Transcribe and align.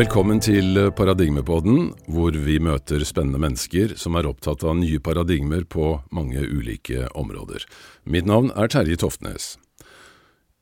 Velkommen 0.00 0.38
til 0.40 0.78
Paradigmepodden, 0.96 1.90
hvor 2.08 2.32
vi 2.32 2.54
møter 2.62 3.02
spennende 3.04 3.36
mennesker 3.42 3.90
som 4.00 4.14
er 4.16 4.24
opptatt 4.30 4.62
av 4.64 4.78
nye 4.78 4.96
paradigmer 4.96 5.66
på 5.68 5.98
mange 6.16 6.40
ulike 6.40 7.04
områder. 7.20 7.66
Mitt 8.08 8.24
navn 8.24 8.48
er 8.56 8.70
Terje 8.72 8.96
Toftnes. 9.02 9.58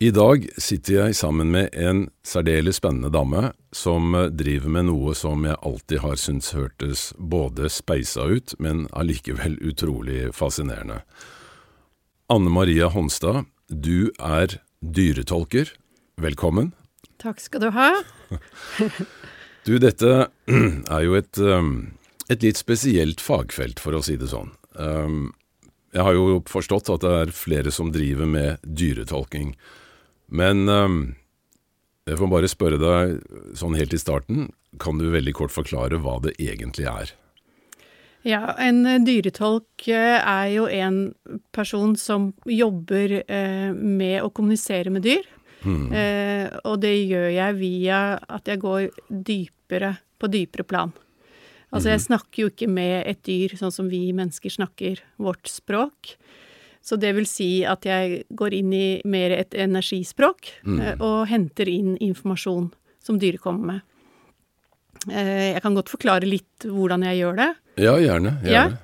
I 0.02 0.10
dag 0.16 0.48
sitter 0.58 0.96
jeg 0.96 1.18
sammen 1.20 1.52
med 1.54 1.70
en 1.70 2.08
særdeles 2.26 2.80
spennende 2.80 3.12
dame 3.14 3.52
som 3.70 4.16
driver 4.34 4.74
med 4.74 4.88
noe 4.88 5.14
som 5.14 5.46
jeg 5.46 5.60
alltid 5.70 6.02
har 6.02 6.18
syntes 6.18 6.56
hørtes 6.58 7.04
både 7.14 7.70
speisa 7.70 8.26
ut, 8.26 8.56
men 8.58 8.88
allikevel 8.90 9.54
utrolig 9.70 10.32
fascinerende. 10.34 11.04
Anne 12.26 12.50
Maria 12.50 12.90
Honstad, 12.90 13.46
du 13.70 14.10
er 14.18 14.58
dyretolker. 14.82 15.70
Velkommen. 16.18 16.72
Takk 17.22 17.38
skal 17.42 17.68
du 17.68 17.70
ha. 17.78 17.92
Du, 19.68 19.74
dette 19.76 20.30
er 20.96 21.02
jo 21.04 21.16
et, 21.18 21.36
um, 21.44 21.90
et, 22.30 22.40
litt 22.40 22.56
spesielt 22.56 23.20
fagfelt, 23.20 23.82
for 23.82 23.98
å 23.98 24.00
si 24.04 24.16
det 24.16 24.30
sånn. 24.30 24.54
Um, 24.80 25.34
jeg 25.92 26.06
har 26.06 26.16
jo 26.16 26.38
forstått 26.48 26.88
at 26.94 27.04
det 27.04 27.10
er 27.18 27.32
flere 27.36 27.72
som 27.74 27.90
driver 27.92 28.28
med 28.28 28.64
dyretolking. 28.64 29.52
Men 30.32 30.64
um, 30.72 30.98
jeg 32.08 32.16
får 32.16 32.30
bare 32.32 32.48
spørre 32.48 32.80
deg 32.80 33.18
sånn 33.60 33.76
helt 33.76 33.92
i 33.92 34.00
starten, 34.00 34.48
kan 34.80 35.00
du 35.00 35.10
veldig 35.12 35.34
kort 35.36 35.52
forklare 35.52 36.00
hva 36.00 36.16
det 36.24 36.36
egentlig 36.40 36.88
er? 36.88 37.12
Ja, 38.26 38.54
en 38.60 38.82
dyretolk 39.04 39.84
eh, 39.88 40.16
er 40.16 40.48
jo 40.52 40.64
en 40.68 41.12
person 41.54 41.92
som 41.96 42.32
jobber 42.48 43.20
eh, 43.20 43.68
med 43.72 44.24
å 44.24 44.32
kommunisere 44.32 44.92
med 44.92 45.04
dyr. 45.04 45.28
Mm. 45.62 45.86
Eh, 45.92 46.56
og 46.64 46.80
det 46.82 46.94
gjør 47.10 47.28
jeg 47.34 47.60
via 47.60 48.00
at 48.28 48.48
jeg 48.48 48.62
går 48.64 48.88
dypere, 49.68 49.96
på 50.18 50.26
dypere 50.26 50.64
plan. 50.64 50.92
Altså, 51.70 51.90
jeg 51.90 52.00
mhm. 52.00 52.06
snakker 52.06 52.42
jo 52.42 52.48
ikke 52.48 52.68
med 52.68 53.06
et 53.06 53.20
dyr 53.24 53.56
sånn 53.58 53.72
som 53.72 53.88
vi 53.88 54.08
mennesker 54.12 54.50
snakker 54.50 55.02
vårt 55.20 55.48
språk. 55.48 56.16
Så 56.80 56.96
det 56.96 57.12
vil 57.18 57.26
si 57.28 57.66
at 57.68 57.84
jeg 57.84 58.22
går 58.30 58.54
inn 58.54 58.72
i 58.72 59.00
mer 59.04 59.34
et 59.36 59.52
energispråk 59.52 60.48
mm. 60.64 60.80
eh, 60.80 61.00
og 61.04 61.26
henter 61.28 61.68
inn 61.68 61.98
informasjon 62.00 62.70
som 63.04 63.18
dyret 63.20 63.42
kommer 63.42 63.74
med. 63.74 63.84
Eh, 65.12 65.52
jeg 65.52 65.60
kan 65.62 65.76
godt 65.76 65.92
forklare 65.92 66.24
litt 66.24 66.64
hvordan 66.64 67.04
jeg 67.10 67.20
gjør 67.20 67.36
det. 67.42 67.50
Ja, 67.82 67.92
gjerne. 68.00 68.38
gjerne. 68.46 68.78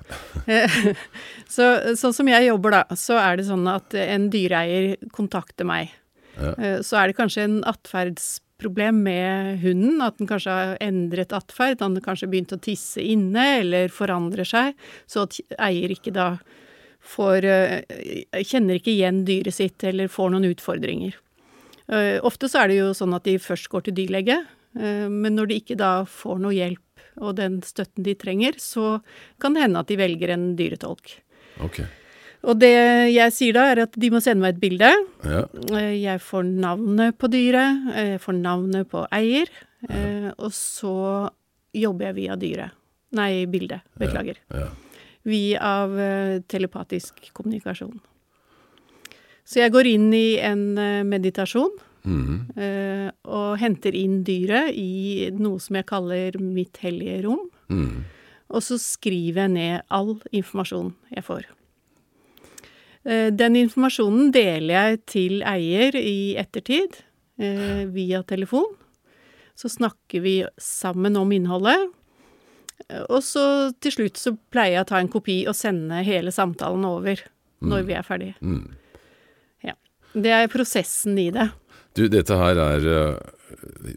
Ja. 0.45 0.93
så, 1.55 1.71
sånn 1.97 2.13
som 2.13 2.29
jeg 2.29 2.51
jobber, 2.51 2.77
da, 2.77 2.99
så 2.99 3.17
er 3.17 3.39
det 3.39 3.47
sånn 3.49 3.65
at 3.71 3.97
en 3.97 4.29
dyreeier 4.29 5.09
kontakter 5.15 5.65
meg. 5.65 5.95
Ja. 6.35 6.53
Eh, 6.53 6.77
så 6.85 6.99
er 7.01 7.09
det 7.09 7.17
kanskje 7.17 7.47
en 7.47 7.59
atferdsproblem 8.55 9.03
med 9.03 9.59
hunden, 9.61 10.01
at 10.01 10.17
den 10.17 10.27
kanskje 10.27 10.51
har 10.51 10.77
endret 10.81 11.33
atferd, 11.33 11.81
at 11.81 11.93
den 11.93 12.01
kanskje 12.01 12.27
begynt 12.27 12.53
å 12.53 12.59
tisse 12.59 13.01
inne 13.01 13.59
eller 13.59 13.89
forandrer 13.89 14.45
seg, 14.45 14.75
så 15.07 15.25
at 15.25 15.39
eier 15.59 15.91
ikke 15.91 16.13
da 16.13 16.37
får 17.05 17.45
eh, 17.45 17.83
Kjenner 18.43 18.79
ikke 18.79 18.91
igjen 18.91 19.25
dyret 19.25 19.53
sitt 19.53 19.83
eller 19.83 20.07
får 20.07 20.31
noen 20.31 20.49
utfordringer. 20.49 21.15
Eh, 21.87 22.19
ofte 22.23 22.49
så 22.49 22.63
er 22.63 22.69
det 22.69 22.79
jo 22.79 22.93
sånn 22.93 23.13
at 23.13 23.25
de 23.25 23.37
først 23.37 23.69
går 23.69 23.85
til 23.85 23.95
dyrlege, 23.95 24.43
men 24.75 25.37
når 25.37 25.47
de 25.47 25.55
ikke 25.55 25.77
da 25.79 26.03
får 26.03 26.39
noe 26.43 26.51
hjelp 26.51 26.81
og 27.23 27.37
den 27.37 27.61
støtten 27.63 28.03
de 28.03 28.11
trenger, 28.19 28.57
så 28.59 28.99
kan 29.39 29.53
det 29.55 29.61
hende 29.63 29.79
at 29.79 29.87
de 29.87 29.95
velger 29.95 30.33
en 30.33 30.49
dyretolk. 30.59 31.13
Okay. 31.63 31.87
Og 32.45 32.59
det 32.61 32.73
jeg 33.13 33.33
sier 33.33 33.55
da, 33.57 33.67
er 33.71 33.83
at 33.85 33.95
de 33.99 34.09
må 34.13 34.21
sende 34.23 34.45
meg 34.45 34.55
et 34.55 34.61
bilde. 34.61 34.91
Ja. 35.25 35.43
Eh, 35.73 35.93
jeg 36.03 36.21
får 36.23 36.45
navnet 36.47 37.17
på 37.21 37.29
dyret, 37.33 37.89
eh, 37.93 38.11
jeg 38.15 38.23
får 38.23 38.37
navnet 38.41 38.89
på 38.91 39.05
eier, 39.15 39.49
ja. 39.85 39.95
Eh, 39.95 40.29
og 40.41 40.49
så 40.55 41.29
jobber 41.75 42.07
jeg 42.07 42.15
via 42.17 42.35
dyret. 42.41 42.73
Nei, 43.15 43.45
bildet. 43.45 43.83
Beklager. 44.01 44.39
Ja. 44.49 44.71
Via 45.29 45.59
av 45.61 45.93
telepatisk 46.49 47.19
kommunikasjon. 47.35 47.99
Så 49.45 49.61
jeg 49.61 49.73
går 49.75 49.91
inn 49.91 50.07
i 50.13 50.39
en 50.41 50.73
meditasjon. 51.09 51.75
Mm. 52.05 52.51
og 53.33 53.55
henter 53.57 53.95
inn 53.97 54.19
dyret 54.21 54.75
i 54.77 55.31
noe 55.33 55.57
som 55.57 55.79
jeg 55.79 55.87
kaller 55.89 56.35
mitt 56.37 56.77
hellige 56.83 57.23
rom. 57.23 57.47
Mm. 57.65 58.03
Og 58.53 58.61
så 58.61 58.77
skriver 58.77 59.47
jeg 59.47 59.53
ned 59.55 59.85
all 59.89 60.11
informasjon 60.29 60.91
jeg 61.15 61.25
får. 61.25 61.47
Eh, 63.05 63.29
den 63.33 63.57
informasjonen 63.59 64.31
deler 64.33 64.73
jeg 64.73 65.01
til 65.11 65.43
eier 65.45 65.95
i 65.99 66.33
ettertid 66.41 66.97
eh, 67.37 67.85
via 67.93 68.23
telefon. 68.25 68.71
Så 69.55 69.69
snakker 69.71 70.23
vi 70.25 70.39
sammen 70.57 71.17
om 71.19 71.31
innholdet. 71.35 71.91
Eh, 72.89 73.03
og 73.05 73.21
så 73.23 73.45
til 73.83 73.93
slutt 73.93 74.17
så 74.21 74.33
pleier 74.53 74.79
jeg 74.79 74.87
å 74.87 74.89
ta 74.93 75.03
en 75.03 75.11
kopi 75.13 75.43
og 75.45 75.57
sende 75.57 76.01
hele 76.07 76.33
samtalen 76.33 76.87
over 76.89 77.21
mm. 77.21 77.69
når 77.69 77.85
vi 77.85 77.97
er 77.99 78.07
ferdige. 78.07 78.39
Mm. 78.41 78.73
Ja. 79.69 79.77
Det 80.17 80.33
er 80.33 80.51
prosessen 80.51 81.21
i 81.21 81.29
det. 81.35 81.51
Du, 81.95 82.07
dette 82.11 82.35
her 82.35 82.59
er 82.59 82.89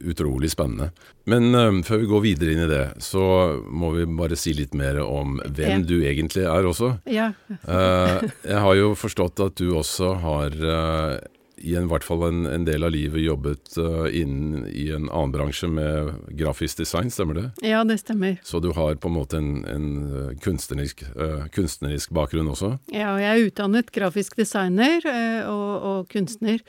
utrolig 0.00 0.50
spennende. 0.52 0.91
Men 1.28 1.54
um, 1.54 1.80
før 1.86 2.02
vi 2.02 2.10
går 2.10 2.24
videre 2.24 2.54
inn 2.54 2.64
i 2.64 2.70
det, 2.70 2.84
så 3.04 3.22
må 3.69 3.92
vi 3.96 4.06
bare 4.19 4.38
si 4.38 4.54
litt 4.56 4.76
mer 4.78 5.00
om 5.04 5.41
hvem 5.44 5.86
du 5.88 5.98
egentlig 6.00 6.46
er 6.48 6.69
også. 6.69 6.94
Ja. 7.08 7.32
uh, 7.68 8.20
jeg 8.44 8.62
har 8.64 8.78
jo 8.78 8.94
forstått 8.98 9.44
at 9.44 9.58
du 9.60 9.72
også 9.76 10.14
har 10.22 10.56
uh, 10.62 11.18
i 11.58 11.74
en, 11.78 11.88
hvert 11.91 12.06
fall 12.06 12.22
en, 12.28 12.47
en, 12.47 12.64
del 12.66 12.86
av 12.86 12.92
livet 12.94 13.22
jobbet 13.22 13.72
uh, 13.80 14.06
inn 14.14 14.66
i 14.68 14.88
en 14.94 15.08
annen 15.08 15.34
bransje 15.34 15.68
med 15.70 16.12
grafisk 16.38 16.82
design, 16.82 17.10
stemmer 17.12 17.38
det? 17.38 17.47
Ja, 17.66 17.82
det 17.88 17.98
stemmer. 18.02 18.38
Så 18.47 18.62
du 18.62 18.70
har 18.76 18.98
på 19.00 19.10
en 19.10 19.16
måte 19.16 19.41
en, 19.41 19.50
en 19.66 20.38
kunstnerisk, 20.44 21.04
uh, 21.18 21.48
kunstnerisk, 21.54 22.14
bakgrunn 22.14 22.50
også? 22.52 22.76
Ja, 22.94 23.16
jeg 23.20 23.28
er 23.32 23.50
utdannet 23.50 23.92
grafisk 23.94 24.38
designer 24.38 25.02
uh, 25.04 25.50
og, 25.50 25.70
og, 25.91 26.00
kunstner. 26.12 26.62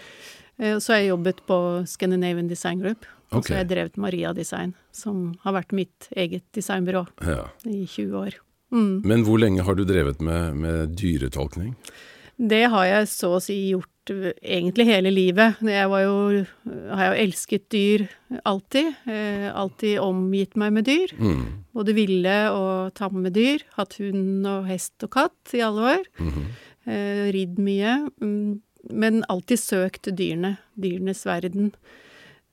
Eh, 0.59 0.77
så 0.79 0.93
har 0.93 1.01
jeg 1.01 1.13
jobbet 1.13 1.41
på 1.47 1.57
Scandinavian 1.87 2.51
Design 2.51 2.83
Group. 2.83 3.07
Og 3.29 3.45
så 3.45 3.53
har 3.53 3.63
jeg 3.63 3.69
drevet 3.69 3.99
Maria 4.01 4.33
Design, 4.33 4.73
som 4.95 5.35
har 5.43 5.53
vært 5.59 5.73
mitt 5.75 6.09
eget 6.17 6.47
designbyrå 6.57 7.03
ja. 7.21 7.43
i 7.69 7.83
20 7.85 8.15
år. 8.17 8.39
Mm. 8.73 9.01
Men 9.05 9.25
hvor 9.25 9.41
lenge 9.41 9.65
har 9.65 9.77
du 9.77 9.83
drevet 9.85 10.21
med, 10.21 10.57
med, 10.57 10.95
dyretolkning? 10.97 11.75
Det 12.39 12.63
har 12.71 12.87
jeg 12.87 13.09
så 13.11 13.35
å 13.35 13.41
si 13.43 13.57
gjort 13.69 14.13
eh, 14.13 14.31
egentlig 14.41 14.87
hele 14.89 15.13
livet. 15.13 15.61
Jeg 15.61 15.91
var 15.91 16.05
jo, 16.05 16.15
har 16.89 17.11
jo 17.11 17.19
elsket 17.25 17.67
dyr 17.73 18.07
alltid. 18.49 18.89
Eh, 19.09 19.49
alltid 19.53 19.99
omgitt 20.01 20.57
meg 20.57 20.73
med 20.79 20.89
dyr. 20.89 21.13
Mm. 21.19 21.43
Både 21.77 21.95
ville 21.97 22.37
og 22.55 22.95
tamme 22.97 23.29
dyr. 23.35 23.65
Hatt 23.77 23.99
hund 24.01 24.47
og 24.49 24.65
hest 24.71 25.05
og 25.05 25.13
katt 25.19 25.53
i 25.53 25.61
alle 25.65 25.99
år. 25.99 26.09
Mm 26.17 26.33
-hmm. 26.33 26.49
eh, 26.89 27.29
ridd 27.35 27.61
mye. 27.61 28.09
Mm 28.21 28.61
men 28.89 29.23
alltid 29.29 29.61
søkt 29.61 30.11
dyrene, 30.15 30.57
dyrenes 30.79 31.25
verden. 31.27 31.73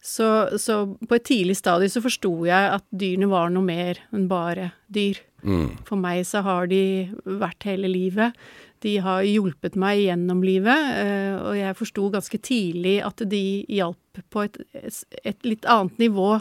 Så, 0.06 0.58
så, 0.62 0.84
på 1.08 1.16
et 1.16 1.24
tidlig 1.26 1.56
stadium 1.58 1.90
så 1.90 2.02
forsto 2.04 2.30
jeg 2.46 2.74
at 2.76 2.84
dyrene 2.94 3.30
var 3.30 3.50
noe 3.50 3.66
mer 3.66 3.98
enn 4.14 4.28
bare 4.30 4.70
dyr. 4.92 5.18
Mm. 5.46 5.72
For 5.86 5.98
meg 5.98 6.22
så 6.28 6.42
har 6.46 6.68
de 6.70 7.08
vært 7.26 7.66
hele 7.66 7.90
livet. 7.90 8.36
De 8.84 8.96
har 9.02 9.24
hjulpet 9.26 9.74
meg 9.80 10.02
gjennom 10.04 10.42
livet, 10.44 10.90
eh, 11.00 11.34
og 11.40 11.56
jeg 11.56 11.78
forsto 11.78 12.10
ganske 12.12 12.38
tidlig 12.44 12.98
at 13.06 13.22
de 13.30 13.64
hjalp 13.72 14.20
på 14.32 14.44
et, 14.44 14.58
et, 14.76 15.38
litt 15.48 15.66
annet 15.70 15.98
nivå. 16.02 16.36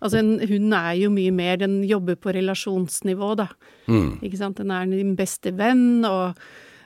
Altså 0.00 0.20
en 0.22 0.36
hund 0.38 0.76
er 0.76 0.94
jo 1.02 1.10
mye 1.12 1.34
mer, 1.34 1.58
den 1.60 1.80
jobber 1.88 2.16
på 2.16 2.34
relasjonsnivå, 2.36 3.34
da. 3.42 3.50
Mm. 3.90 4.20
Ikke 4.22 4.40
sant. 4.40 4.62
Den 4.62 4.72
er 4.74 4.88
din 4.92 5.16
beste 5.18 5.52
venn, 5.58 6.06
og 6.08 6.38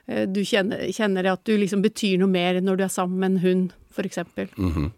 du 0.07 0.43
kjenner, 0.45 0.85
kjenner 0.93 1.31
at 1.33 1.45
du 1.49 1.55
liksom 1.57 1.81
betyr 1.85 2.19
noe 2.21 2.29
mer 2.29 2.61
når 2.61 2.77
du 2.77 2.83
er 2.85 2.93
sammen 2.93 3.23
med 3.23 3.31
en 3.31 3.43
hund, 3.45 3.73
f.eks. 3.95 4.19
Mm 4.59 4.73
-hmm. 4.73 4.91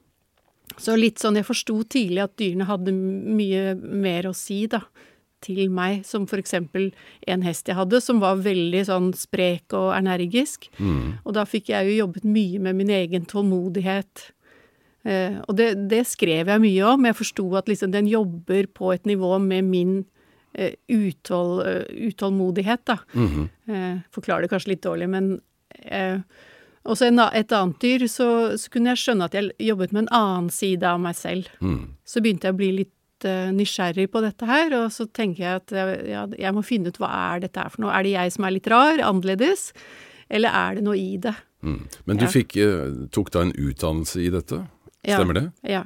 Så 0.76 0.96
litt 0.96 1.22
sånn 1.22 1.38
Jeg 1.38 1.48
forsto 1.48 1.80
tidlig 1.88 2.24
at 2.24 2.36
dyrene 2.40 2.68
hadde 2.68 2.92
mye 2.92 3.74
mer 3.76 4.28
å 4.28 4.34
si, 4.36 4.66
da, 4.66 4.82
til 5.44 5.70
meg. 5.72 6.04
Som 6.08 6.26
f.eks. 6.28 6.54
en 6.54 7.42
hest 7.46 7.68
jeg 7.68 7.78
hadde, 7.78 8.00
som 8.00 8.20
var 8.22 8.42
veldig 8.44 8.84
sånn 8.88 9.12
sprek 9.16 9.76
og 9.76 9.94
energisk. 9.96 10.68
Mm. 10.78 11.22
Og 11.24 11.36
da 11.36 11.46
fikk 11.48 11.70
jeg 11.72 11.90
jo 11.90 12.00
jobbet 12.04 12.24
mye 12.24 12.62
med 12.68 12.80
min 12.82 12.90
egen 12.90 13.28
tålmodighet. 13.28 14.30
Eh, 15.06 15.38
og 15.46 15.56
det, 15.58 15.70
det, 15.90 16.02
skrev 16.08 16.50
jeg 16.50 16.64
mye 16.64 16.92
om. 16.92 17.08
Jeg 17.08 17.20
forsto 17.22 17.46
at 17.58 17.70
liksom 17.70 17.94
den 17.94 18.10
jobber 18.10 18.68
på 18.74 18.92
et 18.96 19.06
nivå 19.08 19.36
med 19.42 19.70
min 19.70 19.96
Eh, 20.58 20.72
uthold, 20.88 21.66
eh, 21.66 21.82
utålmodighet, 22.08 22.80
da. 22.84 22.98
Mm 23.14 23.48
-hmm. 23.66 24.00
Forklarer 24.10 24.42
det 24.42 24.48
kanskje 24.48 24.68
litt 24.68 24.82
dårlig, 24.82 25.08
men 25.08 25.40
eh, 25.82 26.20
også 26.84 27.04
en, 27.04 27.18
et 27.18 27.52
annet 27.52 27.80
dyr, 27.80 28.06
så, 28.08 28.58
så, 28.58 28.70
kunne 28.70 28.88
jeg 28.88 28.96
skjønne 28.96 29.24
at 29.24 29.34
jeg 29.34 29.50
jobbet 29.58 29.92
med 29.92 30.02
en 30.02 30.08
annen 30.12 30.50
side 30.50 30.82
av 30.82 31.00
meg 31.00 31.14
selv. 31.14 31.48
Mm. 31.60 31.96
Så 32.04 32.20
begynte 32.20 32.46
jeg 32.46 32.54
å 32.54 32.56
bli 32.56 32.72
litt 32.72 33.24
uh, 33.24 33.52
nysgjerrig 33.52 34.10
på 34.10 34.20
dette 34.20 34.46
her, 34.46 34.84
og 34.84 34.92
så 34.92 35.06
tenker 35.12 35.44
jeg 35.44 35.54
at 35.56 35.70
ja, 36.06 36.26
jeg 36.38 36.54
må 36.54 36.62
finne 36.62 36.88
ut 36.88 36.98
hva 36.98 37.34
er 37.34 37.40
dette 37.40 37.60
her 37.60 37.68
for 37.68 37.82
noe. 37.82 37.92
Er 37.92 38.02
det 38.02 38.10
jeg 38.10 38.32
som 38.32 38.44
er 38.44 38.50
litt 38.50 38.66
rar, 38.66 38.98
annerledes, 38.98 39.72
eller 40.30 40.48
er 40.48 40.74
det 40.74 40.84
noe 40.84 40.96
i 40.96 41.16
det? 41.18 41.34
Mm. 41.62 41.88
Men 42.04 42.16
du 42.16 42.24
ja. 42.24 42.30
fikk, 42.30 42.56
tok 43.10 43.30
da 43.32 43.42
en 43.42 43.52
utdannelse 43.52 44.22
i 44.22 44.30
dette, 44.30 44.62
stemmer 45.02 45.34
ja. 45.34 45.40
det? 45.40 45.52
Ja. 45.68 45.84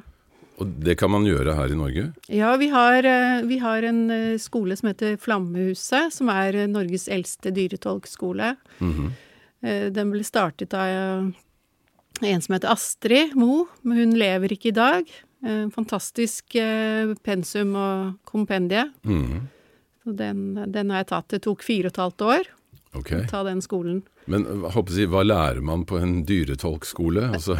Og 0.61 0.69
det 0.85 0.99
kan 1.01 1.09
man 1.09 1.25
gjøre 1.25 1.55
her 1.57 1.73
i 1.73 1.79
Norge? 1.79 2.07
Ja, 2.29 2.53
vi 2.61 2.69
har, 2.69 3.05
eh, 3.05 3.43
vi 3.49 3.59
har 3.63 3.83
en 3.89 4.11
eh, 4.11 4.39
skole 4.39 4.77
som 4.77 4.91
heter 4.91 5.17
Flammehuset, 5.17 6.13
som 6.13 6.29
er 6.29 6.55
eh, 6.55 6.69
Norges 6.69 7.09
eldste 7.09 7.51
dyretolkskole. 7.51 8.57
Mm 8.79 8.93
-hmm. 8.95 9.11
Den 9.93 10.11
ble 10.11 10.25
startet 10.25 10.73
av 10.73 11.33
en 12.23 12.43
som 12.43 12.53
heter 12.55 12.73
Astrid 12.73 13.37
Mo, 13.37 13.67
men 13.83 13.99
hun 13.99 14.19
lever 14.19 14.53
ikke 14.53 14.69
i 14.69 14.71
dag. 14.71 15.05
Fantastisk 15.75 16.57
pensum 17.23 17.75
og 17.75 18.15
kompendie. 18.25 18.91
Mm 19.05 19.25
-hmm. 19.25 19.41
Så 20.05 20.13
den, 20.13 20.73
den, 20.73 20.91
har 20.91 20.97
jeg 20.97 21.07
tatt. 21.07 21.29
Det 21.29 21.43
tok 21.43 21.63
fire 21.63 21.87
og 21.87 21.93
et 21.93 21.97
halvt 21.97 22.21
år 22.23 22.43
okay. 22.95 23.21
å 23.21 23.29
ta 23.29 23.43
den 23.43 23.61
skolen. 23.61 24.03
Men 24.31 24.47
håper 24.71 24.97
jeg, 24.97 25.11
hva 25.11 25.25
lærer 25.27 25.61
man 25.65 25.83
på 25.89 25.99
en 25.99 26.21
dyretolkskole? 26.29 27.31
Altså, 27.35 27.57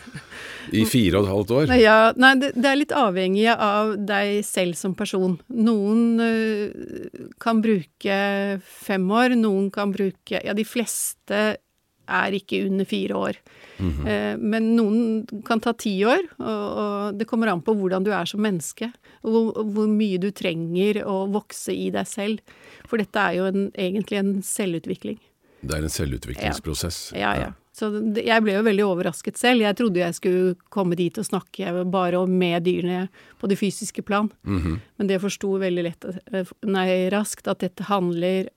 I 0.80 0.84
fire 0.88 1.20
og 1.20 1.26
et 1.26 1.32
halvt 1.34 1.54
år? 1.56 1.72
Ja, 1.80 1.98
nei, 2.16 2.34
det, 2.40 2.52
det, 2.56 2.66
er 2.70 2.78
litt 2.80 2.94
avhengig 2.96 3.48
av 3.52 3.96
deg 4.08 4.40
selv 4.46 4.78
som 4.78 4.96
person. 4.98 5.38
Noen 5.52 6.20
uh, 6.20 7.26
kan 7.42 7.62
bruke 7.64 8.20
fem 8.64 9.10
år, 9.12 9.36
noen 9.38 9.68
kan 9.74 9.92
bruke 9.94 10.40
Ja, 10.40 10.56
de 10.56 10.66
fleste 10.66 11.40
er 12.10 12.34
ikke 12.34 12.64
under 12.66 12.88
fire 12.88 13.14
år. 13.14 13.36
Mm 13.78 13.90
-hmm. 13.92 14.06
uh, 14.08 14.38
men 14.38 14.76
noen 14.76 15.42
kan 15.46 15.60
ta 15.60 15.72
ti 15.72 16.04
år, 16.04 16.24
og, 16.38 16.66
og, 16.82 17.18
det 17.18 17.26
kommer 17.28 17.48
an 17.48 17.62
på 17.62 17.74
hvordan 17.74 18.04
du 18.04 18.10
er 18.10 18.24
som 18.24 18.40
menneske. 18.40 18.92
Og 19.22 19.30
hvor, 19.30 19.64
hvor 19.64 19.88
mye 19.88 20.18
du 20.18 20.30
trenger 20.30 21.04
å 21.04 21.26
vokse 21.28 21.72
i 21.72 21.90
deg 21.90 22.06
selv. 22.06 22.40
For 22.88 22.96
dette 22.96 23.18
er 23.18 23.32
jo 23.36 23.44
en, 23.44 23.70
egentlig 23.76 24.18
en 24.18 24.42
selvutvikling. 24.42 25.18
Det 25.60 25.76
er 25.76 25.84
en 25.84 25.92
selvutviklingsprosess. 25.92 27.10
Ja, 27.14 27.34
ja. 27.36 27.48
ja. 27.48 27.52
Så 27.80 27.88
jeg 28.18 28.42
ble 28.44 28.56
jo 28.56 28.64
veldig 28.66 28.84
overrasket 28.84 29.38
selv. 29.38 29.62
Jeg 29.62 29.76
trodde 29.78 30.02
jeg 30.02 30.16
skulle 30.16 30.54
komme 30.74 30.96
dit 30.98 31.16
og 31.20 31.24
snakke 31.24 31.70
bare 31.88 32.20
med 32.28 32.66
dyrene 32.66 33.04
på 33.40 33.48
det 33.48 33.56
fysiske 33.60 34.02
plan. 34.02 34.28
Mm 34.42 34.60
-hmm. 34.60 34.78
Men 34.96 35.06
det 35.06 35.20
forsto 35.20 35.58
veldig 35.58 35.82
lett, 35.82 36.04
eh, 36.04 36.46
nei, 36.62 37.10
raskt 37.10 37.48
at 37.48 37.60
dette 37.60 37.84
handler 37.84 38.48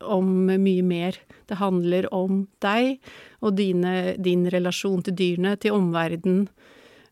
om 0.00 0.46
mye 0.46 0.82
mer. 0.82 1.16
Det 1.46 1.56
handler 1.56 2.14
om 2.14 2.48
deg 2.60 2.98
og 3.40 3.56
dine, 3.56 4.16
din 4.18 4.50
relasjon 4.50 5.02
til 5.02 5.14
dyrene, 5.14 5.56
til 5.56 5.72
omverdenen, 5.72 6.48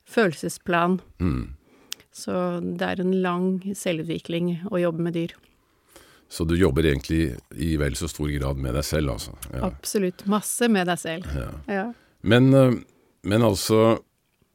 følelsesplan. 0.07 1.01
Mm. 1.21 1.55
Så 2.13 2.61
det 2.77 2.83
er 2.83 3.01
en 3.01 3.23
lang 3.23 3.61
selvutvikling 3.75 4.67
å 4.71 4.81
jobbe 4.81 5.03
med 5.03 5.13
dyr. 5.13 5.35
Så 6.31 6.45
du 6.47 6.55
jobber 6.59 6.87
egentlig 6.87 7.35
i 7.59 7.73
vel 7.77 7.97
så 7.99 8.07
stor 8.09 8.31
grad 8.31 8.61
med 8.63 8.77
deg 8.79 8.87
selv, 8.87 9.17
altså? 9.17 9.35
Ja. 9.51 9.65
Absolutt. 9.67 10.23
Masse 10.31 10.69
med 10.71 10.87
deg 10.87 11.01
selv. 11.03 11.27
Ja. 11.35 11.49
ja. 11.67 11.87
Men, 12.23 12.55
eh, 12.55 12.77
men, 13.27 13.43
altså 13.43 13.99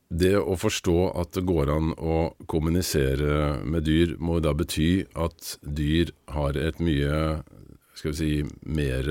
Det 0.08 0.36
å 0.38 0.54
forstå 0.56 1.00
at 1.20 1.34
det 1.36 1.44
går 1.50 1.72
an 1.74 1.92
å 1.98 2.20
kommunisere 2.48 3.58
med 3.66 3.84
dyr, 3.90 4.14
må 4.22 4.38
da 4.40 4.54
bety 4.54 5.04
at 5.18 5.56
dyr 5.66 6.14
har 6.32 6.56
et 6.62 6.80
mye 6.80 7.42
Skal 7.98 8.14
vi 8.14 8.18
si 8.20 8.32
mer 8.62 9.10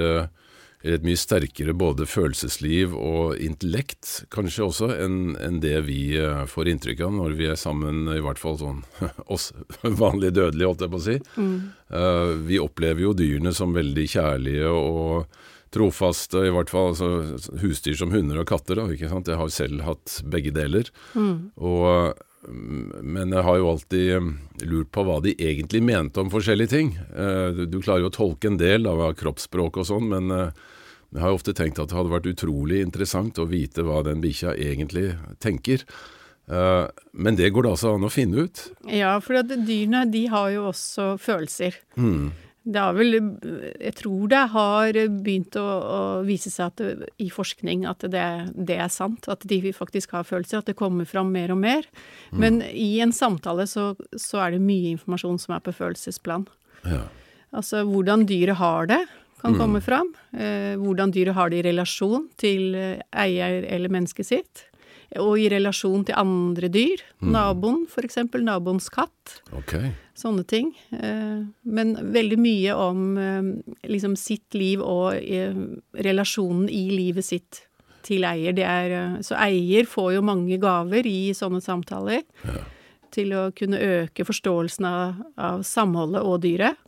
et 0.85 1.05
mye 1.05 1.17
sterkere 1.17 1.73
både 1.77 2.05
følelsesliv 2.09 2.93
og 2.99 3.39
intellekt, 3.41 4.27
kanskje 4.35 4.67
også, 4.67 4.91
enn 5.01 5.33
en 5.41 5.63
det 5.63 5.79
vi 5.87 6.17
eh, 6.21 6.45
får 6.51 6.69
inntrykk 6.75 7.01
av 7.07 7.15
når 7.17 7.39
vi 7.39 7.49
er 7.49 7.61
sammen, 7.61 8.05
i 8.13 8.21
hvert 8.25 8.41
fall 8.41 8.59
sånn 8.61 8.83
oss 9.35 9.51
vanlige 10.03 10.37
dødelige, 10.43 10.69
holdt 10.69 10.85
jeg 10.85 10.93
på 10.93 11.01
å 11.01 11.07
si. 11.07 11.17
Mm. 11.41 11.57
Uh, 11.95 12.31
vi 12.45 12.61
opplever 12.61 13.07
jo 13.07 13.17
dyrene 13.17 13.55
som 13.57 13.75
veldig 13.77 14.07
kjærlige 14.17 14.71
og 14.75 15.41
trofaste, 15.75 16.45
i 16.47 16.53
hvert 16.55 16.71
fall 16.71 16.93
altså, 16.93 17.09
husdyr 17.63 17.97
som 17.99 18.13
hunder 18.15 18.43
og 18.43 18.49
katter. 18.51 18.79
Da, 18.79 18.87
ikke 18.93 19.11
sant? 19.11 19.31
Jeg 19.31 19.41
har 19.41 19.51
selv 19.51 19.83
hatt 19.89 20.21
begge 20.31 20.53
deler. 20.55 20.91
Mm. 21.17 21.51
Og 21.59 22.15
men 22.49 23.33
jeg 23.33 23.45
har 23.47 23.59
jo 23.61 23.71
alltid 23.71 24.65
lurt 24.69 24.91
på 24.95 25.05
hva 25.07 25.21
de 25.25 25.33
egentlig 25.39 25.83
mente 25.85 26.21
om 26.21 26.33
forskjellige 26.33 26.73
ting. 26.73 26.95
Du 27.71 27.79
klarer 27.81 28.05
jo 28.05 28.11
å 28.11 28.15
tolke 28.15 28.51
en 28.51 28.59
del 28.61 28.89
av 28.91 29.03
kroppsspråk 29.19 29.81
og 29.81 29.89
sånn, 29.89 30.11
men 30.13 30.33
jeg 31.15 31.23
har 31.23 31.31
jo 31.31 31.39
ofte 31.39 31.55
tenkt 31.55 31.79
at 31.79 31.93
det 31.93 31.97
hadde 31.97 32.13
vært 32.13 32.29
utrolig 32.33 32.81
interessant 32.83 33.39
å 33.39 33.47
vite 33.47 33.85
hva 33.87 34.03
den 34.07 34.23
bikkja 34.25 34.57
egentlig 34.59 35.13
tenker. 35.43 35.85
Uh, 36.45 36.91
men 37.17 37.39
det 37.39 37.49
går 37.55 37.65
det 37.65 37.71
altså 37.73 37.95
an 37.97 38.05
å 38.05 38.13
finne 38.13 38.45
ut? 38.45 38.65
Ja, 38.93 39.15
for 39.25 39.39
dyrene 39.49 40.05
de 40.13 40.27
har 40.33 40.51
jo 40.53 40.67
også 40.73 41.15
følelser. 41.23 41.79
Mm. 41.97 42.35
Det 42.65 42.81
har 42.81 42.95
vel 42.97 43.17
Jeg 43.77 43.93
tror 43.99 44.29
det 44.33 44.43
har 44.55 44.99
begynt 45.13 45.57
å, 45.61 45.65
å 45.65 45.99
vise 46.25 46.49
seg 46.53 46.71
at 46.73 46.81
det, 46.81 47.11
i 47.21 47.29
forskning 47.33 47.85
at 47.89 48.07
det, 48.09 48.25
det, 48.57 48.79
er 48.81 48.93
sant. 48.93 49.29
At 49.29 49.45
de 49.49 49.61
faktisk 49.77 50.17
har 50.17 50.25
følelser. 50.25 50.63
At 50.63 50.71
det 50.73 50.79
kommer 50.79 51.09
fram 51.09 51.33
mer 51.35 51.53
og 51.53 51.61
mer. 51.61 51.85
Mm. 52.33 52.39
Men 52.41 52.63
i 52.71 52.95
en 53.05 53.13
samtale 53.13 53.69
så, 53.71 53.93
så, 54.17 54.41
er 54.47 54.57
det 54.57 54.65
mye 54.65 54.95
informasjon 54.95 55.43
som 55.43 55.59
er 55.59 55.65
på 55.65 55.77
følelsesplan. 55.77 56.49
Ja. 56.89 57.05
Altså 57.55 57.85
hvordan 57.87 58.25
dyret 58.29 58.59
har 58.59 58.89
det 58.91 59.05
kan 59.45 59.53
mm. 59.53 59.61
komme 59.61 59.81
fram. 59.85 60.15
Eh, 60.33 60.73
hvordan 60.81 61.13
dyret 61.13 61.37
har 61.37 61.53
det 61.53 61.61
i 61.61 61.67
relasjon 61.69 62.31
til 62.41 62.75
eh, 62.79 63.03
eier 63.13 63.67
eller 63.69 63.93
mennesket 63.93 64.31
sitt. 64.31 64.65
Og 65.23 65.37
i 65.39 65.49
relasjon 65.53 66.07
til 66.09 66.17
andre 66.19 66.71
dyr. 66.73 67.03
Mm. 67.23 67.29
Naboen, 67.35 67.85
f.eks. 67.87 68.19
Naboens 68.43 68.89
katt. 68.93 69.37
Okay. 69.61 69.93
Sånne 70.19 70.45
ting. 70.47 70.73
Eh, 70.95 71.45
men 71.63 71.95
veldig 72.15 72.39
mye 72.41 72.75
om 72.79 73.05
eh, 73.19 73.53
liksom 73.91 74.17
sitt 74.19 74.57
liv 74.59 74.83
og 74.83 75.15
eh, 75.19 75.55
relasjonen 76.07 76.67
i 76.71 76.87
livet 76.93 77.27
sitt 77.27 77.65
til 78.05 78.27
eier. 78.29 78.59
Er, 78.59 78.97
så 79.25 79.39
eier 79.41 79.89
får 79.89 80.15
jo 80.19 80.25
mange 80.27 80.59
gaver 80.63 81.07
i 81.09 81.33
sånne 81.37 81.63
samtaler. 81.65 82.25
Ja. 82.45 82.63
Til 83.15 83.35
å 83.39 83.45
kunne 83.55 83.79
øke 83.79 84.27
forståelsen 84.27 84.87
av, 84.89 85.21
av 85.39 85.63
samholdet 85.67 86.25
og 86.27 86.41
dyret. 86.45 86.81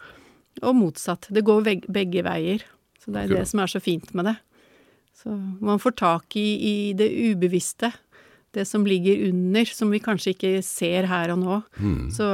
Og 0.64 0.74
motsatt. 0.76 1.28
Det 1.30 1.44
går 1.46 1.66
begge 1.92 2.24
veier. 2.26 2.64
Så 3.02 3.12
det 3.12 3.22
er 3.22 3.30
okay. 3.30 3.38
det 3.38 3.48
som 3.52 3.62
er 3.62 3.70
så 3.70 3.82
fint 3.82 4.12
med 4.16 4.30
det. 4.30 4.36
Så 5.16 5.32
man 5.64 5.80
får 5.80 5.94
tak 5.96 6.36
i, 6.36 6.48
i, 6.68 6.92
det 6.92 7.08
ubevisste. 7.08 7.92
Det 8.56 8.64
som 8.64 8.86
ligger 8.88 9.26
under, 9.28 9.68
som 9.68 9.90
vi 9.92 10.00
kanskje 10.00 10.32
ikke 10.32 10.52
ser 10.64 11.08
her 11.10 11.34
og 11.34 11.42
nå. 11.42 11.58
Mm. 11.76 12.06
Så 12.14 12.26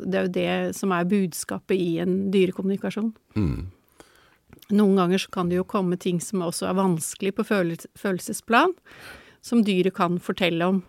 det 0.00 0.16
er 0.16 0.28
jo 0.28 0.34
det 0.38 0.76
som 0.78 0.94
er 0.96 1.10
budskapet 1.10 1.76
i 1.76 1.98
en 2.04 2.30
dyrekommunikasjon. 2.32 3.12
Mm. 3.36 3.66
Noen 4.72 4.96
ganger 4.96 5.20
så 5.20 5.34
kan 5.34 5.50
det 5.50 5.58
jo 5.58 5.68
komme 5.68 5.98
ting 6.00 6.22
som 6.24 6.46
også 6.46 6.70
er 6.70 6.78
vanskelig 6.78 7.34
på 7.36 7.44
følelsesplan, 7.44 8.72
som 9.44 9.64
dyret 9.66 9.96
kan 9.98 10.16
fortelle 10.22 10.72
om. 10.72 10.82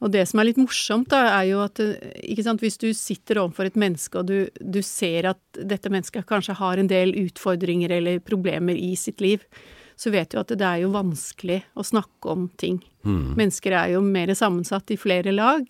Og 0.00 0.12
det 0.14 0.22
som 0.30 0.40
er 0.40 0.48
litt 0.48 0.60
morsomt, 0.60 1.10
da, 1.12 1.26
er 1.34 1.50
jo 1.50 1.58
at 1.64 1.80
ikke 2.24 2.44
sant, 2.46 2.62
hvis 2.64 2.78
du 2.80 2.88
sitter 2.96 3.42
overfor 3.42 3.68
et 3.68 3.76
menneske, 3.80 4.22
og 4.22 4.30
du, 4.30 4.48
du, 4.60 4.80
ser 4.86 5.28
at 5.34 5.40
dette 5.58 5.92
mennesket 5.92 6.28
kanskje 6.28 6.56
har 6.56 6.80
en 6.80 6.88
del 6.88 7.12
utfordringer 7.26 7.92
eller 7.98 8.22
problemer 8.24 8.78
i 8.78 8.94
sitt 8.96 9.20
liv, 9.20 9.44
så 10.00 10.12
vet 10.14 10.32
du 10.32 10.38
at 10.40 10.52
det 10.56 10.64
er 10.64 10.82
jo 10.84 10.94
vanskelig 10.94 11.60
å 11.76 11.84
snakke 11.84 12.32
om 12.32 12.46
ting. 12.60 12.78
Mm. 13.04 13.36
Mennesker 13.36 13.74
er 13.76 13.94
jo 13.94 14.04
mer 14.04 14.32
sammensatt 14.36 14.88
i 14.94 14.98
flere 15.00 15.34
lag, 15.34 15.68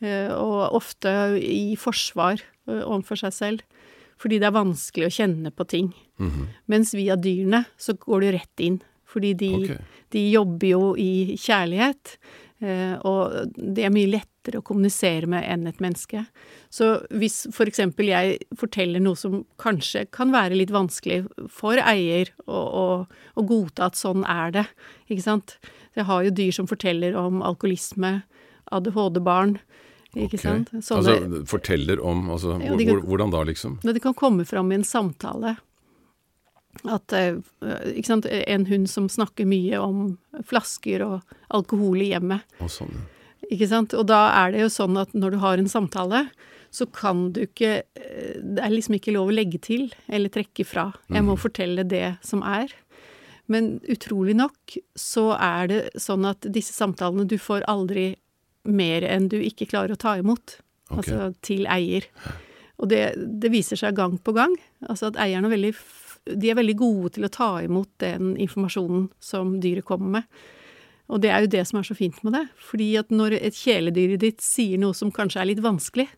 eh, 0.00 0.32
og 0.32 0.78
ofte 0.78 1.12
i 1.36 1.76
forsvar 1.80 2.40
eh, 2.40 2.80
overfor 2.80 3.20
seg 3.26 3.36
selv. 3.36 3.84
Fordi 4.18 4.40
det 4.40 4.48
er 4.48 4.56
vanskelig 4.56 5.10
å 5.10 5.14
kjenne 5.14 5.52
på 5.54 5.66
ting. 5.68 5.92
Mm. 6.18 6.48
Mens 6.72 6.94
via 6.96 7.14
dyrene 7.20 7.66
så 7.78 7.94
går 8.00 8.24
du 8.24 8.30
rett 8.34 8.64
inn. 8.64 8.80
Fordi 9.08 9.34
de, 9.38 9.52
okay. 9.60 10.00
de 10.16 10.24
jobber 10.32 10.72
jo 10.72 10.82
i 10.98 11.36
kjærlighet. 11.38 12.16
Eh, 12.58 12.94
og 13.06 13.52
det 13.54 13.84
er 13.86 13.92
mye 13.94 14.10
lettere 14.10 14.58
å 14.58 14.66
kommunisere 14.66 15.28
med 15.30 15.46
enn 15.46 15.68
et 15.70 15.78
menneske. 15.82 16.24
Så 16.74 16.96
hvis 17.14 17.44
for 17.54 17.70
eksempel 17.70 18.10
jeg 18.10 18.40
forteller 18.58 19.02
noe 19.04 19.18
som 19.18 19.44
kanskje 19.62 20.06
kan 20.14 20.34
være 20.34 20.58
litt 20.58 20.72
vanskelig 20.74 21.22
for 21.54 21.78
eier 21.78 22.32
å 22.48 23.06
godta 23.36 23.88
at 23.88 23.98
sånn 23.98 24.26
er 24.26 24.56
det, 24.58 24.66
ikke 25.06 25.26
sant. 25.28 25.58
Jeg 25.98 26.08
har 26.10 26.26
jo 26.26 26.34
dyr 26.34 26.54
som 26.54 26.70
forteller 26.70 27.16
om 27.18 27.42
alkoholisme, 27.46 28.20
ADHD-barn. 28.74 29.58
Ikke 30.16 30.38
okay. 30.38 30.42
sant? 30.42 30.70
Sånne, 30.82 31.14
altså 31.14 31.42
forteller 31.48 32.00
om 32.00 32.30
altså, 32.32 32.56
ja, 32.62 32.74
kan, 32.74 33.02
Hvordan 33.04 33.32
da, 33.34 33.42
liksom? 33.46 33.78
Det 33.84 34.02
kan 34.02 34.16
komme 34.18 34.46
fram 34.48 34.72
i 34.72 34.78
en 34.80 34.86
samtale. 34.86 35.54
At 36.86 37.12
eh, 37.16 37.38
ikke 37.94 38.10
sant, 38.12 38.28
en 38.28 38.66
hund 38.68 38.90
som 38.90 39.08
snakker 39.10 39.48
mye 39.48 39.80
om 39.82 40.18
flasker 40.46 41.02
og 41.06 41.38
alkohol 41.54 42.04
i 42.04 42.12
hjemmet. 42.12 42.46
Og 42.62 42.70
sånn. 42.72 42.92
ja. 42.94 43.06
Ikke 43.54 43.68
sant. 43.70 43.94
Og 43.96 44.06
da 44.10 44.26
er 44.44 44.52
det 44.54 44.64
jo 44.66 44.70
sånn 44.72 44.98
at 45.00 45.14
når 45.16 45.34
du 45.34 45.40
har 45.42 45.60
en 45.60 45.70
samtale, 45.70 46.26
så 46.70 46.84
kan 46.92 47.30
du 47.32 47.46
ikke 47.46 47.80
eh, 47.80 48.34
Det 48.42 48.60
er 48.60 48.74
liksom 48.74 48.98
ikke 48.98 49.14
lov 49.16 49.30
å 49.30 49.36
legge 49.36 49.60
til 49.64 49.88
eller 50.06 50.32
trekke 50.32 50.66
fra. 50.68 50.90
Jeg 51.08 51.24
må 51.24 51.36
mm. 51.38 51.40
fortelle 51.40 51.86
det 51.88 52.18
som 52.26 52.44
er. 52.44 52.74
Men 53.48 53.78
utrolig 53.88 54.36
nok 54.36 54.76
så 54.98 55.30
er 55.40 55.70
det 55.70 55.80
sånn 55.96 56.26
at 56.28 56.44
disse 56.52 56.74
samtalene 56.76 57.24
Du 57.24 57.38
får 57.40 57.64
aldri 57.70 58.10
mer 58.68 59.06
enn 59.08 59.30
du 59.32 59.38
ikke 59.40 59.70
klarer 59.70 59.96
å 59.96 60.00
ta 60.00 60.18
imot. 60.20 60.58
Okay. 60.90 60.98
Altså 60.98 61.30
til 61.44 61.64
eier. 61.72 62.04
Og 62.78 62.90
det, 62.92 63.14
det 63.16 63.50
viser 63.52 63.80
seg 63.80 63.96
gang 63.96 64.18
på 64.20 64.34
gang. 64.36 64.52
Altså 64.84 65.08
at 65.08 65.16
eieren 65.20 65.48
er 65.48 65.54
veldig 65.54 65.72
de 66.36 66.50
er 66.50 66.58
veldig 66.58 66.76
gode 66.78 67.14
til 67.16 67.26
å 67.26 67.32
ta 67.32 67.50
imot 67.64 67.90
den 68.02 68.34
informasjonen 68.40 69.08
som 69.22 69.56
dyret 69.62 69.86
kommer 69.88 70.18
med. 70.18 70.40
Og 71.08 71.22
det 71.24 71.30
er 71.32 71.44
jo 71.44 71.52
det 71.54 71.64
som 71.68 71.80
er 71.80 71.86
så 71.88 71.96
fint 71.96 72.18
med 72.26 72.36
det. 72.36 72.44
Fordi 72.60 72.88
at 73.00 73.12
når 73.14 73.38
et 73.38 73.56
kjæledyr 73.56 74.18
ditt 74.20 74.44
sier 74.44 74.80
noe 74.80 74.96
som 74.96 75.12
kanskje 75.14 75.40
er 75.42 75.50
litt 75.52 75.64
vanskelig, 75.64 76.08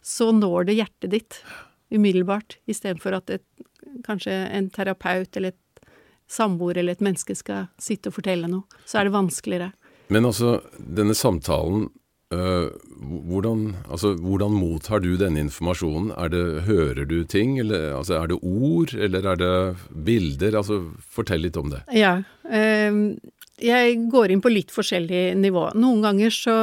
så 0.00 0.30
når 0.32 0.70
det 0.70 0.78
hjertet 0.78 1.12
ditt 1.12 1.40
umiddelbart, 1.92 2.56
istedenfor 2.70 3.18
at 3.18 3.34
et, 3.36 3.44
kanskje 4.06 4.32
en 4.32 4.70
terapeut 4.72 5.36
eller 5.36 5.52
et 5.52 5.90
samboer 6.30 6.78
eller 6.78 6.96
et 6.96 7.04
menneske 7.04 7.34
skal 7.36 7.68
sitte 7.82 8.08
og 8.08 8.16
fortelle 8.16 8.48
noe. 8.48 8.80
Så 8.86 9.00
er 9.00 9.08
det 9.08 9.16
vanskeligere. 9.16 9.72
Men 10.10 10.26
altså, 10.26 10.58
denne 10.78 11.14
samtalen 11.14 11.88
hvordan, 12.30 13.74
altså, 13.90 14.12
hvordan 14.14 14.54
mottar 14.54 15.02
du 15.02 15.16
denne 15.18 15.42
informasjonen? 15.42 16.12
Det, 16.30 16.62
hører 16.68 17.04
du 17.10 17.24
ting, 17.24 17.58
eller 17.58 17.96
altså, 17.98 18.20
er 18.20 18.30
det 18.30 18.38
ord, 18.42 18.94
eller 18.94 19.26
er 19.32 19.40
det 19.40 19.54
bilder? 20.06 20.56
Altså, 20.60 20.78
fortell 21.10 21.42
litt 21.42 21.58
om 21.58 21.72
det. 21.74 21.82
Ja. 21.96 22.20
Eh, 22.46 23.00
jeg 23.64 23.96
går 24.10 24.32
inn 24.32 24.42
på 24.42 24.52
litt 24.52 24.72
forskjellig 24.74 25.36
nivå. 25.38 25.66
Noen 25.78 26.04
ganger 26.04 26.32
så 26.34 26.54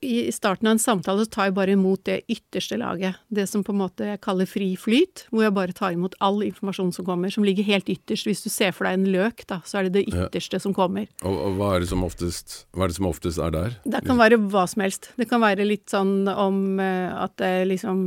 I 0.00 0.30
starten 0.34 0.68
av 0.68 0.76
en 0.76 0.82
samtale 0.82 1.24
så 1.24 1.32
tar 1.32 1.48
jeg 1.48 1.56
bare 1.56 1.76
imot 1.76 2.04
det 2.08 2.22
ytterste 2.32 2.78
laget. 2.80 3.20
Det 3.28 3.46
som 3.50 3.64
på 3.64 3.74
en 3.74 3.80
måte 3.82 4.08
jeg 4.12 4.22
kaller 4.24 4.48
fri 4.48 4.72
flyt, 4.80 5.26
hvor 5.30 5.46
jeg 5.46 5.56
bare 5.56 5.76
tar 5.76 5.96
imot 5.96 6.16
all 6.24 6.42
informasjon 6.46 6.92
som 6.96 7.06
kommer. 7.08 7.32
Som 7.32 7.46
ligger 7.46 7.66
helt 7.68 7.90
ytterst. 7.92 8.28
Hvis 8.28 8.44
du 8.44 8.50
ser 8.52 8.74
for 8.76 8.88
deg 8.88 8.98
en 8.98 9.08
løk, 9.14 9.44
da, 9.50 9.60
så 9.68 9.80
er 9.80 9.88
det 9.88 10.00
det 10.00 10.06
ytterste 10.10 10.60
ja. 10.60 10.64
som 10.64 10.76
kommer. 10.76 11.08
Og, 11.22 11.32
og 11.36 11.58
hva, 11.60 11.72
er 11.76 11.86
oftest, 12.02 12.62
hva, 12.72 12.86
er 12.86 12.92
det 12.92 12.98
som 12.98 13.10
oftest, 13.10 13.42
er 13.42 13.54
der? 13.54 13.78
Det 13.84 14.04
kan 14.06 14.20
være 14.20 14.40
hva 14.52 14.66
som 14.70 14.86
helst. 14.86 15.12
Det 15.18 15.28
kan 15.30 15.42
være 15.44 15.68
litt 15.68 15.88
sånn 15.92 16.30
om 16.32 16.62
uh, 16.80 17.24
at 17.24 17.36
det 17.42 17.54
liksom 17.74 18.06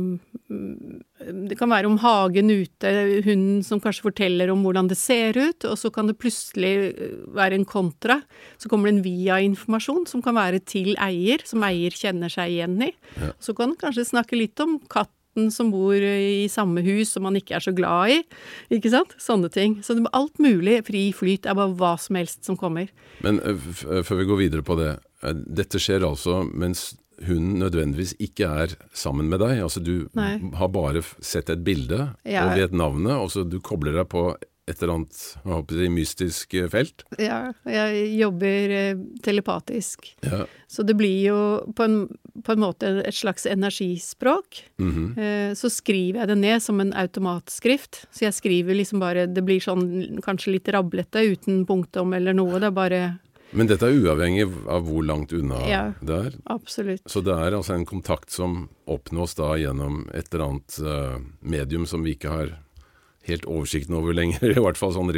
det 1.26 1.56
kan 1.58 1.70
være 1.72 1.88
om 1.88 1.98
hagen 2.02 2.50
ute, 2.52 2.92
hunden 3.26 3.62
som 3.66 3.80
kanskje 3.82 4.06
forteller 4.06 4.50
om 4.52 4.62
hvordan 4.66 4.90
det 4.90 4.98
ser 5.00 5.36
ut, 5.38 5.66
og 5.66 5.76
så 5.80 5.90
kan 5.94 6.10
det 6.10 6.18
plutselig 6.22 6.72
eh, 6.92 7.16
være 7.36 7.58
en 7.58 7.66
kontra. 7.68 8.20
Så 8.62 8.70
kommer 8.70 8.90
det 8.90 8.96
en 8.96 9.04
via-informasjon 9.06 10.06
som 10.10 10.22
kan 10.24 10.38
være 10.38 10.62
til 10.66 10.94
eier, 11.02 11.42
som 11.48 11.64
eier 11.66 11.94
kjenner 11.94 12.32
seg 12.32 12.54
igjen 12.54 12.78
i. 12.88 12.92
Ja. 13.20 13.32
Så 13.42 13.56
kan 13.56 13.74
det 13.74 13.82
kanskje 13.82 14.06
snakke 14.08 14.38
litt 14.38 14.60
om 14.62 14.78
katten 14.92 15.50
som 15.52 15.70
bor 15.72 15.96
i 15.96 16.46
samme 16.48 16.80
hus 16.86 17.12
som 17.12 17.26
man 17.26 17.36
ikke 17.36 17.58
er 17.58 17.64
så 17.64 17.74
glad 17.76 18.14
i. 18.14 18.20
Ikke 18.78 18.92
sant? 18.92 19.12
Sånne 19.20 19.50
ting. 19.52 19.80
Så 19.84 19.96
det 19.96 20.06
er 20.06 20.16
alt 20.16 20.40
mulig. 20.40 20.78
Fri 20.86 21.08
flyt 21.16 21.48
er 21.48 21.58
bare 21.58 21.74
hva 21.76 21.96
som 22.00 22.16
helst 22.20 22.46
som 22.48 22.56
kommer. 22.60 22.88
Men 23.26 23.42
eh, 23.42 23.68
før 23.76 24.22
vi 24.22 24.30
går 24.30 24.42
videre 24.46 24.66
på 24.66 24.78
det. 24.80 24.94
Eh, 25.24 25.36
dette 25.60 25.80
skjer 25.82 26.06
altså 26.06 26.42
mens 26.46 26.94
hun 27.24 27.54
nødvendigvis 27.60 28.16
ikke 28.22 28.50
er 28.64 28.74
sammen 28.96 29.30
med 29.32 29.40
deg. 29.44 29.62
Altså 29.64 29.80
du 29.80 30.08
Nei. 30.18 30.36
har 30.58 30.72
bare 30.74 31.04
sett 31.24 31.50
et 31.52 31.64
bilde 31.64 32.10
ja. 32.24 32.44
og 32.44 32.58
vet 32.58 32.76
navnet, 32.76 33.16
og 33.16 33.32
så 33.32 33.46
du 33.46 33.60
kobler 33.64 33.96
deg 33.96 34.10
på 34.12 34.28
et 34.66 34.80
eller 34.82 34.96
annet 34.96 35.18
jeg 35.44 35.52
håper 35.52 35.78
det, 35.78 35.88
mystisk 35.94 36.54
eh, 36.58 36.66
felt? 36.70 37.04
Ja, 37.22 37.52
jeg 37.70 38.08
jobber 38.18 38.72
eh, 38.74 39.02
telepatisk. 39.22 40.08
Ja. 40.26 40.42
Så 40.66 40.82
det 40.82 40.96
blir 40.98 41.20
jo 41.28 41.36
på 41.78 41.86
en, 41.86 42.00
på 42.42 42.56
en, 42.56 42.62
måte 42.64 42.90
et 43.06 43.14
slags 43.14 43.46
energispråk. 43.46 44.64
Mm 44.82 44.90
-hmm. 44.92 45.54
så 45.54 45.70
skriver 45.70 46.20
jeg 46.20 46.28
det 46.28 46.38
ned 46.38 46.62
som 46.62 46.80
en 46.80 46.92
automatskrift. 46.92 48.06
Så 48.10 48.24
jeg 48.24 48.34
skriver 48.34 48.74
liksom 48.74 48.98
bare 48.98 49.26
Det 49.26 49.44
blir 49.44 49.60
sånn 49.60 50.20
kanskje 50.22 50.52
litt 50.52 50.68
rablete 50.68 51.22
uten 51.22 51.66
punktum 51.66 52.12
eller 52.12 52.32
noe. 52.32 52.58
Det 52.58 52.66
er 52.66 52.70
bare 52.70 53.18
men 53.50 53.68
dette 53.70 53.86
er 53.86 53.98
uavhengig 54.02 54.46
av 54.68 54.86
hvor 54.88 55.04
langt 55.06 55.32
unna 55.36 55.60
ja, 55.68 55.82
det 56.00 56.16
er? 56.28 56.36
Absolutt. 56.50 57.04
Så 57.10 57.22
det 57.24 57.34
er 57.34 57.54
altså 57.54 57.76
en 57.76 57.86
kontakt 57.86 58.34
som 58.34 58.66
oppnås 58.90 59.36
da 59.38 59.52
gjennom 59.60 60.04
et 60.16 60.32
eller 60.32 60.46
annet 60.48 60.78
uh, 60.82 61.18
medium 61.40 61.86
som 61.86 62.02
vi 62.06 62.16
ikke 62.16 62.32
har 62.32 62.54
helt 63.26 63.46
oversikten 63.50 63.96
over 63.98 64.14
lenger, 64.14 64.50
i 64.56 64.62
hvert 64.62 64.78
fall 64.78 64.94
sånn 64.94 65.12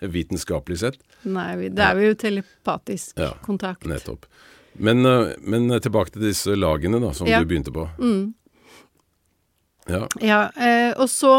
vitenskapelig 0.00 0.80
sett? 0.82 1.00
Nei, 1.26 1.68
det 1.68 1.82
er 1.82 2.02
jo 2.02 2.16
telepatisk 2.18 3.18
ja, 3.22 3.32
kontakt. 3.46 3.86
Nettopp. 3.88 4.28
Men, 4.76 5.06
uh, 5.06 5.34
men, 5.42 5.70
tilbake 5.82 6.14
til 6.14 6.28
disse 6.28 6.56
lagene 6.58 7.00
da, 7.02 7.12
som 7.16 7.28
ja. 7.30 7.40
du 7.40 7.48
begynte 7.50 7.74
på. 7.74 7.88
Mm. 7.98 8.34
Ja. 9.86 10.02
ja 10.20 10.38
eh, 10.58 10.92
og 10.98 11.08
så 11.10 11.30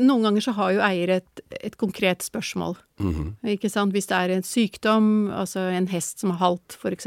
Noen 0.00 0.26
ganger 0.26 0.44
så 0.44 0.54
har 0.58 0.74
jo 0.76 0.84
eier 0.84 1.14
et, 1.18 1.42
et 1.60 1.76
konkret 1.80 2.22
spørsmål. 2.22 2.76
Mm 3.00 3.14
-hmm. 3.14 3.50
Ikke 3.54 3.70
sant. 3.70 3.92
Hvis 3.92 4.06
det 4.06 4.16
er 4.16 4.30
en 4.30 4.42
sykdom, 4.42 5.30
altså 5.30 5.60
en 5.60 5.88
hest 5.88 6.20
som 6.20 6.30
har 6.30 6.38
halt, 6.38 6.76
f.eks., 6.80 7.06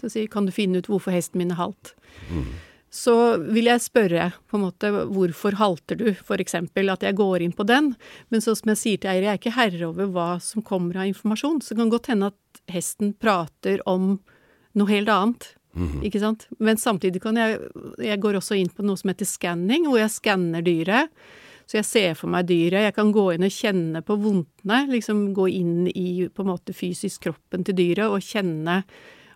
så 0.00 0.08
sier 0.10 0.26
kan 0.26 0.46
du 0.46 0.52
finne 0.52 0.78
ut 0.78 0.88
hvorfor 0.88 1.10
hesten 1.10 1.38
min 1.38 1.50
er 1.50 1.60
halt. 1.62 1.94
Mm. 2.30 2.44
Så 2.90 3.36
vil 3.52 3.64
jeg 3.64 3.80
spørre 3.80 4.32
på 4.48 4.56
en 4.56 4.62
måte 4.62 4.88
hvorfor 4.88 5.56
halter 5.58 5.96
du, 5.96 6.14
f.eks. 6.14 6.54
At 6.54 7.02
jeg 7.02 7.16
går 7.16 7.42
inn 7.42 7.52
på 7.52 7.66
den. 7.66 7.94
Men 8.30 8.40
så 8.40 8.54
som 8.56 8.68
jeg 8.68 8.78
sier 8.78 8.96
til 8.96 9.10
eier, 9.10 9.22
jeg 9.22 9.32
er 9.32 9.38
ikke 9.38 9.58
herre 9.58 9.86
over 9.86 10.06
hva 10.06 10.40
som 10.40 10.62
kommer 10.62 10.96
av 10.96 11.10
informasjon. 11.10 11.60
Så 11.60 11.74
det 11.74 11.82
kan 11.82 11.90
godt 11.90 12.06
hende 12.06 12.26
at 12.32 12.62
hesten 12.72 13.12
prater 13.12 13.82
om 13.86 14.20
noe 14.76 14.88
helt 14.88 15.08
annet. 15.08 15.56
-hmm. 15.76 16.04
Ikke 16.08 16.20
sant? 16.20 16.48
Men 16.58 16.76
samtidig 16.76 17.22
kan 17.22 17.36
jeg 17.36 17.58
Jeg 17.98 18.20
går 18.20 18.34
også 18.36 18.56
inn 18.56 18.68
på 18.68 18.82
noe 18.82 18.96
som 18.96 19.08
heter 19.08 19.26
skanning, 19.26 19.86
hvor 19.86 19.98
jeg 19.98 20.10
skanner 20.10 20.62
dyret. 20.62 21.08
Så 21.66 21.78
jeg 21.78 21.84
ser 21.84 22.14
for 22.14 22.28
meg 22.30 22.46
dyret. 22.46 22.86
Jeg 22.86 22.94
kan 22.94 23.12
gå 23.12 23.34
inn 23.34 23.42
og 23.42 23.50
kjenne 23.50 24.02
på 24.02 24.16
vondtene. 24.16 24.86
Liksom 24.88 25.34
gå 25.34 25.48
inn 25.48 25.88
i 25.88 26.28
på 26.28 26.42
en 26.42 26.52
måte 26.52 26.72
fysisk 26.72 27.22
kroppen 27.22 27.64
til 27.64 27.74
dyret 27.74 28.06
og 28.06 28.22
kjenne 28.22 28.84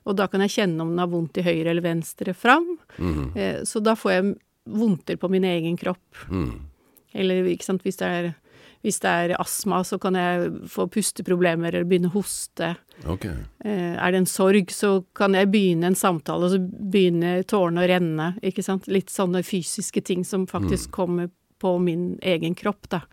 Og 0.04 0.16
da 0.16 0.26
kan 0.26 0.40
jeg 0.40 0.50
kjenne 0.50 0.80
om 0.80 0.90
den 0.90 0.98
har 0.98 1.08
vondt 1.08 1.36
i 1.38 1.42
høyre 1.42 1.70
eller 1.70 1.82
venstre 1.82 2.34
fram. 2.34 2.78
Mm 2.98 3.14
-hmm. 3.14 3.64
Så 3.64 3.80
da 3.80 3.94
får 3.94 4.10
jeg 4.10 4.34
vondter 4.64 5.16
på 5.16 5.28
min 5.28 5.44
egen 5.44 5.76
kropp. 5.76 6.16
Mm. 6.30 6.60
Eller 7.12 7.44
ikke 7.44 7.64
sant, 7.64 7.82
hvis 7.82 7.96
det 7.96 8.06
er 8.06 8.34
hvis 8.84 9.00
det 9.04 9.10
er 9.10 9.34
astma, 9.36 9.82
så 9.84 9.98
kan 10.00 10.16
jeg 10.16 10.52
få 10.72 10.86
pusteproblemer 10.92 11.74
eller 11.74 11.88
begynne 11.88 12.08
å 12.08 12.14
hoste. 12.14 12.72
Okay. 13.04 13.34
Eh, 13.64 13.96
er 13.96 14.12
det 14.12 14.22
en 14.22 14.30
sorg, 14.30 14.72
så 14.72 15.02
kan 15.16 15.36
jeg 15.36 15.50
begynne 15.52 15.90
en 15.90 15.98
samtale, 15.98 16.48
og 16.48 16.54
så 16.54 16.60
begynner 16.62 17.44
tårene 17.48 17.84
å 17.84 17.90
renne. 17.90 18.30
ikke 18.40 18.64
sant? 18.64 18.88
Litt 18.88 19.12
sånne 19.12 19.44
fysiske 19.44 20.00
ting 20.04 20.24
som 20.24 20.48
faktisk 20.48 20.88
mm. 20.88 20.94
kommer 20.96 21.30
på 21.60 21.76
min 21.82 22.14
egen 22.24 22.56
kropp, 22.56 22.88
da. 22.88 23.04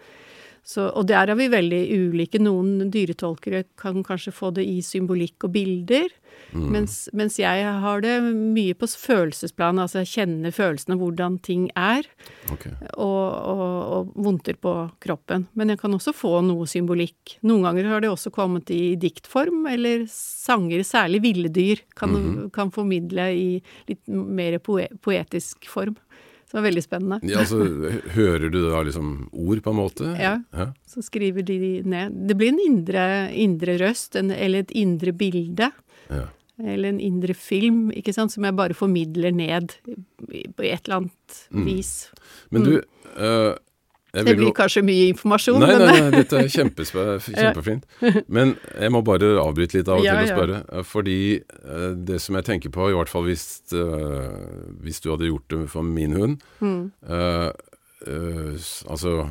Så, 0.68 0.90
og 1.00 1.06
der 1.08 1.30
er 1.32 1.38
vi 1.40 1.46
veldig 1.48 1.80
ulike. 1.96 2.42
Noen 2.44 2.90
dyretolkere 2.92 3.64
kan 3.80 4.02
kanskje 4.04 4.34
få 4.36 4.50
det 4.58 4.66
i 4.68 4.82
symbolikk 4.84 5.46
og 5.48 5.54
bilder, 5.54 6.12
mm. 6.52 6.66
mens, 6.74 6.96
mens, 7.16 7.38
jeg 7.40 7.70
har 7.84 8.04
det 8.04 8.18
mye 8.26 8.76
på 8.76 8.90
følelsesplan, 8.92 9.80
altså 9.80 10.02
jeg 10.02 10.12
kjenner 10.12 10.52
følelsene, 10.52 10.98
hvordan 11.00 11.38
ting 11.46 11.70
er, 11.80 12.10
okay. 12.52 12.74
og, 13.00 13.24
og, 13.54 13.64
og, 13.96 14.12
vondter 14.28 14.60
på 14.60 14.74
kroppen. 15.04 15.48
Men 15.56 15.72
jeg 15.72 15.80
kan 15.80 15.96
også 15.96 16.12
få 16.12 16.42
noe 16.44 16.68
symbolikk. 16.68 17.38
Noen 17.48 17.64
ganger 17.70 17.88
har 17.94 18.04
det 18.04 18.12
også 18.12 18.34
kommet 18.36 18.68
i 18.76 18.98
diktform, 19.00 19.64
eller 19.72 20.04
sanger, 20.12 20.84
særlig 20.84 21.24
ville 21.24 21.48
dyr, 21.48 21.80
kan, 21.96 22.12
mm 22.12 22.28
-hmm. 22.28 22.52
kan 22.52 22.76
formidle 22.76 23.32
i 23.32 23.50
litt 23.88 24.04
mer 24.08 24.60
poetisk 24.60 25.72
form. 25.72 25.96
Så 26.48 26.56
det 26.56 26.62
var 26.62 26.68
veldig 26.70 26.84
spennende. 26.86 27.20
Ja, 27.28 27.42
altså, 27.44 27.58
Hører 28.16 28.48
du 28.48 28.62
da 28.70 28.80
liksom 28.88 29.08
ord, 29.36 29.60
på 29.66 29.74
en 29.74 29.80
måte? 29.82 30.14
Ja, 30.16 30.38
ja. 30.56 30.70
så 30.88 31.04
skriver 31.04 31.44
de 31.44 31.58
ned. 31.84 32.16
Det 32.30 32.38
blir 32.40 32.54
en 32.54 32.62
indre, 32.64 33.04
indre 33.36 33.76
røst, 33.82 34.16
en, 34.16 34.32
eller 34.32 34.64
et 34.64 34.72
indre 34.80 35.12
bilde. 35.12 35.68
Ja. 36.08 36.24
Eller 36.64 36.94
en 36.94 37.02
indre 37.04 37.36
film, 37.36 37.90
ikke 37.92 38.16
sant, 38.16 38.32
som 38.32 38.48
jeg 38.48 38.56
bare 38.56 38.78
formidler 38.78 39.36
ned 39.36 39.76
på 39.84 40.64
et 40.64 40.88
eller 40.88 41.02
annet 41.02 41.42
mm. 41.52 41.66
vis. 41.68 41.92
Men 42.56 42.64
du, 42.64 42.72
uh, 43.20 43.52
det 44.14 44.36
blir 44.38 44.54
kanskje 44.56 44.82
mye 44.88 45.10
informasjon, 45.12 45.60
nei, 45.62 45.74
nei, 45.78 45.88
nei, 46.00 46.12
dette 46.16 46.40
er 46.40 46.48
kjempefint. 46.58 47.84
Men 48.32 48.56
jeg 48.72 48.94
må 48.96 49.04
bare 49.06 49.34
avbryte 49.42 49.80
litt 49.80 49.92
av 49.92 50.00
og 50.00 50.08
til 50.08 50.22
og 50.22 50.32
spørre. 50.32 50.84
Fordi 50.88 51.20
eh, 51.38 51.90
det 52.08 52.22
som 52.24 52.40
jeg 52.40 52.48
tenker 52.48 52.74
på, 52.74 52.90
i 52.92 52.96
hvert 52.98 53.12
fall 53.12 53.28
hvis, 53.28 53.46
uh, 53.76 54.32
hvis 54.84 55.04
du 55.04 55.12
hadde 55.12 55.30
gjort 55.30 55.48
det 55.52 55.64
for 55.72 55.86
min 55.86 56.16
hund 56.16 56.38
mm. 56.64 56.84
Altså, 58.06 59.24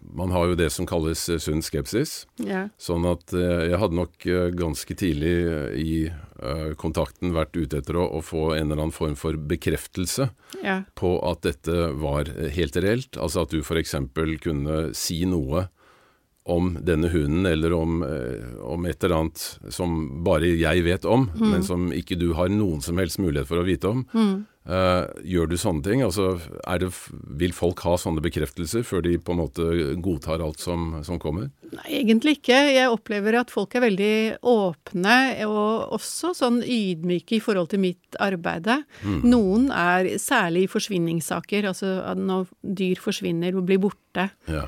man 0.00 0.32
har 0.34 0.48
jo 0.50 0.56
det 0.58 0.72
som 0.74 0.88
kalles 0.90 1.20
sunn 1.38 1.62
skepsis. 1.62 2.24
Ja. 2.42 2.64
Sånn 2.74 3.06
at 3.06 3.30
jeg 3.30 3.78
hadde 3.78 3.98
nok 4.00 4.26
ganske 4.58 4.96
tidlig 4.98 5.36
i 5.78 5.92
Eh, 6.38 6.74
kontakten 6.78 7.32
vært 7.34 7.56
ute 7.58 7.80
etter 7.80 7.96
å, 7.98 8.04
å, 8.14 8.20
få 8.22 8.52
en 8.54 8.68
eller 8.68 8.84
annen 8.84 8.94
form 8.94 9.16
for 9.18 9.34
bekreftelse 9.50 10.28
ja. 10.62 10.76
på 10.94 11.16
at 11.26 11.42
dette 11.42 11.88
var 11.98 12.30
helt 12.54 12.78
reelt. 12.78 13.18
Altså 13.18 13.42
at 13.42 13.50
du 13.50 13.58
f.eks. 13.58 13.96
kunne 14.44 14.76
si 14.94 15.24
noe 15.26 15.64
om 16.48 16.70
denne 16.80 17.10
hunden, 17.10 17.42
eller 17.50 17.74
om, 17.74 17.98
eh, 18.06 18.54
om, 18.62 18.86
et 18.86 19.02
eller 19.02 19.16
annet 19.16 19.42
som 19.74 19.98
bare 20.24 20.54
jeg 20.54 20.86
vet 20.86 21.08
om, 21.10 21.26
mm. 21.26 21.42
men 21.50 21.66
som 21.66 21.90
ikke 21.92 22.16
du 22.16 22.30
har 22.38 22.54
noen 22.54 22.86
som 22.86 23.02
helst 23.02 23.18
mulighet 23.18 23.50
for 23.50 23.58
å 23.58 23.66
vite 23.66 23.90
om. 23.90 24.06
Mm. 24.14 24.46
Uh, 24.68 25.08
gjør 25.24 25.48
du 25.48 25.54
sånne 25.56 25.80
ting? 25.80 26.02
Altså, 26.04 26.34
det, 26.82 26.90
vil 27.40 27.54
folk 27.56 27.80
ha 27.86 27.94
sånne 27.96 28.20
bekreftelser 28.20 28.82
før 28.84 29.00
de 29.06 29.14
på 29.16 29.32
en 29.32 29.40
måte 29.40 29.68
godtar 30.04 30.44
alt 30.44 30.60
som, 30.60 30.90
som, 31.06 31.16
kommer? 31.22 31.48
Nei, 31.72 31.86
egentlig 32.02 32.36
ikke. 32.36 32.58
Jeg 32.74 32.92
opplever 32.92 33.38
at 33.40 33.52
folk 33.52 33.78
er 33.78 33.86
veldig 33.86 34.12
åpne, 34.44 35.16
og 35.48 35.96
også 35.96 36.34
sånn 36.36 36.60
ydmyke 36.60 37.38
i 37.38 37.40
forhold 37.44 37.72
til 37.72 37.80
mitt 37.86 38.20
arbeide. 38.20 38.82
Mm. 39.00 39.22
Noen 39.24 39.70
er 39.72 40.10
særlig 40.20 40.66
i 40.66 40.72
forsvinningssaker, 40.74 41.70
altså 41.72 41.96
når 42.20 42.52
dyr 42.60 43.00
forsvinner 43.00 43.56
og 43.56 43.70
blir 43.70 43.80
borte. 43.88 44.28
Ja. 44.52 44.66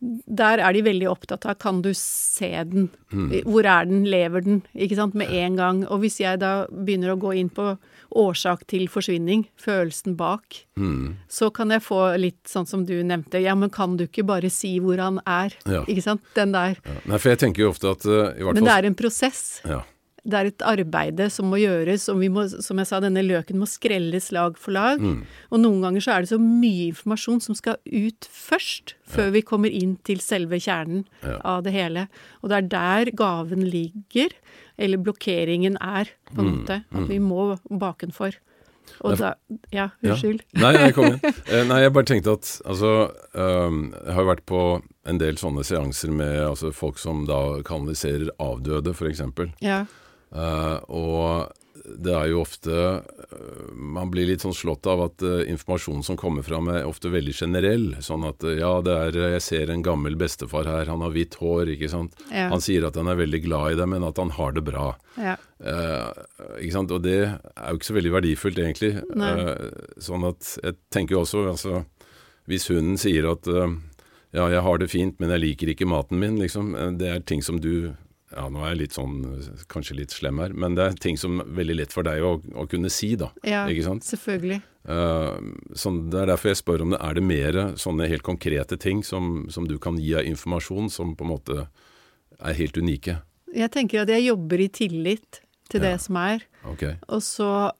Der 0.00 0.64
er 0.64 0.72
de 0.74 0.80
veldig 0.82 1.12
opptatt 1.12 1.44
av 1.46 1.60
kan 1.62 1.84
du 1.84 1.92
se 1.94 2.50
den? 2.72 2.88
Hvor 3.44 3.68
er 3.68 3.84
den? 3.86 4.06
Lever 4.08 4.42
den? 4.42 4.64
Ikke 4.72 4.96
sant? 4.98 5.14
Med 5.14 5.30
en 5.30 5.60
gang. 5.60 5.84
Og 5.92 6.00
hvis 6.02 6.22
jeg 6.24 6.40
da 6.40 6.62
begynner 6.72 7.12
å 7.12 7.20
gå 7.20 7.36
inn 7.38 7.52
på 7.52 7.74
årsak 8.18 8.66
til 8.70 8.86
forsvinning, 8.92 9.46
følelsen 9.60 10.16
bak, 10.18 10.62
så 11.28 11.50
kan 11.54 11.70
jeg 11.74 11.84
få 11.84 12.00
litt 12.20 12.40
sånn 12.48 12.66
som 12.68 12.84
du 12.88 12.94
nevnte, 13.06 13.40
ja, 13.42 13.54
men 13.58 13.70
kan 13.72 13.96
du 13.96 14.06
ikke 14.06 14.24
bare 14.28 14.50
si 14.52 14.74
hvor 14.82 15.00
han 15.02 15.20
er? 15.28 15.54
Ja. 15.68 15.84
Ikke 15.86 16.04
sant? 16.04 16.24
Den 16.36 16.54
der. 16.54 16.78
Ja. 16.84 16.98
Nei, 17.12 17.18
for 17.20 17.32
jeg 17.32 17.42
tenker 17.44 17.66
jo 17.66 17.72
ofte 17.72 17.92
at 17.92 18.06
uh, 18.08 18.52
Men 18.52 18.64
det 18.64 18.76
er 18.76 18.88
en 18.90 18.98
prosess. 18.98 19.60
ja. 19.68 19.82
Det 20.22 20.38
er 20.38 20.48
et 20.52 20.62
arbeide 20.62 21.26
som 21.34 21.48
må 21.50 21.58
gjøres, 21.58 22.04
og 22.12 22.20
vi 22.20 22.28
må, 22.30 22.44
som 22.62 22.78
jeg 22.78 22.86
sa, 22.86 23.00
denne 23.02 23.24
løken 23.26 23.58
må 23.58 23.66
skrelles 23.66 24.28
lag 24.30 24.54
for 24.60 24.70
lag. 24.76 25.00
Mm. 25.02 25.24
Og 25.50 25.58
noen 25.58 25.80
ganger 25.82 26.04
så 26.04 26.12
er 26.14 26.20
det 26.22 26.30
så 26.30 26.38
mye 26.38 26.84
informasjon 26.92 27.40
som 27.42 27.56
skal 27.58 27.80
ut 27.90 28.28
først, 28.30 28.94
før 29.10 29.32
vi 29.34 29.42
kommer 29.42 29.72
inn 29.74 29.96
til 30.06 30.22
selve 30.22 30.60
kjernen 30.62 31.02
Ja. 31.26 31.40
av 31.44 31.64
det 31.66 31.72
hele. 31.74 32.06
Og 32.42 32.50
det 32.52 32.56
er 32.60 32.68
der 32.70 33.10
gaven 33.18 33.64
ligger, 33.66 34.30
eller 34.78 34.96
blokkeringen 35.02 35.76
er, 35.82 36.06
på 36.30 36.40
en 36.44 36.52
måte. 36.60 36.84
At 36.94 37.08
vi 37.10 37.18
må 37.18 37.58
bakenfor. 37.68 38.38
Og 39.02 39.16
da 39.18 39.34
Ja, 39.72 39.90
Ja. 40.02 40.12
unnskyld. 40.14 40.40
Nei, 40.54 40.72
jeg 40.74 40.94
kom 40.94 41.04
inn. 41.06 41.20
Eh, 41.50 41.64
nei, 41.66 41.80
jeg 41.82 41.92
bare 41.94 42.04
tenkte 42.04 42.32
at 42.34 42.60
altså 42.66 43.10
øhm, 43.34 43.92
Jeg 44.06 44.14
har 44.14 44.22
jo 44.22 44.28
vært 44.30 44.46
på 44.46 44.82
en 45.06 45.18
del 45.18 45.34
sånne 45.34 45.64
seanser 45.64 46.10
med 46.14 46.38
altså, 46.46 46.72
folk 46.72 46.98
som 46.98 47.24
da 47.26 47.62
kanaliserer 47.62 48.28
avdøde, 48.38 48.90
f.eks. 48.94 49.22
Ja. 49.60 49.84
Uh, 50.32 50.78
og 50.88 51.52
det 51.82 52.12
er 52.14 52.28
jo 52.30 52.38
ofte 52.40 52.72
uh, 52.72 53.72
Man 53.74 54.08
blir 54.12 54.28
litt 54.30 54.44
sånn 54.44 54.54
slått 54.56 54.86
av 54.88 55.02
at 55.04 55.24
uh, 55.26 55.42
informasjonen 55.50 56.04
som 56.06 56.16
kommer 56.16 56.44
fram, 56.46 56.70
er 56.72 56.88
ofte 56.88 57.10
veldig 57.12 57.34
generell. 57.36 57.86
Sånn 58.04 58.24
at 58.28 58.44
ja, 58.56 58.72
det 58.84 58.94
er 58.96 59.18
Jeg 59.34 59.44
ser 59.44 59.72
en 59.72 59.84
gammel 59.84 60.16
bestefar 60.20 60.68
her, 60.70 60.88
han 60.88 61.04
har 61.04 61.12
hvitt 61.12 61.36
hår, 61.40 61.74
ikke 61.74 61.90
sant. 61.92 62.16
Ja. 62.30 62.48
Han 62.52 62.64
sier 62.64 62.88
at 62.88 62.96
han 62.96 63.10
er 63.12 63.20
veldig 63.20 63.42
glad 63.44 63.74
i 63.74 63.80
det, 63.82 63.88
men 63.92 64.06
at 64.08 64.20
han 64.22 64.32
har 64.38 64.56
det 64.56 64.64
bra. 64.68 64.92
ja. 65.20 65.38
Ikke 65.62 66.74
sant? 66.74 66.90
Og 66.90 67.04
det 67.04 67.18
er 67.22 67.68
jo 67.70 67.78
ikke 67.78 67.86
så 67.86 67.94
veldig 67.94 68.10
verdifullt, 68.16 68.56
egentlig. 68.58 68.96
Sånn 70.02 70.24
at 70.26 70.48
jeg 70.58 70.74
tenker 70.90 71.14
jo 71.14 71.20
også 71.20 71.44
altså, 71.52 71.84
Hvis 72.50 72.66
hunden 72.66 72.96
sier 72.98 73.28
at 73.30 73.46
ja, 73.46 74.48
jeg 74.50 74.64
har 74.66 74.80
det 74.82 74.88
fint, 74.90 75.20
men 75.22 75.30
jeg 75.30 75.44
liker 75.44 75.70
ikke 75.70 75.86
maten 75.86 76.18
min, 76.18 76.40
liksom. 76.42 76.72
Det 76.98 77.12
er 77.12 77.22
ting 77.22 77.44
som 77.46 77.60
du 77.62 77.92
Ja, 78.32 78.46
nå 78.48 78.62
er 78.64 78.72
jeg 78.72 78.80
litt 78.86 78.96
sånn 78.96 79.16
kanskje 79.72 79.98
litt 79.98 80.14
slem 80.14 80.40
her, 80.40 80.54
men 80.56 80.76
det 80.78 80.84
er 80.86 80.94
ting 81.00 81.18
som 81.20 81.42
er 81.42 81.50
veldig 81.58 81.76
lett 81.82 81.92
for 81.92 82.06
deg 82.06 82.24
å, 82.24 82.38
å 82.56 82.64
kunne 82.70 82.90
si, 82.92 83.12
da. 83.20 83.28
ja. 83.44 83.66
Ikke 83.68 83.84
sant? 83.84 84.06
Selvfølgelig. 84.08 84.62
Uh, 84.88 85.36
sånn, 85.78 86.06
det 86.10 86.22
er 86.22 86.32
derfor 86.32 86.50
jeg 86.50 86.58
spør 86.62 86.86
om 86.86 86.94
det 86.94 87.02
er 87.04 87.18
det 87.18 87.22
mer 87.26 87.60
sånne 87.78 88.08
helt 88.10 88.24
konkrete 88.26 88.78
ting 88.80 89.04
som, 89.06 89.44
som 89.52 89.68
du 89.68 89.76
kan 89.82 90.00
gi 90.00 90.14
av 90.18 90.26
informasjon, 90.26 90.88
som 90.90 91.12
på 91.18 91.26
en 91.26 91.32
måte 91.34 91.58
er 92.40 92.58
helt 92.58 92.80
unike. 92.80 93.20
Jeg 93.52 93.70
tenker 93.74 94.02
at 94.02 94.10
jeg 94.10 94.26
jobber 94.30 94.64
i 94.64 94.68
tillit 94.72 95.42
til 95.70 95.84
det 95.84 95.94
som 96.02 96.16
er. 96.20 96.42
okay. 96.68 96.96
Og 97.12 97.22
så 97.24 97.70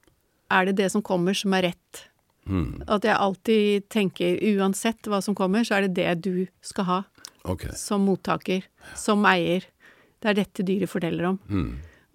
er 0.53 0.69
det 0.69 0.77
det 0.79 0.91
som 0.93 1.03
kommer, 1.05 1.35
som 1.37 1.55
er 1.57 1.71
rett. 1.73 2.05
Hmm. 2.45 2.83
At 2.91 3.05
jeg 3.07 3.17
alltid 3.17 3.89
tenker 3.93 4.37
uansett 4.53 5.07
hva 5.09 5.23
som 5.25 5.37
kommer, 5.39 5.65
så 5.65 5.79
er 5.79 5.87
det 5.87 5.97
det 6.01 6.15
du 6.29 6.47
skal 6.65 6.89
ha 6.89 7.01
Okay. 7.43 7.73
som 7.75 8.05
mottaker, 8.07 8.63
som 8.95 9.25
eier. 9.27 9.65
Det 10.23 10.31
er 10.31 10.39
dette 10.39 10.65
dyret 10.67 10.91
forteller 10.91 11.33
om. 11.33 11.39
Mm. 11.51 11.73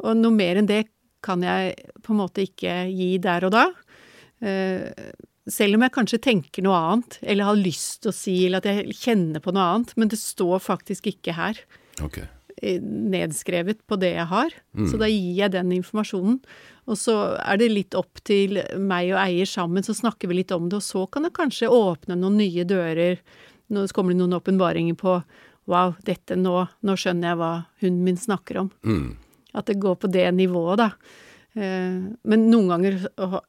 Og 0.08 0.16
noe 0.22 0.32
mer 0.36 0.60
enn 0.62 0.70
det 0.70 0.86
kan 1.26 1.42
jeg 1.44 1.74
på 2.06 2.14
en 2.14 2.20
måte 2.22 2.46
ikke 2.46 2.76
gi 2.94 3.10
der 3.20 3.44
og 3.48 3.52
da. 3.56 3.66
Eh, 4.42 4.88
selv 5.48 5.78
om 5.78 5.84
jeg 5.86 5.94
kanskje 5.96 6.20
tenker 6.24 6.64
noe 6.66 6.78
annet, 6.78 7.18
eller 7.24 7.48
har 7.48 7.60
lyst 7.60 8.02
til 8.04 8.12
å 8.12 8.16
si, 8.16 8.36
eller 8.46 8.62
at 8.62 8.68
jeg 8.70 8.96
kjenner 9.00 9.44
på 9.44 9.54
noe 9.56 9.68
annet. 9.74 9.94
Men 10.00 10.12
det 10.12 10.20
står 10.22 10.60
faktisk 10.64 11.08
ikke 11.12 11.36
her 11.38 11.62
Ok. 12.04 12.20
eh, 12.62 12.80
nedskrevet 12.84 13.80
på 13.88 13.98
det 14.00 14.14
jeg 14.16 14.28
har. 14.28 14.56
Så 14.92 15.00
da 15.00 15.08
gir 15.10 15.36
jeg 15.42 15.52
den 15.56 15.72
informasjonen. 15.80 16.40
Og 16.88 16.96
så 17.00 17.16
er 17.44 17.58
det 17.60 17.72
litt 17.74 17.96
opp 18.00 18.22
til 18.24 18.62
meg 18.80 19.10
og 19.12 19.20
eier 19.20 19.46
sammen, 19.50 19.84
så 19.84 19.96
snakker 19.98 20.30
vi 20.30 20.40
litt 20.44 20.52
om 20.56 20.70
det. 20.70 20.78
Og 20.80 20.86
så 20.86 21.04
kan 21.12 21.24
det 21.28 21.34
kanskje 21.36 21.68
åpne 21.68 22.16
noen 22.16 22.38
nye 22.40 22.64
dører. 22.64 23.18
Nå 23.74 23.88
kommer 23.92 24.14
det 24.16 24.22
noen 24.22 24.38
åpenbaringer 24.40 24.96
på 24.96 25.18
Wow, 25.68 25.96
dette 26.08 26.38
nå, 26.40 26.58
nå 26.88 26.98
skjønner 27.00 27.34
jeg 27.34 27.40
hva 27.42 27.54
hunden 27.84 28.04
min 28.08 28.20
snakker 28.20 28.62
om. 28.64 28.70
Mm. 28.88 29.16
At 29.58 29.68
det 29.68 29.80
går 29.84 29.98
på 30.00 30.10
det 30.12 30.28
nivået, 30.38 30.80
da. 30.80 30.92
Eh, 31.58 31.98
Men 32.30 32.44
noen 32.52 32.68
ganger 32.70 32.98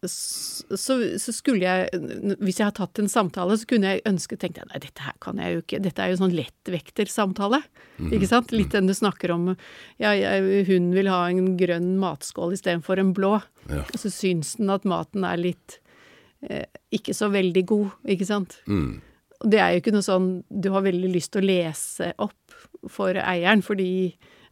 så, 0.09 0.95
så 1.21 1.33
skulle 1.35 1.67
jeg 1.67 2.37
Hvis 2.41 2.57
jeg 2.61 2.65
har 2.65 2.77
tatt 2.79 3.01
en 3.03 3.11
samtale, 3.13 3.59
så 3.61 3.69
kunne 3.69 3.91
jeg 3.93 4.05
ønske 4.09 4.39
tenkt 4.41 4.63
Nei, 4.71 4.81
dette 4.81 5.05
her 5.05 5.17
kan 5.21 5.41
jeg 5.43 5.57
jo 5.59 5.65
ikke. 5.65 5.81
Dette 5.85 6.05
er 6.05 6.15
jo 6.15 6.21
sånn 6.23 6.37
lettvektersamtale. 6.39 7.61
Ikke 8.09 8.31
sant? 8.31 8.55
Litt 8.55 8.73
den 8.73 8.89
du 8.89 8.95
snakker 8.97 9.35
om 9.35 9.51
Ja, 10.01 10.15
hun 10.71 10.89
vil 10.97 11.11
ha 11.13 11.27
en 11.29 11.53
grønn 11.61 11.97
matskål 12.01 12.57
istedenfor 12.57 13.03
en 13.03 13.13
blå. 13.17 13.37
Ja. 13.69 13.85
Og 13.85 14.01
så 14.01 14.11
syns 14.15 14.57
den 14.57 14.73
at 14.73 14.89
maten 14.89 15.27
er 15.29 15.37
litt 15.43 15.79
eh, 16.49 16.65
ikke 16.95 17.13
så 17.17 17.29
veldig 17.35 17.67
god, 17.69 17.91
ikke 18.09 18.27
sant. 18.31 18.61
Hmm. 18.71 19.03
Og 19.45 19.53
det 19.53 19.61
er 19.63 19.75
jo 19.75 19.83
ikke 19.83 19.95
noe 19.95 20.07
sånn 20.07 20.29
du 20.49 20.71
har 20.75 20.87
veldig 20.87 21.13
lyst 21.13 21.33
til 21.35 21.45
å 21.45 21.49
lese 21.49 22.11
opp 22.19 22.59
for 22.91 23.19
eieren, 23.19 23.63
fordi 23.63 23.91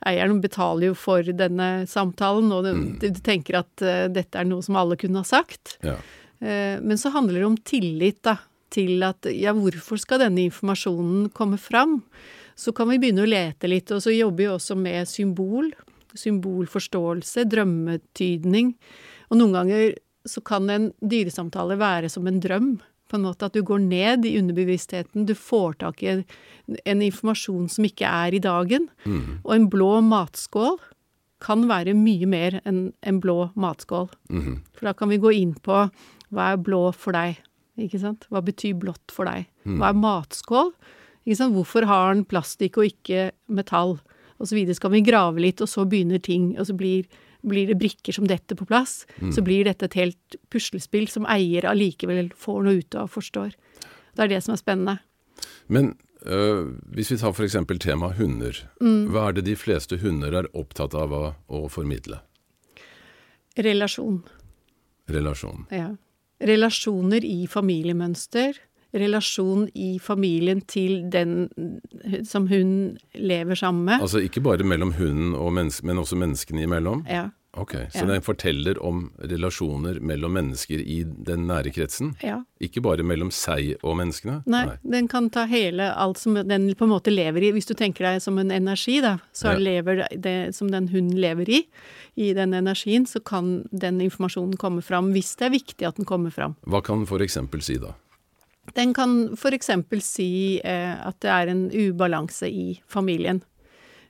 eieren 0.07 0.41
betaler 0.43 0.91
jo 0.91 0.99
for 0.99 1.27
denne 1.37 1.87
samtalen, 1.91 2.53
og 2.55 2.67
du, 2.67 2.73
du 3.03 3.23
tenker 3.25 3.61
at 3.63 3.85
uh, 3.85 4.07
dette 4.13 4.39
er 4.39 4.47
noe 4.49 4.63
som 4.63 4.79
alle 4.79 4.99
kunne 5.01 5.23
ha 5.23 5.27
sagt. 5.27 5.79
Ja. 5.87 5.97
Uh, 6.43 6.77
men 6.83 7.01
så 7.01 7.11
handler 7.15 7.41
det 7.41 7.49
om 7.49 7.59
tillit, 7.67 8.23
da. 8.27 8.39
Til 8.75 9.05
at 9.07 9.29
ja, 9.31 9.55
hvorfor 9.57 9.99
skal 10.03 10.21
denne 10.25 10.43
informasjonen 10.49 11.31
komme 11.35 11.59
fram? 11.59 12.01
Så 12.59 12.73
kan 12.77 12.91
vi 12.91 12.99
begynne 13.01 13.25
å 13.25 13.31
lete 13.31 13.71
litt, 13.71 13.93
og 13.95 14.03
så 14.05 14.13
jobber 14.13 14.43
vi 14.43 14.49
også 14.51 14.77
med 14.81 15.09
symbol. 15.09 15.71
Symbolforståelse, 16.17 17.45
drømmetydning. 17.53 18.75
Og 19.31 19.39
noen 19.39 19.55
ganger 19.55 19.97
så 20.27 20.43
kan 20.45 20.67
en 20.73 20.91
dyresamtale 20.99 21.79
være 21.79 22.11
som 22.13 22.27
en 22.29 22.41
drøm. 22.43 22.71
På 23.07 23.19
en 23.19 23.27
måte 23.29 23.47
at 23.47 23.55
du 23.55 23.63
går 23.63 23.85
ned 23.85 24.27
i 24.27 24.35
underbevisstheten, 24.41 25.29
du 25.29 25.35
får 25.39 25.79
tak 25.85 26.03
i 26.03 26.11
en, 26.11 26.25
en 26.85 27.03
informasjon 27.07 27.69
som 27.71 27.87
ikke 27.87 28.09
er 28.09 28.35
i 28.35 28.43
dagen. 28.43 28.89
Og 29.45 29.55
en 29.55 29.69
blå 29.71 30.01
matskål 30.03 30.79
kan 31.45 31.67
være 31.69 31.95
mye 31.95 32.27
mer 32.27 32.61
enn 32.65 32.93
en 33.07 33.21
blå 33.21 33.51
matskål. 33.55 34.09
Mm. 34.33 34.63
For 34.75 34.89
da 34.89 34.95
kan 34.97 35.13
vi 35.13 35.21
gå 35.23 35.33
inn 35.37 35.55
på 35.63 35.85
hva 36.35 36.53
er 36.53 36.63
blå 36.63 36.89
for 36.97 37.15
deg? 37.15 37.39
Ikke 37.79 38.01
sant? 38.01 38.25
Hva 38.33 38.41
betyr 38.43 38.75
blått 38.81 39.13
for 39.13 39.29
deg? 39.29 39.47
Hva 39.67 39.93
er 39.93 40.01
matskål? 40.01 40.73
Ikke 41.27 41.39
sant? 41.39 41.55
Hvorfor 41.55 41.87
har 41.87 42.15
den 42.15 42.25
plastikk 42.25 42.81
og 42.81 42.89
ikke 42.89 43.31
metall? 43.53 43.99
Og 44.41 44.49
så 44.49 44.57
videre 44.57 44.77
skal 44.77 44.93
vi 44.93 45.05
grave 45.05 45.41
litt, 45.41 45.63
og 45.65 45.69
så 45.71 45.85
begynner 45.89 46.21
ting, 46.23 46.55
og 46.61 46.69
så 46.69 46.77
blir, 46.77 47.07
blir 47.49 47.71
det 47.71 47.79
brikker 47.81 48.17
som 48.17 48.27
detter 48.29 48.59
på 48.59 48.67
plass. 48.69 49.05
Så 49.35 49.45
blir 49.47 49.67
dette 49.69 49.89
et 49.89 49.99
helt 49.99 50.39
puslespill 50.53 51.07
som 51.11 51.29
eier 51.31 51.67
allikevel 51.69 52.33
får 52.37 52.67
noe 52.67 52.81
ut 52.83 52.99
av 52.99 53.09
og 53.09 53.15
forstår. 53.19 53.55
Det 54.17 54.25
er 54.25 54.33
det 54.33 54.43
som 54.45 54.57
er 54.57 54.61
spennende. 54.61 54.97
Men 55.67 55.93
øh, 56.25 56.73
hvis 56.97 57.13
vi 57.13 57.19
tar 57.21 57.35
f.eks. 57.35 57.59
tema 57.83 58.13
hunder. 58.17 58.63
Mm. 58.81 59.13
Hva 59.13 59.29
er 59.29 59.39
det 59.39 59.47
de 59.51 59.57
fleste 59.59 60.01
hunder 60.03 60.41
er 60.43 60.51
opptatt 60.57 60.97
av 60.97 61.13
å, 61.13 61.25
å 61.47 61.67
formidle? 61.73 62.23
Relasjon. 63.57 64.21
Relasjon. 65.09 65.67
Ja. 65.73 65.95
Relasjoner 66.43 67.25
i 67.25 67.47
familiemønster. 67.49 68.59
Relasjon 68.95 69.69
i 69.75 69.99
familien 69.99 70.61
til 70.67 71.09
den 71.11 71.49
som 72.25 72.47
hun 72.49 72.99
lever 73.15 73.55
sammen 73.59 73.85
med. 73.85 74.01
Altså 74.01 74.23
ikke 74.25 74.41
bare 74.45 74.65
mellom 74.65 74.93
hunden 74.97 75.35
og 75.35 75.53
mennesket, 75.57 75.85
men 75.85 75.99
også 75.99 76.17
menneskene 76.17 76.63
imellom? 76.69 77.05
Ja. 77.11 77.29
Ok, 77.59 77.73
Så 77.91 78.05
Ja. 78.05 78.07
den 78.07 78.21
forteller 78.21 78.77
om 78.85 79.13
relasjoner 79.19 79.99
mellom 80.01 80.33
mennesker 80.33 80.77
i 80.79 81.03
den 81.05 81.47
nære 81.47 81.73
kretsen? 81.73 82.15
ja. 82.23 82.43
Ikke 82.61 82.83
bare 82.83 83.03
mellom 83.03 83.31
seg 83.31 83.77
og 83.83 83.97
menneskene? 83.97 84.43
Nei, 84.47 84.77
den 84.85 85.09
kan 85.09 85.31
ta 85.31 85.47
hele 85.47 85.91
alt 85.97 86.19
som 86.19 86.35
den 86.35 86.75
på 86.75 86.85
en 86.85 86.91
måte 86.91 87.09
lever 87.11 87.43
i. 87.43 87.53
Hvis 87.53 87.67
du 87.67 87.73
tenker 87.75 88.05
deg 88.05 88.21
som 88.23 88.37
en 88.39 88.51
energi, 88.51 89.01
da, 89.01 89.19
så 89.33 89.53
Ja. 89.55 89.59
lever 89.59 90.07
det 90.21 90.55
som 90.55 90.69
den 90.71 90.89
hunden 90.89 91.19
lever 91.19 91.49
i, 91.49 91.65
i 92.19 92.35
den 92.35 92.53
energien, 92.53 93.07
så 93.07 93.25
kan 93.25 93.65
den 93.73 94.01
informasjonen 94.03 94.57
komme 94.59 94.83
fram 94.83 95.13
hvis 95.15 95.35
det 95.37 95.47
er 95.47 95.51
viktig 95.59 95.87
at 95.89 95.97
den 95.97 96.05
kommer 96.05 96.31
fram. 96.31 96.57
Hva 96.67 96.83
kan 96.83 97.05
f.eks. 97.07 97.39
si 97.61 97.79
da? 97.79 97.95
Den 98.77 98.93
kan 98.97 99.33
f.eks. 99.33 99.71
si 100.05 100.31
eh, 100.61 100.95
at 100.95 101.21
det 101.25 101.33
er 101.33 101.53
en 101.53 101.67
ubalanse 101.73 102.49
i 102.49 102.79
familien. 102.89 103.41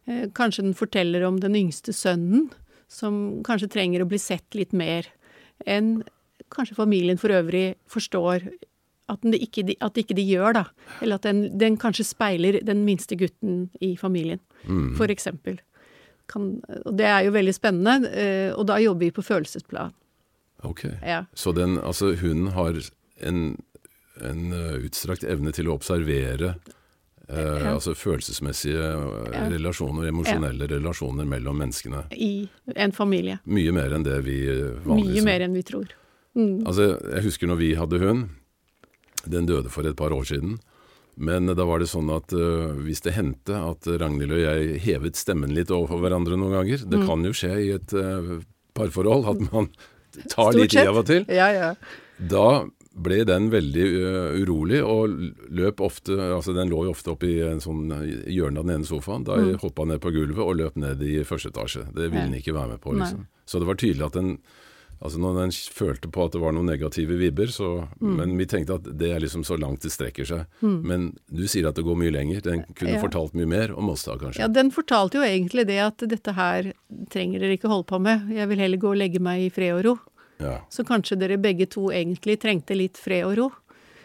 Eh, 0.07 0.27
kanskje 0.35 0.67
den 0.67 0.79
forteller 0.79 1.27
om 1.29 1.39
den 1.43 1.57
yngste 1.59 1.95
sønnen, 1.95 2.49
som 2.89 3.43
kanskje 3.47 3.71
trenger 3.71 4.03
å 4.03 4.11
bli 4.11 4.19
sett 4.23 4.55
litt 4.59 4.75
mer 4.77 5.07
enn 5.67 6.01
kanskje 6.53 6.77
familien 6.79 7.19
for 7.19 7.35
øvrig 7.35 7.75
forstår 7.91 8.45
at, 9.11 9.23
den 9.23 9.35
ikke, 9.39 9.65
at 9.83 9.99
ikke 9.99 10.17
de 10.19 10.25
gjør, 10.27 10.59
da. 10.59 10.65
Eller 11.01 11.19
at 11.19 11.27
den, 11.27 11.47
den 11.59 11.79
kanskje 11.79 12.07
speiler 12.07 12.59
den 12.67 12.85
minste 12.87 13.19
gutten 13.19 13.69
i 13.83 13.95
familien, 13.99 14.43
eksempel. 15.15 15.61
Kan, 16.31 16.57
og 16.83 16.97
det 16.99 17.07
er 17.07 17.23
jo 17.27 17.35
veldig 17.37 17.55
spennende, 17.55 18.11
eh, 18.11 18.51
og 18.51 18.67
da 18.67 18.81
jobber 18.83 19.07
vi 19.07 19.15
på 19.15 19.23
følelsesplan. 19.23 19.95
Ok. 20.67 20.89
Ja. 21.07 21.25
Så 21.35 21.53
den, 21.55 21.79
altså 21.79 22.15
hunden 22.19 22.51
har 22.57 22.79
en, 23.23 23.57
en 24.25 24.53
utstrakt 24.83 25.25
evne 25.25 25.53
til 25.53 25.69
å 25.69 25.75
observere 25.79 26.55
Eh, 27.29 27.35
Ja. 27.43 27.73
Altså 27.75 27.91
følelsesmessige 27.99 28.79
eh, 28.79 29.33
Ja. 29.35 29.49
relasjoner, 29.51 30.07
emosjonelle 30.13 30.69
relasjoner 30.71 31.25
mellom 31.27 31.59
menneskene. 31.59 32.05
I 32.15 32.49
en 32.77 32.93
familie. 32.93 33.41
Mye 33.45 33.73
mer 33.73 33.91
enn 33.97 34.05
det 34.05 34.21
vi 34.23 34.47
eh, 34.47 34.79
vanligvis 34.87 35.17
Mye 35.17 35.25
mer 35.25 35.41
enn 35.41 35.53
vi 35.53 35.63
tror. 35.67 35.89
Mm. 36.37 36.63
Altså, 36.67 36.87
jeg 37.17 37.25
husker 37.25 37.49
når 37.51 37.57
vi 37.59 37.75
hadde 37.75 37.99
hund. 37.99 38.29
Den 39.27 39.47
døde 39.47 39.69
for 39.75 39.83
et 39.89 39.97
par 39.97 40.11
år 40.15 40.23
siden. 40.25 40.61
Men 41.19 41.47
da 41.47 41.65
var 41.65 41.81
det 41.81 41.89
sånn 41.89 42.11
at 42.15 42.31
uh, 42.37 42.77
hvis 42.85 43.01
det 43.03 43.15
hendte 43.17 43.57
at 43.57 43.87
Ragnhild 43.89 44.31
og 44.37 44.39
jeg 44.39 44.79
hevet 44.85 45.17
stemmen 45.17 45.51
litt 45.57 45.71
overfor 45.73 45.99
hverandre 46.05 46.37
noen 46.37 46.53
ganger 46.53 46.85
Det 46.87 46.99
Mm. 47.01 47.07
kan 47.09 47.25
jo 47.25 47.33
skje 47.33 47.53
i 47.57 47.71
et 47.73 47.93
uh, 47.97 48.39
parforhold 48.77 49.25
at 49.27 49.41
man 49.53 49.71
tar 50.29 50.53
Stort 50.53 50.55
litt 50.61 50.75
i 50.75 50.87
av 50.87 50.97
og 51.01 51.07
til. 51.07 51.25
Ja, 51.27 51.49
ja. 51.51 51.75
Da 52.21 52.69
ble 52.97 53.25
den 53.29 53.51
veldig 53.53 53.87
uh, 53.93 54.37
urolig 54.41 54.79
og 54.83 55.17
løp 55.53 55.81
ofte 55.85 56.17
Altså 56.17 56.55
den 56.57 56.71
lå 56.73 56.85
jo 56.87 56.95
ofte 56.95 57.11
oppe 57.13 57.29
i 57.29 57.41
en 57.45 57.61
sånn 57.61 57.91
hjørnet 58.27 58.59
av 58.63 58.67
den 58.67 58.77
ene 58.81 58.89
sofaen. 58.89 59.25
Da 59.25 59.37
Mm. 59.37 59.59
hoppa 59.61 59.85
ned 59.87 60.01
på 60.01 60.11
gulvet 60.15 60.39
og 60.45 60.57
løp 60.57 60.77
ned 60.77 61.03
i 61.03 61.19
første 61.25 61.51
etasje. 61.53 61.85
Det 61.95 62.11
ville 62.11 62.25
den 62.31 62.41
ikke 62.41 62.55
være 62.57 62.69
med 62.71 62.81
på, 62.81 62.93
Nei. 62.95 63.05
liksom. 63.05 63.27
Så 63.47 63.59
det 63.61 63.67
var 63.69 63.75
tydelig 63.77 64.07
at 64.07 64.13
den 64.13 64.39
Altså 65.05 65.19
Når 65.21 65.35
den 65.37 65.51
følte 65.53 66.09
på 66.09 66.25
at 66.25 66.33
det 66.33 66.41
var 66.41 66.53
noen 66.57 66.65
negative 66.71 67.19
vibber, 67.21 67.51
så 67.53 67.87
Mm. 68.01 68.17
Men 68.17 68.39
vi 68.39 68.47
tenkte 68.47 68.77
at 68.77 68.97
det 68.97 69.11
er 69.13 69.21
liksom 69.21 69.45
så 69.45 69.59
langt 69.61 69.81
det 69.83 69.93
strekker 69.93 70.25
seg. 70.25 70.47
Men 70.63 71.19
du 71.31 71.43
sier 71.47 71.69
at 71.69 71.75
det 71.75 71.85
går 71.85 71.97
mye 72.01 72.11
lenger. 72.11 72.41
Den 72.41 72.65
kunne 72.75 72.95
Ja. 72.95 73.03
fortalt 73.03 73.35
mye 73.35 73.47
mer 73.47 73.75
om 73.77 73.91
oss 73.91 74.05
da, 74.05 74.17
kanskje. 74.17 74.39
Ja, 74.39 74.49
den 74.49 74.71
fortalte 74.71 75.21
jo 75.21 75.21
egentlig 75.21 75.67
det 75.67 75.79
at 75.85 75.99
dette 75.99 76.33
her 76.33 76.73
trenger 77.11 77.41
dere 77.41 77.59
ikke 77.59 77.69
holde 77.69 77.85
på 77.85 78.01
med. 78.01 78.31
Jeg 78.33 78.49
vil 78.49 78.57
heller 78.59 78.79
gå 78.79 78.89
og 78.89 78.97
legge 78.97 79.21
meg 79.21 79.43
i 79.45 79.51
fred 79.51 79.73
og 79.77 79.85
ro. 79.85 79.99
Ja. 80.43 80.59
Så 80.73 80.85
kanskje 80.87 81.19
dere 81.21 81.39
begge 81.41 81.69
to 81.71 81.89
egentlig 81.95 82.41
trengte 82.43 82.77
litt 82.77 83.01
fred 83.01 83.25
og 83.29 83.37
ro. 83.39 83.49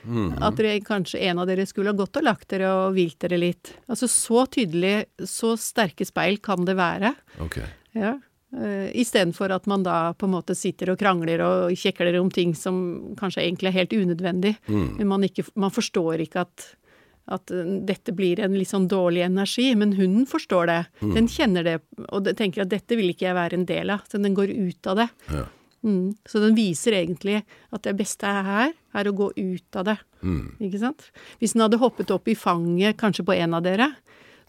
Mhm. 0.03 0.41
At 0.41 0.57
dere, 0.57 0.79
kanskje 0.81 1.21
en 1.29 1.39
av 1.39 1.47
dere 1.49 1.67
skulle 1.69 1.91
ha 1.91 1.97
gått 1.97 2.17
og 2.17 2.25
lagt 2.25 2.49
dere 2.53 2.71
og 2.73 2.97
hvilt 2.97 3.19
dere 3.21 3.37
litt. 3.37 3.73
Altså 3.91 4.09
så 4.09 4.47
tydelig, 4.49 5.05
så 5.29 5.53
sterke 5.59 6.07
speil 6.07 6.39
kan 6.43 6.65
det 6.65 6.77
være. 6.79 7.13
Ok. 7.43 7.61
Ja. 7.97 8.17
Uh, 8.51 8.89
Istedenfor 8.99 9.53
at 9.55 9.67
man 9.69 9.83
da 9.85 10.11
på 10.13 10.27
en 10.27 10.33
måte 10.33 10.55
sitter 10.59 10.91
og 10.91 10.99
krangler 10.99 11.39
og 11.45 11.77
kjekler 11.79 12.17
om 12.19 12.27
ting 12.33 12.51
som 12.57 13.15
kanskje 13.19 13.45
egentlig 13.45 13.71
er 13.71 13.77
helt 13.79 13.95
unødvendig. 13.95 14.57
Mm. 14.67 14.97
Men 14.97 15.07
man, 15.07 15.23
ikke, 15.23 15.45
man 15.55 15.71
forstår 15.71 16.25
ikke 16.25 16.43
at, 16.43 16.65
at 17.31 17.53
uh, 17.55 17.77
dette 17.87 18.11
blir 18.17 18.41
en 18.43 18.57
litt 18.57 18.73
sånn 18.73 18.89
dårlig 18.91 19.23
energi. 19.29 19.69
Men 19.79 19.95
hunden 19.95 20.27
forstår 20.27 20.67
det. 20.67 20.81
Mm. 20.99 21.15
Den 21.15 21.31
kjenner 21.31 21.69
det 21.69 21.77
og 22.09 22.27
tenker 22.35 22.65
at 22.65 22.73
dette 22.73 22.99
vil 22.99 23.13
ikke 23.13 23.29
jeg 23.29 23.39
være 23.39 23.61
en 23.61 23.69
del 23.69 23.95
av. 23.95 24.03
Så 24.11 24.19
den 24.19 24.35
går 24.35 24.51
ut 24.51 24.91
av 24.91 25.03
det. 25.05 25.09
Ja. 25.31 25.47
Mm. 25.85 26.13
Så 26.29 26.41
den 26.43 26.55
viser 26.57 26.95
egentlig 26.97 27.41
at 27.73 27.83
det 27.87 27.95
beste 27.99 28.29
her 28.29 28.71
er 28.71 29.09
å 29.09 29.15
gå 29.17 29.31
ut 29.35 29.79
av 29.79 29.87
det. 29.89 29.97
Mm. 30.21 30.57
Ikke 30.61 30.81
sant? 30.81 31.07
Hvis 31.41 31.55
den 31.55 31.65
hadde 31.65 31.81
hoppet 31.81 32.13
opp 32.13 32.29
i 32.29 32.37
fanget 32.37 32.99
kanskje 33.01 33.25
på 33.27 33.35
en 33.37 33.57
av 33.57 33.65
dere, 33.65 33.91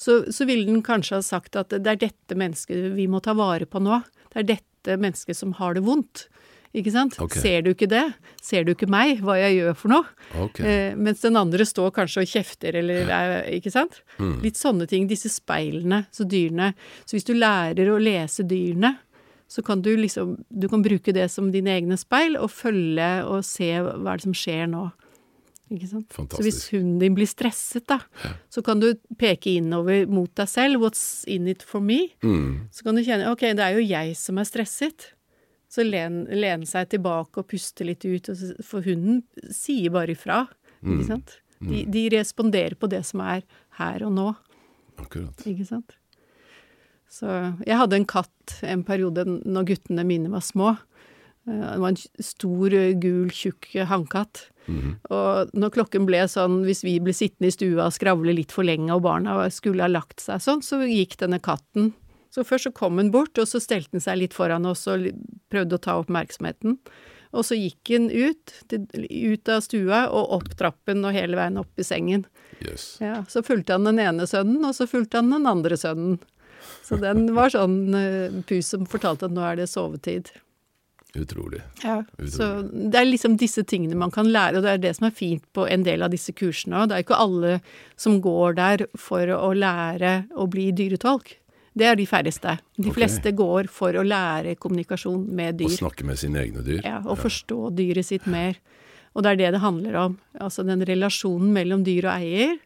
så, 0.00 0.22
så 0.32 0.46
ville 0.48 0.66
den 0.68 0.82
kanskje 0.84 1.20
ha 1.20 1.24
sagt 1.24 1.56
at 1.58 1.72
det 1.72 1.88
er 1.88 2.00
dette 2.08 2.36
mennesket 2.38 2.92
vi 2.96 3.08
må 3.10 3.22
ta 3.24 3.36
vare 3.38 3.68
på 3.70 3.80
nå. 3.82 4.02
Det 4.32 4.42
er 4.42 4.50
dette 4.56 4.98
mennesket 4.98 5.38
som 5.38 5.54
har 5.60 5.76
det 5.78 5.84
vondt. 5.86 6.26
Ikke 6.72 6.92
sant? 6.94 7.18
Okay. 7.20 7.40
Ser 7.42 7.64
du 7.64 7.74
ikke 7.74 7.88
det? 7.90 8.04
Ser 8.40 8.64
du 8.64 8.72
ikke 8.72 8.88
meg, 8.90 9.20
hva 9.24 9.36
jeg 9.36 9.58
gjør 9.58 9.74
for 9.76 9.92
noe? 9.92 10.28
Okay. 10.46 10.64
Eh, 10.64 10.94
mens 10.96 11.20
den 11.20 11.36
andre 11.36 11.66
står 11.68 11.92
kanskje 11.98 12.24
og 12.24 12.30
kjefter, 12.30 12.78
eller 12.80 13.12
er, 13.12 13.34
ikke 13.58 13.72
sant? 13.74 14.00
Litt 14.40 14.56
sånne 14.56 14.88
ting. 14.88 15.04
Disse 15.10 15.28
speilene, 15.32 16.06
så 16.12 16.24
dyrene. 16.24 16.70
Så 17.04 17.18
hvis 17.18 17.28
du 17.28 17.34
lærer 17.36 17.92
å 17.92 18.00
lese 18.00 18.46
dyrene, 18.48 18.94
så 19.52 19.62
kan 19.64 19.82
du 19.84 19.90
liksom 19.98 20.38
Du 20.48 20.68
kan 20.72 20.82
bruke 20.84 21.12
det 21.12 21.28
som 21.30 21.50
dine 21.52 21.74
egne 21.76 21.98
speil, 22.00 22.38
og 22.40 22.50
følge 22.50 23.12
og 23.28 23.44
se 23.44 23.68
hva 23.82 24.14
er 24.14 24.20
det 24.20 24.26
som 24.26 24.36
skjer 24.36 24.68
nå. 24.72 24.86
Ikke 25.72 25.88
sant? 25.88 26.12
Så 26.12 26.42
hvis 26.44 26.60
hunden 26.72 26.98
din 27.00 27.14
blir 27.16 27.28
stresset, 27.28 27.86
da, 27.88 28.00
så 28.52 28.60
kan 28.64 28.80
du 28.80 28.90
peke 29.20 29.54
innover 29.56 30.04
mot 30.10 30.32
deg 30.36 30.48
selv. 30.50 30.82
What's 30.82 31.24
in 31.30 31.48
it 31.48 31.64
for 31.64 31.80
me? 31.84 32.10
Mm. 32.24 32.68
Så 32.72 32.84
kan 32.84 32.96
du 32.96 33.04
kjenne 33.04 33.30
ok, 33.32 33.46
det 33.56 33.64
er 33.64 33.78
jo 33.78 33.84
jeg 33.84 34.16
som 34.20 34.40
er 34.40 34.48
stresset. 34.48 35.12
Så 35.72 35.84
len, 35.86 36.26
lene 36.28 36.68
seg 36.68 36.90
tilbake 36.92 37.40
og 37.40 37.48
puste 37.48 37.86
litt 37.88 38.04
ut, 38.04 38.28
for 38.68 38.84
hunden 38.84 39.22
sier 39.48 39.92
bare 39.94 40.12
ifra. 40.12 40.44
Ikke 40.82 41.08
sant? 41.08 41.38
De, 41.62 41.84
de 41.88 42.08
responderer 42.12 42.76
på 42.76 42.90
det 42.90 43.04
som 43.08 43.22
er 43.24 43.44
her 43.78 44.04
og 44.04 44.12
nå. 44.12 44.28
Akkurat. 45.00 45.46
Ikke 45.48 45.64
sant? 45.68 45.96
Så 47.12 47.28
jeg 47.66 47.76
hadde 47.76 47.98
en 47.98 48.08
katt 48.08 48.56
en 48.64 48.82
periode 48.88 49.26
når 49.28 49.68
guttene 49.68 50.04
mine 50.08 50.30
var 50.32 50.40
små. 50.46 50.70
Eh, 51.46 51.60
Det 51.74 51.78
var 51.82 51.88
en 51.92 52.00
stor, 52.24 52.76
gul, 53.02 53.28
tjukk 53.28 53.68
hannkatt. 53.90 54.46
Og 55.10 55.50
når 55.58 55.72
klokken 55.74 56.06
ble 56.06 56.20
sånn, 56.30 56.60
hvis 56.64 56.84
vi 56.86 57.00
ble 57.02 57.12
sittende 57.12 57.50
i 57.50 57.54
stua 57.54 57.88
og 57.88 57.92
skravle 57.96 58.32
litt 58.32 58.52
for 58.54 58.62
lenge 58.64 58.94
og 58.94 59.02
barna 59.02 59.34
skulle 59.50 59.82
ha 59.82 59.90
lagt 59.90 60.22
seg 60.22 60.38
sånn, 60.40 60.62
så 60.62 60.78
gikk 60.86 61.16
denne 61.18 61.40
katten. 61.42 61.92
Så 62.32 62.44
først 62.46 62.70
så 62.70 62.72
kom 62.72 62.96
hun 62.96 63.10
bort, 63.12 63.36
og 63.42 63.44
så 63.50 63.60
stelte 63.60 63.90
den 63.92 64.00
seg 64.00 64.20
litt 64.22 64.32
foran 64.32 64.64
oss 64.70 64.86
og 64.88 65.10
prøvde 65.52 65.76
å 65.76 65.82
ta 65.82 65.98
oppmerksomheten. 66.00 66.78
Og 67.32 67.44
så 67.44 67.56
gikk 67.58 67.90
den 67.90 68.06
ut, 68.08 68.54
ut 68.72 69.48
av 69.52 69.60
stua 69.64 70.06
og 70.12 70.30
opp 70.38 70.54
trappen 70.56 71.04
og 71.04 71.12
hele 71.16 71.36
veien 71.36 71.58
opp 71.60 71.76
i 71.80 71.84
sengen. 71.84 72.24
Yes. 72.62 72.98
Ja, 73.02 73.24
så 73.28 73.42
fulgte 73.44 73.74
han 73.76 73.84
den 73.88 73.98
ene 74.00 74.28
sønnen, 74.30 74.62
og 74.64 74.76
så 74.78 74.86
fulgte 74.88 75.18
han 75.20 75.32
den 75.32 75.48
andre 75.50 75.76
sønnen. 75.80 76.20
Så 76.86 76.98
den 77.02 77.26
var 77.36 77.52
sånn 77.52 77.78
uh, 77.94 78.40
pus 78.48 78.72
som 78.74 78.88
fortalte 78.88 79.28
at 79.28 79.34
nå 79.34 79.44
er 79.46 79.62
det 79.62 79.68
sovetid. 79.70 80.32
Utrolig. 81.14 81.60
Ja, 81.82 81.98
så 82.24 82.46
det 82.62 82.96
er 82.96 83.04
liksom 83.04 83.36
disse 83.36 83.66
tingene 83.68 83.98
man 84.00 84.12
kan 84.14 84.30
lære, 84.32 84.58
og 84.58 84.64
det 84.64 84.70
er 84.72 84.80
det 84.80 84.94
som 84.96 85.10
er 85.10 85.16
fint 85.16 85.44
på 85.52 85.66
en 85.68 85.84
del 85.84 86.04
av 86.04 86.12
disse 86.14 86.32
kursene 86.32 86.78
òg. 86.80 86.88
Det 86.88 86.96
er 86.96 87.04
ikke 87.04 87.20
alle 87.20 87.58
som 88.00 88.16
går 88.24 88.56
der 88.56 88.86
for 88.96 89.28
å 89.36 89.52
lære 89.52 90.14
å 90.32 90.48
bli 90.48 90.70
dyretolk. 90.76 91.34
Det 91.76 91.88
er 91.88 91.96
de 91.96 92.06
færreste. 92.08 92.56
De 92.76 92.88
okay. 92.88 92.96
fleste 92.96 93.32
går 93.36 93.68
for 93.72 93.96
å 93.96 94.04
lære 94.04 94.56
kommunikasjon 94.60 95.24
med 95.36 95.60
dyr. 95.60 95.68
Og 95.68 95.78
snakke 95.78 96.08
med 96.08 96.20
sine 96.20 96.40
egne 96.44 96.64
dyr. 96.64 96.80
Ja, 96.84 97.00
og 97.04 97.20
forstå 97.20 97.72
dyret 97.76 98.08
sitt 98.08 98.28
mer. 98.28 98.56
Og 99.12 99.24
det 99.24 99.34
er 99.34 99.40
det 99.40 99.52
det 99.56 99.62
handler 99.64 99.98
om. 100.00 100.18
Altså 100.40 100.64
den 100.64 100.84
relasjonen 100.88 101.52
mellom 101.52 101.84
dyr 101.84 102.08
og 102.08 102.14
eier, 102.14 102.56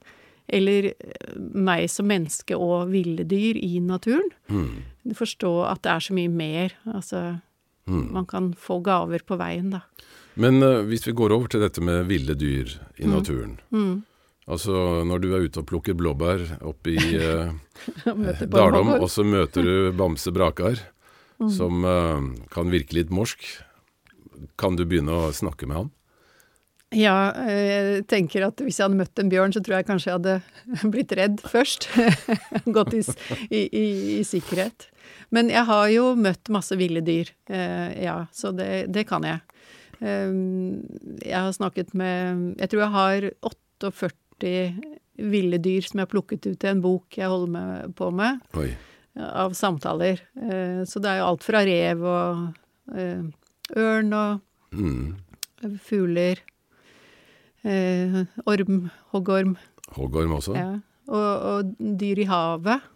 eller 0.48 0.90
eh, 0.92 1.36
meg 1.36 1.88
som 1.90 2.06
menneske 2.06 2.56
og 2.56 2.90
ville 2.92 3.24
dyr 3.26 3.56
i 3.58 3.80
naturen. 3.80 4.28
Mm. 4.48 4.82
Forstå 5.14 5.52
at 5.70 5.82
det 5.82 5.90
er 5.92 6.00
så 6.06 6.14
mye 6.14 6.28
mer. 6.32 6.76
Altså, 6.86 7.40
Mm. 7.86 8.08
man 8.12 8.24
kan 8.26 8.48
få 8.58 8.80
gaver 8.82 9.22
på 9.22 9.36
veien, 9.38 9.68
da. 9.70 9.80
Men 10.34 10.56
uh, 10.60 10.82
hvis 10.82 11.04
vi 11.06 11.12
går 11.14 11.30
over 11.30 11.46
til 11.46 11.60
dette 11.62 11.78
med 11.80 12.08
ville 12.08 12.34
dyr 12.34 12.66
i 12.98 13.04
Mm. 13.06 13.12
naturen. 13.12 13.60
Altså 14.48 15.04
når 15.06 15.20
du 15.22 15.28
er 15.34 15.44
ute 15.46 15.58
og 15.62 15.66
plukker 15.66 15.94
blåbær 15.94 16.58
oppe 16.66 16.90
i 16.98 17.14
eh, 17.22 17.52
Dalom, 18.50 18.88
og 18.98 19.06
så 19.10 19.22
møter 19.22 19.62
du 19.62 19.92
Bamse 19.92 20.32
Brakar, 20.34 20.78
som 21.48 21.84
eh, 21.84 22.26
kan 22.50 22.70
virke 22.74 22.94
litt 22.98 23.10
morsk. 23.14 23.38
Kan 24.58 24.74
du 24.76 24.84
begynne 24.84 25.14
å 25.14 25.30
snakke 25.32 25.66
med 25.70 25.76
han? 25.76 25.90
Ja, 26.94 27.32
jeg 27.50 28.04
tenker 28.06 28.44
at 28.46 28.60
hvis 28.62 28.78
jeg 28.78 28.86
hadde 28.86 29.00
møtt 29.00 29.18
en 29.18 29.30
bjørn, 29.32 29.52
så 29.52 29.60
tror 29.64 29.80
jeg 29.80 29.88
kanskje 29.88 30.10
jeg 30.12 30.18
hadde 30.20 30.90
blitt 30.94 31.14
redd 31.18 31.40
først. 31.42 31.88
Gått 32.76 32.94
i, 32.94 33.02
i, 33.50 33.62
i, 33.66 33.86
i 34.18 34.22
sikkerhet. 34.26 34.86
Men 35.34 35.50
jeg 35.50 35.66
har 35.66 35.88
jo 35.90 36.12
møtt 36.18 36.50
masse 36.54 36.76
ville 36.78 37.02
dyr, 37.02 37.32
eh, 37.50 37.90
ja, 38.06 38.20
så 38.34 38.52
det, 38.54 38.86
det 38.94 39.06
kan 39.10 39.26
jeg. 39.26 39.42
Um, 39.98 40.82
jeg 41.24 41.32
har 41.40 41.54
snakket 41.56 41.94
med 41.96 42.58
Jeg 42.60 42.68
tror 42.68 42.82
jeg 42.82 42.92
har 42.92 43.26
48 43.48 44.50
ville 45.32 45.56
dyr 45.64 45.86
som 45.86 45.96
jeg 45.96 46.04
har 46.04 46.10
plukket 46.12 46.44
ut 46.50 46.66
i 46.66 46.68
en 46.68 46.82
bok 46.84 47.16
jeg 47.16 47.30
holder 47.32 47.52
med, 47.54 47.94
på 47.96 48.10
med, 48.12 48.42
Oi. 48.60 48.66
av 49.16 49.54
samtaler. 49.56 50.20
Eh, 50.36 50.82
så 50.84 51.00
det 51.00 51.14
er 51.14 51.22
jo 51.22 51.28
alt 51.30 51.46
fra 51.46 51.62
rev 51.66 52.04
og 52.04 52.94
eh, 52.94 53.24
ørn 53.76 54.12
og 54.22 54.42
Mm. 54.76 55.14
fugler, 55.80 56.40
eh, 57.66 58.20
orm, 58.46 58.86
hoggorm, 59.14 59.56
Hoggorm 59.96 60.36
også? 60.38 60.54
ja. 60.58 60.68
og, 61.08 61.32
og 61.50 61.74
dyr 62.00 62.22
i 62.24 62.28
havet. 62.30 62.86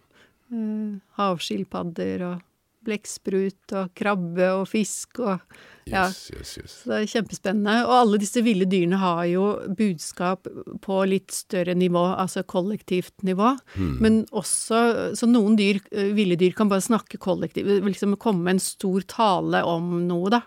Eh, 0.51 0.95
havskilpadder 1.19 2.25
og 2.27 2.47
blekksprut 2.81 3.75
og 3.77 3.91
krabbe 3.97 4.47
og 4.57 4.65
fisk 4.69 5.21
og 5.21 5.43
ja. 5.89 6.05
Yes, 6.07 6.31
yes, 6.33 6.51
yes. 6.59 6.73
Så 6.83 6.91
det 6.91 6.97
er 6.97 7.09
kjempespennende. 7.09 7.73
Og 7.87 7.93
alle 7.95 8.19
disse 8.21 8.41
ville 8.45 8.67
dyrene 8.69 8.99
har 9.01 9.23
jo 9.29 9.45
budskap 9.77 10.47
på 10.85 10.99
litt 11.09 11.33
større 11.33 11.73
nivå, 11.77 12.03
altså 12.21 12.43
kollektivt 12.47 13.25
nivå. 13.27 13.55
Hmm. 13.73 13.95
Men 14.01 14.19
også 14.29 14.81
Så 15.17 15.27
noen 15.29 15.57
dyr, 15.57 15.81
eh, 15.91 16.13
ville 16.15 16.37
dyr 16.37 16.53
kan 16.57 16.69
bare 16.69 16.85
snakke 16.85 17.17
kollektivt, 17.21 17.81
liksom 17.83 18.15
komme 18.21 18.45
med 18.45 18.57
en 18.57 18.63
stor 18.63 19.01
tale 19.09 19.63
om 19.65 20.07
noe, 20.07 20.29
da. 20.29 20.41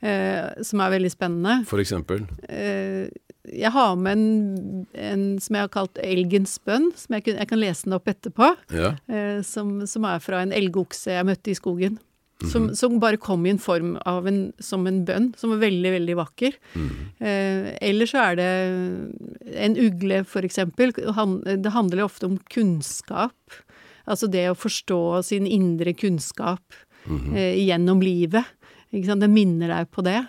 Eh, 0.00 0.62
som 0.64 0.80
er 0.80 0.96
veldig 0.96 1.12
spennende. 1.12 1.64
For 1.68 1.80
eksempel? 1.80 2.24
Eh, 2.48 3.08
jeg 3.52 3.70
har 3.74 3.96
med 4.00 4.12
en, 4.16 4.86
en 4.94 5.24
som 5.42 5.56
jeg 5.58 5.66
har 5.66 5.72
kalt 5.74 5.98
Elgens 6.02 6.56
bønn, 6.64 6.90
som 6.96 7.14
jeg, 7.18 7.26
jeg 7.34 7.48
kan 7.50 7.60
lese 7.60 7.84
den 7.88 7.96
opp 7.98 8.08
etterpå. 8.08 8.54
Ja. 8.72 8.94
Eh, 9.08 9.42
som, 9.44 9.86
som 9.90 10.04
er 10.08 10.18
fra 10.24 10.40
en 10.44 10.52
elgokse 10.56 11.12
jeg 11.18 11.26
møtte 11.28 11.52
i 11.52 11.58
skogen. 11.58 11.98
som, 12.50 12.66
som, 12.76 12.98
bare 13.00 13.16
kom 13.16 13.44
i 13.46 13.52
en 13.54 13.60
form 13.62 13.94
av 14.04 14.26
en, 14.28 14.40
som 14.60 14.86
en 14.90 15.04
bønn, 15.06 15.30
som 15.38 15.52
var 15.54 15.60
veldig, 15.62 15.92
veldig 15.94 16.16
vakker. 16.18 16.56
Mm. 16.74 16.88
Eh, 17.20 17.68
eller 17.88 18.10
så 18.10 18.18
er 18.30 18.36
det 18.40 18.48
en 19.64 19.76
ugle, 19.80 20.24
for 20.28 20.44
eksempel. 20.44 20.92
Han, 21.16 21.38
det 21.44 21.72
handler 21.72 22.04
ofte 22.04 22.26
om 22.28 22.38
kunnskap. 22.52 23.60
Altså 24.04 24.28
det 24.28 24.48
å 24.50 24.58
forstå 24.58 25.00
sin 25.30 25.46
indre 25.46 25.94
kunnskap 25.96 26.62
Mhm. 27.04 27.34
eh, 27.36 27.54
gjennom 27.68 28.00
livet. 28.00 28.46
Ikke 28.90 29.10
sant? 29.10 29.20
Det 29.20 29.28
minner 29.28 29.68
deg 29.68 29.90
på 29.92 30.00
det. 30.06 30.22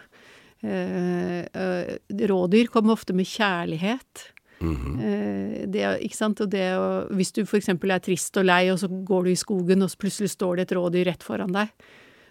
Eh, 0.65 1.41
eh, 1.45 1.97
rådyr 2.27 2.71
kommer 2.73 2.95
ofte 2.95 3.13
med 3.13 3.29
kjærlighet. 3.29 4.31
Mhm. 4.59 4.99
Eh, 4.99 5.67
det, 5.67 5.83
ikke 6.01 6.17
sant? 6.17 6.41
Og 6.41 6.49
det 6.49 6.65
og 6.79 7.11
hvis 7.15 7.33
du 7.35 7.43
f.eks. 7.43 7.69
er 7.69 7.99
trist 7.99 8.37
og 8.37 8.47
lei, 8.47 8.69
og 8.71 8.79
så 8.79 8.89
går 8.89 9.25
du 9.25 9.31
i 9.31 9.39
skogen, 9.39 9.83
og 9.83 9.91
så 9.91 10.01
plutselig 10.01 10.33
står 10.33 10.57
det 10.57 10.67
et 10.67 10.75
rådyr 10.77 11.05
rett 11.11 11.23
foran 11.23 11.53
deg, 11.53 11.73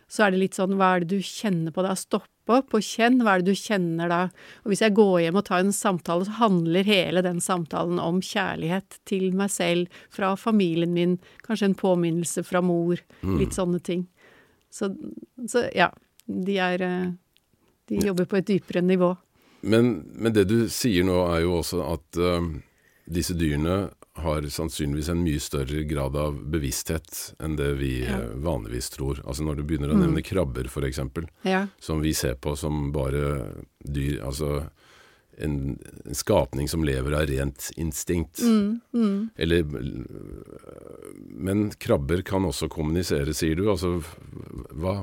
så 0.09 0.27
er 0.27 0.35
det 0.35 0.41
litt 0.43 0.57
sånn 0.59 0.77
hva 0.77 0.95
er 0.95 1.05
det 1.05 1.17
du 1.17 1.25
kjenner 1.25 1.73
på 1.73 1.83
da? 1.85 1.95
Stopp 1.97 2.29
opp 2.53 2.75
og 2.77 2.85
kjenn. 2.85 3.23
Hva 3.25 3.35
er 3.35 3.43
det 3.43 3.55
du 3.55 3.57
kjenner 3.57 4.11
da? 4.13 4.21
Og 4.65 4.73
hvis 4.73 4.83
jeg 4.85 4.95
går 4.99 5.23
hjem 5.25 5.39
og 5.41 5.47
tar 5.49 5.63
en 5.65 5.73
samtale, 5.73 6.27
så 6.29 6.37
handler 6.43 6.85
hele 6.85 7.23
den 7.25 7.41
samtalen 7.41 7.99
om 8.03 8.21
kjærlighet 8.21 8.99
til 9.09 9.31
meg 9.37 9.53
selv, 9.55 9.89
fra 10.13 10.35
familien 10.37 10.93
min, 10.93 11.17
kanskje 11.47 11.71
en 11.71 11.79
påminnelse 11.79 12.45
fra 12.45 12.61
mor, 12.65 13.01
litt 13.25 13.57
sånne 13.57 13.81
ting. 13.85 14.07
Så, 14.73 14.93
så 15.49 15.69
ja. 15.75 15.91
De 16.25 16.55
er 16.57 16.81
De 17.89 17.99
jobber 18.01 18.25
på 18.31 18.37
et 18.41 18.47
dypere 18.49 18.83
nivå. 18.83 19.17
Men, 19.65 20.05
men 20.13 20.33
det 20.37 20.47
du 20.49 20.69
sier 20.73 21.05
nå 21.05 21.19
er 21.35 21.43
jo 21.45 21.59
også 21.63 21.83
at 21.95 22.19
uh, 22.21 22.47
disse 23.09 23.35
dyrene 23.37 23.91
har 24.23 24.45
sannsynligvis 24.47 25.09
en 25.11 25.23
mye 25.25 25.41
større 25.43 25.83
grad 25.91 26.15
av 26.21 26.37
bevissthet 26.53 27.35
enn 27.43 27.57
det 27.59 27.73
vi 27.81 28.05
Ja. 28.05 28.21
eh, 28.21 28.37
vanligvis 28.45 28.91
tror. 28.95 29.19
Altså 29.27 29.43
når 29.43 29.57
du 29.59 29.63
begynner 29.67 29.91
å 29.91 29.97
nevne 29.99 30.23
krabber 30.23 30.69
f.eks., 30.71 31.01
Ja. 31.43 31.65
som 31.83 32.01
vi 32.01 32.13
ser 32.15 32.37
på 32.39 32.55
som 32.57 32.93
bare 32.95 33.51
dyr, 33.83 34.21
altså 34.23 34.69
en, 35.39 35.79
en 36.05 36.15
skapning 36.15 36.69
som 36.69 36.85
lever 36.85 37.13
av 37.13 37.27
rent 37.27 37.71
instinkt. 37.77 38.41
Mm, 38.41 38.81
mm. 38.95 39.29
Eller 39.37 39.65
Men 41.29 41.71
krabber 41.71 42.23
kan 42.23 42.45
også 42.45 42.69
kommunisere, 42.73 43.35
sier 43.35 43.59
du. 43.59 43.67
Altså 43.71 43.97
hva, 44.75 44.97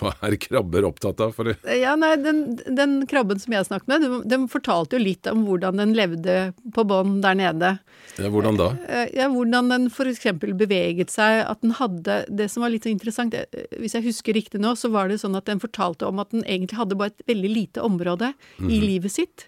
hva 0.00 0.12
er 0.26 0.36
krabber 0.40 0.86
opptatt 0.88 1.20
av? 1.24 1.34
For? 1.36 1.52
Ja, 1.72 1.96
nei, 1.98 2.14
den, 2.20 2.42
den 2.66 2.98
krabben 3.10 3.40
som 3.42 3.56
jeg 3.56 3.68
snakket 3.68 3.90
med, 3.90 4.06
den, 4.06 4.22
den 4.28 4.46
fortalte 4.52 4.98
jo 4.98 5.04
litt 5.04 5.28
om 5.30 5.46
hvordan 5.48 5.80
den 5.82 5.96
levde 5.96 6.36
på 6.74 6.86
bånn 6.88 7.18
der 7.24 7.38
nede. 7.38 7.72
Ja, 8.16 8.30
hvordan 8.32 8.60
da? 8.60 8.70
Eh, 8.88 9.08
Ja, 9.16 9.28
hvordan 9.32 9.70
den 9.72 9.88
f.eks. 9.90 10.24
beveget 10.56 11.12
seg, 11.12 11.42
at 11.46 11.62
den 11.64 11.74
hadde 11.78 12.18
Det 12.28 12.48
som 12.52 12.64
var 12.64 12.72
litt 12.72 12.86
så 12.86 12.92
interessant, 12.92 13.34
eh, 13.34 13.66
hvis 13.80 13.96
jeg 13.96 14.06
husker 14.08 14.36
riktig 14.36 14.60
nå, 14.62 14.74
så 14.78 14.90
var 14.92 15.08
det 15.10 15.20
sånn 15.22 15.36
at 15.38 15.48
den 15.48 15.62
fortalte 15.62 16.08
om 16.08 16.20
at 16.22 16.32
den 16.34 16.44
egentlig 16.44 16.78
hadde 16.80 16.98
bare 16.98 17.14
et 17.14 17.28
veldig 17.30 17.52
lite 17.52 17.84
område 17.84 18.32
i 18.60 18.80
livet 18.82 19.12
sitt 19.12 19.45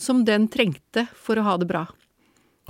som 0.00 0.24
den 0.24 0.48
trengte 0.52 1.06
for 1.14 1.38
å 1.40 1.46
ha 1.46 1.56
det 1.60 1.68
bra. 1.70 1.84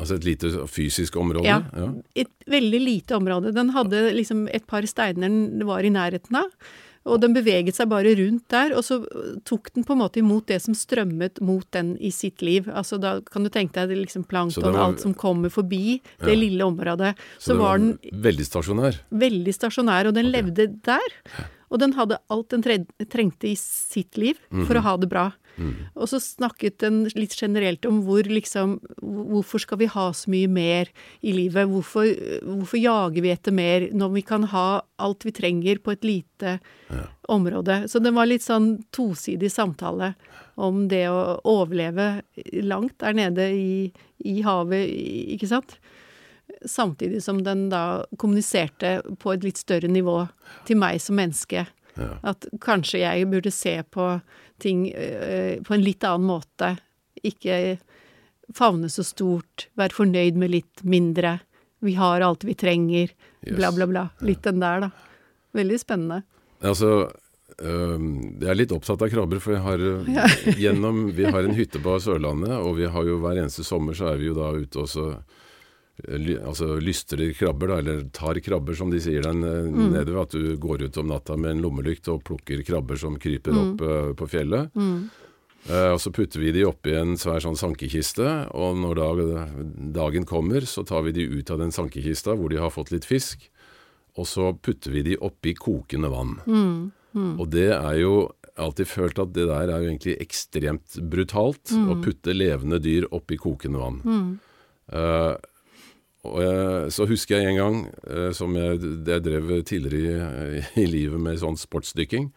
Altså 0.01 0.17
et 0.17 0.25
lite 0.25 0.51
fysisk 0.71 1.17
område? 1.21 1.47
Ja. 1.49 1.61
ja. 1.77 1.89
Et 2.25 2.31
veldig 2.51 2.81
lite 2.81 3.19
område. 3.19 3.53
Den 3.57 3.73
hadde 3.77 4.07
liksom 4.17 4.47
et 4.49 4.65
par 4.71 4.87
steiner 4.89 5.29
den 5.29 5.67
var 5.69 5.85
i 5.85 5.93
nærheten 5.93 6.41
av. 6.41 6.49
Og 7.09 7.17
den 7.23 7.33
beveget 7.33 7.79
seg 7.79 7.89
bare 7.89 8.13
rundt 8.19 8.45
der, 8.53 8.75
og 8.77 8.85
så 8.85 8.99
tok 9.49 9.71
den 9.73 9.87
på 9.89 9.95
en 9.97 10.03
måte 10.03 10.21
imot 10.21 10.51
det 10.51 10.59
som 10.61 10.75
strømmet 10.77 11.41
mot 11.45 11.65
den 11.73 11.95
i 11.97 12.11
sitt 12.13 12.43
liv. 12.45 12.69
Altså 12.69 12.99
da 13.01 13.15
kan 13.25 13.47
du 13.47 13.49
tenke 13.53 13.73
deg 13.79 13.95
det 13.95 14.03
liksom 14.03 14.27
plankton, 14.29 14.67
det 14.67 14.75
var- 14.77 14.91
alt 14.91 15.01
som 15.01 15.15
kommer 15.15 15.49
forbi 15.49 16.01
det 16.21 16.35
Ja. 16.35 16.37
lille 16.37 16.61
området. 16.61 17.15
Så, 17.39 17.41
Så, 17.41 17.53
det 17.55 17.59
var 17.61 17.79
den 17.79 17.99
veldig 18.13 18.47
stasjonær? 18.47 19.01
veldig 19.11 19.55
stasjonær, 19.57 20.09
og 20.09 20.15
den 20.15 20.27
okay. 20.29 20.43
levde 20.43 20.83
der. 20.85 21.09
Og 21.71 21.79
den 21.79 21.95
hadde 21.95 22.19
alt 22.31 22.51
den 22.51 22.65
trengte 22.65 23.51
i 23.51 23.57
sitt 23.59 24.19
liv 24.19 24.39
for 24.67 24.79
å 24.79 24.85
ha 24.85 24.97
det 24.99 25.11
bra. 25.11 25.31
Og 25.95 26.09
så 26.09 26.21
snakket 26.23 26.79
den 26.81 27.03
litt 27.19 27.35
generelt 27.37 27.85
om 27.89 28.01
hvor 28.07 28.25
liksom 28.25 28.79
Hvorfor 29.01 29.61
skal 29.63 29.81
vi 29.81 29.89
ha 29.91 30.07
så 30.17 30.31
mye 30.33 30.49
mer 30.49 30.89
i 31.21 31.33
livet? 31.35 31.69
Hvorfor, 31.69 32.07
hvorfor 32.47 32.81
jager 32.81 33.25
vi 33.25 33.33
etter 33.33 33.55
mer 33.55 33.89
når 33.93 34.15
vi 34.15 34.23
kan 34.27 34.47
ha 34.53 34.83
alt 35.03 35.27
vi 35.27 35.33
trenger 35.37 35.81
på 35.83 35.95
et 35.95 36.07
lite 36.07 36.57
område? 37.29 37.85
Så 37.91 38.01
det 38.03 38.15
var 38.17 38.31
litt 38.31 38.45
sånn 38.47 38.73
tosidig 38.95 39.51
samtale 39.53 40.15
om 40.61 40.87
det 40.91 41.07
å 41.11 41.39
overleve 41.49 42.23
langt 42.67 42.99
der 43.03 43.17
nede 43.17 43.49
i, 43.55 43.73
i 44.27 44.41
havet, 44.47 44.91
ikke 45.37 45.51
sant? 45.51 45.79
Samtidig 46.69 47.23
som 47.25 47.43
den 47.45 47.69
da 47.73 48.05
kommuniserte 48.21 49.01
på 49.19 49.33
et 49.33 49.45
litt 49.47 49.61
større 49.61 49.89
nivå 49.89 50.17
til 50.69 50.77
meg 50.81 51.01
som 51.01 51.17
menneske. 51.17 51.67
Ja. 51.97 52.11
At 52.33 52.45
kanskje 52.61 53.01
jeg 53.03 53.29
burde 53.31 53.53
se 53.55 53.79
på 53.91 54.11
ting 54.61 54.87
uh, 54.93 55.57
på 55.65 55.75
en 55.77 55.85
litt 55.85 56.05
annen 56.05 56.29
måte. 56.29 56.75
Ikke 57.25 57.79
favne 58.57 58.91
så 58.93 59.05
stort, 59.07 59.69
være 59.79 59.97
fornøyd 59.97 60.37
med 60.41 60.53
litt 60.53 60.85
mindre. 60.85 61.39
Vi 61.81 61.95
har 61.97 62.21
alt 62.27 62.45
vi 62.45 62.55
trenger, 62.59 63.13
Yes. 63.41 63.57
bla, 63.57 63.73
bla, 63.73 63.87
bla. 63.89 64.09
Litt 64.21 64.43
den 64.45 64.61
der, 64.61 64.81
da. 64.85 64.91
Veldig 65.57 65.79
spennende. 65.81 66.19
Altså, 66.61 67.09
jeg 67.61 68.49
er 68.49 68.57
litt 68.57 68.73
opptatt 68.73 69.01
av 69.01 69.09
krabber, 69.13 69.41
for 69.41 69.55
jeg 69.57 69.63
har 69.65 69.81
øh, 69.81 70.11
gjennom 70.63 71.07
Vi 71.17 71.25
har 71.25 71.45
en 71.45 71.57
hytte 71.57 71.81
på 71.81 71.97
Sørlandet, 72.01 72.53
og 72.57 72.77
vi 72.79 72.89
har 72.89 73.09
jo 73.09 73.19
hver 73.21 73.41
eneste 73.41 73.65
sommer 73.65 73.97
så 73.97 74.11
er 74.13 74.21
vi 74.21 74.29
jo 74.31 74.37
da 74.37 74.51
ute 74.57 74.85
og 74.85 74.89
altså 76.09 76.75
lystrer 76.83 77.33
krabber, 77.37 77.73
da, 77.73 77.79
eller 77.83 78.05
tar 78.15 78.41
krabber, 78.45 78.77
som 78.79 78.93
de 78.93 79.01
sier 79.03 79.25
den 79.27 79.45
øh, 79.47 79.71
nede 79.71 80.09
ved 80.11 80.21
at 80.23 80.37
du 80.37 80.57
går 80.61 80.87
ut 80.87 81.01
om 81.03 81.11
natta 81.11 81.37
med 81.37 81.57
en 81.57 81.65
lommelykt 81.65 82.11
og 82.13 82.23
plukker 82.27 82.63
krabber 82.67 83.01
som 83.01 83.19
kryper 83.21 83.57
opp 83.57 83.85
uh, 83.85 84.13
på 84.19 84.29
fjellet. 84.31 84.75
Eh, 85.69 85.91
og 85.93 85.99
så 86.01 86.13
putter 86.15 86.41
vi 86.41 86.55
de 86.57 86.65
oppi 86.65 86.95
en 86.97 87.19
svær 87.21 87.43
sånn 87.45 87.59
sankekiste, 87.59 88.27
og 88.57 88.79
når 88.81 89.01
da 89.01 89.09
dagen 90.01 90.25
kommer, 90.29 90.65
så 90.65 90.87
tar 90.89 91.05
vi 91.09 91.15
de 91.19 91.27
ut 91.29 91.53
av 91.53 91.61
den 91.61 91.75
sankekista 91.75 92.37
hvor 92.39 92.53
de 92.53 92.61
har 92.63 92.73
fått 92.73 92.95
litt 92.95 93.09
fisk, 93.09 93.45
og 94.17 94.29
så 94.29 94.51
putter 94.57 94.95
vi 94.95 95.05
de 95.13 95.19
oppi 95.21 95.53
kokende 95.59 96.11
vann. 96.13 96.39
Og 97.13 97.47
det 97.53 97.71
er 97.75 97.97
jo 98.01 98.15
alltid 98.61 98.89
følt 98.89 99.21
at 99.23 99.33
det 99.35 99.47
der 99.49 99.71
er 99.73 99.83
jo 99.83 99.91
egentlig 99.91 100.17
ekstremt 100.23 100.99
brutalt, 101.13 101.73
å 101.73 101.99
putte 102.03 102.35
levende 102.37 102.81
dyr 102.83 103.09
oppi 103.15 103.39
kokende 103.41 103.83
vann. 103.83 104.01
Eh, 104.91 105.35
og 106.29 106.93
så 106.93 107.07
husker 107.09 107.39
jeg 107.39 107.53
en 107.53 107.61
gang, 107.61 107.77
eh, 108.11 108.31
som 108.37 108.57
jeg, 108.59 108.81
jeg 109.09 109.25
drev 109.25 109.53
tidligere 109.65 110.61
i, 110.61 110.65
i 110.83 110.89
livet 110.89 111.23
med 111.23 111.41
sånn 111.41 111.57
sportsdykking, 111.61 112.31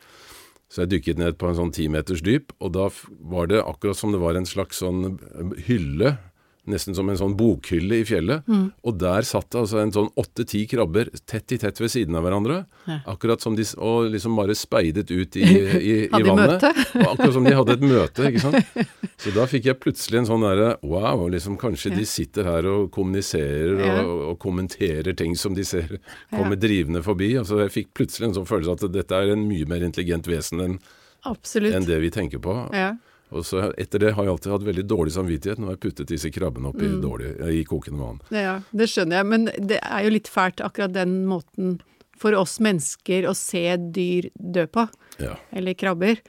så 0.72 0.84
jeg 0.84 0.96
dykket 0.96 1.20
ned 1.22 1.38
på 1.38 1.50
en 1.50 1.58
sånn 1.60 1.74
ti 1.76 1.90
meters 1.92 2.24
dyp, 2.26 2.54
og 2.64 2.74
da 2.78 2.88
var 3.30 3.52
det 3.52 3.62
akkurat 3.62 4.00
som 4.00 4.14
det 4.16 4.22
var 4.24 4.40
en 4.40 4.48
slags 4.50 4.80
sånn 4.82 5.20
hylle, 5.68 6.16
nesten 6.70 6.96
som 6.96 7.10
en 7.12 7.18
sånn 7.20 7.34
bokhylle 7.38 7.98
i 8.02 8.06
fjellet. 8.08 8.46
Og 8.88 8.98
der 9.02 9.26
satt 9.28 9.50
det 9.52 9.60
altså 9.60 9.82
en 9.82 9.92
sånn 9.96 10.10
åtte-ti 10.20 10.62
krabber 10.72 11.10
tett 11.28 11.52
i 11.52 11.60
tett 11.60 11.82
ved 11.82 11.92
siden 11.92 12.16
av 12.16 12.24
hverandre. 12.24 12.62
Ja. 12.88 13.00
Akkurat 13.14 13.44
som 13.44 13.56
de 13.58 13.66
Og 13.78 14.10
liksom 14.14 14.36
bare 14.40 14.56
speidet 14.56 15.12
ut 15.12 15.36
i, 15.36 15.44
i, 15.94 15.94
i 16.08 16.24
vannet. 16.24 16.64
Og 16.96 17.06
akkurat 17.14 17.34
som 17.36 17.44
de 17.48 17.56
hadde 17.58 17.76
et 17.78 17.84
møte, 17.84 18.30
ikke 18.32 18.44
sant. 18.46 18.90
Så 19.24 19.32
da 19.36 19.46
fikk 19.48 19.70
jeg 19.70 19.80
plutselig 19.80 20.20
en 20.24 20.28
sånn 20.32 20.44
derre 20.44 20.74
Wow, 20.84 21.28
liksom 21.32 21.56
kanskje 21.62 21.94
de 21.96 22.04
sitter 22.10 22.48
her 22.50 22.66
og 22.68 22.90
kommuniserer 22.96 23.80
Ja. 23.84 23.94
og, 24.04 24.24
og 24.34 24.40
kommenterer 24.44 25.16
ting 25.16 25.36
som 25.40 25.56
de 25.56 25.64
ser 25.68 25.98
kommer 26.34 26.60
drivende 26.60 27.04
forbi. 27.06 27.34
Altså 27.40 27.62
jeg 27.64 27.72
fikk 27.76 27.94
plutselig 28.00 28.30
en 28.32 28.38
sånn 28.42 28.50
følelse 28.50 28.76
at 28.80 28.92
dette 28.94 29.16
er 29.16 29.32
en 29.36 29.46
mye 29.48 29.68
mer 29.70 29.84
intelligent 29.86 30.28
vesen 30.32 30.64
enn 30.64 30.78
enn 31.24 31.86
det 31.88 32.00
vi 32.04 32.10
tenker 32.12 32.42
på. 32.44 32.54
Ja. 32.76 32.94
Og 33.34 33.46
så 33.48 33.64
etter 33.82 34.00
det 34.00 34.12
har 34.14 34.24
jeg 34.28 34.34
alltid 34.36 34.52
hatt 34.54 34.66
veldig 34.68 34.86
dårlig 34.88 35.14
samvittighet 35.16 35.58
når 35.62 35.72
jeg 35.72 35.78
har 35.78 35.84
puttet 35.88 36.08
disse 36.14 36.30
krabbene 36.34 36.70
opp 36.70 36.80
i, 36.82 36.88
Mm. 36.88 37.02
dårlig, 37.02 37.32
i 37.50 37.64
kokende 37.66 38.00
vann. 38.00 38.20
Ja, 38.32 38.60
det 38.72 38.88
skjønner 38.92 39.18
jeg, 39.22 39.26
men 39.26 39.46
det 39.68 39.80
er 39.82 40.04
jo 40.04 40.10
litt 40.14 40.28
fælt 40.30 40.62
akkurat 40.62 40.94
den 40.94 41.26
måten 41.26 41.80
for 42.18 42.34
oss 42.38 42.60
mennesker 42.60 43.26
å 43.28 43.34
se 43.36 43.66
dyr 43.92 44.30
dø 44.40 44.66
på, 44.68 44.88
Ja. 45.20 45.36
eller 45.52 45.74
krabber. 45.74 46.20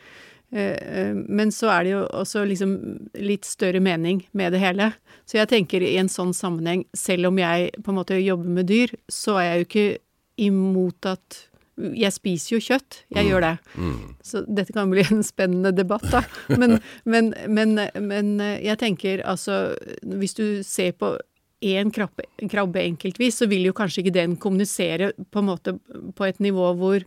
Eh, 0.53 0.79
eh, 1.11 1.15
Men 1.15 1.51
så 1.51 1.69
er 1.69 1.83
det 1.85 1.91
jo 1.91 2.07
også 2.09 2.47
liksom 2.47 3.09
litt 3.19 3.45
større 3.45 3.81
mening 3.81 4.25
med 4.33 4.53
det 4.53 4.61
hele. 4.61 4.95
Så 5.27 5.35
jeg 5.39 5.49
tenker 5.49 5.83
i 5.83 5.97
en 5.99 6.07
sånn 6.09 6.33
sammenheng, 6.33 6.85
selv 6.95 7.27
om 7.27 7.37
jeg 7.39 7.73
på 7.83 7.89
en 7.91 7.97
måte 7.97 8.25
jobber 8.25 8.47
med 8.49 8.67
dyr, 8.67 8.89
så 9.11 9.37
er 9.41 9.43
jeg 9.57 9.59
jo 9.59 9.69
ikke 9.69 9.99
imot 10.39 11.07
at 11.07 11.49
Jeg 11.75 12.15
spiser 12.15 12.55
jo 12.55 12.63
kjøtt, 12.63 13.01
jeg 13.17 13.27
gjør 13.31 13.43
det. 13.43 13.55
Mm. 13.75 14.01
Så 14.23 14.45
dette 14.47 14.75
kan 14.77 14.93
bli 14.93 15.03
en 15.03 15.25
spennende 15.27 15.73
debatt, 15.75 16.07
da. 16.13 16.23
Men, 16.55 16.79
men, 17.13 17.33
men, 17.51 17.77
men 17.99 18.35
eh, 18.41 18.61
jeg 18.63 18.79
tenker 18.83 19.25
altså 19.27 19.75
Hvis 20.03 20.37
du 20.39 20.47
ser 20.67 20.95
på 20.99 21.17
én 21.65 21.91
krabbe, 21.95 22.27
krabbe 22.51 22.83
enkeltvis, 22.83 23.41
så 23.41 23.49
vil 23.51 23.65
jo 23.69 23.77
kanskje 23.77 24.05
ikke 24.05 24.19
den 24.19 24.37
kommunisere 24.41 25.13
på 25.33 25.41
en 25.41 25.49
måte 25.49 25.79
på 26.15 26.27
et 26.27 26.43
nivå 26.45 26.75
hvor, 26.77 27.07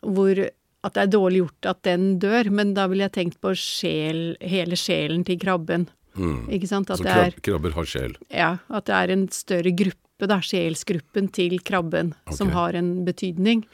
hvor 0.00 0.44
at 0.84 0.94
det 0.94 1.02
er 1.06 1.12
dårlig 1.14 1.42
gjort 1.42 1.68
at 1.72 1.82
den 1.88 2.06
dør, 2.22 2.50
men 2.54 2.74
da 2.76 2.86
ville 2.90 3.06
jeg 3.06 3.16
tenkt 3.16 3.40
på 3.42 3.54
sjel, 3.58 4.36
hele 4.44 4.78
sjelen 4.78 5.24
til 5.26 5.40
krabben. 5.40 5.88
Mm. 6.14 6.46
Ikke 6.54 6.68
sant? 6.70 6.92
At 6.92 7.00
Så 7.00 7.06
det 7.06 7.12
er, 7.14 7.34
krab, 7.34 7.44
krabber 7.48 7.76
har 7.78 7.88
sjel. 7.90 8.16
ja, 8.30 8.50
at 8.68 8.86
det 8.86 8.98
er 9.00 9.14
en 9.16 9.28
større 9.34 9.72
gruppe, 9.74 10.00
da, 10.22 10.38
sjelsgruppen 10.40 11.30
til 11.34 11.58
krabben, 11.60 12.12
som 12.32 12.50
har 12.54 12.74
en 12.78 13.04
betydning. 13.04 13.64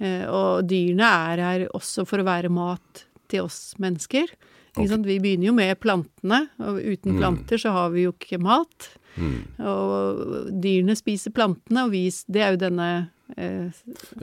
Eh, 0.00 0.24
og 0.30 0.68
dyrene 0.70 1.02
er 1.32 1.42
her 1.42 1.66
også 1.74 2.06
for 2.06 2.18
å 2.22 2.24
være 2.28 2.48
mat 2.50 3.04
til 3.28 3.42
oss 3.48 3.74
mennesker. 3.82 4.30
Ikke 4.76 4.84
Ok. 4.84 4.88
sant? 4.88 5.06
Vi 5.06 5.18
begynner 5.18 5.46
jo 5.50 5.52
med 5.52 5.80
plantene, 5.80 6.48
og 6.60 6.78
uten 6.78 7.12
Mm. 7.16 7.18
planter 7.18 7.58
så 7.58 7.72
har 7.72 7.90
vi 7.90 8.04
jo 8.04 8.12
ikke 8.12 8.38
mat. 8.40 8.88
Mm. 9.18 9.42
Og 9.66 10.50
dyrene 10.62 10.94
spiser 10.96 11.30
plantene, 11.34 11.84
og 11.84 11.90
vi, 11.90 12.08
det 12.30 12.40
er 12.40 12.50
jo 12.54 12.56
denne 12.68 13.10
eh, 13.36 13.68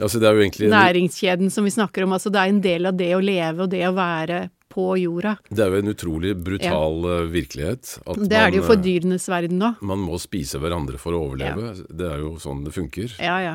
altså, 0.00 0.18
det 0.18 0.24
er 0.26 0.34
jo 0.34 0.42
egentlig 0.42 0.70
næringskjeden 0.72 1.50
som 1.52 1.64
vi 1.64 1.70
snakker 1.70 2.02
om. 2.04 2.12
Altså 2.16 2.32
det 2.32 2.40
er 2.40 2.48
en 2.48 2.60
del 2.62 2.86
av 2.86 2.96
det 2.96 3.12
å 3.14 3.20
leve 3.22 3.60
og 3.62 3.70
det 3.70 3.84
å 3.86 3.94
være 3.94 4.48
på 4.76 4.86
jorda. 5.00 5.36
Det 5.48 5.64
er 5.64 5.72
jo 5.72 5.82
en 5.82 5.92
utrolig 5.94 6.34
brutal 6.36 7.06
ja. 7.08 7.18
virkelighet. 7.32 7.96
At 8.04 8.20
Det 8.20 8.38
er 8.38 8.52
det 8.52 8.60
jo 8.60 8.66
for 8.68 8.76
eh, 8.76 8.84
dyrenes 8.84 9.28
verden 9.32 9.60
nå. 9.62 9.72
Man 9.80 10.04
må 10.04 10.20
spise 10.20 10.60
hverandre 10.62 11.00
for 11.00 11.16
å 11.16 11.22
overleve. 11.30 11.72
Det 11.88 12.10
er 12.12 12.20
jo 12.24 12.34
sånn 12.42 12.64
det 12.66 12.74
funker. 12.76 13.16
Ja, 13.22 13.38
ja. 13.44 13.54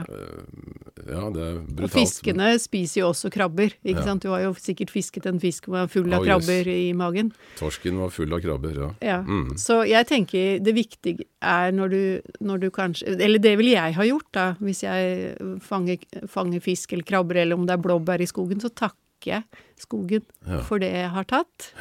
Ja, 1.02 1.30
det 1.34 1.42
er 1.42 1.56
brutalt. 1.66 1.86
Og 1.88 1.94
fiskene 1.96 2.52
spiser 2.62 3.02
jo 3.02 3.12
også 3.12 3.32
krabber, 3.34 3.74
ikke 3.82 4.02
Ja. 4.02 4.06
sant. 4.06 4.22
Du 4.22 4.30
har 4.30 4.42
jo 4.44 4.54
sikkert 4.54 4.92
fisket 4.94 5.26
en 5.26 5.40
fisk 5.42 5.66
som 5.66 5.74
var 5.74 5.88
full 5.88 6.12
av 6.14 6.22
Oh, 6.22 6.26
yes. 6.26 6.46
krabber 6.46 6.68
i 6.68 6.94
magen. 6.94 7.32
Torsken 7.58 7.98
var 7.98 8.10
full 8.10 8.34
av 8.34 8.42
krabber, 8.42 8.76
ja. 8.76 8.90
Ja. 9.02 9.20
Mm. 9.24 9.58
Så 9.58 9.82
jeg 9.88 10.08
tenker 10.08 10.60
det 10.62 10.74
viktige 10.76 11.26
er 11.42 11.72
når 11.72 11.90
du, 11.90 12.22
når 12.42 12.60
du 12.60 12.70
kanskje 12.70 13.20
Eller 13.20 13.40
det 13.40 13.58
ville 13.58 13.72
jeg 13.72 13.96
ha 13.96 14.04
gjort, 14.06 14.28
da, 14.32 14.46
hvis 14.62 14.84
jeg 14.84 15.36
fanger, 15.62 15.98
fanger 16.30 16.62
fisk 16.62 16.94
eller 16.94 17.04
krabber, 17.04 17.42
eller 17.42 17.56
om 17.58 17.66
det 17.66 17.74
er 17.74 17.82
blåbær 17.82 18.22
i 18.22 18.30
skogen, 18.30 18.62
så 18.62 18.70
takker 18.70 18.98
jeg 19.30 19.44
skogen 19.80 20.22
Ja. 20.48 20.62
for 20.62 20.80
det 20.80 20.92
jeg 20.92 21.10
har 21.10 21.24
tatt. 21.24 21.74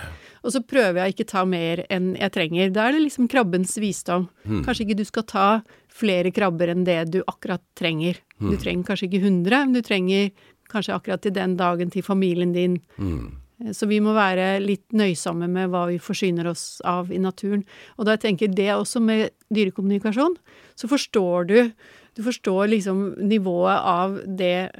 Og 0.44 0.52
så 0.52 0.60
prøver 0.60 1.04
jeg 1.04 1.14
ikke 1.14 1.26
ta 1.26 1.44
mer 1.44 1.84
enn 1.90 2.16
jeg 2.16 2.32
trenger. 2.32 2.70
Da 2.72 2.88
er 2.88 2.92
det 2.92 3.02
liksom 3.02 3.28
krabbens 3.28 3.76
visdom. 3.78 4.28
Mm. 4.44 4.64
Kanskje 4.64 4.86
ikke 4.86 4.96
du 4.96 5.04
skal 5.04 5.22
ta 5.22 5.62
flere 5.88 6.30
krabber 6.32 6.68
enn 6.68 6.84
det 6.84 7.10
du 7.10 7.22
akkurat 7.26 7.62
trenger. 7.76 8.16
Mm. 8.40 8.50
Du 8.50 8.56
trenger 8.56 8.84
kanskje 8.84 9.08
ikke 9.10 9.22
100, 9.24 9.66
men 9.66 9.72
du 9.72 9.82
trenger 9.82 10.30
kanskje 10.70 10.94
akkurat 10.94 11.20
til 11.22 11.32
den 11.32 11.56
dagen 11.56 11.90
til 11.90 12.02
familien 12.02 12.52
din. 12.52 12.80
Mm. 12.98 13.36
Så 13.76 13.86
vi 13.86 13.98
må 14.00 14.14
være 14.16 14.60
litt 14.64 14.86
nøysomme 14.96 15.44
med 15.50 15.68
hva 15.68 15.82
vi 15.90 15.98
forsyner 16.00 16.46
oss 16.48 16.80
av 16.88 17.10
i 17.12 17.18
naturen. 17.20 17.64
Og 17.98 18.06
da 18.06 18.16
tenker 18.16 18.46
jeg 18.48 18.56
det 18.56 18.70
også 18.72 19.02
med 19.04 19.30
dyrekommunikasjon, 19.52 20.36
så 20.74 20.88
forstår 20.88 21.46
du 21.46 21.72
Du 22.16 22.24
forstår 22.24 22.66
liksom 22.68 23.14
nivået 23.28 23.78
av 23.86 24.16
det, 24.26 24.70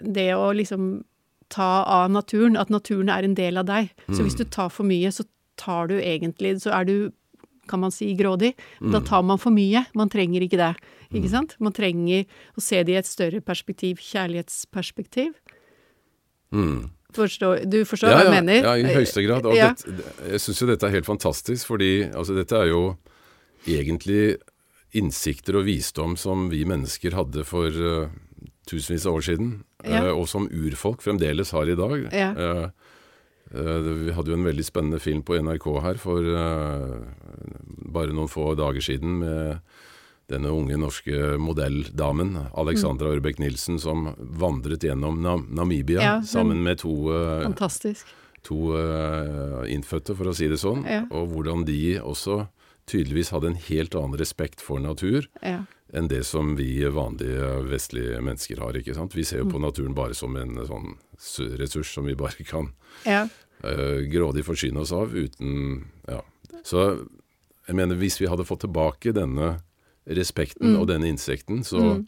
det 0.00 0.32
å 0.34 0.54
liksom 0.56 1.04
ta 1.50 1.82
av 1.84 2.10
naturen, 2.12 2.56
at 2.60 2.68
naturen 2.70 3.08
er 3.08 3.24
en 3.24 3.34
del 3.38 3.56
av 3.60 3.66
deg. 3.68 3.90
Så 4.12 4.22
hvis 4.26 4.36
du 4.36 4.44
tar 4.44 4.68
for 4.74 4.84
mye, 4.88 5.10
så 5.12 5.24
tar 5.58 5.88
du 5.88 5.96
egentlig 5.98 6.60
Så 6.62 6.70
er 6.74 6.84
du, 6.84 7.10
kan 7.68 7.80
man 7.80 7.90
si, 7.92 8.14
grådig. 8.16 8.54
Da 8.80 9.00
tar 9.00 9.22
man 9.22 9.38
for 9.38 9.50
mye. 9.52 9.86
Man 9.94 10.08
trenger 10.12 10.40
ikke 10.44 10.56
det. 10.60 10.74
Ikke 11.12 11.28
sant? 11.32 11.56
Man 11.60 11.72
trenger 11.72 12.24
å 12.56 12.60
se 12.60 12.82
det 12.84 12.92
i 12.92 12.98
et 13.00 13.08
større 13.08 13.40
perspektiv, 13.40 13.96
kjærlighetsperspektiv. 14.00 15.32
Mm. 16.52 16.90
Forstår, 17.16 17.62
du 17.68 17.82
forstår 17.88 18.10
Ja, 18.12 18.16
hva 18.18 18.24
jeg 18.24 18.28
ja, 18.28 18.40
mener? 18.42 18.62
ja, 18.64 18.74
i 18.76 18.94
høyeste 18.94 19.22
grad. 19.24 19.46
Ja. 19.56 19.70
dette- 19.72 20.30
jeg 20.32 20.40
syns 20.44 20.60
jo 20.60 20.66
dette 20.68 20.86
er 20.86 20.90
helt 20.96 21.06
fantastisk, 21.08 21.66
fordi 21.66 22.04
altså, 22.12 22.34
dette 22.36 22.52
er 22.56 22.68
jo 22.68 22.82
egentlig 23.66 24.36
innsikter 24.96 25.56
og 25.60 25.64
visdom 25.68 26.16
som 26.16 26.48
vi 26.52 26.64
mennesker 26.64 27.12
hadde 27.16 27.44
for 27.44 27.68
uh, 27.68 28.08
tusenvis 28.68 29.06
av 29.08 29.18
år 29.18 29.24
siden, 29.26 29.50
Ja. 29.84 30.04
eh, 30.06 30.10
og 30.12 30.26
som 30.28 30.48
urfolk 30.50 31.02
fremdeles 31.04 31.52
har 31.54 31.68
i 31.70 31.76
dag. 31.78 32.08
Ja. 32.12 32.30
Eh, 32.34 32.64
eh, 33.54 33.90
vi 34.06 34.12
hadde 34.16 34.32
jo 34.32 34.38
en 34.40 34.48
veldig 34.48 34.64
spennende 34.66 35.00
film 35.00 35.22
på 35.22 35.38
NRK 35.38 35.68
her 35.84 35.94
for 36.02 36.22
bare 37.88 38.12
noen 38.14 38.28
få 38.30 38.52
dager 38.58 38.82
siden 38.84 39.18
med 39.22 39.60
denne 40.28 40.50
unge 40.52 40.76
norske 40.76 41.38
modelldamen, 41.40 42.34
Alexandra 42.60 43.14
Ørbekk 43.14 43.38
Nilsen, 43.40 43.78
som 43.80 44.10
vandret 44.18 44.84
gjennom 44.84 45.22
Nam 45.24 45.46
Namibia 45.56 46.02
Ja, 46.04 46.16
sammen 46.22 46.60
med 46.66 46.82
to 46.82 46.92
Fantastisk. 47.46 48.04
to 48.44 48.74
eh, 48.76 49.62
innfødte, 49.72 50.14
for 50.18 50.28
å 50.28 50.34
si 50.36 50.48
det 50.48 50.58
sånn, 50.60 50.84
Ja. 50.84 51.06
og 51.10 51.30
hvordan 51.32 51.64
de 51.64 51.98
også 52.00 52.46
tydeligvis 52.88 53.30
hadde 53.34 53.50
en 53.52 53.58
helt 53.68 53.94
annen 53.98 54.18
respekt 54.20 54.60
for 54.64 54.80
natur 54.82 55.26
Ja. 55.42 55.64
enn 55.94 56.08
det 56.08 56.24
som 56.26 56.54
vi 56.56 56.82
vanlige 56.84 57.68
vestlige 57.68 58.20
mennesker 58.24 58.58
har. 58.60 58.72
ikke 58.76 58.94
sant? 58.96 59.14
Vi 59.14 59.24
ser 59.24 59.38
jo 59.38 59.44
Mm. 59.44 59.52
på 59.52 59.60
naturen 59.60 59.94
bare 59.94 60.14
som 60.14 60.36
en 60.36 60.56
sånn 60.66 60.96
ressurs 61.58 61.92
som 61.94 62.04
vi 62.04 62.14
bare 62.14 62.44
kan 62.44 62.72
ja. 63.06 63.28
uh, 63.64 64.00
grådig 64.10 64.44
forsyne 64.44 64.80
oss 64.80 64.92
av 64.92 65.12
uten 65.14 65.84
Ja. 66.08 66.22
Så 66.64 67.06
jeg 67.68 67.76
mener, 67.76 67.96
hvis 67.96 68.18
vi 68.20 68.26
hadde 68.26 68.44
fått 68.44 68.60
tilbake 68.66 69.12
denne 69.14 69.60
respekten 70.06 70.74
Mm. 70.74 70.80
og 70.80 70.86
denne 70.88 71.08
innsikten, 71.08 71.62
så, 71.64 72.04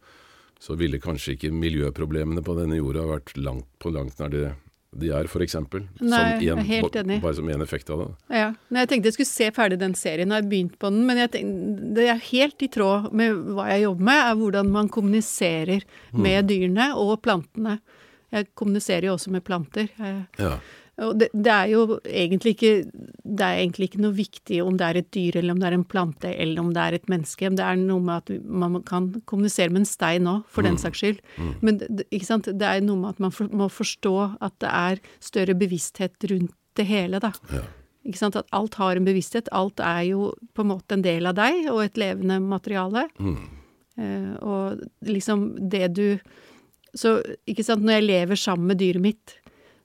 så 0.59 0.77
ville 0.77 0.99
kanskje 0.99 1.37
ikke 1.37 1.53
miljøproblemene 1.53 2.43
på 2.43 2.57
denne 2.59 2.77
jorda 2.81 3.05
vært 3.07 3.37
langt 3.37 3.67
på 3.79 3.93
langt 3.93 4.19
nær 4.19 4.29
det 4.31 4.55
de 4.93 5.11
er, 5.15 5.29
f.eks. 5.31 5.55
Nei, 6.03 6.23
jeg 6.43 6.51
er 6.57 6.65
helt 6.67 6.97
enig. 6.99 7.21
Bare 7.23 7.37
som 7.39 7.49
en 7.49 7.63
effekt 7.63 7.91
av 7.95 8.01
det. 8.03 8.09
ja. 8.41 8.49
Nei, 8.75 8.83
jeg 8.83 8.89
tenkte 8.91 9.11
jeg 9.13 9.15
skulle 9.21 9.31
se 9.31 9.51
ferdig 9.55 9.79
den 9.79 9.95
serien. 9.95 10.33
Jeg 10.35 10.43
har 10.43 10.49
begynt 10.51 10.75
på 10.83 10.91
den, 10.91 11.05
men 11.07 11.21
jeg 11.23 11.31
tenkte, 11.37 11.93
det 11.95 12.09
er 12.11 12.19
helt 12.31 12.65
i 12.67 12.69
tråd 12.75 13.13
med 13.15 13.39
hva 13.55 13.69
jeg 13.71 13.85
jobber 13.85 14.09
med, 14.11 14.23
er 14.27 14.35
hvordan 14.41 14.73
man 14.75 14.89
kommuniserer 14.91 15.87
med 16.13 16.51
dyrene 16.51 16.91
og 16.99 17.21
plantene. 17.23 17.79
Jeg 18.35 18.51
kommuniserer 18.59 19.09
jo 19.09 19.15
også 19.17 19.31
med 19.35 19.45
planter. 19.47 19.89
Jeg, 19.99 20.27
Ja. 20.39 20.59
Og 21.01 21.15
det, 21.21 21.29
det 21.33 21.53
er 21.55 21.69
jo 21.73 21.83
egentlig 22.05 22.53
ikke 22.57 22.73
Det 22.91 23.47
er 23.47 23.59
egentlig 23.63 23.87
ikke 23.91 24.03
noe 24.03 24.13
viktig 24.17 24.59
om 24.65 24.77
det 24.77 24.87
er 24.87 24.99
et 25.01 25.11
dyr, 25.15 25.37
eller 25.41 25.55
om 25.55 25.61
det 25.63 25.69
er 25.71 25.77
en 25.79 25.85
plante, 25.89 26.31
eller 26.35 26.61
om 26.61 26.73
det 26.75 26.83
er 26.83 26.97
et 26.99 27.09
menneske. 27.09 27.51
Det 27.57 27.65
er 27.65 27.77
noe 27.81 28.01
med 28.05 28.17
at 28.21 28.45
man 28.45 28.83
kan 28.83 29.11
kommunisere 29.31 29.71
med 29.71 29.85
en 29.85 29.89
stein 29.89 30.27
òg, 30.29 30.43
for 30.51 30.67
den 30.67 30.77
saks 30.83 30.99
skyld. 31.01 31.21
Men 31.63 31.79
det, 31.79 31.89
det- 31.97 32.07
ikke 32.11 32.27
sant? 32.29 32.45
det 32.51 32.67
er 32.69 32.81
noe 32.85 32.97
med 33.01 33.11
at 33.15 33.21
man 33.21 33.31
for, 33.31 33.49
må 33.49 33.69
forstå 33.71 34.15
at 34.43 34.59
det 34.61 34.69
er 34.71 35.01
større 35.21 35.55
bevissthet 35.55 36.17
rundt 36.31 36.53
det 36.77 36.87
hele, 36.87 37.21
da. 37.23 37.31
Ja. 37.53 37.63
Ikke 38.07 38.17
sant? 38.19 38.37
At 38.37 38.47
alt 38.57 38.75
har 38.81 38.97
en 38.97 39.05
bevissthet. 39.05 39.49
Alt 39.53 39.81
er 39.85 40.03
jo 40.09 40.31
på 40.57 40.63
en 40.65 40.71
måte 40.73 40.97
en 40.97 41.03
del 41.05 41.27
av 41.29 41.35
deg, 41.37 41.67
og 41.71 41.83
et 41.85 41.99
levende 42.01 42.41
materiale. 42.41 43.07
Eh, 44.01 44.33
og 44.43 44.81
liksom 45.05 45.51
det 45.71 45.93
du 45.95 46.07
Så 46.97 47.21
ikke 47.47 47.63
sant, 47.63 47.85
når 47.87 48.01
jeg 48.01 48.07
lever 48.09 48.35
sammen 48.41 48.67
med 48.67 48.79
dyret 48.81 48.99
mitt, 49.05 49.37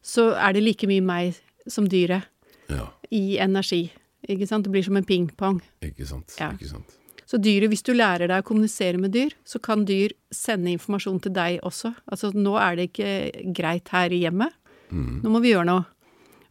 så 0.05 0.31
er 0.37 0.55
det 0.55 0.63
like 0.65 0.89
mye 0.89 1.03
meg 1.03 1.39
som 1.71 1.87
dyret 1.89 2.27
ja. 2.69 2.91
i 3.09 3.39
energi. 3.41 3.87
Ikke 4.29 4.47
sant? 4.49 4.65
Det 4.65 4.73
blir 4.73 4.85
som 4.85 4.97
en 4.97 5.07
pingpong. 5.07 5.59
Ikke 5.85 6.05
sant. 6.09 6.35
Ja. 6.39 6.51
Ikke 6.53 6.69
sant. 6.69 6.93
Så 7.25 7.39
dyret, 7.41 7.71
hvis 7.71 7.81
du 7.85 7.95
lærer 7.95 8.29
deg 8.29 8.43
å 8.43 8.45
kommunisere 8.45 8.99
med 9.01 9.15
dyr, 9.15 9.33
så 9.49 9.57
kan 9.63 9.87
dyr 9.89 10.13
sende 10.33 10.69
informasjon 10.75 11.17
til 11.25 11.33
deg 11.33 11.57
også. 11.65 11.95
Altså 12.05 12.29
nå 12.37 12.53
er 12.61 12.77
det 12.77 12.89
ikke 12.91 13.53
greit 13.57 13.89
her 13.93 14.13
i 14.13 14.21
hjemmet. 14.21 14.53
Nå 14.93 15.31
må 15.33 15.41
vi 15.41 15.55
gjøre 15.55 15.67
noe. 15.71 15.87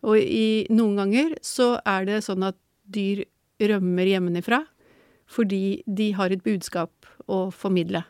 Og 0.05 0.19
i 0.19 0.67
noen 0.75 0.99
ganger 0.99 1.37
så 1.45 1.77
er 1.89 2.09
det 2.09 2.25
sånn 2.27 2.45
at 2.45 2.59
dyr 2.85 3.25
rømmer 3.63 4.11
hjemmefra 4.11 4.65
fordi 5.31 5.81
de 5.89 6.11
har 6.19 6.35
et 6.35 6.43
budskap 6.45 7.07
å 7.33 7.47
formidle. 7.55 8.03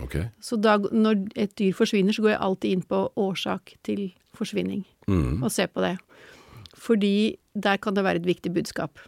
Okay. 0.00 0.30
Så 0.42 0.56
da, 0.56 0.78
når 0.78 1.26
et 1.38 1.52
dyr 1.60 1.74
forsvinner, 1.76 2.14
så 2.14 2.24
går 2.24 2.32
jeg 2.32 2.44
alltid 2.46 2.76
inn 2.76 2.86
på 2.88 3.02
årsak 3.20 3.74
til 3.86 4.06
forsvinning 4.36 4.84
Mm. 5.08 5.42
og 5.44 5.50
se 5.52 5.66
på 5.68 5.82
det. 5.84 5.98
Fordi 6.80 7.36
der 7.54 7.76
kan 7.78 7.94
det 7.94 8.04
være 8.04 8.16
et 8.22 8.26
viktig 8.28 8.52
budskap. 8.54 8.98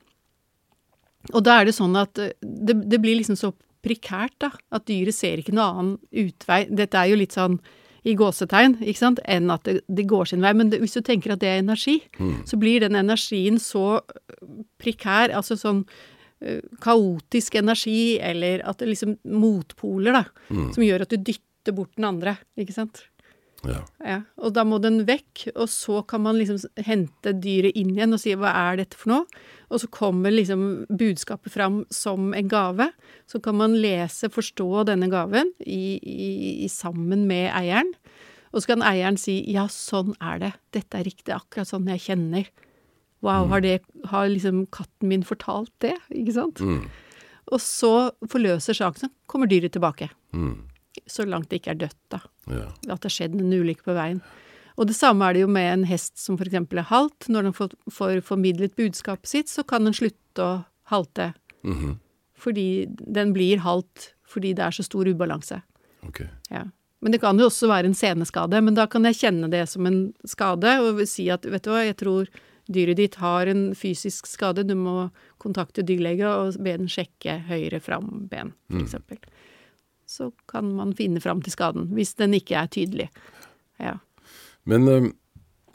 Og 1.35 1.43
da 1.43 1.61
er 1.61 1.67
det 1.67 1.75
sånn 1.75 1.97
at 1.99 2.19
eh, 2.23 2.33
det, 2.43 2.77
det 2.89 3.01
blir 3.03 3.17
liksom 3.19 3.39
så 3.39 3.53
prekært, 3.87 4.35
da. 4.43 4.51
At 4.75 4.87
dyret 4.91 5.15
ser 5.15 5.39
ikke 5.41 5.55
noe 5.55 5.67
annen 5.73 5.97
utvei. 6.12 6.65
Dette 6.71 6.99
er 6.99 7.11
jo 7.12 7.19
litt 7.21 7.35
sånn 7.37 7.59
i 8.07 8.15
gåsetegn, 8.15 8.77
ikke 8.87 9.01
sant, 9.01 9.19
enn 9.27 9.51
at 9.51 9.65
det, 9.67 9.81
det 9.91 10.05
går 10.07 10.29
sin 10.31 10.43
vei. 10.45 10.53
Men 10.55 10.71
det, 10.71 10.79
hvis 10.83 10.95
du 10.95 11.01
tenker 11.03 11.33
at 11.35 11.41
det 11.43 11.49
er 11.51 11.59
energi, 11.65 11.97
så 12.47 12.59
blir 12.61 12.85
den 12.85 12.95
energien 12.95 13.59
så 13.59 13.97
eh, 13.99 14.45
prekær, 14.79 15.33
altså 15.35 15.57
sånn 15.59 15.81
uh, 16.47 16.61
kaotisk 16.85 17.57
energi, 17.59 18.21
eller 18.23 18.62
at 18.62 18.79
det 18.79 18.93
liksom 18.93 19.17
motpoler, 19.27 20.21
da, 20.21 20.25
som 20.71 20.85
gjør 20.87 21.03
at 21.03 21.11
du 21.11 21.19
dytter 21.19 21.75
bort 21.75 21.97
den 21.99 22.07
andre, 22.07 22.37
ikke 22.55 22.77
sant. 22.77 23.03
Ja. 23.71 23.83
Ja, 24.07 24.19
og 24.39 24.55
da 24.57 24.65
må 24.69 24.79
den 24.83 25.01
vekk, 25.09 25.49
og 25.55 25.69
så 25.73 26.01
kan 26.09 26.23
man 26.25 26.39
liksom 26.39 26.59
hente 26.87 27.33
dyret 27.35 27.77
inn 27.79 27.95
igjen 27.95 28.15
og 28.17 28.23
si 28.23 28.35
hva 28.39 28.53
er 28.71 28.81
dette 28.83 28.99
for 28.99 29.13
noe? 29.13 29.43
Og 29.67 29.83
så 29.83 29.89
kommer 29.91 30.35
liksom 30.35 30.85
budskapet 30.87 31.55
fram 31.55 31.81
som 31.91 32.31
en 32.37 32.51
gave. 32.51 32.91
Så 33.27 33.41
kan 33.43 33.59
man 33.59 33.75
lese, 33.83 34.31
forstå 34.31 34.87
denne 34.91 35.09
gaven 35.11 35.51
i, 35.64 35.99
i, 35.99 36.29
i 36.67 36.69
sammen 36.71 37.27
med 37.31 37.51
eieren. 37.51 37.91
Og 38.55 38.62
så 38.62 38.73
kan 38.73 38.85
eieren 38.87 39.19
si 39.21 39.41
ja, 39.53 39.67
sånn 39.73 40.14
er 40.23 40.39
det, 40.45 40.53
dette 40.77 41.01
er 41.01 41.09
riktig, 41.09 41.35
akkurat 41.35 41.69
sånn 41.69 41.91
jeg 41.91 42.05
kjenner. 42.07 42.47
Wow, 43.25 43.49
har, 43.51 43.64
det, 43.64 43.81
har 44.12 44.29
liksom 44.31 44.64
katten 44.75 45.11
min 45.11 45.27
fortalt 45.27 45.73
det? 45.83 45.97
Ikke 46.14 46.37
sant? 46.37 46.62
Og 47.53 47.61
så 47.62 47.93
forløser 48.31 48.77
saken, 48.77 49.07
så 49.07 49.31
kommer 49.31 49.51
dyret 49.51 49.75
tilbake. 49.75 50.09
Mm. 50.37 50.62
Så 51.07 51.25
langt 51.27 51.49
det 51.51 51.61
ikke 51.63 51.71
er 51.77 51.81
dødt, 51.87 51.99
da 52.11 52.21
Ja. 52.51 52.67
at 52.91 53.01
det 53.01 53.09
har 53.11 53.15
skjedd 53.15 53.35
en 53.41 53.53
ulykke 53.53 53.83
på 53.87 53.95
veien. 53.95 54.21
Og 54.79 54.87
det 54.89 54.97
samme 54.97 55.23
er 55.25 55.33
det 55.35 55.41
jo 55.41 55.49
med 55.49 55.73
en 55.73 55.85
hest 55.89 56.19
som 56.19 56.37
f.eks. 56.37 56.53
er 56.55 56.83
halt. 56.91 57.29
Når 57.29 57.43
den 57.49 57.53
får, 57.57 57.71
får 57.91 58.21
formidlet 58.23 58.75
budskapet 58.77 59.27
sitt, 59.27 59.49
så 59.49 59.65
kan 59.67 59.85
den 59.85 59.95
slutte 59.95 60.43
å 60.43 60.65
halte. 60.91 61.35
Mhm. 61.65 61.99
Fordi 62.37 62.87
den 62.91 63.33
blir 63.33 63.59
halt 63.65 64.13
fordi 64.27 64.53
det 64.55 64.65
er 64.67 64.71
så 64.75 64.85
stor 64.85 65.05
ubalanse. 65.07 65.63
Okay. 66.07 66.27
Ja. 66.51 66.65
Men 67.01 67.13
det 67.13 67.21
kan 67.23 67.39
jo 67.39 67.47
også 67.47 67.69
være 67.71 67.87
en 67.87 67.95
seneskade, 67.95 68.61
men 68.63 68.75
da 68.75 68.87
kan 68.87 69.05
jeg 69.05 69.15
kjenne 69.15 69.49
det 69.51 69.69
som 69.69 69.87
en 69.87 70.13
skade 70.27 70.75
og 70.83 71.01
si 71.09 71.29
at 71.31 71.43
vet 71.47 71.63
du 71.63 71.71
hva, 71.71 71.85
jeg 71.87 71.97
tror 71.97 72.27
dyret 72.69 72.97
ditt 72.99 73.15
har 73.23 73.47
en 73.47 73.73
fysisk 73.79 74.27
skade, 74.27 74.67
du 74.67 74.75
må 74.75 75.11
kontakte 75.39 75.85
dyrlege 75.87 76.27
og 76.27 76.57
be 76.63 76.77
den 76.77 76.89
sjekke 76.91 77.39
høyre 77.47 77.81
framben, 77.81 78.53
for 78.69 78.99
Mm. 78.99 79.19
Så 80.07 80.31
kan 80.47 80.69
man 80.77 80.93
finne 80.95 81.21
fram 81.21 81.41
til 81.43 81.55
skaden, 81.55 81.89
hvis 81.97 82.15
den 82.19 82.35
ikke 82.39 82.55
er 82.61 82.69
tydelig. 82.71 83.09
Ja. 83.83 83.97
Men 84.67 84.87
eh, 84.91 85.09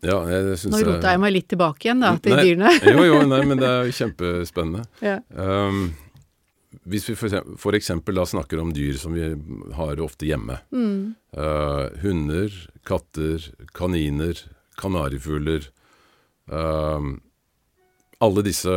ja, 0.02 0.18
jeg 0.32 0.56
syns 0.58 0.74
Nå 0.74 0.80
rota 0.88 1.12
jeg 1.14 1.22
meg 1.22 1.34
litt 1.36 1.50
tilbake 1.52 1.86
igjen, 1.86 2.02
da, 2.02 2.16
til 2.18 2.34
Nei, 2.34 2.46
dyrene. 2.48 2.72
jo, 2.96 3.04
jo, 3.06 3.20
nei, 3.30 3.42
men 3.50 3.60
det 3.62 3.68
er 3.70 3.92
kjempespennende. 4.00 4.86
Ja. 5.12 5.20
Um, 5.36 5.92
hvis 6.88 7.04
vi 7.10 7.14
for 7.20 7.76
eksempel, 7.76 8.16
da 8.16 8.24
snakker 8.26 8.62
om 8.62 8.72
dyr 8.74 8.96
som 8.98 9.12
vi 9.14 9.28
har 9.76 10.00
ofte 10.02 10.26
hjemme. 10.30 10.56
Mm. 10.72 11.12
Uh, 11.36 11.92
hunder, 12.02 12.56
katter, 12.88 13.44
kaniner, 13.76 14.40
kanarifugler. 14.80 15.68
Uh, 16.50 17.12
alle 18.24 18.46
disse 18.48 18.72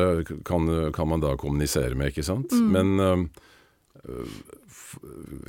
kan, 0.44 0.68
kan 0.96 1.08
man 1.08 1.22
da 1.22 1.36
kommunisere 1.40 1.94
med, 1.96 2.10
ikke 2.12 2.26
sant? 2.26 2.52
Mm. 2.52 2.68
Men 2.74 3.24
f- 3.30 3.50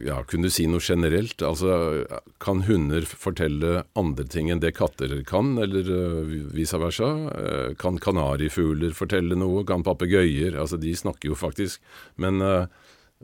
ja, 0.06 0.20
kunne 0.30 0.48
du 0.48 0.54
si 0.54 0.66
noe 0.70 0.84
generelt? 0.84 1.42
Altså, 1.44 2.06
kan 2.44 2.64
hunder 2.68 3.06
fortelle 3.10 3.84
andre 3.98 4.26
ting 4.32 4.52
enn 4.54 4.62
det 4.64 4.76
katter 4.78 5.12
kan, 5.28 5.56
eller 5.62 5.90
uh, 5.90 6.34
vice 6.56 6.80
versa? 6.80 7.10
Eh, 7.36 7.70
kan 7.82 8.00
kanarifugler 8.02 8.96
fortelle 8.98 9.38
noe? 9.40 9.66
Kan 9.68 9.86
papegøyer? 9.86 10.56
Altså, 10.62 10.80
de 10.82 10.94
snakker 10.96 11.34
jo 11.34 11.40
faktisk. 11.40 11.84
Men, 12.22 12.42
uh, 12.42 12.68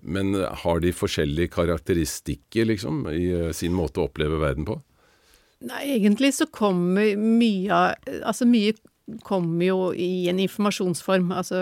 men 0.02 0.34
har 0.66 0.84
de 0.84 0.94
forskjellige 0.96 1.54
karakteristikker, 1.56 2.68
liksom, 2.74 3.06
i 3.14 3.28
uh, 3.32 3.52
sin 3.56 3.78
måte 3.78 4.02
å 4.02 4.10
oppleve 4.10 4.42
verden 4.42 4.68
på? 4.68 4.82
Nei, 5.70 5.84
egentlig 6.00 6.32
så 6.34 6.48
kommer 6.50 7.14
mye 7.22 7.92
Altså 8.26 8.48
mye 8.50 8.74
kommer 9.26 9.66
jo 9.66 9.80
i 9.94 10.28
en 10.32 10.40
informasjonsform, 10.42 11.32
altså 11.36 11.62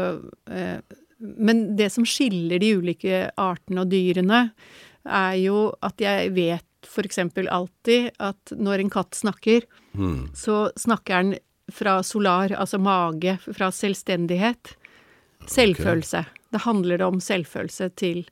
eh, 0.52 0.80
Men 1.20 1.76
det 1.80 1.90
som 1.94 2.06
skiller 2.08 2.62
de 2.62 2.74
ulike 2.80 3.28
artene 3.40 3.84
og 3.84 3.92
dyrene, 3.92 4.50
er 5.10 5.36
jo 5.40 5.70
at 5.86 6.02
jeg 6.02 6.34
vet 6.36 6.66
for 6.88 7.08
eksempel 7.08 7.50
alltid 7.52 8.12
at 8.24 8.54
når 8.56 8.84
en 8.84 8.92
katt 8.94 9.18
snakker, 9.18 9.66
mm. 9.94 10.32
så 10.38 10.70
snakker 10.80 11.24
den 11.24 11.40
fra 11.74 12.00
solar, 12.04 12.54
altså 12.56 12.80
mage, 12.82 13.38
fra 13.46 13.70
selvstendighet. 13.74 14.76
Selvfølelse. 15.50 16.26
Det 16.50 16.62
handler 16.66 17.02
om 17.06 17.20
selvfølelse 17.24 17.90
til 18.00 18.26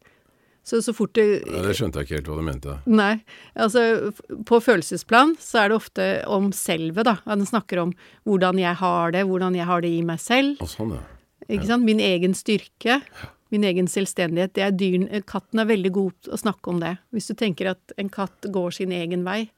Så 0.68 0.82
så 0.84 0.92
fort 0.92 1.14
det 1.16 1.46
Ja, 1.48 1.62
det 1.64 1.78
skjønte 1.78 2.02
jeg 2.02 2.08
ikke 2.08 2.16
helt 2.18 2.28
hva 2.28 2.36
du 2.36 2.44
mente. 2.44 2.74
Nei, 2.92 3.14
altså 3.56 4.12
på 4.46 4.60
følelsesplan 4.60 5.38
så 5.40 5.62
er 5.62 5.70
det 5.70 5.78
ofte 5.78 6.08
om 6.28 6.50
selvet, 6.52 7.08
da. 7.08 7.16
Den 7.24 7.48
snakker 7.48 7.86
om 7.86 7.94
hvordan 8.28 8.60
jeg 8.60 8.76
har 8.82 9.16
det, 9.16 9.24
hvordan 9.30 9.56
jeg 9.56 9.70
har 9.70 9.86
det 9.86 9.94
i 9.96 10.02
meg 10.04 10.20
selv. 10.20 10.60
Og 10.60 10.68
sånn, 10.68 10.98
ja. 10.98 11.06
Ikke 11.50 11.66
sant? 11.70 11.84
Min 11.88 12.00
egen 12.04 12.34
styrke, 12.36 13.02
min 13.52 13.64
egen 13.64 13.88
selvstendighet. 13.88 14.54
Det 14.54 14.64
er 14.64 14.72
dyren 14.76 15.08
Katten 15.26 15.60
er 15.60 15.66
veldig 15.70 15.92
god 15.96 16.12
til 16.24 16.34
å 16.34 16.38
snakke 16.42 16.68
om 16.74 16.80
det. 16.84 16.98
Hvis 17.16 17.28
du 17.32 17.34
tenker 17.40 17.70
at 17.72 17.94
en 17.98 18.10
katt 18.10 18.42
går 18.52 18.74
sin 18.74 18.92
egen 18.92 19.24
vei. 19.24 19.50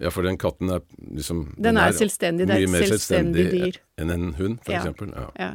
Ja, 0.00 0.10
for 0.10 0.22
den 0.22 0.36
katten 0.38 0.70
er 0.70 0.80
liksom 1.12 1.54
Den 1.60 1.76
er 1.76 1.90
selvstendig, 1.92 2.46
det 2.46 2.54
er 2.56 2.62
et 2.66 2.70
mer 2.70 2.86
selvstendig 2.86 3.50
dyr. 3.50 3.78
enn 3.98 4.10
en 4.14 4.32
hund, 4.34 4.60
for 4.64 4.72
Ja. 4.72 4.80
eksempel. 4.82 5.12
Ja. 5.14 5.30
Ja. 5.38 5.52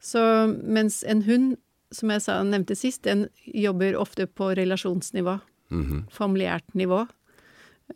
Så 0.00 0.20
mens 0.64 1.02
en 1.04 1.22
hund, 1.22 1.56
som 1.92 2.08
jeg 2.10 2.22
sa, 2.22 2.42
nevnte 2.42 2.76
sist, 2.76 3.02
den 3.02 3.28
jobber 3.44 3.92
ofte 4.00 4.26
på 4.26 4.54
relasjonsnivå. 4.56 5.40
Mhm. 5.70 6.08
familiært 6.10 6.66
nivå. 6.74 7.06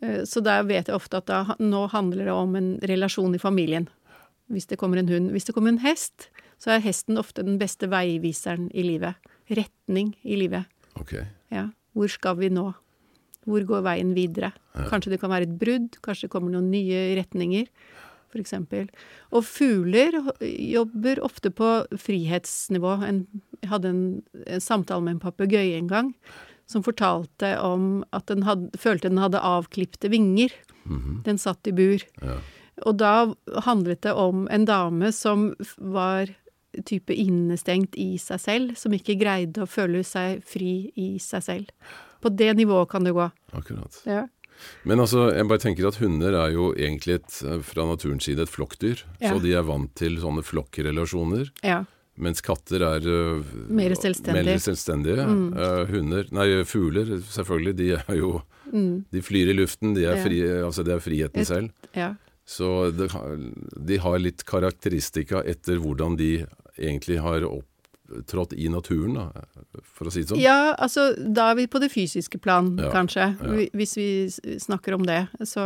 Eh, 0.01 0.21
Så 0.23 0.41
der 0.43 0.63
vet 0.63 0.87
jeg 0.87 0.95
ofte 0.95 1.17
at 1.17 1.25
da, 1.25 1.43
nå 1.59 1.89
handler 1.91 2.23
det 2.25 2.31
om 2.33 2.55
en 2.55 2.79
relasjon 2.79 3.35
i 3.35 3.37
familien. 3.37 3.87
Hvis 4.49 4.67
det 4.67 4.77
kommer 4.79 4.97
en 4.97 5.09
hund. 5.09 5.31
Hvis 5.31 5.45
det 5.45 5.55
kommer 5.55 5.69
en 5.69 5.79
hest, 5.79 6.29
så 6.61 6.75
er 6.75 6.85
hesten 6.85 7.19
ofte 7.21 7.43
den 7.45 7.59
beste 7.61 7.89
veiviseren 7.91 8.69
i 8.73 8.85
livet. 8.85 9.19
Retning 9.51 10.15
i 10.23 10.39
livet. 10.39 10.69
Okay. 10.99 11.27
Ja. 11.53 11.69
Hvor 11.95 12.11
skal 12.11 12.39
vi 12.39 12.49
nå? 12.53 12.71
Hvor 13.45 13.67
går 13.67 13.83
veien 13.85 14.15
videre? 14.17 14.51
Kanskje 14.89 15.13
det 15.13 15.21
kan 15.21 15.31
være 15.31 15.45
et 15.47 15.59
brudd, 15.59 15.99
kanskje 16.03 16.25
det 16.25 16.33
kommer 16.33 16.55
noen 16.55 16.71
nye 16.73 17.13
retninger, 17.19 17.67
for 18.33 18.41
eksempel. 18.41 18.87
Og 19.29 19.45
fugler 19.45 20.17
jobber 20.41 21.21
ofte 21.23 21.51
på 21.53 21.69
frihetsnivå. 22.01 22.97
En, 23.05 23.21
jeg 23.61 23.69
hadde 23.71 23.91
en, 23.93 24.03
en 24.49 24.63
samtale 24.63 25.05
med 25.05 25.17
en 25.17 25.23
papegøye 25.27 25.77
en 25.77 25.91
gang, 25.91 26.11
som 26.65 26.81
fortalte 26.83 27.53
om 27.61 28.01
at 28.17 28.25
den 28.31 28.47
had, 28.47 28.71
følte 28.81 29.11
den 29.13 29.21
hadde 29.21 29.43
avklipte 29.45 30.09
vinger. 30.09 30.53
Den 31.25 31.37
satt 31.41 31.69
i 31.69 31.73
bur. 31.73 32.01
Ja. 32.21 32.39
Og 32.85 32.97
da 32.99 33.13
handlet 33.63 34.01
det 34.03 34.13
om 34.19 34.49
en 34.51 34.65
dame 34.67 35.11
som 35.15 35.53
var 35.77 36.33
type 36.85 37.13
innestengt 37.15 37.95
i 37.95 38.17
seg 38.21 38.39
selv, 38.43 38.75
som 38.79 38.93
ikke 38.93 39.15
greide 39.19 39.63
å 39.63 39.69
føle 39.69 40.03
seg 40.03 40.43
fri 40.45 40.91
i 40.99 41.15
seg 41.19 41.43
selv. 41.45 41.71
På 42.21 42.29
det 42.33 42.51
nivået 42.57 42.89
kan 42.89 43.03
det 43.05 43.13
gå. 43.15 43.29
Akkurat. 43.53 44.01
Ja. 44.09 44.25
Men 44.87 44.99
altså, 45.03 45.29
jeg 45.35 45.47
bare 45.49 45.59
tenker 45.59 45.87
at 45.89 45.97
hunder 45.99 46.33
er 46.45 46.53
jo 46.55 46.69
egentlig 46.73 47.17
et, 47.19 47.41
fra 47.67 47.83
naturens 47.89 48.23
side 48.23 48.45
et 48.45 48.49
flokkdyr. 48.49 49.03
Ja. 49.19 49.33
Så 49.33 49.41
de 49.43 49.51
er 49.53 49.65
vant 49.67 49.91
til 49.99 50.15
sånne 50.23 50.43
flokkrelasjoner. 50.47 51.51
ja. 51.63 51.83
Mens 52.15 52.39
katter 52.39 52.79
er 52.79 53.03
uh, 53.11 53.41
Mer 53.67 53.91
selvstendige. 53.99 54.39
Mm. 54.39 54.47
mer 54.47 54.61
selvstendige. 54.63 55.23
Eh, 55.59 55.81
hunder, 55.89 56.29
nei, 56.31 56.45
fugler 56.63 57.09
selvfølgelig, 57.27 57.73
de 57.75 57.89
er 57.97 58.15
jo 58.15 58.29
De 59.11 59.19
flyr 59.21 59.51
i 59.51 59.55
luften, 59.57 59.91
de 59.97 60.05
er, 60.07 60.21
fri, 60.23 60.37
Ja. 60.39 60.61
altså 60.63 60.85
de 60.87 60.93
er 60.95 61.03
friheten 61.03 61.41
Et- 61.43 61.47
selv. 61.49 61.73
ja. 61.93 62.13
Så 62.47 62.91
det, 62.95 63.09
de 63.85 63.97
har 63.97 64.15
litt 64.23 64.45
karakteristika 64.47 65.43
etter 65.43 65.75
hvordan 65.83 66.15
de 66.15 66.45
egentlig 66.77 67.17
har 67.23 67.45
opptrådt 67.47 68.53
i 68.53 68.69
naturen, 68.69 69.17
da, 69.17 69.45
for 69.83 70.09
å 70.09 70.13
si 70.13 70.23
det 70.23 70.31
sånn. 70.33 70.41
Ja, 70.43 70.73
altså 70.73 71.11
da 71.15 71.51
er 71.51 71.59
vi 71.61 71.67
på 71.71 71.81
det 71.83 71.91
fysiske 71.93 72.39
plan, 72.41 72.73
Ja, 72.81 72.91
kanskje, 72.93 73.31
ja. 73.39 73.67
hvis 73.73 73.97
vi 73.97 74.09
snakker 74.61 74.97
om 74.97 75.05
det. 75.07 75.25
Så, 75.47 75.65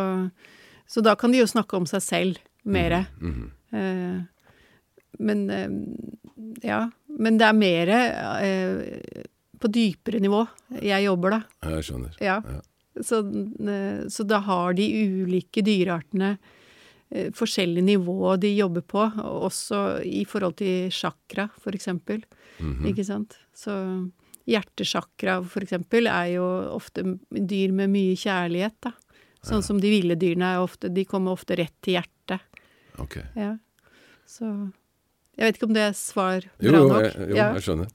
så 0.87 1.05
da 1.05 1.15
kan 1.19 1.33
de 1.33 1.41
jo 1.43 1.49
snakke 1.49 1.77
om 1.77 1.87
seg 1.89 2.05
selv 2.05 2.43
mere. 2.63 3.05
-hmm. 3.19 3.49
Eh, 3.71 4.21
men 5.19 5.49
eh, 5.49 5.69
ja. 6.61 6.89
Men 7.19 7.37
det 7.37 7.45
er 7.45 7.53
mer 7.53 7.89
eh, 7.89 9.23
på 9.59 9.67
dypere 9.67 10.21
nivå 10.23 10.45
jeg 10.81 11.03
jobber, 11.03 11.35
da. 11.35 11.71
Jeg 11.75 11.87
skjønner. 11.89 12.15
Ja. 12.23 12.39
Ja. 12.45 12.61
Så, 13.03 13.21
eh, 13.69 14.07
så 14.11 14.25
da 14.27 14.41
har 14.45 14.73
de 14.77 14.87
ulike 15.23 15.63
dyreartene 15.65 16.37
eh, 17.11 17.31
nivåer 17.31 17.81
nivå 17.81 18.35
de 18.37 18.55
jobber 18.55 18.81
på, 18.81 19.11
også 19.23 20.01
i 20.05 20.25
forhold 20.25 20.55
til 20.57 20.91
chakra, 20.91 21.49
for 21.61 21.75
eksempel. 21.75 22.23
-hmm. 22.59 22.87
Ikke 22.87 23.03
sant? 23.05 23.37
Så 23.53 23.71
hjertesjakra, 24.49 25.43
for 25.43 25.61
eksempel, 25.61 26.07
er 26.07 26.25
jo 26.35 26.45
ofte 26.75 27.03
dyr 27.29 27.71
med 27.71 27.89
mye 27.89 28.15
kjærlighet, 28.15 28.75
da. 28.81 28.93
Sånn 29.45 29.63
som 29.63 29.79
de 29.79 29.89
ville 29.89 30.17
dyrene 30.19 30.55
er 30.55 30.59
ofte 30.59 30.89
De 30.91 31.05
kommer 31.07 31.31
ofte 31.31 31.55
rett 31.55 31.75
til 31.81 31.95
hjertet. 31.95 32.41
Ok. 32.99 33.21
Ja. 33.39 33.53
Så 34.27 34.71
Jeg 35.39 35.45
vet 35.45 35.55
ikke 35.55 35.69
om 35.69 35.73
det 35.77 35.85
er 35.87 35.93
svar 35.95 36.43
Jo, 36.59 36.71
bra 36.73 36.79
jo, 36.79 36.87
nok. 36.89 37.05
jeg, 37.05 37.29
jo 37.29 37.37
ja. 37.37 37.53
jeg 37.55 37.63
skjønner. 37.63 37.87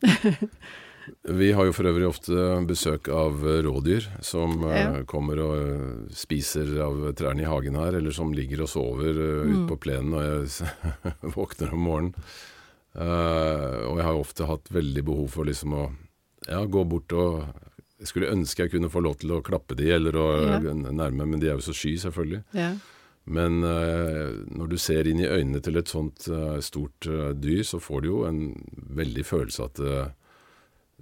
Vi 1.23 1.51
har 1.53 1.67
jo 1.69 1.73
for 1.77 1.89
øvrig 1.91 2.07
ofte 2.09 2.45
besøk 2.69 3.09
av 3.13 3.43
eh, 3.45 3.61
rådyr 3.67 4.07
som 4.25 4.57
eh, 4.69 4.79
Ja. 4.81 5.03
kommer 5.09 5.41
og 5.45 5.55
eh, 5.61 6.15
spiser 6.17 6.71
av 6.85 7.03
trærne 7.19 7.45
i 7.45 7.49
hagen 7.49 7.77
her, 7.77 7.99
eller 7.99 8.15
som 8.15 8.33
ligger 8.33 8.65
og 8.65 8.71
sover 8.73 9.13
mm. 9.19 9.51
ute 9.53 9.65
på 9.73 9.79
plenen 9.85 10.15
når 10.15 10.25
jeg 10.29 10.73
våkner 11.37 11.75
om 11.77 11.85
morgenen. 11.89 12.15
Uh, 12.95 13.91
og 13.91 13.97
jeg 13.99 14.05
har 14.07 14.17
ofte 14.21 14.47
hatt 14.47 14.69
veldig 14.71 15.03
behov 15.03 15.33
for 15.35 15.49
liksom 15.49 15.73
å 15.75 15.85
ja, 16.47 16.61
gå 16.63 16.85
bort 16.87 17.11
og 17.19 17.41
Jeg 17.99 18.07
skulle 18.07 18.29
ønske 18.31 18.63
jeg 18.63 18.71
kunne 18.71 18.91
få 18.93 19.01
lov 19.03 19.17
til 19.19 19.33
å 19.35 19.41
klappe 19.43 19.75
de 19.75 19.89
eller 19.97 20.15
å 20.15 20.27
Ja. 20.45 20.59
nærme, 20.93 21.27
men 21.27 21.41
de 21.43 21.49
er 21.49 21.57
jo 21.59 21.65
så 21.65 21.75
sky, 21.75 21.97
selvfølgelig. 21.99 22.45
Ja. 22.55 22.69
Men 23.27 23.65
uh, 23.65 24.39
når 24.47 24.71
du 24.71 24.77
ser 24.79 25.09
inn 25.11 25.23
i 25.25 25.27
øynene 25.27 25.59
til 25.65 25.81
et 25.81 25.91
sånt 25.91 26.29
uh, 26.31 26.61
stort 26.63 27.09
dyr, 27.41 27.65
så 27.67 27.81
får 27.83 28.05
du 28.05 28.09
jo 28.13 28.21
en 28.29 28.45
veldig 28.95 29.25
følelse 29.27 29.67
at 29.67 29.83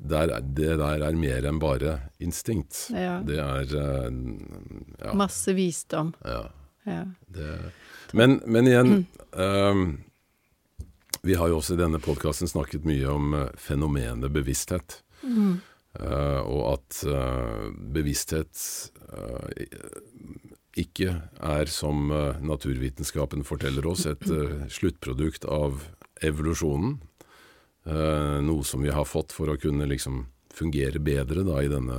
der, 0.03 0.33
er- 0.37 0.43
det 0.43 0.77
der 0.81 1.03
er 1.07 1.17
mer 1.19 1.45
enn 1.49 1.61
bare 1.63 1.97
instinkt. 2.23 2.89
Ja. 2.91 3.21
Det 3.27 3.39
er 3.39 3.75
eh, 3.79 4.09
ja, 5.05 5.13
Masse 5.15 5.55
visdom. 5.55 6.15
ja, 6.27 6.49
Ja. 6.87 7.05
det, 7.31 7.51
men, 8.13 8.41
men 8.47 8.67
igjen 8.67 9.07
eh, 9.39 9.83
Vi 11.23 11.35
har 11.39 11.49
jo 11.53 11.61
også 11.61 11.77
i 11.77 11.83
denne 11.85 12.01
podkasten 12.03 12.51
snakket 12.51 12.83
mye 12.89 13.07
om 13.13 13.35
eh, 13.39 13.51
fenomenet 13.57 14.33
bevissthet. 14.35 15.03
Mm. 15.23 15.61
Uh, 15.93 16.41
og 16.49 16.63
at 16.73 17.03
uh, 17.05 17.69
bevissthet 17.93 18.57
uh, 19.13 19.45
ikke 20.81 21.13
er, 21.45 21.69
som 21.69 22.09
naturvitenskapen 22.41 23.45
forteller 23.45 23.85
oss, 23.91 24.07
et 24.09 24.25
sluttprodukt 24.73 25.45
av 25.45 25.83
evolusjonen. 26.25 26.95
Eh, 27.85 28.39
noe 28.45 28.65
som 28.65 28.83
vi 28.83 28.93
har 28.95 29.05
fått 29.09 29.35
for 29.35 29.51
å 29.51 29.59
kunne 29.59 29.89
liksom 29.91 30.27
fungere 30.55 31.01
bedre 31.03 31.43
da, 31.47 31.59
i 31.63 31.71
denne 31.73 31.99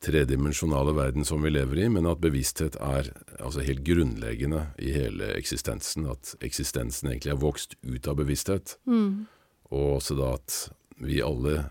tredimensjonale 0.00 0.94
verden 0.94 1.26
som 1.26 1.42
vi 1.42 1.50
lever 1.50 1.82
i, 1.82 1.88
men 1.90 2.06
at 2.06 2.22
bevissthet 2.22 2.78
er 2.80 3.10
altså 3.36 3.64
helt 3.66 3.82
grunnleggende 3.86 4.68
i 4.78 4.92
hele 4.94 5.32
eksistensen. 5.34 6.06
At 6.08 6.36
eksistensen 6.44 7.10
egentlig 7.10 7.34
er 7.34 7.42
vokst 7.42 7.74
ut 7.82 8.08
av 8.08 8.20
bevissthet. 8.20 8.76
Mm. 8.86 9.26
Og 9.74 9.98
også 9.98 10.16
da 10.18 10.34
at 10.38 10.58
vi 11.02 11.18
alle 11.22 11.68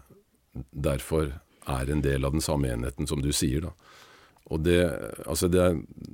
derfor 0.72 1.38
er 1.68 1.92
en 1.92 2.04
del 2.04 2.28
av 2.28 2.36
den 2.36 2.44
samme 2.44 2.70
enheten, 2.72 3.08
som 3.08 3.24
du 3.24 3.32
sier, 3.36 3.70
da. 3.70 3.74
Og 4.48 4.62
det, 4.64 4.80
altså 5.28 5.50
det 5.52 5.60
er, 5.60 5.74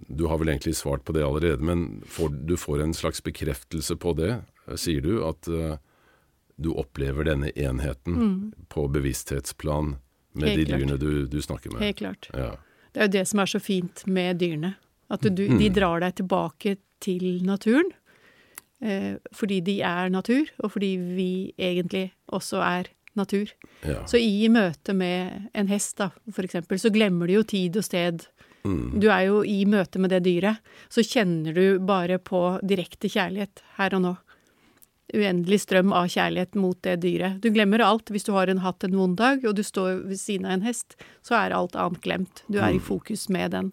Du 0.09 0.25
har 0.25 0.39
vel 0.41 0.49
egentlig 0.49 0.73
svart 0.73 1.03
på 1.05 1.13
det 1.13 1.21
allerede, 1.21 1.61
men 1.61 2.01
får, 2.09 2.31
du 2.49 2.55
får 2.57 2.81
en 2.81 2.93
slags 2.93 3.21
bekreftelse 3.21 3.95
på 3.95 4.15
det, 4.17 4.39
sier 4.73 5.05
du, 5.05 5.19
at 5.27 5.49
uh, 5.49 5.77
du 6.61 6.71
opplever 6.71 7.23
denne 7.23 7.49
enheten 7.55 8.13
Mm. 8.15 8.53
på 8.69 8.87
bevissthetsplan 8.91 9.95
med 10.35 10.49
Helt 10.49 10.57
de 10.59 10.65
klart. 10.65 10.79
dyrene 10.79 10.97
du, 10.99 11.25
du 11.27 11.41
snakker 11.41 11.71
med. 11.73 11.81
Helt 11.81 11.97
klart. 11.97 12.29
Ja. 12.33 12.55
Det 12.93 12.99
er 13.01 13.07
jo 13.07 13.11
det 13.19 13.27
som 13.27 13.39
er 13.39 13.45
så 13.45 13.59
fint 13.61 14.05
med 14.07 14.37
dyrene. 14.39 14.75
At 15.09 15.21
du, 15.21 15.47
Mm. 15.49 15.57
de 15.59 15.69
drar 15.69 15.99
deg 15.99 16.15
tilbake 16.15 16.77
til 17.01 17.41
naturen. 17.43 17.91
Eh, 18.81 19.15
fordi 19.33 19.61
de 19.63 19.81
er 19.81 20.09
natur, 20.09 20.45
og 20.63 20.71
fordi 20.73 20.97
vi 21.15 21.53
egentlig 21.57 22.11
også 22.31 22.61
er 22.61 22.89
natur. 23.15 23.47
ja. 23.85 24.03
Så 24.05 24.17
i 24.19 24.47
møte 24.49 24.93
med 24.93 25.49
en 25.55 25.67
hest, 25.67 25.97
da, 25.97 26.09
for 26.31 26.41
eksempel, 26.43 26.77
så 26.79 26.89
glemmer 26.91 27.27
du 27.27 27.33
jo 27.33 27.43
tid 27.43 27.77
og 27.77 27.83
sted. 27.83 28.25
Mm. 28.65 28.99
Du 28.99 29.07
er 29.09 29.25
jo 29.27 29.41
i 29.43 29.63
møte 29.65 29.99
med 29.99 30.09
det 30.09 30.23
dyret. 30.23 30.57
Så 30.89 31.03
kjenner 31.03 31.53
du 31.53 31.79
bare 31.79 32.17
på 32.17 32.59
direkte 32.65 33.07
kjærlighet 33.09 33.61
her 33.77 33.93
og 33.95 34.01
nå. 34.01 34.17
Uendelig 35.13 35.59
strøm 35.61 35.93
av 35.93 36.07
kjærlighet 36.09 36.55
mot 36.57 36.79
det 36.81 36.95
dyret. 37.03 37.39
Du 37.43 37.51
glemmer 37.53 37.83
alt. 37.85 38.09
Hvis 38.09 38.25
du 38.25 38.31
har 38.33 38.49
en, 38.49 38.63
hatt 38.65 38.83
en 38.83 38.95
vond 38.97 39.15
dag, 39.19 39.43
og 39.45 39.55
du 39.55 39.61
står 39.63 40.07
ved 40.09 40.17
siden 40.17 40.47
av 40.49 40.57
en 40.57 40.65
hest, 40.65 40.95
så 41.21 41.37
er 41.37 41.53
alt 41.53 41.75
annet 41.77 42.01
glemt. 42.01 42.41
Du 42.49 42.57
er 42.59 42.73
i 42.73 42.81
fokus 42.81 43.27
med 43.29 43.51
den. 43.53 43.71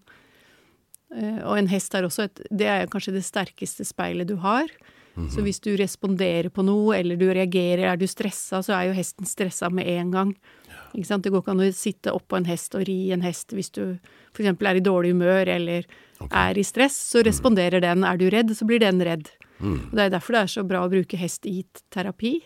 Eh, 1.17 1.41
Og 1.47 1.57
en 1.59 1.71
hest 1.73 1.95
er 1.95 2.05
også 2.07 2.29
et 2.29 2.43
Det 2.51 2.67
er 2.69 2.87
kanskje 2.87 3.17
det 3.17 3.25
sterkeste 3.25 3.85
speilet 3.89 4.29
du 4.29 4.37
har. 4.37 4.69
Så 5.29 5.43
hvis 5.43 5.59
du 5.61 5.75
responderer 5.77 6.49
på 6.49 6.63
noe, 6.65 6.95
eller 6.97 7.17
du 7.19 7.27
reagerer, 7.29 7.83
er 7.93 7.97
du 7.99 8.07
stressa, 8.07 8.63
så 8.63 8.73
er 8.77 8.87
jo 8.89 8.95
hesten 8.97 9.27
stressa 9.27 9.69
med 9.69 9.85
en 9.91 10.11
gang. 10.15 10.31
Ikke 10.95 11.07
sant? 11.09 11.25
Det 11.25 11.33
går 11.35 11.43
ikke 11.43 11.51
an 11.57 11.61
å 11.61 11.73
sitte 11.75 12.15
oppå 12.15 12.39
en 12.39 12.47
hest 12.49 12.75
og 12.79 12.87
ri 12.89 13.11
en 13.13 13.21
hest 13.21 13.53
hvis 13.53 13.71
du 13.75 13.99
f.eks. 14.33 14.47
er 14.49 14.79
i 14.79 14.81
dårlig 14.81 15.11
humør 15.13 15.49
eller 15.49 15.85
er 16.31 16.57
i 16.59 16.65
stress. 16.65 16.97
Så 17.11 17.25
responderer 17.27 17.83
den. 17.83 18.05
Er 18.07 18.17
du 18.17 18.29
redd, 18.31 18.55
så 18.57 18.65
blir 18.65 18.81
den 18.81 19.03
redd. 19.03 19.29
Og 19.63 19.91
Det 19.93 20.05
er 20.07 20.11
derfor 20.11 20.33
det 20.33 20.41
er 20.43 20.47
så 20.55 20.65
bra 20.67 20.85
å 20.87 20.91
bruke 20.93 21.17
hest 21.21 21.47
i 21.47 21.65
terapi 21.93 22.41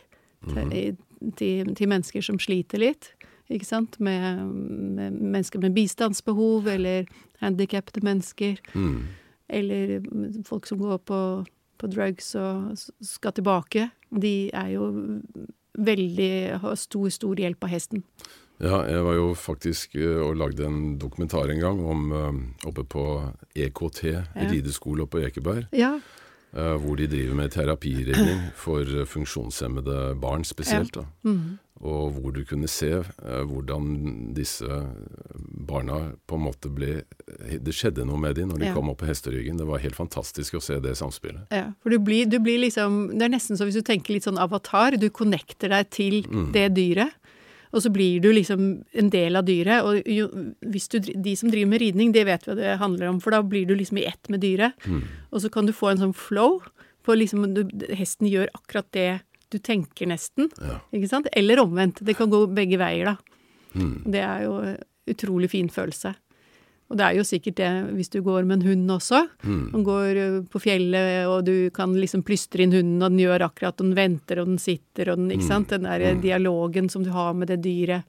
til, 0.48 0.72
i- 0.72 1.30
til, 1.36 1.74
til 1.74 1.88
mennesker 1.88 2.22
som 2.22 2.38
sliter 2.38 2.78
litt. 2.82 3.12
Ikke 3.50 3.64
sant? 3.68 3.98
Med, 4.00 4.44
med 4.46 5.12
mennesker 5.20 5.60
med 5.60 5.74
bistandsbehov, 5.76 6.66
eller 6.68 7.06
handikappede 7.40 8.02
mennesker. 8.04 8.56
Mm. 8.74 9.02
Eller 9.48 10.00
folk 10.48 10.66
som 10.66 10.78
går 10.80 10.98
på, 11.04 11.18
på 11.78 11.90
drugs 11.92 12.34
og 12.40 12.74
skal 13.04 13.32
tilbake. 13.36 13.90
De 14.10 14.50
er 14.52 14.70
jo 14.76 14.88
veldig 15.78 16.60
Har 16.62 16.76
stor, 16.78 17.08
stor 17.10 17.36
hjelp 17.40 17.64
av 17.66 17.70
hesten. 17.74 18.04
Ja, 18.62 18.84
jeg 18.86 19.02
var 19.02 19.16
jo 19.18 19.32
faktisk 19.34 19.96
eh, 19.98 20.20
og 20.22 20.36
lagde 20.38 20.64
en 20.68 20.96
dokumentar 21.02 21.50
en 21.50 21.58
gang 21.60 21.80
om 21.90 22.04
eh, 22.14 22.68
oppe 22.70 22.84
på 22.86 23.02
EKT, 23.58 24.04
rideskole 24.52 25.02
oppe 25.02 25.18
på 25.18 25.24
Ekeberg, 25.26 25.66
Ja. 25.74 25.96
Eh, 26.57 26.76
hvor 26.80 26.96
de 26.96 27.07
driver 27.11 27.34
med 27.34 27.50
terapiridning 27.50 28.40
for 28.57 28.80
eh, 28.82 29.05
funksjonshemmede 29.07 30.14
barn 30.20 30.44
spesielt. 30.44 30.94
da. 30.94 31.05
-hmm. 31.24 31.59
Og 31.84 32.12
hvor 32.12 32.30
du 32.32 32.44
kunne 32.44 32.68
se 32.68 32.90
eh, 32.90 33.42
hvordan 33.44 34.34
disse 34.34 34.64
barna 35.66 36.12
på 36.26 36.34
en 36.38 36.44
måte 36.46 36.70
ble 36.70 37.02
Det 37.64 37.74
skjedde 37.74 38.05
noe 38.07 38.18
med 38.20 38.36
dem 38.36 38.48
når 38.48 38.59
de 38.59 38.66
Ja. 38.66 38.74
kom 38.74 38.88
opp 38.88 38.98
på 39.02 39.07
hesteryggen. 39.07 39.57
Det 39.59 39.66
var 39.66 39.78
helt 39.78 39.96
fantastisk 39.96 40.55
å 40.55 40.61
se 40.62 40.78
det 40.80 40.96
samspillet. 40.96 41.46
Ja, 41.50 41.72
for 41.82 41.90
du 41.90 41.98
blir, 41.98 42.26
du 42.26 42.38
blir 42.38 42.59
liksom 42.61 43.09
Det 43.18 43.22
er 43.22 43.28
nesten 43.28 43.57
som 43.57 43.66
hvis 43.66 43.74
du 43.74 43.82
tenker 43.82 44.14
litt 44.14 44.24
sånn 44.24 44.38
avatar. 44.38 44.96
Du 44.96 45.11
connecter 45.11 45.68
deg 45.68 45.90
til 45.90 46.22
det 46.52 46.74
dyret. 46.76 47.11
Og 47.74 47.82
så 47.82 47.90
blir 47.90 48.22
du 48.22 48.30
liksom 48.30 48.66
en 48.94 49.10
del 49.10 49.36
av 49.38 49.46
dyret. 49.48 49.82
Og 49.82 50.06
jo, 50.06 50.28
hvis 50.70 50.86
du, 50.92 51.00
de 51.02 51.34
som 51.36 51.50
driver 51.50 51.72
med 51.72 51.82
ridning, 51.82 52.12
det 52.14 52.22
vet 52.28 52.46
vi 52.46 52.52
hva 52.52 52.58
det 52.60 52.78
handler 52.78 53.10
om, 53.10 53.20
for 53.22 53.34
da 53.34 53.42
blir 53.42 53.66
du 53.66 53.74
liksom 53.74 53.98
i 53.98 54.06
ett 54.06 54.30
med 54.30 54.44
dyret. 54.44 54.78
Og 55.34 55.42
så 55.42 55.50
kan 55.50 55.66
du 55.66 55.74
få 55.74 55.90
en 55.90 56.02
sånn 56.04 56.16
flow. 56.16 56.60
For 57.04 57.18
liksom 57.18 57.50
du, 57.56 57.66
hesten 57.92 58.30
gjør 58.30 58.52
akkurat 58.56 58.86
det 58.96 59.08
du 59.52 59.58
tenker, 59.58 60.08
nesten. 60.10 60.48
Ja. 60.62 60.78
Ikke 60.94 61.10
sant? 61.10 61.28
Eller 61.36 61.62
omvendt. 61.62 62.00
Det 62.06 62.16
kan 62.18 62.30
gå 62.32 62.44
begge 62.54 62.78
veier, 62.80 63.12
da. 63.12 63.42
Mm. 63.74 63.96
Det 64.14 64.22
er 64.22 64.46
jo 64.46 64.54
utrolig 65.10 65.50
fin 65.52 65.68
følelse. 65.68 66.14
Og 66.93 66.99
det 67.01 67.05
er 67.07 67.16
jo 67.16 67.24
sikkert 67.24 67.57
det 67.57 67.68
hvis 67.97 68.11
du 68.12 68.18
går 68.22 68.45
med 68.45 68.61
en 68.61 68.66
hund 68.68 68.91
også. 68.93 69.22
Mm. 69.43 69.85
Går 69.87 70.18
på 70.53 70.61
fjellet, 70.61 71.24
og 71.26 71.45
du 71.47 71.70
kan 71.74 71.95
liksom 71.97 72.22
plystre 72.26 72.62
inn 72.66 72.74
hunden, 72.76 73.01
og 73.03 73.11
den 73.14 73.22
gjør 73.24 73.47
akkurat, 73.49 73.78
og 73.80 73.87
den 73.89 73.97
venter, 73.97 74.43
og 74.43 74.51
den 74.53 74.59
sitter, 74.61 75.11
og 75.14 75.16
den 75.22 75.30
Ikke 75.32 75.49
sant? 75.49 75.68
Den 75.72 75.82
der 75.89 76.14
Mm. 76.14 76.20
dialogen 76.22 76.89
som 76.91 77.03
du 77.03 77.11
har 77.11 77.32
med 77.35 77.49
det 77.49 77.62
dyret, 77.64 78.05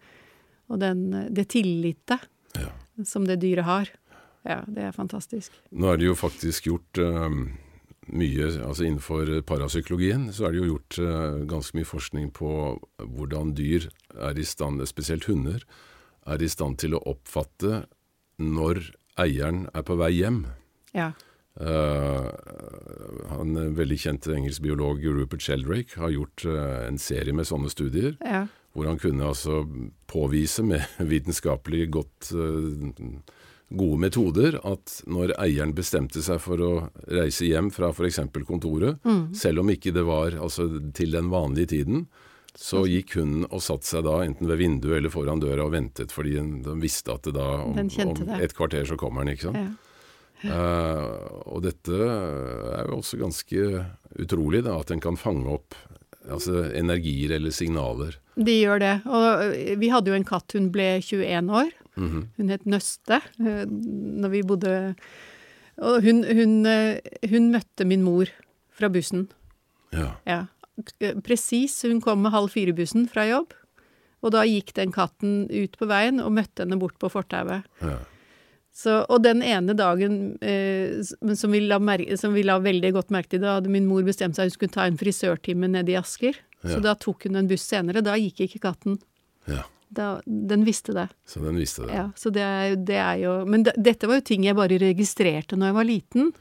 og 0.69 0.79
den, 0.79 1.29
det 1.33 1.47
tillite 1.49 2.19
Ja. 2.59 2.69
som 3.03 3.25
det 3.25 3.39
dyret 3.41 3.63
har. 3.63 3.89
Ja, 4.45 4.61
det 4.67 4.83
er 4.83 4.91
fantastisk. 4.91 5.51
Nå 5.71 5.93
er 5.93 5.97
det 5.97 6.05
jo 6.05 6.13
faktisk 6.15 6.67
gjort 6.67 6.99
uh, 6.99 7.29
mye 8.13 8.45
altså 8.61 8.83
Innenfor 8.85 9.41
parapsykologien 9.41 10.27
så 10.31 10.45
er 10.45 10.51
det 10.51 10.59
jo 10.61 10.75
gjort 10.75 10.99
uh, 10.99 11.45
ganske 11.49 11.73
mye 11.79 11.85
forskning 11.89 12.29
på 12.31 12.51
hvordan 12.99 13.55
dyr 13.55 13.87
er 14.19 14.37
i 14.37 14.43
stand, 14.45 14.83
spesielt 14.85 15.25
hunder, 15.25 15.63
er 16.27 16.41
i 16.43 16.47
stand 16.47 16.77
til 16.77 16.93
å 16.93 17.01
oppfatte 17.09 17.85
når 18.41 18.81
eieren 19.21 19.65
er 19.73 19.85
på 19.87 19.95
vei 19.99 20.11
hjem. 20.17 20.43
Ja. 20.95 21.11
Uh, 21.55 22.27
han 23.31 23.55
er 23.55 23.69
veldig 23.77 23.97
kjent 24.01 24.27
engelsk 24.27 24.59
biolog 24.65 24.99
Rupert 25.07 25.43
Sheldrake 25.45 26.01
har 26.01 26.11
gjort 26.11 26.43
uh, 26.49 26.83
en 26.83 26.99
serie 26.99 27.31
med 27.35 27.47
sånne 27.47 27.71
studier, 27.71 28.17
Ja. 28.19 28.41
hvor 28.75 28.89
han 28.89 28.99
kunne 28.99 29.23
altså 29.29 29.61
påvise 30.11 30.65
med 30.67 30.83
vitenskapelig 31.13 31.85
godt 31.95 32.33
eh, 32.35 33.07
gode 33.71 33.99
metoder 34.03 34.59
at 34.67 34.97
når 35.07 35.31
eieren 35.39 35.71
bestemte 35.77 36.19
seg 36.21 36.41
for 36.43 36.59
å 36.59 36.73
reise 37.07 37.47
hjem 37.47 37.71
fra 37.71 37.93
f.eks. 37.95 38.19
kontoret, 38.43 38.99
selv 39.33 39.63
om 39.63 39.71
ikke 39.71 39.95
det 39.95 40.03
var 40.05 40.35
altså, 40.35 40.67
til 40.93 41.15
den 41.15 41.31
vanlige 41.31 41.71
tiden, 41.77 42.03
så 42.59 42.85
gikk 42.87 43.17
hun 43.19 43.45
og 43.49 43.61
satte 43.63 43.87
seg 43.87 44.05
da 44.07 44.19
enten 44.25 44.47
ved 44.49 44.61
vinduet 44.61 44.99
eller 44.99 45.11
foran 45.13 45.41
døra 45.43 45.65
og 45.67 45.73
ventet, 45.75 46.13
fordi 46.15 46.37
den 46.39 46.83
visste 46.83 47.15
at 47.15 47.27
det 47.27 47.35
da 47.37 47.49
om, 47.65 47.75
om 47.75 48.37
et 48.39 48.55
kvarter 48.55 48.87
så 48.87 48.97
kommer 48.99 49.25
den, 49.25 49.35
ikke 49.35 49.49
sant. 49.49 49.59
ja. 49.63 49.73
Uh, 50.45 51.41
og 51.55 51.63
dette 51.65 51.95
er 51.95 52.89
jo 52.89 52.99
også 52.99 53.17
ganske 53.17 53.61
utrolig, 54.21 54.61
da, 54.67 54.75
at 54.77 54.91
en 54.93 55.01
kan 55.01 55.17
fange 55.17 55.47
opp 55.49 55.77
altså, 56.29 56.67
energier 56.75 57.35
eller 57.37 57.55
signaler. 57.55 58.17
De 58.35 58.57
gjør 58.59 58.81
det. 58.83 58.93
Og 59.07 59.55
vi 59.81 59.89
hadde 59.93 60.11
jo 60.11 60.17
en 60.17 60.27
katt, 60.27 60.57
hun 60.57 60.69
ble 60.75 60.97
21 60.99 61.53
år. 61.61 61.71
Mhm. 61.95 62.25
Hun 62.35 62.51
het 62.51 62.65
Nøste 62.67 63.21
når 63.39 64.31
vi 64.33 64.41
bodde 64.43 64.71
Og 65.79 66.03
hun, 66.03 66.25
hun, 66.27 66.67
hun 67.31 67.45
møtte 67.53 67.85
min 67.87 68.03
mor 68.03 68.27
fra 68.75 68.89
bussen. 68.91 69.29
Ja. 69.95 70.15
Ja. 70.27 70.39
K- 70.99 71.13
Presis. 71.25 71.77
Hun 71.87 72.01
kom 72.03 72.21
med 72.25 72.33
halv 72.35 72.51
fire-bussen 72.53 73.07
fra 73.11 73.27
jobb. 73.29 73.53
Og 74.25 74.31
da 74.33 74.41
gikk 74.47 74.73
den 74.73 74.91
katten 74.95 75.45
ut 75.51 75.75
på 75.77 75.85
veien 75.89 76.19
og 76.23 76.33
møtte 76.33 76.63
henne 76.65 76.79
bort 76.81 76.95
på 76.99 77.11
fortauet. 77.13 77.67
Ja. 77.85 77.99
Så, 78.75 78.95
og 79.07 79.21
den 79.23 79.39
ene 79.45 79.71
dagen 79.77 80.15
eh, 80.43 80.97
som, 81.05 81.53
vi 81.53 81.61
merke, 81.79 82.17
som 82.19 82.33
vi 82.35 82.41
la 82.43 82.57
veldig 82.59 82.89
godt 82.97 83.13
merke 83.13 83.31
til, 83.35 83.43
da 83.45 83.53
hadde 83.59 83.71
min 83.71 83.85
mor 83.87 84.03
bestemt 84.03 84.35
seg 84.35 84.49
hun 84.49 84.55
skulle 84.57 84.73
ta 84.73 84.87
en 84.89 84.97
frisørtime 84.99 85.69
nede 85.71 85.93
i 85.93 85.99
Asker. 85.99 86.35
Ja. 86.65 86.73
Så 86.73 86.81
da 86.83 86.95
tok 86.99 87.27
hun 87.29 87.37
en 87.39 87.47
buss 87.47 87.63
senere. 87.69 88.01
Da 88.03 88.17
gikk 88.19 88.41
ikke 88.49 88.63
katten. 88.67 88.99
ja. 89.47 89.63
Da, 89.95 90.17
den 90.25 90.63
visste 90.65 90.91
det. 90.97 91.03
Så 91.29 91.39
den 91.43 91.59
visste 91.61 91.85
det. 91.85 91.93
Ja, 91.93 92.07
så 92.19 92.31
det 92.33 92.41
er, 92.43 92.73
det 92.75 92.95
er 92.99 93.19
jo 93.21 93.33
Men 93.47 93.61
det, 93.63 93.75
dette 93.77 94.09
var 94.09 94.17
jo 94.17 94.23
ting 94.27 94.43
jeg 94.43 94.57
bare 94.57 94.79
registrerte 94.81 95.55
når 95.55 95.69
jeg 95.69 95.75
var 95.77 95.87
liten. 95.87 96.31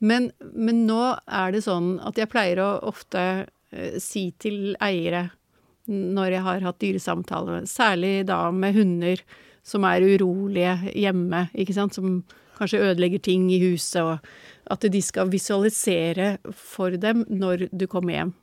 Men, 0.00 0.30
men 0.56 0.80
nå 0.88 0.96
er 1.28 1.52
det 1.54 1.60
sånn 1.68 1.98
at 2.08 2.16
jeg 2.18 2.30
pleier 2.32 2.58
å 2.64 2.70
ofte 2.88 3.20
eh, 3.20 3.44
si 4.02 4.30
til 4.42 4.74
eiere 4.82 5.28
når 5.90 6.34
jeg 6.36 6.44
har 6.46 6.66
hatt 6.66 6.82
dyresamtaler, 6.82 7.64
særlig 7.66 8.26
da 8.28 8.44
med 8.54 8.76
hunder 8.76 9.22
som 9.66 9.84
er 9.88 10.04
urolige 10.06 10.92
hjemme, 10.94 11.48
ikke 11.54 11.74
sant, 11.76 11.96
som 11.96 12.20
kanskje 12.58 12.82
ødelegger 12.84 13.22
ting 13.24 13.48
i 13.52 13.60
huset, 13.62 14.02
og 14.04 14.70
at 14.70 14.86
de 14.92 15.00
skal 15.02 15.32
visualisere 15.32 16.36
for 16.52 16.94
dem 17.00 17.24
når 17.28 17.68
du 17.72 17.86
kommer 17.90 18.16
hjem. 18.16 18.34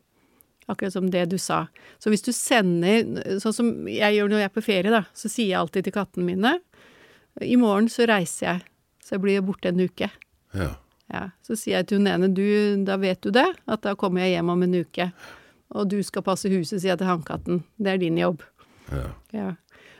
Akkurat 0.67 0.97
som 0.97 1.07
det 1.11 1.29
du 1.31 1.37
sa. 1.39 1.67
Så 2.03 2.11
hvis 2.11 2.25
du 2.25 2.33
sender, 2.35 3.05
sånn 3.39 3.55
som 3.55 3.69
jeg 3.87 4.17
gjør 4.17 4.33
når 4.33 4.41
jeg 4.41 4.49
er 4.49 4.55
på 4.57 4.65
ferie, 4.65 4.91
da, 4.91 5.05
så 5.15 5.31
sier 5.31 5.53
jeg 5.53 5.61
alltid 5.61 5.87
til 5.87 5.95
kattene 5.95 6.27
mine 6.27 6.57
i 7.45 7.57
morgen 7.59 7.89
så 7.91 8.07
reiser 8.09 8.47
jeg, 8.47 8.65
så 9.03 9.15
jeg 9.15 9.23
blir 9.23 9.45
borte 9.45 9.71
en 9.71 9.83
uke. 9.83 10.09
Ja. 10.57 10.73
Ja, 11.13 11.29
så 11.45 11.55
sier 11.55 11.79
jeg 11.79 11.87
til 11.89 12.01
hun 12.01 12.09
ene, 12.11 12.29
du, 12.35 12.43
da 12.87 12.97
vet 12.99 13.21
du 13.23 13.31
det, 13.31 13.47
at 13.67 13.83
da 13.85 13.95
kommer 13.99 14.25
jeg 14.25 14.37
hjem 14.37 14.51
om 14.51 14.65
en 14.65 14.75
uke. 14.81 15.11
Og 15.75 15.87
du 15.91 15.99
skal 16.03 16.25
passe 16.25 16.51
huset, 16.51 16.81
sier 16.81 16.93
jeg 16.93 17.01
til 17.01 17.09
hannkatten. 17.09 17.61
Det 17.79 17.93
er 17.93 18.01
din 18.01 18.19
jobb. 18.19 18.43
Ja. 18.91 19.07
Ja. 19.35 19.47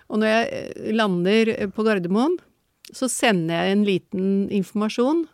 Og 0.08 0.22
når 0.22 0.32
jeg 0.32 0.52
eh, 0.58 0.92
lander 0.96 1.54
på 1.76 1.84
Gardermoen, 1.88 2.38
så 2.96 3.10
sender 3.12 3.60
jeg 3.60 3.76
en 3.76 3.88
liten 3.88 4.28
informasjon 4.56 5.26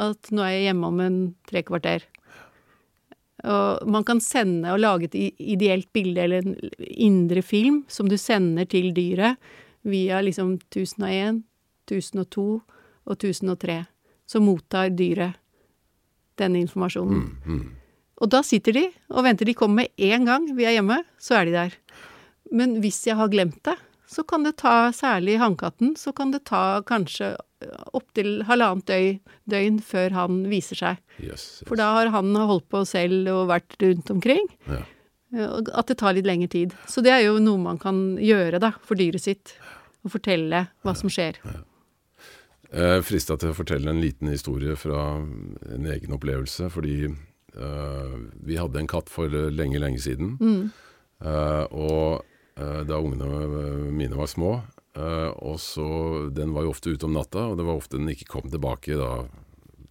at 0.00 0.30
nå 0.32 0.42
er 0.42 0.54
jeg 0.54 0.68
hjemme 0.68 0.88
om 0.88 1.00
en 1.04 1.18
tre 1.48 1.62
kvarter. 1.66 2.06
Og 3.44 3.84
man 3.92 4.06
kan 4.08 4.22
sende 4.24 4.72
og 4.72 4.80
lage 4.80 5.10
et 5.10 5.16
ideelt 5.38 5.90
bilde 5.92 6.22
eller 6.24 6.46
en 6.46 6.56
indre 6.80 7.42
film 7.44 7.82
som 7.92 8.08
du 8.08 8.16
sender 8.20 8.64
til 8.70 8.94
dyret 8.96 9.36
via 9.84 10.22
liksom 10.24 10.56
1001, 10.72 11.42
1002 11.84 12.46
og 13.04 13.12
1003. 13.18 13.82
Så 14.34 14.42
mottar 14.42 14.90
dyret 14.90 15.38
denne 16.40 16.58
informasjonen. 16.64 17.22
Mm, 17.22 17.54
mm. 17.54 17.66
Og 18.24 18.30
da 18.34 18.40
sitter 18.46 18.74
de 18.74 18.84
og 19.12 19.22
venter. 19.26 19.46
De 19.46 19.54
kommer 19.54 19.84
med 19.84 20.06
en 20.10 20.26
gang 20.26 20.46
vi 20.56 20.66
er 20.66 20.78
hjemme, 20.78 21.00
så 21.22 21.38
er 21.38 21.46
de 21.46 21.54
der. 21.54 21.76
Men 22.54 22.78
hvis 22.82 23.04
jeg 23.06 23.18
har 23.18 23.30
glemt 23.30 23.60
det, 23.66 23.76
så 24.10 24.22
kan 24.26 24.44
det 24.46 24.56
ta, 24.60 24.90
særlig 24.94 25.38
hannkatten, 25.40 25.94
så 25.98 26.12
kan 26.14 26.30
det 26.34 26.44
ta 26.50 26.82
kanskje 26.86 27.34
opptil 27.96 28.42
halvannet 28.48 28.86
døgn, 28.90 29.20
døgn 29.50 29.78
før 29.82 30.14
han 30.14 30.42
viser 30.50 30.78
seg. 30.78 31.00
Yes, 31.18 31.30
yes. 31.30 31.46
For 31.68 31.80
da 31.80 31.92
har 31.96 32.10
han 32.14 32.34
holdt 32.36 32.68
på 32.70 32.84
selv 32.88 33.30
og 33.32 33.48
vært 33.50 33.78
rundt 33.82 34.12
omkring. 34.12 34.50
Ja. 34.68 34.82
At 35.74 35.90
det 35.90 35.98
tar 36.02 36.14
litt 36.14 36.28
lengre 36.28 36.50
tid. 36.52 36.74
Så 36.90 37.02
det 37.02 37.14
er 37.14 37.24
jo 37.24 37.40
noe 37.42 37.58
man 37.62 37.80
kan 37.82 38.18
gjøre 38.22 38.60
da, 38.62 38.74
for 38.84 39.00
dyret 39.00 39.24
sitt. 39.24 39.56
Og 40.04 40.12
fortelle 40.12 40.66
hva 40.84 40.92
som 40.98 41.10
skjer. 41.10 41.40
Ja. 41.48 41.62
Jeg 42.74 42.98
er 42.98 43.04
frista 43.06 43.36
til 43.38 43.52
å 43.52 43.54
fortelle 43.54 43.92
en 43.92 44.02
liten 44.02 44.32
historie 44.32 44.74
fra 44.78 45.14
en 45.22 45.88
egen 45.94 46.14
opplevelse. 46.16 46.66
Fordi 46.74 47.06
uh, 47.06 48.14
vi 48.42 48.58
hadde 48.58 48.80
en 48.82 48.90
katt 48.90 49.12
for 49.12 49.30
lenge, 49.30 49.78
lenge 49.82 50.02
siden. 50.02 50.34
Mm. 50.40 50.64
Uh, 51.22 51.64
og 51.70 52.24
uh, 52.58 52.80
da 52.86 52.98
ungene 52.98 53.90
mine 53.94 54.18
var 54.18 54.30
små, 54.30 54.56
og 54.94 55.56
så, 55.58 55.84
Den 56.30 56.52
var 56.54 56.62
jo 56.62 56.70
ofte 56.70 56.92
ute 56.94 57.08
om 57.08 57.16
natta, 57.16 57.48
og 57.50 57.56
det 57.58 57.64
var 57.66 57.80
ofte 57.80 57.98
den 57.98 58.12
ikke 58.12 58.28
kom 58.30 58.44
tilbake 58.46 58.94
da 58.94 59.24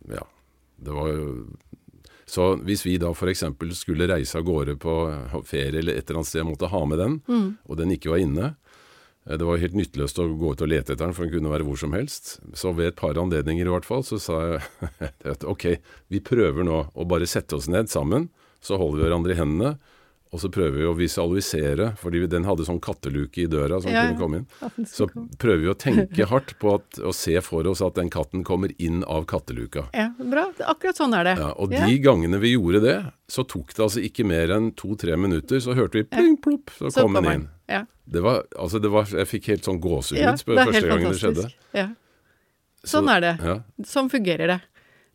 Ja. 0.08 0.22
Det 0.80 0.96
var 0.96 1.10
jo 1.12 1.26
Så 2.26 2.46
hvis 2.64 2.86
vi 2.86 2.94
da 2.98 3.10
f.eks. 3.12 3.44
skulle 3.76 4.08
reise 4.08 4.40
av 4.40 4.46
gårde 4.48 4.78
på 4.80 4.94
ferie 5.44 5.82
eller 5.82 6.00
et 6.00 6.08
eller 6.08 6.22
annet 6.22 6.30
sted, 6.30 6.46
og 6.46 6.54
måtte 6.54 6.72
ha 6.72 6.86
med 6.88 7.04
den, 7.04 7.20
mm. 7.28 7.50
og 7.68 7.82
den 7.82 7.92
ikke 7.92 8.14
var 8.14 8.24
inne 8.24 8.54
Det 9.24 9.46
var 9.48 9.62
helt 9.62 9.76
nytteløst 9.78 10.20
å 10.20 10.28
gå 10.36 10.52
ut 10.52 10.62
og 10.66 10.68
lete 10.68 10.94
etter 10.94 11.06
den, 11.06 11.16
for 11.16 11.24
den 11.24 11.38
kunne 11.38 11.52
være 11.54 11.68
hvor 11.68 11.80
som 11.80 11.96
helst. 11.96 12.38
Så 12.60 12.74
ved 12.76 12.92
et 12.92 13.00
par 13.00 13.16
anledninger 13.20 13.70
i 13.70 13.72
hvert 13.72 13.88
fall, 13.88 14.04
så 14.04 14.20
sa 14.20 14.40
jeg 14.44 14.64
at 15.34 15.46
ok, 15.48 15.68
vi 16.12 16.24
prøver 16.24 16.68
nå 16.68 16.86
å 16.92 17.08
bare 17.08 17.30
sette 17.30 17.56
oss 17.56 17.70
ned 17.72 17.92
sammen. 17.92 18.28
Så 18.64 18.80
holder 18.80 19.00
vi 19.00 19.08
hverandre 19.08 19.36
i 19.36 19.40
hendene 19.40 19.76
og 20.34 20.42
så 20.42 20.50
prøver 20.50 20.80
vi 20.80 20.86
å 20.90 20.96
visualisere, 20.98 21.92
fordi 22.02 22.24
den 22.26 22.48
hadde 22.48 22.66
sånn 22.66 22.80
katteluke 22.82 23.44
i 23.44 23.46
døra 23.46 23.78
som 23.84 23.94
ja, 23.94 24.08
kunne 24.08 24.18
komme 24.18 24.40
inn. 24.42 24.88
Så 24.90 25.06
prøver 25.38 25.62
vi 25.62 25.70
å 25.70 25.76
tenke 25.78 26.26
hardt 26.32 26.56
på 26.58 26.72
at, 26.80 26.98
å 27.06 27.14
se 27.14 27.36
for 27.46 27.70
oss 27.70 27.84
at 27.86 28.00
den 28.00 28.10
katten 28.14 28.42
kommer 28.48 28.74
inn 28.82 29.04
av 29.06 29.28
katteluka. 29.30 29.86
Ja, 29.94 30.08
bra. 30.18 30.48
Akkurat 30.66 30.98
sånn 30.98 31.14
er 31.14 31.30
det. 31.30 31.36
Ja, 31.38 31.52
og 31.54 31.70
de 31.70 32.00
gangene 32.02 32.42
vi 32.42 32.56
gjorde 32.56 32.82
det, 32.82 32.98
så 33.30 33.46
tok 33.46 33.76
det 33.78 33.86
altså 33.86 34.02
ikke 34.10 34.26
mer 34.26 34.56
enn 34.58 34.72
to-tre 34.80 35.20
minutter, 35.22 35.62
så 35.62 35.78
hørte 35.78 36.02
vi 36.02 36.08
pling, 36.10 36.40
plopp, 36.42 36.74
så, 36.80 36.90
så 36.90 37.06
kom 37.06 37.22
den 37.22 37.30
inn. 37.36 37.48
Ja. 37.70 37.84
Det 38.10 38.26
var, 38.26 38.42
altså 38.60 38.82
det 38.84 38.90
var, 38.92 39.08
Jeg 39.08 39.30
fikk 39.30 39.54
helt 39.54 39.70
sånn 39.70 39.78
gåsehud 39.80 40.20
ja, 40.20 40.34
første 40.36 40.82
gangen 40.90 41.14
det 41.14 41.22
skjedde. 41.22 41.50
Ja. 41.78 41.88
Sånn 42.84 43.06
så, 43.06 43.20
er 43.20 43.24
det. 43.24 43.58
Sånn 43.88 44.10
fungerer 44.12 44.58
det. 44.58 44.62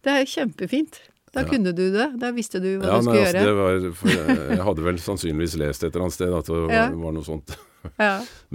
Det 0.06 0.14
er 0.14 0.30
kjempefint. 0.30 1.02
Da 1.34 1.44
ja. 1.44 1.48
kunne 1.50 1.72
du 1.76 1.84
det? 1.92 2.08
Da 2.20 2.30
visste 2.34 2.60
du 2.62 2.70
hva 2.78 2.94
ja, 2.94 2.98
du 2.98 3.08
skulle 3.08 3.20
nei, 3.20 3.26
altså, 3.28 3.42
gjøre? 3.44 3.56
Var, 3.58 4.50
jeg 4.54 4.66
hadde 4.68 4.86
vel 4.86 5.00
sannsynligvis 5.02 5.56
lest 5.60 5.84
et 5.84 5.90
eller 5.90 6.06
annet 6.06 6.16
sted 6.16 6.36
at 6.38 6.50
det 6.50 6.62
ja. 6.74 6.86
var, 6.94 7.14
noe 7.16 7.26
sånt. 7.26 7.54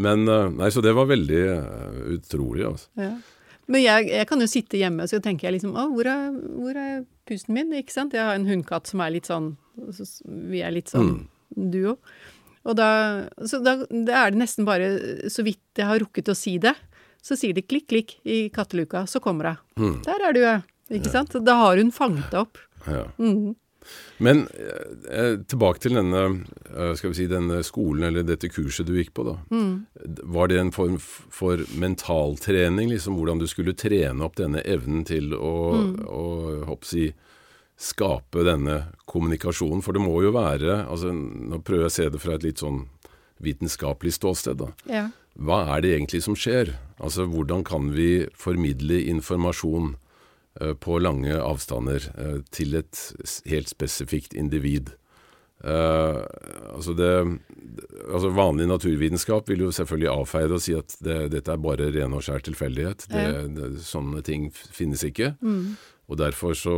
Men 0.06 0.28
eh, 0.28 0.50
Nei, 0.58 0.70
så 0.74 0.84
det 0.84 0.92
var 0.98 1.08
veldig 1.10 1.42
uh, 1.48 2.02
utrolig, 2.18 2.66
altså. 2.68 3.14
Men 3.72 3.80
jeg, 3.80 4.10
jeg, 4.12 4.28
kan 4.28 4.44
jo 4.44 4.50
sitte 4.52 4.80
hjemme 4.80 5.06
så 5.08 5.22
tenker 5.24 5.48
jeg 5.48 5.56
liksom 5.56 5.78
Å, 5.80 5.86
hvor 5.94 6.08
er, 6.12 6.34
hvor 6.60 6.76
er 6.76 7.06
pusten 7.30 7.56
min? 7.56 7.72
Ikke 7.78 7.96
sant? 7.96 8.16
Jeg 8.16 8.26
har 8.28 8.36
en 8.36 8.48
hundkatt 8.50 8.90
som 8.92 9.00
er 9.00 9.14
litt 9.16 9.30
sånn 9.30 9.54
Vi 9.80 10.60
er 10.60 10.74
litt 10.76 10.92
sånn 10.92 11.14
mm. 11.14 11.70
duo. 11.72 11.96
Og 12.68 12.76
da, 12.80 12.90
så 13.48 13.60
da, 13.64 13.78
da, 13.88 14.26
er 14.26 14.34
det 14.34 14.40
nesten 14.40 14.68
bare 14.68 14.92
så 15.32 15.44
vidt 15.48 15.80
jeg 15.80 15.88
har 15.88 16.00
rukket 16.04 16.32
å 16.32 16.36
si 16.38 16.58
det, 16.64 16.76
så 17.24 17.36
sier 17.40 17.56
det 17.56 17.66
klikk, 17.68 17.90
klikk 17.92 18.14
i 18.28 18.46
katteluka, 18.54 19.04
så 19.08 19.20
kommer 19.24 19.50
hun. 19.50 19.58
Mm. 19.80 19.98
Der 20.06 20.24
er 20.28 20.36
du, 20.36 20.40
ja. 20.44 20.54
Ikke 20.90 21.10
ja. 21.10 21.20
sant? 21.20 21.36
Da 21.46 21.58
har 21.62 21.80
hun 21.80 21.92
fanget 21.96 22.32
det 22.32 22.42
opp. 22.44 22.58
Ja. 22.88 23.08
Mm. 23.18 23.54
Men 24.18 24.48
eh, 25.12 25.40
tilbake 25.50 25.82
til 25.84 25.98
denne, 25.98 26.22
eh, 26.72 26.94
skal 26.96 27.12
vi 27.12 27.18
si, 27.18 27.28
denne 27.32 27.60
skolen 27.68 28.08
eller 28.08 28.26
dette 28.28 28.50
kurset 28.52 28.88
du 28.88 28.96
gikk 28.96 29.14
på. 29.18 29.26
da. 29.28 29.36
Mm. 29.52 29.86
Var 30.36 30.52
det 30.52 30.60
en 30.60 30.72
form 30.76 30.98
for 31.02 31.64
mentaltrening? 31.80 32.92
liksom 32.94 33.18
Hvordan 33.20 33.42
du 33.42 33.48
skulle 33.52 33.76
trene 33.76 34.24
opp 34.24 34.38
denne 34.40 34.64
evnen 34.64 35.04
til 35.08 35.34
å, 35.36 35.56
mm. 35.80 35.96
å 36.08 36.26
hopp, 36.70 36.88
si, 36.88 37.10
skape 37.80 38.46
denne 38.48 38.80
kommunikasjonen? 39.10 39.84
For 39.84 39.96
det 39.96 40.06
må 40.06 40.22
jo 40.24 40.34
være 40.36 40.84
altså 40.86 41.12
Nå 41.14 41.60
prøver 41.66 41.88
jeg 41.88 41.94
å 41.94 41.98
se 41.98 42.10
det 42.14 42.24
fra 42.24 42.38
et 42.38 42.48
litt 42.48 42.64
sånn 42.64 42.86
vitenskapelig 43.44 44.16
ståsted. 44.16 44.62
da. 44.62 44.72
Ja. 44.88 45.10
Hva 45.34 45.64
er 45.74 45.84
det 45.84 45.96
egentlig 45.98 46.24
som 46.24 46.38
skjer? 46.38 46.76
Altså 47.04 47.26
Hvordan 47.28 47.66
kan 47.68 47.92
vi 47.96 48.30
formidle 48.38 49.02
informasjon? 49.12 49.96
Eh, 50.62 50.74
på 50.74 51.00
lange 51.02 51.34
avstander 51.42 52.04
eh, 52.14 52.42
til 52.54 52.76
et 52.78 53.00
helt 53.50 53.72
spesifikt 53.72 54.36
individ. 54.38 54.94
Uh, 55.64 56.20
altså, 56.76 56.92
det, 56.92 57.08
altså 58.12 58.34
Vanlig 58.36 58.66
naturvitenskap 58.68 59.48
vil 59.48 59.62
jo 59.64 59.70
selvfølgelig 59.72 60.10
avfeie 60.12 60.50
det 60.52 60.58
og 60.58 60.64
si 60.66 60.74
at 60.76 60.96
det, 61.00 61.16
dette 61.32 61.54
er 61.54 61.62
bare 61.64 61.88
ren 61.96 62.18
og 62.18 62.26
skjær 62.26 62.44
tilfeldighet. 62.44 63.06
Det, 63.08 63.24
det, 63.56 63.70
sånne 63.80 64.20
ting 64.28 64.50
finnes 64.52 65.06
ikke. 65.08 65.32
Mm. 65.40 65.78
Og 66.12 66.20
derfor 66.20 66.58
så, 66.60 66.76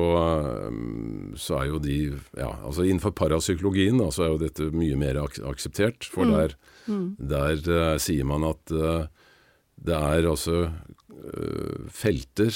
så, 1.34 1.58
er 1.64 1.72
jo 1.72 1.82
de 1.82 1.98
ja, 2.38 2.52
altså 2.62 2.86
Innenfor 2.86 3.16
parapsykologien 3.18 3.98
da, 3.98 4.12
så 4.14 4.28
er 4.28 4.36
jo 4.36 4.44
dette 4.44 4.70
mye 4.70 5.02
mer 5.02 5.18
ak 5.24 5.42
akseptert. 5.50 6.06
For 6.06 6.30
mm. 6.30 6.38
der, 6.38 6.56
mm. 6.86 7.08
der 7.34 7.66
uh, 7.66 7.96
sier 7.98 8.30
man 8.30 8.46
at 8.54 8.76
uh, 8.76 9.10
det 9.82 9.98
er 9.98 10.30
altså 10.30 10.68
felter, 11.90 12.54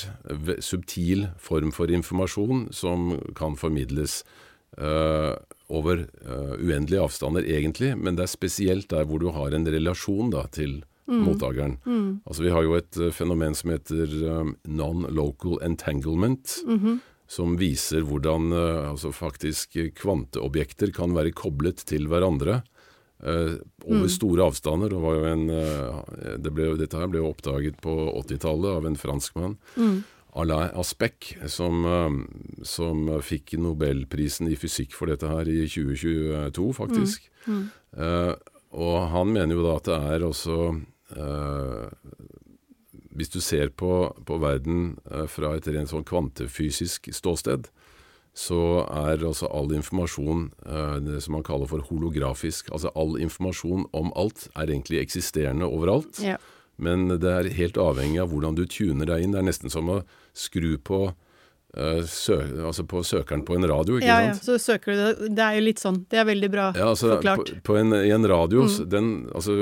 subtil 0.62 1.28
form 1.40 1.72
for 1.76 1.92
informasjon, 1.94 2.68
som 2.76 3.16
kan 3.38 3.56
formidles 3.60 4.22
uh, 4.78 5.34
over 5.70 6.06
uh, 6.26 6.56
uendelige 6.60 7.02
avstander, 7.02 7.46
egentlig, 7.46 7.94
men 7.98 8.18
det 8.18 8.26
er 8.26 8.32
spesielt 8.32 8.90
der 8.92 9.06
hvor 9.10 9.22
du 9.22 9.30
har 9.36 9.56
en 9.56 9.68
relasjon 9.70 10.32
da, 10.34 10.46
til 10.54 10.80
mm. 11.10 11.22
mottakeren. 11.26 11.78
Mm. 11.86 12.10
Altså 12.26 12.46
Vi 12.46 12.54
har 12.54 12.66
jo 12.66 12.76
et 12.80 13.00
uh, 13.02 13.12
fenomen 13.16 13.58
som 13.58 13.74
heter 13.74 14.18
non-local 14.68 15.62
entanglement. 15.66 16.60
Mm 16.66 16.80
-hmm. 16.80 17.00
Som 17.30 17.60
viser 17.60 18.02
hvordan 18.02 18.54
altså 18.90 19.12
faktisk 19.12 19.78
kvanteobjekter 19.96 20.92
kan 20.92 21.14
være 21.14 21.32
koblet 21.32 21.78
til 21.86 22.08
hverandre 22.08 22.64
over 23.24 24.06
mm. 24.06 24.10
store 24.10 24.46
avstander. 24.48 24.90
Det 24.94 25.32
en, 25.32 25.50
uh, 25.50 26.38
det 26.40 26.54
ble, 26.56 26.72
dette 26.80 27.00
her 27.00 27.10
ble 27.12 27.24
jo 27.24 27.34
oppdaget 27.34 27.80
på 27.84 27.96
80-tallet 28.22 28.80
av 28.80 28.88
en 28.88 29.00
franskmann, 29.00 29.58
mm. 29.76 29.98
Alain 30.40 30.76
Aspect, 30.80 31.34
som, 31.52 31.84
uh, 31.84 32.64
som, 32.64 33.10
fikk 33.26 33.58
nobelprisen 33.60 34.48
i 34.52 34.58
fysikk 34.60 34.96
for 34.96 35.12
dette 35.12 35.28
her 35.28 35.50
i 35.52 35.66
2022, 35.68 36.70
faktisk. 36.78 37.28
Mm. 37.48 37.68
Mm. 37.90 38.36
og 38.78 38.98
han 39.10 39.32
mener 39.34 39.58
jo 39.58 39.64
da 39.66 39.72
at 39.80 39.88
det 39.88 39.96
er 40.14 40.24
også 40.28 40.58
Hvis 43.18 43.32
du 43.34 43.40
ser 43.42 43.72
på, 43.74 44.14
på 44.28 44.38
verden 44.38 45.00
fra 45.28 45.56
et 45.58 45.68
rent 45.68 45.90
sånn 45.90 46.06
kvantefysisk 46.06 47.10
ståsted, 47.12 47.72
så 48.40 48.86
er 48.88 49.26
altså 49.28 49.50
all 49.52 49.72
informasjon 49.76 50.46
eh, 50.64 50.98
det 51.04 51.20
som 51.26 51.36
man 51.36 51.44
kaller 51.44 51.68
for 51.68 51.84
holografisk. 51.90 52.70
Altså 52.72 52.92
all 52.96 53.18
informasjon 53.20 53.88
om 53.98 54.14
alt 54.20 54.48
er 54.54 54.70
egentlig 54.70 55.02
eksisterende 55.02 55.68
overalt. 55.68 56.22
Ja. 56.24 56.38
Men 56.80 57.10
det 57.12 57.28
er 57.28 57.52
helt 57.58 57.80
avhengig 57.82 58.22
av 58.24 58.32
hvordan 58.32 58.56
du 58.56 58.64
tuner 58.70 59.10
deg 59.10 59.26
inn. 59.26 59.36
Det 59.36 59.42
er 59.42 59.50
nesten 59.50 59.74
som 59.74 59.92
å 59.92 59.98
skru 60.38 60.78
på 60.80 61.10
altså 61.78 62.84
på 62.90 63.04
søkeren 63.06 63.44
på 63.46 63.56
en 63.56 63.68
radio, 63.70 64.00
ikke 64.00 64.08
ja, 64.08 64.34
sant? 64.34 64.42
Ja, 64.42 64.46
så 64.46 64.58
søker 64.58 64.92
du 64.92 64.98
det. 64.98 65.30
Det 65.38 65.44
er 65.46 65.58
jo 65.60 65.66
litt 65.68 65.82
sånn. 65.82 66.00
Det 66.10 66.18
er 66.18 66.26
veldig 66.26 66.50
bra 66.50 66.66
ja, 66.74 66.88
altså, 66.90 67.12
forklart. 67.14 67.52
På, 67.62 67.74
på 67.74 67.78
en, 67.78 67.94
I 67.94 68.10
en 68.16 68.26
radio 68.28 68.66
mm. 68.66 68.78
den, 68.90 69.12
altså, 69.38 69.58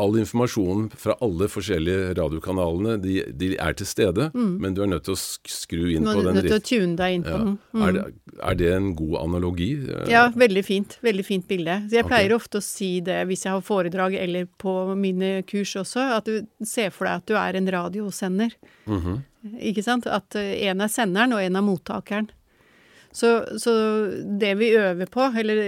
All 0.00 0.16
informasjonen 0.20 0.88
fra 0.96 1.16
alle 1.24 1.48
forskjellige 1.52 2.14
radiokanalene, 2.16 2.96
de, 3.02 3.18
de 3.36 3.50
er 3.60 3.76
til 3.76 3.88
stede, 3.88 4.30
mm. 4.32 4.54
men 4.64 4.76
du 4.76 4.82
er 4.86 4.90
nødt 4.94 5.04
til 5.08 5.16
å 5.16 5.20
skru 5.20 5.84
inn 5.92 6.08
på 6.08 6.16
den. 6.16 6.24
Du 6.24 6.30
er 6.32 6.38
nødt 6.40 6.50
til 6.50 6.58
å 6.58 6.64
tune 6.70 6.96
deg 7.02 7.18
inn 7.18 7.26
på 7.26 7.36
den. 7.36 7.52
Mm. 7.76 7.84
Er, 7.84 7.96
det, 7.98 8.06
er, 8.38 8.58
det, 8.62 8.72
en 8.78 8.90
god 8.96 9.18
analogi? 9.26 9.70
Ja, 10.10 10.26
veldig 10.32 10.64
fint. 10.64 10.98
Veldig 11.04 11.26
fint 11.28 11.48
bilde. 11.50 11.82
Så 11.90 12.00
jeg 12.00 12.08
pleier 12.08 12.32
okay. 12.32 12.40
ofte 12.40 12.62
å 12.62 12.64
si 12.64 12.90
det 13.04 13.20
hvis 13.28 13.44
jeg 13.44 13.52
har 13.52 13.64
foredrag 13.66 14.16
eller 14.22 14.48
på 14.60 14.78
mine 14.96 15.42
kurs 15.48 15.76
også, 15.84 16.08
at 16.16 16.32
du 16.32 16.48
ser 16.64 16.92
for 16.94 17.08
deg 17.08 17.20
at 17.20 17.28
du 17.28 17.36
er 17.36 17.60
en 17.60 17.72
radiosender. 17.76 18.56
-hmm. 18.86 19.22
Ikke 19.60 19.84
sant? 19.84 20.06
At 20.06 20.36
én 20.36 20.80
eh, 20.80 20.84
er 20.84 20.92
senderen, 20.92 21.36
og 21.36 21.42
én 21.44 21.56
er 21.56 21.64
mottakeren. 21.64 22.30
Så, 23.10 23.30
så, 23.62 23.72
det 24.40 24.54
vi 24.60 24.72
øver 24.76 25.08
på, 25.12 25.28
eller 25.40 25.60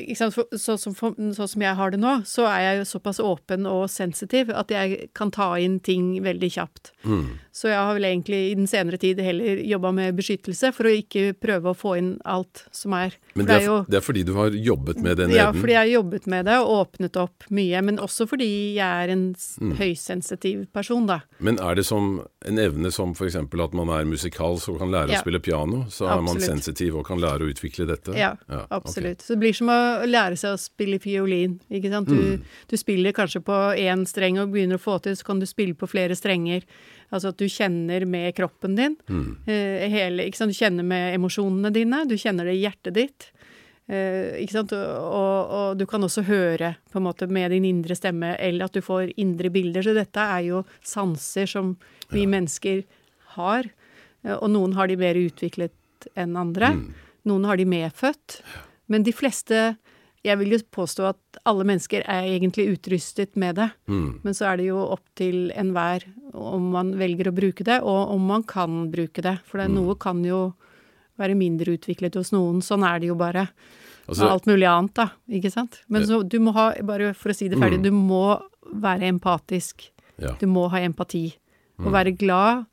ikke 0.00 0.18
sant, 0.18 0.38
sånn 0.60 0.80
som, 0.80 0.96
så 1.36 1.48
som 1.50 1.64
jeg 1.64 1.78
har 1.78 1.94
det 1.94 2.00
nå, 2.02 2.16
så 2.28 2.48
er 2.50 2.64
jeg 2.64 2.88
såpass 2.90 3.20
åpen 3.22 3.68
og 3.70 3.86
sensitiv 3.92 4.50
at 4.54 4.72
jeg 4.74 5.10
kan 5.16 5.32
ta 5.34 5.52
inn 5.60 5.78
ting 5.84 6.16
veldig 6.24 6.50
kjapt. 6.56 6.92
Mm. 7.04 7.36
Så 7.54 7.70
jeg 7.70 7.78
har 7.78 7.94
vel 7.94 8.08
egentlig 8.08 8.40
i 8.50 8.54
den 8.58 8.66
senere 8.70 8.98
tid 8.98 9.20
heller 9.22 9.60
jobba 9.62 9.92
med 9.94 10.16
beskyttelse, 10.18 10.72
for 10.74 10.90
å 10.90 10.94
ikke 10.98 11.36
prøve 11.38 11.70
å 11.70 11.78
få 11.78 11.94
inn 12.00 12.10
alt 12.26 12.64
som 12.74 12.96
er. 12.98 13.14
Men 13.38 13.46
det 13.46 13.60
er, 13.60 13.66
jo, 13.68 13.76
det 13.86 14.00
er 14.00 14.04
fordi 14.04 14.24
du 14.26 14.32
har 14.34 14.54
jobbet 14.54 14.98
med 14.98 15.20
den 15.20 15.30
evnen? 15.30 15.38
Ja, 15.38 15.52
fordi 15.54 15.76
jeg 15.76 15.82
har 15.82 15.92
jobbet 15.92 16.26
med 16.30 16.48
det 16.50 16.58
og 16.62 16.72
åpnet 16.80 17.18
opp 17.22 17.46
mye. 17.54 17.82
Men 17.86 18.00
også 18.02 18.26
fordi 18.30 18.50
jeg 18.80 19.04
er 19.04 19.12
en 19.14 19.24
mm. 19.34 19.76
høysensitiv 19.78 20.66
person, 20.74 21.06
da. 21.10 21.20
Men 21.38 21.60
er 21.62 21.78
det 21.78 21.86
som 21.86 22.16
en 22.44 22.60
evne 22.60 22.90
som 22.94 23.14
f.eks. 23.14 23.38
at 23.38 23.78
man 23.78 23.92
er 23.94 24.08
musikal 24.08 24.58
så 24.62 24.74
kan 24.80 24.90
lære 24.90 25.14
ja. 25.14 25.22
å 25.22 25.26
spille 25.26 25.42
piano? 25.44 25.84
Så 25.94 26.10
er 26.10 26.26
man 26.26 26.42
sensitiv 26.42 26.63
sensitiv 26.64 26.96
og 26.98 27.06
kan 27.08 27.20
lære 27.20 27.44
å 27.44 27.50
utvikle 27.52 27.86
dette? 27.88 28.14
Ja, 28.18 28.34
ja 28.48 28.64
absolutt. 28.74 29.20
Okay. 29.20 29.26
Så 29.26 29.34
det 29.34 29.42
blir 29.42 29.56
som 29.56 29.70
å 29.72 29.78
lære 30.08 30.38
seg 30.40 30.56
å 30.56 30.60
spille 30.60 30.98
fiolin. 31.02 31.58
ikke 31.68 31.92
sant? 31.92 32.08
Du, 32.08 32.38
mm. 32.38 32.56
du 32.70 32.76
spiller 32.80 33.16
kanskje 33.16 33.42
på 33.44 33.60
én 33.80 34.06
streng 34.08 34.40
og 34.42 34.54
begynner 34.54 34.80
å 34.80 34.82
få 34.82 34.98
til, 35.04 35.16
så 35.18 35.28
kan 35.28 35.42
du 35.42 35.46
spille 35.48 35.76
på 35.78 35.88
flere 35.90 36.16
strenger. 36.18 36.64
Altså 37.10 37.34
at 37.34 37.38
du 37.38 37.46
kjenner 37.50 38.06
med 38.08 38.34
kroppen 38.36 38.76
din. 38.78 38.96
Mm. 39.08 39.30
Uh, 39.46 39.84
hele, 39.92 40.28
ikke 40.28 40.40
sant? 40.40 40.54
Du 40.54 40.58
kjenner 40.58 40.86
med 40.86 41.14
emosjonene 41.18 41.72
dine. 41.74 42.04
Du 42.08 42.16
kjenner 42.18 42.48
det 42.48 42.56
i 42.56 42.64
hjertet 42.64 42.96
ditt. 42.96 43.30
Uh, 43.84 44.34
ikke 44.40 44.56
sant? 44.56 44.72
Og, 44.72 45.12
og, 45.12 45.54
og, 45.58 45.78
du 45.78 45.86
kan 45.90 46.06
også 46.06 46.24
høre 46.26 46.74
på 46.90 47.00
en 47.00 47.08
måte 47.10 47.28
med 47.28 47.52
din 47.52 47.68
indre 47.68 47.96
stemme, 47.98 48.34
eller 48.40 48.68
at 48.68 48.76
du 48.76 48.84
får 48.84 49.12
indre 49.20 49.52
bilder. 49.54 49.84
Så 49.84 49.96
dette 49.96 50.28
er 50.38 50.48
jo 50.48 50.64
sanser 50.82 51.50
som 51.50 51.76
vi 52.10 52.24
ja. 52.24 52.34
mennesker 52.34 52.84
har. 53.36 53.68
Eh, 54.24 54.36
og 54.36 54.50
noen 54.54 54.74
har 54.78 54.90
de 54.90 54.98
mer 55.00 55.18
utviklet 55.20 55.74
enn 56.18 56.36
andre. 56.40 56.74
Mm. 56.76 56.86
Noen 57.30 57.48
har 57.48 57.60
de 57.60 57.66
medfødt. 57.68 58.40
Men 58.92 59.06
de 59.06 59.14
fleste 59.16 59.76
Jeg 60.24 60.38
vil 60.40 60.54
jo 60.54 60.58
påstå 60.72 61.04
at 61.04 61.38
alle 61.44 61.66
mennesker 61.68 62.00
er 62.08 62.24
egentlig 62.24 62.78
utrustet 62.78 63.34
med 63.36 63.58
det. 63.58 63.66
Mm. 63.84 64.22
Men 64.24 64.32
så 64.32 64.46
er 64.48 64.56
det 64.56 64.70
jo 64.70 64.78
opp 64.80 65.04
til 65.20 65.50
enhver 65.52 66.06
om 66.32 66.70
man 66.72 66.94
velger 66.96 67.28
å 67.28 67.34
bruke 67.36 67.66
det, 67.66 67.82
og 67.84 68.14
om 68.14 68.24
man 68.24 68.42
kan 68.48 68.86
bruke 68.88 69.20
det. 69.20 69.34
For 69.44 69.60
det, 69.60 69.68
mm. 69.68 69.76
noe 69.76 69.98
kan 70.00 70.24
jo 70.24 70.54
være 71.20 71.36
mindre 71.36 71.76
utviklet 71.76 72.16
hos 72.16 72.32
noen. 72.32 72.64
Sånn 72.64 72.86
er 72.88 73.02
det 73.02 73.12
jo 73.12 73.18
bare. 73.20 73.50
Altså, 74.08 74.30
alt 74.32 74.48
mulig 74.48 74.64
annet, 74.64 74.94
da. 74.96 75.10
Ikke 75.28 75.52
sant? 75.52 75.82
Men 75.92 76.08
så 76.08 76.22
du 76.24 76.38
må 76.40 76.56
ha, 76.56 76.70
bare 76.84 77.12
for 77.12 77.32
å 77.32 77.36
si 77.36 77.52
det 77.52 77.60
ferdig, 77.60 77.82
mm. 77.82 77.84
du 77.84 77.92
må 77.92 78.24
være 78.80 79.12
empatisk. 79.12 79.90
Ja. 80.20 80.32
Du 80.40 80.48
må 80.48 80.70
ha 80.72 80.80
empati. 80.84 81.26
Og 81.82 81.90
mm. 81.90 81.94
være 82.00 82.16
glad 82.16 82.64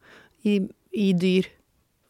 i, 0.48 0.62
i 0.96 1.12
dyr 1.18 1.52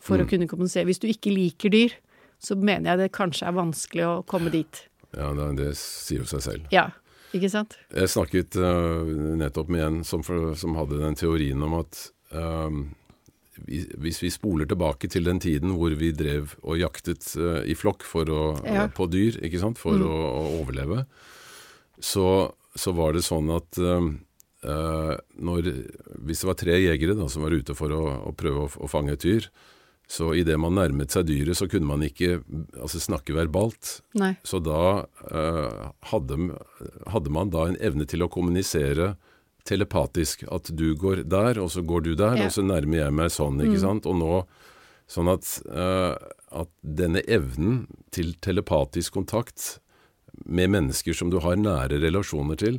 for 0.01 0.17
mm. 0.19 0.23
å 0.23 0.29
kunne 0.29 0.49
kompensere. 0.49 0.87
Hvis 0.89 1.01
du 1.01 1.07
ikke 1.11 1.33
liker 1.33 1.73
dyr, 1.73 1.93
så 2.41 2.57
mener 2.57 2.93
jeg 2.93 3.03
det 3.03 3.11
kanskje 3.15 3.49
er 3.49 3.57
vanskelig 3.57 4.07
å 4.07 4.15
komme 4.29 4.51
dit. 4.53 4.85
Ja, 5.13 5.29
det, 5.35 5.73
sier 5.77 6.23
jo 6.23 6.29
seg 6.29 6.43
selv. 6.45 6.71
Ja, 6.73 6.87
ikke 7.35 7.51
sant? 7.51 7.77
Jeg 7.93 8.11
snakket 8.11 8.57
uh, 8.59 9.05
nettopp 9.39 9.69
med 9.71 9.85
en 9.85 9.99
som, 10.07 10.23
for, 10.25 10.53
som, 10.59 10.75
hadde 10.79 11.01
den 11.03 11.17
teorien 11.19 11.61
om 11.63 11.77
at 11.81 11.99
uh, 12.35 12.71
hvis 14.01 14.21
vi 14.23 14.31
spoler 14.33 14.69
tilbake 14.69 15.09
til 15.11 15.27
den 15.27 15.41
tiden 15.43 15.75
hvor 15.77 15.93
vi 15.99 16.13
drev 16.15 16.55
og 16.63 16.79
jaktet 16.81 17.27
uh, 17.37 17.61
i 17.61 17.75
flokk 17.77 18.07
å, 18.15 18.41
ja. 18.65 18.87
på 18.89 19.07
dyr, 19.11 19.39
ikke 19.45 19.61
sant, 19.61 19.79
for 19.81 19.99
mm. 19.99 20.07
å, 20.07 20.17
å, 20.31 20.43
overleve, 20.63 21.05
så, 22.01 22.27
så, 22.73 22.95
var 22.97 23.13
det 23.13 23.25
sånn 23.27 23.51
at 23.53 23.77
uh, 23.77 24.09
når, 24.61 25.67
Hvis 26.21 26.41
det 26.43 26.47
var 26.49 26.57
tre 26.57 26.79
jegere 26.79 27.15
da, 27.17 27.27
som 27.29 27.45
var 27.45 27.53
ute 27.53 27.75
for 27.77 27.93
å, 27.93 28.01
å 28.29 28.33
prøve 28.37 28.65
å, 28.65 28.71
å 28.85 28.89
fange 28.89 29.15
et 29.15 29.23
dyr, 29.23 29.47
så 30.11 30.33
idet 30.35 30.57
man 30.59 30.75
nærmet 30.75 31.13
seg 31.13 31.29
dyret, 31.29 31.55
så 31.55 31.69
kunne 31.71 31.87
man 31.87 32.01
ikke 32.03 32.41
altså, 32.75 32.99
snakke 32.99 33.35
verbalt. 33.37 34.01
Nei. 34.19 34.33
Så 34.43 34.59
da 34.59 35.05
uh, 35.07 35.91
hadde, 36.11 36.39
hadde, 37.13 37.31
man 37.31 37.53
da 37.53 37.69
en 37.69 37.77
evne 37.79 38.03
til 38.09 38.25
å 38.25 38.27
kommunisere 38.31 39.13
telepatisk. 39.67 40.43
At 40.51 40.73
du 40.75 40.89
går 40.99 41.23
der, 41.31 41.61
og 41.63 41.71
så 41.71 41.85
går 41.87 42.03
du 42.09 42.11
der, 42.19 42.35
ja. 42.41 42.49
og 42.49 42.51
så 42.51 42.65
nærmer 42.65 43.05
jeg 43.05 43.15
meg 43.21 43.31
sånn, 43.31 43.61
ikke 43.63 43.79
mm. 43.79 43.85
sant. 43.85 44.09
Og 44.09 44.19
nå 44.19 44.33
Sånn 45.11 45.27
at, 45.27 45.43
uh, 45.67 46.15
at 46.55 46.69
denne 46.79 47.19
evnen 47.27 47.81
til 48.15 48.29
telepatisk 48.39 49.17
kontakt 49.17 49.81
med 50.47 50.71
mennesker 50.71 51.15
som 51.17 51.33
du 51.33 51.41
har 51.43 51.59
nære 51.59 51.99
relasjoner 51.99 52.59
til, 52.61 52.77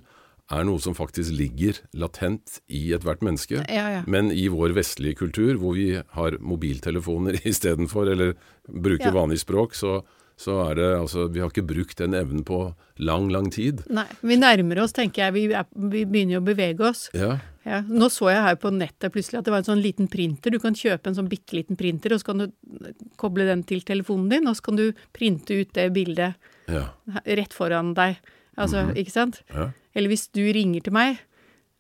er 0.53 0.67
noe 0.69 0.81
som 0.83 0.97
faktisk 0.97 1.35
ligger 1.37 1.79
latent 1.97 2.59
i 2.73 2.91
ethvert 2.97 3.23
menneske. 3.25 3.63
Ja, 3.69 3.87
ja. 3.97 4.01
Men 4.11 4.31
i 4.35 4.49
vår 4.53 4.75
vestlige 4.77 5.23
kultur, 5.23 5.55
hvor 5.61 5.77
vi 5.79 5.95
har 5.97 6.39
mobiltelefoner 6.41 7.41
istedenfor, 7.49 8.11
eller 8.15 8.35
bruker 8.69 9.11
ja. 9.11 9.15
vanlig 9.17 9.43
språk, 9.43 9.77
så, 9.79 10.01
så, 10.37 10.59
er 10.69 10.81
det 10.81 10.91
altså 10.99 11.29
Vi 11.33 11.43
har 11.43 11.53
ikke 11.53 11.67
brukt 11.67 11.99
den 11.99 12.17
evnen 12.19 12.45
på 12.45 12.65
lang, 12.97 13.31
lang 13.33 13.51
tid. 13.53 13.85
Nei. 13.93 14.09
Vi 14.21 14.39
nærmer 14.41 14.85
oss, 14.85 14.95
tenker 14.97 15.27
jeg. 15.27 15.37
Vi, 15.39 15.47
er, 15.57 15.67
vi 15.73 16.05
begynner 16.05 16.39
jo 16.39 16.45
å 16.45 16.51
bevege 16.53 16.87
oss. 16.93 17.09
Ja. 17.17 17.39
Ja. 17.63 17.79
Nå 17.87 18.09
så 18.11 18.27
jeg 18.33 18.43
her 18.43 18.57
på 18.59 18.73
nettet 18.75 19.13
plutselig 19.15 19.39
at 19.39 19.47
det 19.47 19.53
var 19.55 19.63
en 19.63 19.69
sånn 19.69 19.83
liten 19.85 20.09
printer. 20.11 20.51
Du 20.51 20.59
kan 20.63 20.75
kjøpe 20.75 21.11
en 21.11 21.19
sånn 21.19 21.31
bitte 21.31 21.55
liten 21.55 21.79
printer, 21.79 22.15
og 22.15 22.23
så 22.23 22.33
kan 22.33 22.43
du 22.43 22.95
koble 23.21 23.47
den 23.47 23.63
til 23.69 23.85
telefonen 23.87 24.33
din, 24.33 24.51
og 24.51 24.59
så 24.59 24.67
kan 24.67 24.81
du 24.81 24.89
printe 25.15 25.55
ut 25.55 25.71
det 25.79 25.89
bildet 25.95 26.51
ja. 26.73 26.89
rett 27.23 27.55
foran 27.55 27.95
deg. 27.99 28.19
Altså, 28.61 28.87
mm 28.89 28.97
ikke 29.01 29.15
sant? 29.15 29.41
Ja. 29.53 29.71
Eller 29.97 30.13
hvis 30.13 30.27
du 30.33 30.43
ringer 30.53 30.85
til 30.85 30.95
meg, 30.97 31.21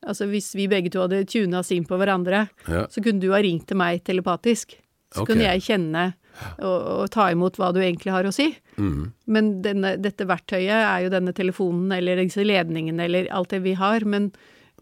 altså 0.06 0.26
hvis 0.30 0.52
vi 0.56 0.68
begge 0.70 0.92
to 0.92 1.04
hadde 1.04 1.24
tuna 1.28 1.62
inn 1.74 1.86
på 1.88 1.98
hverandre, 2.00 2.46
ja. 2.68 2.86
så 2.90 3.02
kunne 3.04 3.22
du 3.22 3.30
ha 3.32 3.40
ringt 3.44 3.68
til 3.70 3.78
meg 3.80 4.02
telepatisk. 4.06 4.76
Så 5.12 5.22
okay. 5.22 5.34
kunne 5.34 5.48
jeg 5.50 5.64
kjenne 5.66 6.04
og, 6.64 6.78
og, 6.80 7.04
ta 7.12 7.28
imot 7.32 7.58
hva 7.60 7.70
du 7.74 7.82
egentlig 7.82 8.14
har 8.14 8.26
å 8.26 8.32
si. 8.34 8.48
Mm. 8.80 9.12
Men 9.34 9.52
denne, 9.64 9.94
dette 10.00 10.26
verktøyet 10.28 10.72
er 10.72 11.04
jo 11.04 11.12
denne 11.12 11.34
telefonen 11.36 11.92
eller 11.96 12.22
disse 12.22 12.44
ledningene 12.46 13.06
eller 13.06 13.28
alt 13.34 13.52
det 13.52 13.62
vi 13.66 13.76
har. 13.78 14.06
Men 14.08 14.30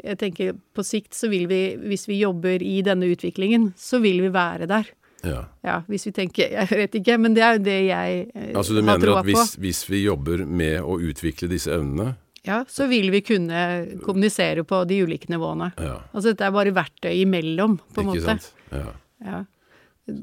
jeg 0.01 0.21
tenker 0.23 0.55
på 0.77 0.85
sikt 0.87 1.17
så 1.19 1.31
vil 1.33 1.49
vi, 1.51 1.61
hvis 1.83 2.07
vi 2.09 2.21
jobber 2.23 2.63
i 2.63 2.79
denne 2.87 3.11
utviklingen, 3.11 3.73
så 3.79 4.01
vil 4.03 4.23
vi 4.25 4.33
være 4.35 4.71
der. 4.71 4.89
Ja. 5.27 5.45
ja. 5.67 5.77
Hvis 5.91 6.07
vi 6.09 6.13
tenker 6.17 6.49
Jeg 6.53 6.69
vet 6.71 6.95
ikke, 7.01 7.19
men 7.21 7.37
det 7.37 7.45
er 7.45 7.59
jo 7.59 7.63
det 7.67 7.79
jeg 7.91 8.21
eh, 8.33 8.51
altså, 8.57 8.77
du 8.77 8.83
mener 8.85 9.13
at 9.19 9.29
hvis, 9.29 9.55
hvis, 9.61 9.85
vi 9.91 10.05
jobber 10.07 10.45
med 10.49 10.81
å 10.81 10.97
utvikle 11.11 11.51
disse 11.51 11.73
evnene 11.75 12.15
Ja, 12.47 12.63
så 12.69 12.89
vil 12.91 13.11
vi 13.13 13.21
kunne 13.27 13.61
kommunisere 14.05 14.65
på 14.65 14.83
de 14.89 15.03
ulike 15.05 15.29
nivåene. 15.33 15.73
Ja. 15.77 15.99
Altså 16.15 16.33
dette 16.33 16.47
er 16.47 16.55
bare 16.55 16.73
verktøy 16.73 17.13
imellom, 17.21 17.77
på 17.93 18.01
en 18.01 18.09
måte. 18.09 18.23
Ikke 18.23 18.31
sant? 18.31 18.47
Ja. 18.73 18.95
ja. 19.27 19.43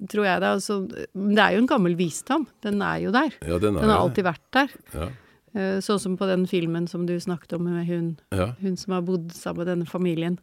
Tror 0.09 0.25
jeg 0.25 0.41
det. 0.41 0.49
Altså, 0.49 0.79
det 1.13 1.43
er 1.43 1.53
jo 1.53 1.61
en 1.61 1.69
gammel 1.69 1.93
visdom. 1.99 2.47
Den 2.65 2.81
er 2.81 3.03
jo 3.05 3.13
der. 3.13 3.37
Ja, 3.45 3.59
den, 3.61 3.77
er 3.77 3.85
den 3.85 3.93
har 3.93 4.01
alltid 4.01 4.25
vært 4.25 4.47
der. 4.57 4.73
Ja. 4.95 5.11
Eh, 5.57 5.77
sånn 5.85 6.01
som 6.01 6.17
på 6.19 6.27
den 6.29 6.47
filmen 6.49 6.89
som 6.89 7.05
du 7.07 7.15
snakket 7.21 7.55
om 7.57 7.69
med 7.69 7.85
hun, 7.87 8.09
ja. 8.35 8.51
hun 8.61 8.75
som 8.77 8.97
har 8.97 9.05
bodd 9.07 9.31
sammen 9.35 9.63
med 9.63 9.71
denne 9.71 9.87
familien 9.89 10.41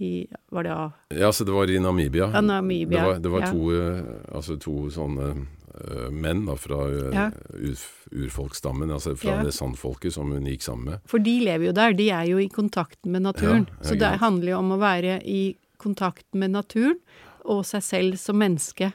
i 0.00 0.26
Var 0.48 0.64
det 0.64 0.72
A? 0.74 0.90
Ja, 1.08 1.32
så 1.32 1.44
det 1.44 1.52
var 1.52 1.70
i 1.70 1.78
Namibia. 1.78 2.30
Ja, 2.34 2.40
Namibia. 2.40 3.00
Det 3.00 3.06
var, 3.06 3.18
det 3.18 3.28
var 3.28 3.40
ja. 3.40 3.50
to, 3.52 3.72
eh, 3.76 4.04
altså 4.34 4.56
to 4.56 4.74
sånne 4.92 5.26
uh, 5.34 6.06
menn 6.10 6.46
da, 6.48 6.56
fra 6.56 6.78
uh, 6.88 7.10
ja. 7.12 7.26
ur, 7.52 7.82
urfolksstammen, 8.10 8.90
altså 8.90 9.12
fra 9.20 9.36
ja. 9.36 9.42
det 9.44 9.52
sandfolket 9.52 10.16
som 10.16 10.32
hun 10.32 10.48
gikk 10.48 10.64
sammen 10.64 10.94
med. 10.94 11.04
For 11.10 11.20
de 11.20 11.36
lever 11.44 11.68
jo 11.68 11.74
der, 11.76 11.98
de 11.98 12.08
er 12.16 12.30
jo 12.30 12.40
i 12.40 12.48
kontakt 12.52 13.04
med 13.04 13.26
naturen. 13.28 13.68
så 13.84 13.98
det 14.00 14.14
handler 14.24 14.54
jo 14.54 14.62
om 14.62 14.72
å 14.76 14.80
være 14.80 15.20
i 15.28 15.42
kontakt 15.80 16.26
med 16.32 16.56
naturen 16.56 16.96
og 17.44 17.62
seg 17.68 17.84
selv 17.84 18.18
som 18.20 18.40
menneske. 18.40 18.92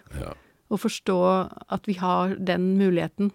Og 0.74 0.82
forstå 0.82 1.22
at 1.70 1.86
vi 1.86 1.99
har 2.01 2.34
den 2.41 2.74
muligheten 2.80 3.30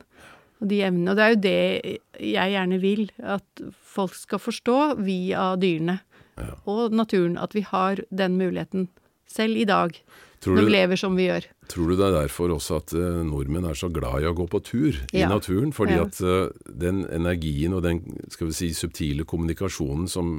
og 0.61 0.68
de 0.71 0.83
evnene. 0.85 1.12
Og 1.12 1.18
det 1.18 1.25
er 1.25 1.35
jo 1.35 1.43
det 1.47 2.31
jeg 2.35 2.55
gjerne 2.55 2.79
vil, 2.83 3.07
at 3.23 3.66
folk 3.95 4.14
skal 4.18 4.43
forstå 4.43 4.79
via 5.07 5.53
dyrene 5.61 6.01
ja. 6.41 6.57
og 6.70 6.97
naturen. 6.97 7.38
At 7.38 7.55
vi 7.57 7.64
har 7.66 8.03
den 8.11 8.38
muligheten 8.41 8.88
selv 9.30 9.57
i 9.57 9.64
dag, 9.68 9.95
tror 10.43 10.57
når 10.57 10.64
du, 10.64 10.68
vi 10.68 10.74
lever 10.74 10.99
som 10.99 11.16
vi 11.18 11.28
gjør. 11.28 11.47
Tror 11.70 11.91
du 11.91 11.95
det 11.95 12.07
er 12.09 12.14
derfor 12.16 12.51
også 12.51 12.78
at 12.80 12.95
uh, 12.99 13.20
nordmenn 13.26 13.68
er 13.70 13.76
så 13.78 13.91
glad 13.93 14.24
i 14.24 14.26
å 14.26 14.32
gå 14.34 14.47
på 14.51 14.61
tur 14.66 14.97
i 15.14 15.22
naturen? 15.28 15.70
Fordi 15.76 15.95
ja. 15.95 16.07
at 16.09 16.18
uh, 16.24 16.72
den 16.82 17.05
energien 17.14 17.76
og 17.76 17.84
den 17.86 18.01
skal 18.32 18.51
vi 18.51 18.57
si, 18.57 18.70
subtile 18.74 19.26
kommunikasjonen 19.28 20.09
som 20.11 20.32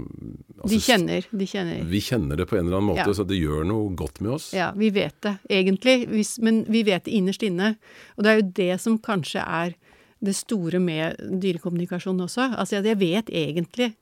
altså, 0.57 0.73
De 0.73 0.81
kjenner. 0.83 1.29
De 1.31 1.47
kjenner. 1.47 1.85
Vi 1.91 2.03
kjenner 2.03 2.41
det 2.41 2.49
på 2.49 2.59
en 2.59 2.65
eller 2.65 2.81
annen 2.81 2.91
måte, 2.91 3.07
ja. 3.07 3.15
så 3.15 3.27
det 3.27 3.39
gjør 3.39 3.63
noe 3.69 3.93
godt 3.95 4.19
med 4.23 4.35
oss. 4.39 4.51
Ja, 4.57 4.71
vi 4.75 4.91
vet 4.95 5.15
det 5.23 5.37
egentlig, 5.61 6.01
hvis, 6.11 6.35
men 6.43 6.65
vi 6.71 6.83
vet 6.89 7.07
det 7.07 7.15
innerst 7.21 7.45
inne. 7.47 7.75
Og 8.17 8.25
det 8.25 8.33
er 8.33 8.41
jo 8.41 8.49
det 8.59 8.73
som 8.83 8.99
kanskje 8.99 9.45
er 9.45 9.77
det 10.21 10.35
store 10.37 10.81
med 10.81 11.21
dyrekommunikasjon 11.41 12.19
også. 12.27 12.51
Altså, 12.59 12.81
jeg 12.81 12.99
vet 12.99 13.31
egentlig, 13.33 13.93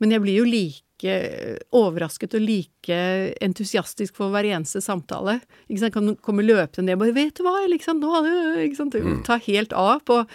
men 0.00 0.12
jeg 0.12 0.24
blir 0.24 0.40
jo 0.40 0.48
like 0.48 0.86
like 0.96 1.58
overrasket 1.72 2.34
og 2.34 2.40
like 2.40 2.98
entusiastisk 3.42 4.16
for 4.16 4.30
hver 4.30 4.44
eneste 4.48 4.80
samtale. 4.80 5.40
Ikke 5.68 5.80
sant? 5.80 5.94
Kan 5.94 6.16
komme 6.22 6.42
løpende 6.42 6.86
ned 6.86 6.94
og 6.94 7.00
bare 7.00 7.12
'Vet 7.12 7.36
du 7.36 7.42
hva, 7.42 7.66
liksom, 7.68 8.00
nå 8.00 8.64
ikke 8.64 8.76
sant? 8.76 8.94
Mm. 8.94 9.24
Ta 9.24 9.36
helt 9.36 9.72
av 9.72 10.00
på 10.04 10.26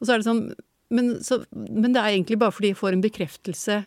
Og 0.00 0.06
så 0.06 0.14
er 0.14 0.18
det 0.18 0.24
sånn 0.26 0.54
men, 0.90 1.22
så, 1.22 1.44
men, 1.52 1.92
det 1.92 2.00
er 2.00 2.18
egentlig 2.18 2.38
bare 2.38 2.50
fordi 2.50 2.72
jeg 2.72 2.76
får 2.76 2.92
en 2.92 3.02
bekreftelse 3.02 3.84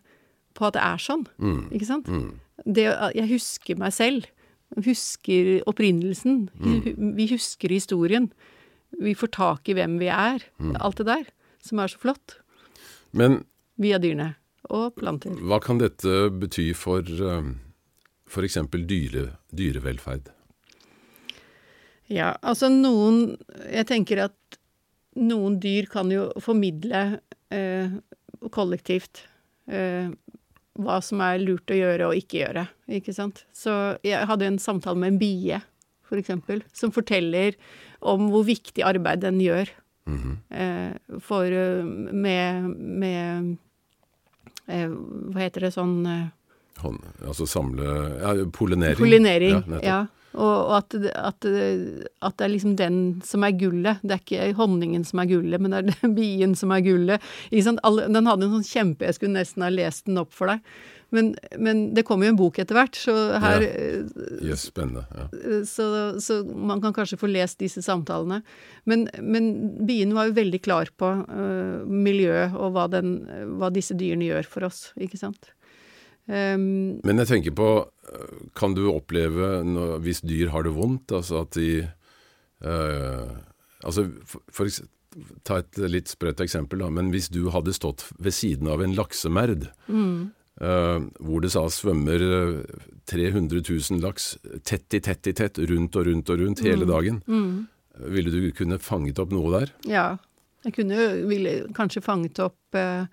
på 0.55 0.65
at 0.65 0.73
det 0.73 0.81
er 0.81 0.97
sånn. 0.97 1.27
Mm. 1.37 1.67
Ikke 1.75 1.85
sant? 1.85 2.07
Mm. 2.07 2.39
Det, 2.63 2.85
jeg 3.13 3.27
husker 3.27 3.75
meg 3.75 3.91
selv. 3.91 4.25
Husker 4.85 5.61
opprinnelsen. 5.67 6.49
Vi 7.17 7.27
husker 7.27 7.67
historien. 7.67 8.31
Vi 9.01 9.13
får 9.15 9.33
tak 9.35 9.67
i 9.67 9.73
hvem 9.73 9.99
vi 9.99 10.07
er. 10.07 10.47
Alt 10.79 10.97
det 10.97 11.05
der. 11.05 11.25
Som 11.59 11.79
er 11.79 11.91
så 11.91 11.99
flott. 11.99 12.39
Men 13.11 13.43
Via 13.75 13.99
dyrene. 13.99 14.37
Og 14.71 14.93
planter. 14.95 15.35
hva 15.43 15.59
kan 15.59 15.81
dette 15.81 16.29
bety 16.31 16.69
for 16.77 17.03
f.eks. 17.03 18.57
Dyre, 18.87 19.25
dyrevelferd? 19.51 20.31
Ja, 22.11 22.33
altså 22.43 22.69
noen 22.71 23.37
Jeg 23.71 23.87
tenker 23.89 24.25
at 24.27 24.57
noen 25.19 25.59
dyr 25.61 25.85
kan 25.91 26.09
jo 26.11 26.29
formidle 26.41 27.19
eh, 27.53 27.91
kollektivt 28.53 29.21
eh, 29.69 30.09
hva 30.81 30.97
som 31.05 31.21
er 31.21 31.43
lurt 31.43 31.69
å 31.69 31.77
gjøre 31.77 32.07
og 32.09 32.17
ikke 32.17 32.39
gjøre, 32.39 32.63
ikke 32.97 33.13
sant. 33.13 33.43
Så 33.53 33.73
jeg 34.05 34.25
hadde 34.25 34.47
en 34.49 34.57
samtale 34.61 34.97
med 34.97 35.13
en 35.13 35.19
bie, 35.21 35.59
for 36.01 36.17
eksempel, 36.17 36.63
som 36.73 36.89
forteller 36.93 37.53
om 38.01 38.25
hvor 38.33 38.47
viktig 38.47 38.81
arbeid 38.85 39.21
den 39.21 39.37
gjør. 39.43 39.69
eh, 40.49 40.97
for 41.23 41.45
eh, 41.45 41.85
med, 41.85 42.65
med 42.73 43.21
eh, 43.53 43.53
Hva 44.65 45.43
heter 45.43 45.67
det 45.67 45.73
sånn 45.75 46.05
eh, 46.07 46.27
Hånd, 46.83 47.03
altså 47.27 47.45
samle 47.45 47.83
ja, 48.17 48.31
Pollinering. 48.55 48.97
Pollinering, 48.97 49.59
Ja, 49.75 49.81
ja. 49.83 49.97
Og, 50.33 50.41
og 50.69 50.73
at, 50.79 50.95
at, 51.13 51.45
at 51.45 52.37
det 52.39 52.45
er 52.47 52.53
liksom 52.55 52.75
den 52.79 52.97
som 53.25 53.43
er 53.45 53.53
gullet. 53.59 54.01
Det 54.01 54.15
er 54.17 54.23
ikke 54.23 54.55
honningen 54.57 55.05
som 55.05 55.21
er 55.21 55.29
gullet, 55.29 55.61
men 55.61 55.75
det 55.75 55.83
er 55.93 56.15
bien 56.23 56.55
som 56.57 56.73
er 56.73 56.81
gullet. 56.85 57.21
Den 57.53 58.25
hadde 58.29 58.47
en 58.49 58.57
sånn 58.57 58.65
kjempe 58.65 59.05
Jeg 59.09 59.19
skulle 59.19 59.37
nesten 59.37 59.65
ha 59.65 59.69
lest 59.73 60.07
den 60.09 60.17
opp 60.23 60.33
for 60.33 60.49
deg. 60.53 60.65
Men, 61.13 61.27
men 61.61 61.83
det 61.93 62.01
kommer 62.07 62.25
jo 62.25 62.31
en 62.33 62.37
bok 62.39 62.55
etter 62.57 62.73
hvert, 62.73 62.97
så 62.97 63.13
her 63.37 63.61
Ja. 63.61 63.67
eh, 63.69 64.39
Yes, 64.49 64.63
spennende. 64.71 65.03
Ja. 65.13 65.27
så, 65.69 65.85
så 66.17 66.39
man 66.49 66.81
kan 66.81 66.95
kanskje 66.95 67.19
få 67.21 67.29
lest 67.29 67.59
disse 67.61 67.83
samtalene. 67.85 68.39
Men, 68.89 69.05
men 69.21 69.51
bien 69.85 70.15
var 70.17 70.31
jo 70.31 70.39
veldig 70.39 70.61
klar 70.65 70.89
på 70.97 71.11
uh, 71.29 71.85
miljøet 71.85 72.57
og 72.57 72.73
hva, 72.73 72.87
den, 72.89 73.19
hva 73.59 73.69
disse 73.75 73.93
dyrene 73.93 74.25
gjør 74.31 74.49
for 74.55 74.65
oss, 74.71 74.87
ikke 74.97 75.21
sant. 75.21 75.53
Um, 76.23 77.01
Men 77.03 77.19
jeg 77.19 77.27
tenker 77.27 77.51
på 77.51 77.69
øh, 77.83 78.43
Kan 78.55 78.77
du 78.77 78.85
oppleve 78.93 79.57
når, 79.67 79.97
hvis 80.05 80.21
dyr 80.23 80.53
har 80.53 80.63
det 80.63 80.71
vondt, 80.71 81.11
altså 81.11 81.41
at 81.43 81.57
de 81.57 81.83
øh, 82.63 83.27
Altså 83.83 84.05
for, 84.23 84.39
for 84.47 84.71
Ta 85.43 85.59
et 85.59 85.77
litt 85.91 86.09
sprøtt 86.09 86.39
eksempel, 86.41 86.79
da. 86.81 86.87
Men 86.89 87.11
hvis 87.13 87.27
du 87.29 87.51
hadde 87.53 87.75
stått 87.75 88.07
ved 88.17 88.33
siden 88.33 88.65
av 88.71 88.81
en 88.81 88.95
laksemerd, 88.97 89.67
øh, 89.93 91.03
hvor 91.19 91.43
det 91.43 91.51
sa 91.53 91.67
svømmer 91.69 92.23
øh, 92.25 92.63
300 93.05 93.61
000 93.61 94.01
laks 94.01 94.31
tett 94.65 94.89
i 94.97 95.03
tett 95.05 95.29
i 95.29 95.35
tett, 95.37 95.59
rundt 95.69 95.99
og 95.99 96.07
rundt 96.09 96.31
og 96.33 96.41
rundt 96.41 96.63
hele 96.65 96.87
dagen, 96.89 97.19
ville 98.09 98.33
du 98.33 98.49
kunne 98.57 98.79
fanget 98.81 99.21
opp 99.21 99.35
noe 99.35 99.53
der? 99.59 99.75
Ja. 99.85 100.07
Jeg 100.63 100.77
kunne 100.77 100.97
ville 101.27 101.53
kanskje 101.75 102.01
fanget 102.01 102.39
opp 102.39 102.77
eh, 102.79 103.05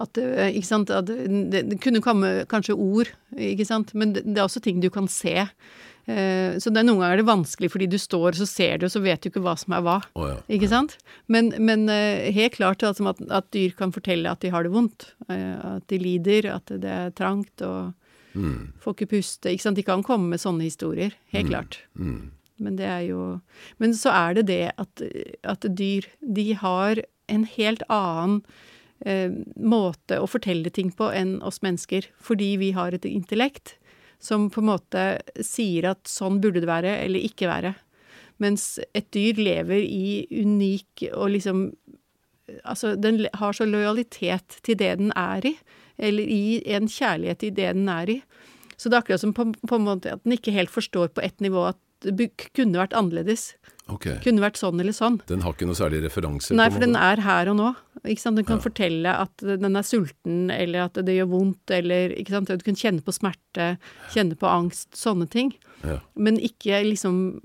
at 0.00 0.18
sant, 0.64 0.90
at 0.90 1.06
det, 1.06 1.64
det 1.68 1.80
kunne 1.82 2.00
komme 2.04 2.44
kanskje 2.48 2.74
ord, 2.74 3.10
ikke 3.36 3.66
sant, 3.68 3.92
men 3.94 4.14
det, 4.16 4.22
det 4.24 4.38
er 4.40 4.46
også 4.46 4.62
ting 4.64 4.80
du 4.80 4.88
kan 4.90 5.08
se. 5.12 5.44
Eh, 6.10 6.56
så 6.58 6.72
det 6.72 6.82
noen 6.82 6.98
ganger 6.98 7.12
er 7.14 7.20
det 7.20 7.28
vanskelig 7.28 7.68
fordi 7.70 7.86
du 7.92 7.98
står, 8.00 8.34
så 8.40 8.46
ser 8.48 8.80
du, 8.80 8.88
og 8.88 8.94
så 8.94 9.02
vet 9.04 9.22
du 9.22 9.28
ikke 9.30 9.42
hva 9.44 9.54
som 9.60 9.76
er 9.76 9.84
hva. 9.86 9.98
Oh, 10.18 10.26
ja. 10.32 10.38
Ikke 10.56 10.70
sant? 10.72 10.96
Men, 11.30 11.52
men 11.62 11.84
eh, 11.92 12.32
helt 12.34 12.56
klart 12.56 12.82
altså, 12.88 13.06
at, 13.12 13.20
at 13.30 13.50
dyr 13.54 13.76
kan 13.78 13.94
fortelle 13.94 14.32
at 14.32 14.42
de 14.42 14.50
har 14.54 14.66
det 14.66 14.72
vondt. 14.74 15.12
eh, 15.28 15.76
At 15.76 15.86
de 15.92 16.00
lider, 16.02 16.48
at 16.56 16.72
det 16.72 16.90
er 16.90 17.14
trangt 17.18 17.62
og 17.68 17.92
får 18.32 18.94
ikke 18.96 19.10
puste. 19.12 19.50
Ikke 19.52 19.66
sant? 19.66 19.76
De 19.76 19.84
kan 19.84 20.02
komme 20.02 20.32
med 20.32 20.40
sånne 20.40 20.64
historier. 20.64 21.12
Helt 21.36 21.50
klart. 21.52 21.82
Men 22.62 22.76
det 22.78 22.86
er 22.88 23.02
jo 23.10 23.40
Men 23.82 23.92
så 23.92 24.08
er 24.14 24.38
det 24.38 24.46
det 24.48 24.62
at, 24.80 25.02
at 25.44 25.66
dyr, 25.68 26.08
de 26.24 26.52
har 26.56 27.02
en 27.28 27.44
helt 27.44 27.82
annen 27.92 28.40
eh, 28.40 28.71
måte 29.02 30.20
å 30.22 30.28
fortelle 30.30 30.70
ting 30.70 30.92
på 30.94 31.08
enn 31.10 31.40
oss 31.42 31.62
mennesker. 31.64 32.06
Fordi 32.22 32.52
vi 32.60 32.70
har 32.76 32.94
et 32.94 33.06
intellekt 33.08 33.76
som 34.22 34.46
på 34.50 34.62
en 34.62 34.68
måte 34.70 35.06
sier 35.42 35.88
at 35.90 36.06
sånn 36.06 36.38
burde 36.42 36.62
det 36.62 36.70
være, 36.70 36.94
eller 37.02 37.26
ikke 37.26 37.50
være. 37.50 37.74
Mens 38.42 38.76
et 38.94 39.08
dyr 39.14 39.38
lever 39.40 39.82
i 39.82 40.22
unik 40.30 41.08
og 41.12 41.34
liksom 41.36 41.66
Altså, 42.68 42.96
den 42.98 43.22
har 43.38 43.54
så 43.54 43.64
lojalitet 43.64 44.58
til 44.66 44.76
det 44.76 44.90
den 44.98 45.12
er 45.16 45.46
i, 45.46 45.52
eller 45.96 46.26
i 46.26 46.58
en 46.74 46.88
kjærlighet 46.90 47.38
til 47.40 47.52
det 47.54 47.68
den 47.78 47.86
er 47.88 48.10
i. 48.10 48.16
Så 48.76 48.90
det 48.90 48.98
er 48.98 49.04
akkurat 49.04 49.22
som 49.22 49.32
på, 49.32 49.46
på 49.54 49.78
en 49.78 49.86
måte 49.86 50.10
at 50.12 50.24
den 50.26 50.34
ikke 50.34 50.52
helt 50.52 50.72
forstår 50.74 51.14
på 51.14 51.22
ett 51.24 51.38
nivå 51.40 51.62
at 51.70 51.78
det 52.02 52.32
kunne 52.50 52.82
vært 52.82 52.96
annerledes. 52.98 53.52
Ok. 53.90 54.06
Kunne 54.22 54.42
vært 54.44 54.60
sånn 54.60 54.80
eller 54.80 54.94
sånn. 54.94 55.18
Den 55.26 55.42
har 55.42 55.56
ikke 55.56 55.66
noe 55.66 55.78
særlig 55.78 56.02
referanse? 56.04 56.54
Nei, 56.54 56.68
for 56.70 56.82
den 56.84 56.94
er 56.98 57.22
her 57.24 57.50
og 57.50 57.58
nå. 57.58 57.72
Ikke 58.02 58.22
sant? 58.22 58.38
Den 58.38 58.46
kan 58.46 58.62
fortelle 58.62 59.10
at 59.24 59.42
den 59.42 59.78
er 59.78 59.86
sulten, 59.86 60.52
eller 60.54 60.86
at 60.86 61.00
det 61.06 61.16
gjør 61.16 61.30
vondt, 61.32 61.74
eller 61.74 62.14
ikke 62.18 62.36
sant? 62.36 62.50
Du 62.50 62.66
kan 62.66 62.78
kjenne 62.78 63.02
på 63.04 63.14
smerte, 63.14 63.72
kjenne 64.14 64.38
på 64.38 64.48
angst, 64.48 64.92
sånne 64.98 65.28
ting. 65.30 65.52
Ja. 65.82 65.98
Men 66.14 66.38
ikke 66.38 66.78
liksom 66.86 67.40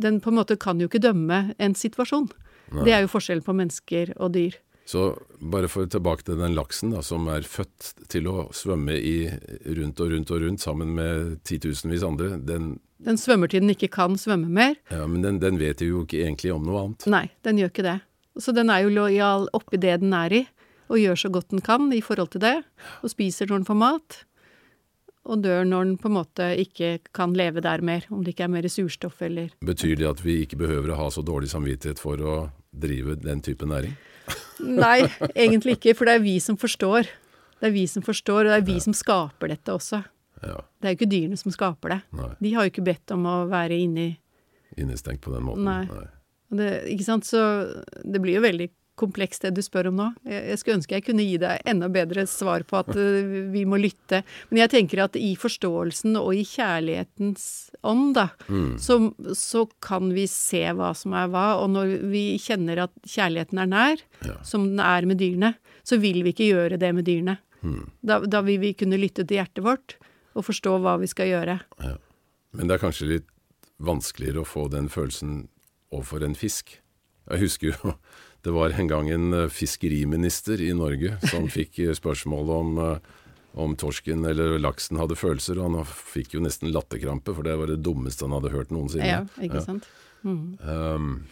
Den 0.00 0.16
på 0.24 0.30
en 0.32 0.38
måte 0.38 0.56
kan 0.56 0.80
jo 0.80 0.88
ikke 0.88 1.02
dømme 1.04 1.54
en 1.60 1.74
situasjon. 1.76 2.30
Det 2.72 2.94
er 2.94 3.04
jo 3.04 3.10
forskjellen 3.12 3.44
på 3.44 3.54
mennesker 3.54 4.14
og 4.16 4.32
dyr. 4.34 4.56
Så 4.84 5.14
bare 5.40 5.68
for 5.72 5.88
tilbake 5.88 6.26
til 6.26 6.36
den 6.36 6.54
laksen 6.56 6.92
da, 6.92 7.00
som 7.04 7.28
er 7.32 7.46
født 7.48 8.06
til 8.12 8.26
å 8.28 8.48
svømme 8.52 8.96
i 9.00 9.30
rundt 9.78 10.02
og 10.04 10.10
rundt 10.12 10.32
og 10.34 10.42
rundt 10.44 10.60
sammen 10.64 10.90
med 10.96 11.38
titusenvis 11.48 12.04
andre, 12.04 12.34
den, 12.36 12.74
Den 13.04 13.16
svømmer 13.20 13.48
til 13.48 13.64
den 13.64 13.72
ikke 13.72 13.88
kan 13.92 14.18
svømme 14.20 14.48
mer. 14.52 14.76
ja, 14.92 15.06
men 15.08 15.24
den, 15.24 15.40
den 15.40 15.56
vet 15.60 15.80
jo 15.80 16.04
ikke 16.04 16.20
egentlig 16.26 16.52
om 16.52 16.68
noe 16.68 16.82
annet. 16.84 17.08
Nei, 17.08 17.26
den 17.44 17.62
gjør 17.62 17.72
ikke 17.72 17.86
det. 17.88 17.96
Så 18.40 18.52
den 18.52 18.70
er 18.70 18.84
jo 18.84 18.92
lojal 18.92 19.48
oppi 19.56 19.80
det 19.80 19.96
den 20.02 20.12
er 20.12 20.32
i, 20.32 20.44
og 20.92 21.00
gjør 21.00 21.16
så 21.16 21.32
godt 21.32 21.50
den 21.54 21.64
kan 21.64 21.88
i 21.92 22.02
forhold 22.04 22.34
til 22.34 22.44
det. 22.44 22.56
Og 23.02 23.12
spiser 23.12 23.48
når 23.48 23.62
den 23.62 23.68
får 23.68 23.80
mat. 23.80 24.20
Og 25.24 25.40
dør 25.40 25.64
når 25.64 25.84
den 25.88 25.94
på 25.96 26.10
en 26.10 26.18
måte 26.18 26.50
ikke 26.60 26.98
kan 27.16 27.32
leve 27.32 27.62
der 27.64 27.80
mer, 27.80 28.04
om 28.12 28.20
det 28.24 28.34
ikke 28.34 28.44
er 28.44 28.52
mer 28.52 28.66
surstoff 28.68 29.22
eller 29.24 29.54
Betyr 29.64 29.96
det 29.96 30.10
at 30.10 30.20
vi 30.20 30.42
ikke 30.44 30.58
behøver 30.60 30.92
å 30.92 30.98
ha 30.98 31.06
så 31.14 31.24
dårlig 31.24 31.48
samvittighet 31.48 32.02
for 32.02 32.20
å 32.20 32.34
drive 32.76 33.16
den 33.22 33.40
type 33.40 33.64
næring? 33.64 33.94
Nei, 34.64 35.04
egentlig 35.34 35.78
ikke, 35.78 35.94
for 35.98 36.08
det 36.08 36.18
er 36.18 36.24
vi 36.24 36.38
som 36.40 36.56
forstår. 36.60 37.08
Det 37.60 37.70
er 37.70 37.74
vi 37.74 37.84
som 37.90 38.04
forstår, 38.04 38.46
og 38.46 38.52
det 38.52 38.58
er 38.62 38.66
vi 38.66 38.76
som 38.82 38.96
skaper 38.96 39.52
dette 39.54 39.72
også. 39.72 40.02
Ja, 40.44 40.58
Det 40.80 40.88
er 40.88 40.94
jo 40.94 40.98
ikke 40.98 41.10
dyrene 41.12 41.38
som 41.40 41.54
skaper 41.54 41.94
det. 41.94 42.00
Nei. 42.18 42.30
De 42.44 42.52
har 42.54 42.66
jo 42.66 42.72
ikke 42.74 42.84
bedt 42.84 43.14
om 43.14 43.24
å 43.30 43.36
være 43.48 43.78
inni 43.80 44.08
innestengt 44.76 45.22
på 45.22 45.32
den 45.32 45.44
måten. 45.46 45.64
Nei. 45.68 45.84
Nei. 45.86 46.08
det, 46.58 46.70
ikke 46.90 47.06
sant, 47.06 47.26
så 47.28 47.40
det 48.02 48.20
blir 48.22 48.40
jo 48.40 48.44
veldig 48.44 48.68
komplekst 49.00 49.42
det 49.42 49.50
du 49.56 49.62
spør 49.64 49.88
om 49.90 49.96
nå. 49.98 50.06
Jeg, 50.28 50.58
skulle 50.60 50.76
ønske 50.78 50.94
jeg 50.94 51.04
kunne 51.06 51.24
gi 51.26 51.36
deg 51.42 51.64
enda 51.66 51.88
bedre 51.92 52.24
svar 52.30 52.62
på 52.68 52.78
at 52.78 52.90
eh, 52.94 53.26
vi 53.50 53.64
må 53.66 53.78
lytte. 53.80 54.20
Men 54.50 54.60
jeg 54.62 54.70
tenker 54.74 55.02
at 55.06 55.16
i 55.18 55.32
forståelsen 55.40 56.14
og 56.20 56.30
i 56.38 56.44
kjærlighetens 56.46 57.46
ånd, 57.82 58.14
da, 58.16 58.28
så, 58.80 58.98
så 59.34 59.64
kan 59.82 60.12
vi 60.14 60.26
se 60.30 60.62
hva 60.78 60.92
som 60.96 61.16
er 61.18 61.28
hva. 61.32 61.46
Og 61.64 61.72
når 61.74 61.96
vi 62.12 62.24
kjenner 62.42 62.84
at 62.86 62.94
kjærligheten 63.08 63.62
er 63.64 63.70
nær, 63.74 64.04
Ja. 64.24 64.38
som 64.46 64.62
den 64.70 64.80
er 64.80 65.04
med 65.10 65.18
dyrene, 65.20 65.54
så 65.84 65.98
vil 66.00 66.22
vi 66.24 66.32
ikke 66.32 66.46
gjøre 66.52 66.78
det 66.80 66.94
med 66.96 67.04
dyrene. 67.08 67.38
Da, 68.04 68.18
da 68.20 68.40
vil 68.44 68.58
vi 68.60 68.74
kunne 68.76 68.98
lytte 69.00 69.24
til 69.24 69.38
hjertet 69.40 69.64
vårt 69.64 69.94
og 70.36 70.44
forstå 70.44 70.78
hva 70.84 70.98
vi 71.00 71.08
skal 71.08 71.30
gjøre. 71.30 71.58
Ja. 71.82 71.94
Men 72.54 72.68
det 72.68 72.76
er 72.76 72.82
kanskje 72.86 73.08
litt 73.10 73.28
vanskeligere 73.82 74.42
å 74.44 74.48
få 74.48 74.68
den 74.72 74.86
følelsen 74.92 75.46
overfor 75.94 76.24
en 76.26 76.36
fisk. 76.38 76.76
Jeg 77.30 77.40
husker 77.40 77.72
jo 77.72 77.94
det 78.44 78.52
var 78.52 78.70
en 78.76 78.88
gang 78.88 79.10
en 79.10 79.32
eh, 79.32 79.48
fiskeriminister 79.48 80.60
i 80.60 80.72
Norge 80.76 81.16
som 81.30 81.48
fikk 81.56 81.80
eh, 81.80 81.94
spørsmål 81.96 82.50
om, 82.52 82.78
eh, 82.84 83.24
om 83.64 83.76
torsken 83.80 84.26
eller 84.28 84.58
laksen 84.60 85.00
hadde 85.00 85.16
følelser, 85.16 85.60
og 85.60 85.72
han 85.78 85.88
fikk 85.88 86.36
jo 86.36 86.44
nesten 86.44 86.72
latterkrampe, 86.74 87.32
for 87.32 87.46
det 87.46 87.56
var 87.60 87.72
det 87.72 87.80
dummeste 87.86 88.26
han 88.26 88.36
hadde 88.36 88.52
hørt 88.52 88.74
noensinne. 88.74 89.08
Ja, 89.08 89.24
ikke 89.40 89.64
sant? 89.64 89.88
Um, 90.24 91.26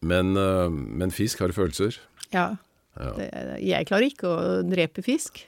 men, 0.00 0.32
men 0.32 1.12
fisk 1.12 1.42
har 1.44 1.52
følelser. 1.56 1.98
Ja. 2.32 2.54
Ja. 2.96 3.10
Det, 3.16 3.28
jeg 3.60 3.88
klarer 3.88 4.08
ikke 4.08 4.30
å 4.30 4.38
drepe 4.64 5.04
fisk. 5.04 5.42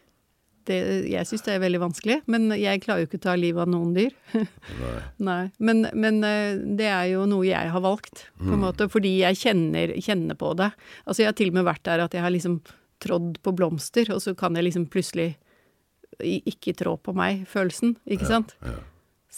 Det, 0.69 0.79
jeg 1.09 1.29
syns 1.29 1.45
det 1.47 1.55
er 1.55 1.63
veldig 1.63 1.81
vanskelig, 1.83 2.19
men 2.31 2.51
jeg 2.55 2.83
klarer 2.85 3.03
jo 3.03 3.09
ikke 3.09 3.21
å 3.21 3.25
ta 3.27 3.37
livet 3.39 3.65
av 3.65 3.71
noen 3.73 3.95
dyr. 3.97 4.13
Nei. 4.83 4.99
Nei. 5.29 5.41
Men, 5.59 5.87
men 5.97 6.21
eh, 6.27 6.59
det 6.79 6.91
er 6.93 7.07
jo 7.15 7.25
noe 7.31 7.47
jeg 7.49 7.73
har 7.73 7.85
valgt, 7.85 8.27
på 8.41 8.53
en 8.53 8.65
måte, 8.67 8.91
fordi 8.93 9.17
jeg 9.23 9.41
kjenner, 9.41 9.95
kjenner 10.05 10.39
på 10.39 10.53
det. 10.61 10.71
Altså 11.07 11.25
jeg 11.25 11.33
har 11.33 11.39
til 11.41 11.53
og 11.53 11.59
med 11.61 11.69
vært 11.71 11.87
der 11.89 12.05
at 12.05 12.17
jeg 12.17 12.25
har 12.25 12.35
liksom 12.35 12.61
trådd 13.03 13.41
på 13.47 13.55
blomster, 13.57 14.11
og 14.15 14.23
så 14.25 14.35
kan 14.39 14.59
jeg 14.59 14.69
liksom 14.69 14.89
plutselig 14.93 15.33
ikke 16.19 16.75
trå 16.75 16.97
på 16.99 17.15
meg-følelsen, 17.17 17.97
ikke 18.11 18.29
sant? 18.29 18.57
ja. 18.67 18.79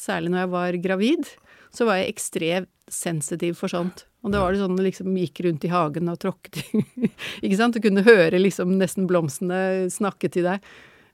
Særlig 0.00 0.30
når 0.32 0.38
jeg 0.38 0.50
var 0.52 0.76
gravid, 0.80 1.26
så 1.74 1.84
var 1.84 1.98
jeg 2.00 2.12
ekstremt 2.14 2.70
sensitiv 2.90 3.58
for 3.58 3.70
sånt. 3.72 4.06
Og 4.24 4.32
da 4.34 4.42
var 4.42 4.52
det 4.52 4.60
sånn 4.60 4.78
liksom 4.82 5.14
gikk 5.16 5.42
rundt 5.46 5.64
i 5.64 5.70
hagen 5.72 6.10
og 6.12 6.18
tråkket 6.20 6.58
Ikke 7.44 7.56
sant? 7.56 7.76
Du 7.76 7.80
kunne 7.84 8.04
høre 8.04 8.40
liksom 8.40 8.74
nesten 8.80 9.06
blomstene 9.08 9.88
snakke 9.92 10.28
til 10.32 10.48
deg. 10.48 10.66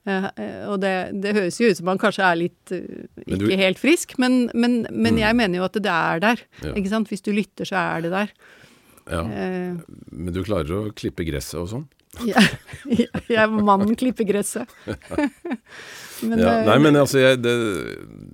Eh, 0.06 0.60
og 0.70 0.76
det, 0.84 0.92
det 1.24 1.32
høres 1.34 1.56
jo 1.58 1.66
ut 1.72 1.78
som 1.80 1.88
man 1.90 1.98
kanskje 1.98 2.22
er 2.28 2.38
litt 2.38 2.72
eh, 2.76 3.08
ikke 3.26 3.40
du- 3.42 3.56
helt 3.58 3.80
frisk, 3.82 4.14
men, 4.22 4.46
men, 4.54 4.84
men 4.94 5.18
jeg 5.18 5.34
mener 5.38 5.58
jo 5.60 5.66
at 5.66 5.78
det 5.82 5.90
er 5.90 6.22
der. 6.22 6.44
Ja. 6.62 6.72
Ikke 6.78 6.92
sant? 6.92 7.10
Hvis 7.10 7.24
du 7.26 7.32
lytter, 7.34 7.66
så 7.66 7.80
er 7.80 8.06
det 8.06 8.12
der. 8.14 8.30
Ja. 9.10 9.20
Eh, 9.26 9.74
Men 10.10 10.32
du 10.34 10.40
klarer 10.46 10.72
å 10.78 10.80
klippe 10.94 11.26
gresset 11.26 11.58
og 11.62 11.68
sånn? 11.74 11.84
jeg, 12.24 13.08
er 13.36 13.50
mannen 13.52 13.92
klipper 13.98 14.24
gresset. 14.26 14.70
men, 16.22 16.38
Ja. 16.40 16.52
eh, 16.60 16.64
Nei, 16.70 16.78
men 16.86 16.96
altså, 17.02 17.20
jeg, 17.20 17.42
det, 17.44 17.52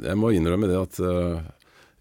jeg 0.07 0.16
må 0.20 0.31
innrømme 0.37 0.68
det 0.70 0.79
at 0.79 1.01
uh, 1.03 1.41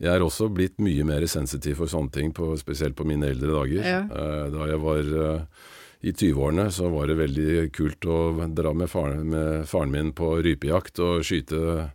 jeg 0.02 0.12
er 0.14 0.24
også 0.26 0.48
blitt 0.54 0.78
mye 0.82 1.04
mer 1.08 1.26
sensitiv 1.30 1.80
for 1.82 1.90
sånne 1.92 2.12
ting, 2.14 2.32
på, 2.38 2.52
spesielt 2.60 2.96
på 2.98 3.06
mine 3.08 3.32
eldre 3.34 3.52
dager. 3.56 3.84
Ja. 3.86 4.02
Uh, 4.10 4.46
da 4.54 4.70
jeg 4.72 4.82
var 4.82 5.12
eh, 5.26 5.68
i 6.02 6.12
20-årene, 6.12 6.68
så 6.74 6.90
var 6.90 7.10
det 7.10 7.20
veldig 7.20 7.72
kult 7.76 8.06
å 8.10 8.20
dra 8.50 8.74
med 8.74 8.90
faren, 8.90 9.28
med 9.30 9.68
faren 9.70 9.94
min 9.94 10.14
på 10.18 10.34
rypejakt 10.42 11.02
og 11.04 11.26
skyte 11.28 11.92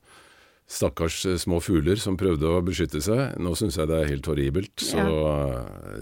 stakkars 0.67 1.21
eh, 1.27 1.39
små 1.39 1.61
fugler 1.63 1.99
som 2.01 2.19
prøvde 2.19 2.51
å 2.51 2.63
beskytte 2.67 3.03
seg. 3.03 3.37
Nå 3.43 3.55
syns 3.59 3.79
jeg 3.79 3.91
det 3.91 3.99
er 4.01 4.11
helt 4.11 4.31
horribelt, 4.31 4.75
så 4.83 5.03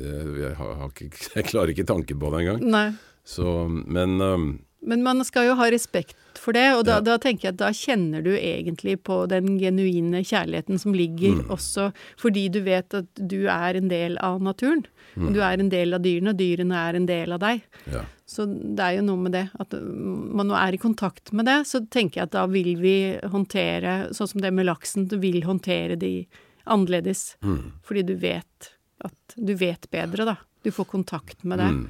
jeg, 0.00 0.36
jeg, 0.40 0.52
har, 0.60 0.92
jeg 1.36 1.48
klarer 1.50 1.74
ikke 1.74 1.88
tanken 1.88 2.20
på 2.20 2.32
det 2.32 2.44
engang. 2.44 2.94
Så, 3.24 3.48
men 3.68 4.20
um, 4.20 4.48
Men 4.84 5.00
man 5.04 5.24
skal 5.24 5.48
jo 5.48 5.56
ha 5.56 5.70
respekt 5.72 6.16
for 6.44 6.52
det, 6.56 6.66
og 6.76 6.82
da, 6.84 6.98
Ja. 6.98 7.00
da 7.06 7.16
tenker 7.18 7.48
jeg 7.48 7.54
at 7.54 7.60
da 7.62 7.70
kjenner 7.72 8.22
du 8.22 8.30
egentlig 8.36 8.98
på 9.02 9.22
den 9.30 9.54
genuine 9.58 10.20
kjærligheten 10.22 10.78
som 10.80 10.92
ligger 10.92 11.40
Mm. 11.40 11.48
også 11.50 11.92
fordi 12.20 12.50
du 12.52 12.60
vet 12.60 12.92
at 12.94 13.08
du 13.16 13.46
er 13.48 13.76
en 13.80 13.88
del 13.88 14.18
av 14.20 14.42
naturen. 14.44 14.84
Mm. 15.16 15.32
Du 15.32 15.40
er 15.40 15.58
en 15.60 15.68
del 15.70 15.94
av 15.94 16.02
dyrene, 16.02 16.30
og 16.34 16.36
dyrene 16.36 16.74
er 16.74 16.96
en 16.98 17.06
del 17.06 17.32
av 17.32 17.40
deg. 17.40 17.62
ja. 17.90 18.04
Så 18.26 18.46
det 18.48 18.80
er 18.80 18.96
jo 18.96 19.02
noe 19.04 19.20
med 19.20 19.32
det, 19.32 19.50
at 19.60 19.70
man 19.72 20.48
nå 20.48 20.54
er 20.56 20.72
i 20.72 20.78
kontakt 20.80 21.30
med 21.32 21.44
det, 21.44 21.66
så 21.68 21.80
tenker 21.90 22.14
jeg 22.16 22.22
at 22.24 22.30
da 22.32 22.46
vil 22.46 22.74
vi 22.80 23.18
håndtere, 23.20 24.08
sånn 24.16 24.28
som 24.28 24.40
det 24.40 24.50
med 24.52 24.64
laksen, 24.66 25.06
du 25.08 25.18
vil 25.18 25.42
håndtere 25.42 25.98
de 25.98 26.26
annerledes. 26.66 27.36
Mm. 27.42 27.72
Fordi 27.84 28.02
du 28.06 28.14
vet 28.16 28.70
at 29.04 29.34
du 29.36 29.54
vet 29.54 29.86
bedre, 29.92 30.24
da. 30.24 30.36
Du 30.64 30.70
får 30.70 30.86
kontakt 30.88 31.44
med 31.44 31.58
det. 31.58 31.86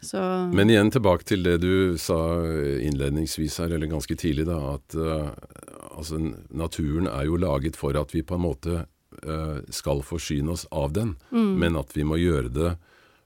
Mm. 0.00 0.06
Så 0.08 0.22
Men 0.56 0.70
igjen 0.72 0.90
tilbake 0.90 1.26
til 1.28 1.44
det 1.44 1.58
du 1.62 1.98
sa 2.00 2.18
innledningsvis 2.80 3.60
her, 3.62 3.74
eller 3.76 3.90
ganske 3.90 4.16
tidlig, 4.16 4.46
da, 4.48 4.58
at 4.74 4.96
uh, 4.96 5.30
altså, 5.92 6.20
naturen 6.50 7.08
er 7.10 7.28
jo 7.28 7.40
laget 7.40 7.76
for 7.76 7.96
at 8.00 8.14
vi 8.16 8.24
på 8.24 8.38
en 8.38 8.46
måte 8.46 8.84
uh, 9.26 9.58
skal 9.70 10.04
forsyne 10.06 10.56
oss 10.56 10.66
av 10.72 10.94
den, 10.96 11.16
men 11.30 11.76
at 11.76 11.92
vi 11.96 12.06
må 12.08 12.20
gjøre 12.20 12.52
det 12.54 12.70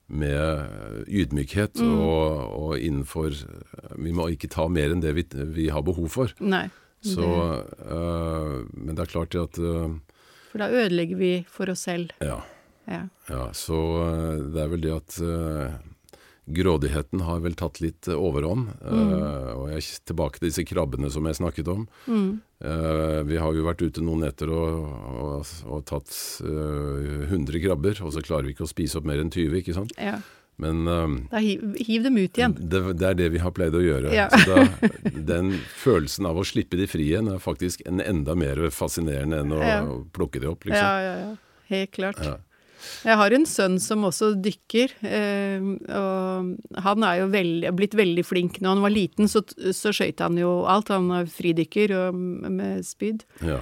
med 0.04 1.06
ydmykhet 1.08 1.80
og, 1.80 2.42
og 2.52 2.72
innenfor 2.76 3.32
Vi 3.96 4.10
må 4.12 4.26
ikke 4.34 4.50
ta 4.52 4.66
mer 4.68 4.92
enn 4.92 5.00
det 5.00 5.14
vi, 5.16 5.24
vi 5.56 5.70
har 5.72 5.80
behov 5.86 6.10
for. 6.12 6.34
Nei. 6.44 6.66
Så, 7.04 7.24
eh, 7.24 8.52
men 8.72 8.96
det 8.96 9.04
er 9.04 9.12
klart 9.12 9.36
at 9.36 9.58
eh, 9.60 9.96
for 10.54 10.62
da 10.62 10.70
ødelegger 10.70 11.18
vi 11.18 11.32
for 11.50 11.66
oss 11.72 11.80
selv. 11.88 12.12
Ja. 12.22 12.38
Ja. 12.86 13.00
Ja, 13.26 13.48
så 13.56 13.80
eh, 14.04 14.44
det 14.54 14.60
er 14.62 14.68
vel 14.70 14.84
det 14.84 14.92
at 14.94 15.16
eh, 15.18 15.74
grådigheten 16.46 17.20
har 17.24 17.40
vel 17.40 17.54
tatt 17.56 17.80
litt 17.80 18.08
overhånd. 18.08 18.68
overhånd. 18.84 19.22
Uh, 19.24 19.50
og 19.56 19.68
jeg 19.72 19.80
er 19.80 20.04
tilbake 20.10 20.38
til 20.40 20.48
disse 20.50 20.64
krabbene 20.68 21.10
som 21.10 21.24
jeg 21.26 21.38
snakket 21.40 21.68
om. 21.72 21.86
Mm. 22.06 22.30
Uh, 22.64 23.22
vi 23.28 23.36
har 23.40 23.52
jo 23.56 23.64
vært 23.66 23.82
ute 23.84 24.04
noen 24.04 24.24
netter 24.26 24.52
og, 24.52 24.84
og, 25.24 25.52
og 25.68 25.84
tatt 25.88 26.12
uh, 26.44 27.26
100 27.32 27.60
krabber, 27.64 28.00
og 28.04 28.12
så 28.14 28.22
klarer 28.24 28.48
vi 28.48 28.54
ikke 28.56 28.66
å 28.68 28.70
spise 28.70 28.98
opp 29.00 29.08
mer 29.08 29.20
enn 29.24 29.32
20, 29.32 29.60
ikke 29.62 29.76
sant. 29.76 29.96
ja. 29.98 30.18
Men 30.62 30.84
eh, 30.86 31.14
Da 31.32 31.40
hiv, 31.42 31.62
hiv 31.82 32.04
dem 32.04 32.14
ut 32.14 32.38
igjen. 32.38 32.52
det, 32.54 32.78
det 33.00 33.06
er 33.08 33.16
det 33.18 33.24
vi 33.34 33.40
har 33.42 33.50
pleid 33.50 33.74
å 33.74 33.80
gjøre. 33.82 34.12
Ja. 34.14 34.28
Så 34.30 34.54
da, 34.54 34.90
den 35.26 35.48
følelsen 35.82 36.28
av 36.30 36.38
å 36.38 36.44
slippe 36.46 36.78
de 36.78 36.86
fri 36.86 37.08
igjen 37.08 37.26
er 37.32 37.40
faktisk 37.42 37.82
en 37.90 37.98
enda 37.98 38.36
mer 38.38 38.60
fascinerende 38.70 39.40
enn 39.42 39.50
å, 39.50 39.58
Ja. 39.58 39.80
å 39.82 39.96
plukke 40.14 40.38
de 40.38 40.46
opp, 40.52 40.62
liksom. 40.68 40.78
Ja, 40.78 41.00
ja, 41.02 41.16
ja. 41.24 41.32
Helt 41.72 41.90
klart. 41.98 42.22
Jeg 43.04 43.16
har 43.20 43.36
en 43.36 43.46
sønn 43.48 43.78
som 43.82 44.04
også 44.08 44.32
dykker, 44.44 44.94
eh, 45.04 45.68
og 45.94 46.80
han 46.86 47.06
er 47.06 47.20
jo 47.22 47.28
veldig, 47.32 47.72
blitt 47.76 47.94
veldig 47.98 48.24
flink. 48.26 48.60
Når 48.60 48.76
han 48.76 48.84
var 48.84 48.94
liten, 48.94 49.28
så, 49.30 49.42
så 49.74 49.92
skøyt 49.94 50.20
han 50.24 50.38
jo 50.40 50.64
alt. 50.70 50.88
Han 50.94 51.10
er 51.20 51.30
fridykker 51.30 51.94
og, 51.98 52.14
med 52.14 52.84
spyd. 52.86 53.24
Ja. 53.44 53.60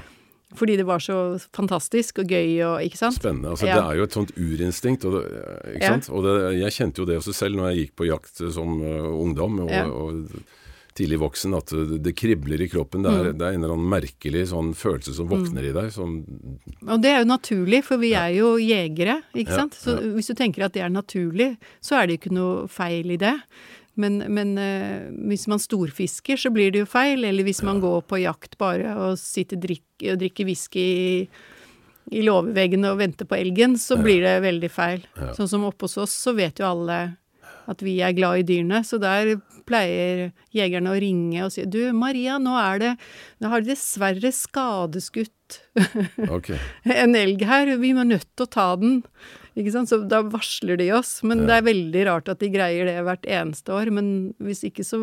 Fordi 0.55 0.75
det 0.77 0.85
var 0.85 1.01
så 1.01 1.39
fantastisk 1.57 2.19
og 2.21 2.29
gøy 2.29 2.59
og 2.67 2.83
Ikke 2.85 2.99
sant? 3.01 3.17
Spennende. 3.17 3.55
Altså, 3.55 3.67
Ja. 3.71 3.79
Det 3.79 3.85
er 3.89 4.01
jo 4.03 4.09
et 4.09 4.17
sånt 4.19 4.33
urinstinkt. 4.37 5.05
Og 5.09 5.15
det, 5.17 5.23
ikke 5.77 5.85
Ja. 5.87 5.93
sant? 5.95 6.11
Og 6.13 6.25
det, 6.27 6.35
jeg 6.61 6.73
kjente 6.77 7.01
jo 7.01 7.07
det 7.09 7.17
også 7.23 7.33
selv 7.33 7.57
når 7.57 7.71
jeg 7.73 7.79
gikk 7.87 7.95
på 7.97 8.09
jakt 8.11 8.43
som 8.53 8.83
uh, 8.83 9.09
ungdom 9.17 9.63
og, 9.65 9.71
og 9.73 10.13
tidlig 10.95 11.19
voksen, 11.23 11.55
at 11.57 11.73
det, 12.03 12.13
kribler 12.19 12.61
i 12.61 12.69
kroppen. 12.69 13.03
Det 13.03 13.11
er, 13.13 13.25
Mm. 13.33 13.39
det 13.39 13.47
er 13.47 13.53
en 13.57 13.65
eller 13.65 13.75
annen 13.77 13.91
merkelig 13.93 14.47
sånn 14.51 14.73
følelse 14.77 15.15
som 15.17 15.29
våkner 15.31 15.65
i 15.71 15.73
deg. 15.73 15.91
Som, 15.93 16.25
Og 16.87 17.01
det 17.03 17.11
er 17.11 17.19
jo 17.23 17.29
naturlig, 17.31 17.83
for 17.85 17.97
vi 17.99 18.13
er 18.15 18.35
jo 18.37 18.57
jegere, 18.61 19.23
ikke 19.35 19.51
Ja, 19.55 19.57
sant. 19.63 19.75
Så 19.75 19.95
ja. 19.97 20.13
hvis 20.17 20.29
du 20.29 20.35
tenker 20.35 20.65
at 20.67 20.73
det 20.75 20.83
er 20.83 20.91
naturlig, 20.93 21.57
så 21.81 21.97
er 22.01 22.07
det 22.07 22.17
jo 22.17 22.21
ikke 22.29 22.35
noe 22.37 22.69
feil 22.69 23.11
i 23.11 23.17
det. 23.17 23.39
Men, 23.95 24.23
men 24.33 24.57
øh, 24.57 25.11
hvis 25.29 25.47
man 25.49 25.59
storfisker, 25.61 26.37
så 26.41 26.51
blir 26.51 26.71
det 26.73 26.81
jo 26.81 26.87
feil. 26.89 27.25
Eller 27.25 27.45
hvis 27.45 27.63
man 27.63 27.81
går 27.81 28.03
på 28.09 28.23
jakt 28.23 28.57
bare 28.59 28.95
og 28.97 29.19
sitter 29.19 29.57
drikk, 29.61 29.85
og 30.11 30.19
drikker 30.19 30.45
whisky 30.49 30.81
i, 30.81 31.29
i 32.13 32.23
låveveggene 32.25 32.89
og 32.91 32.99
venter 32.99 33.25
på 33.29 33.37
elgen, 33.37 33.77
så 33.79 33.97
blir 34.01 34.21
det 34.25 34.43
veldig 34.43 34.71
feil. 34.73 35.05
Ja. 35.17 35.33
Sånn 35.37 35.49
som 35.49 35.65
oppe 35.69 35.85
hos 35.85 35.97
oss, 35.99 36.13
så 36.13 36.33
vet 36.35 36.59
jo 36.59 36.67
alle 36.69 37.17
at 37.71 37.83
vi 37.85 37.99
er 38.03 38.15
glad 38.17 38.43
i 38.43 38.47
dyrene, 38.47 38.83
så 38.87 38.99
der 39.03 39.37
pleier 39.69 40.31
jegerne 40.55 40.93
å 40.93 40.99
ringe 40.99 41.45
og 41.45 41.53
si 41.55 41.67
du 41.71 41.81
Maria, 41.95 42.39
nå 42.43 42.57
er 42.59 42.83
det 42.83 42.91
Nå 43.43 43.53
har 43.53 43.63
de 43.63 43.73
dessverre 43.73 44.33
skadeskutt 44.35 45.61
okay. 46.37 46.59
en 46.89 47.15
elg 47.19 47.45
her, 47.47 47.77
vi 47.81 47.93
er 47.93 48.09
nødt 48.09 48.29
til 48.37 48.47
å 48.47 48.51
ta 48.51 48.67
den. 48.81 49.01
Ikke 49.59 49.73
sant? 49.75 49.91
Så 49.91 49.99
da 50.09 50.23
varsler 50.25 50.79
de 50.81 50.87
oss. 50.97 51.19
Men 51.29 51.45
det 51.49 51.59
er 51.59 51.67
veldig 51.67 52.05
rart 52.09 52.31
at 52.33 52.41
de 52.41 52.49
greier 52.53 52.89
det 52.89 52.95
hvert 53.05 53.27
eneste 53.29 53.75
år. 53.75 53.91
Men 53.93 54.07
hvis 54.41 54.63
ikke 54.69 54.85
så 54.87 55.01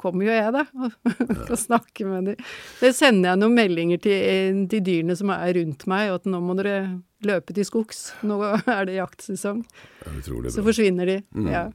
kommer 0.00 0.26
jo 0.26 0.34
jeg, 0.34 0.52
da, 0.52 0.66
og 0.76 1.14
kan 1.48 1.60
snakke 1.60 2.08
med 2.08 2.32
dem. 2.32 2.48
Det 2.82 2.92
sender 2.96 3.32
jeg 3.32 3.40
noen 3.40 3.56
meldinger 3.56 4.02
til, 4.04 4.66
til 4.72 4.84
dyrene 4.84 5.16
som 5.16 5.32
er 5.32 5.54
rundt 5.56 5.86
meg, 5.90 6.10
og 6.10 6.20
at 6.20 6.28
nå 6.28 6.42
må 6.44 6.58
dere 6.60 6.76
løpe 7.24 7.56
til 7.56 7.68
skogs. 7.68 8.10
Nå 8.26 8.40
er 8.60 8.84
det 8.88 8.98
jaktsesong. 8.98 9.64
Det 10.04 10.52
Så 10.52 10.64
forsvinner 10.64 11.08
de. 11.08 11.20
Ja. 11.48 11.70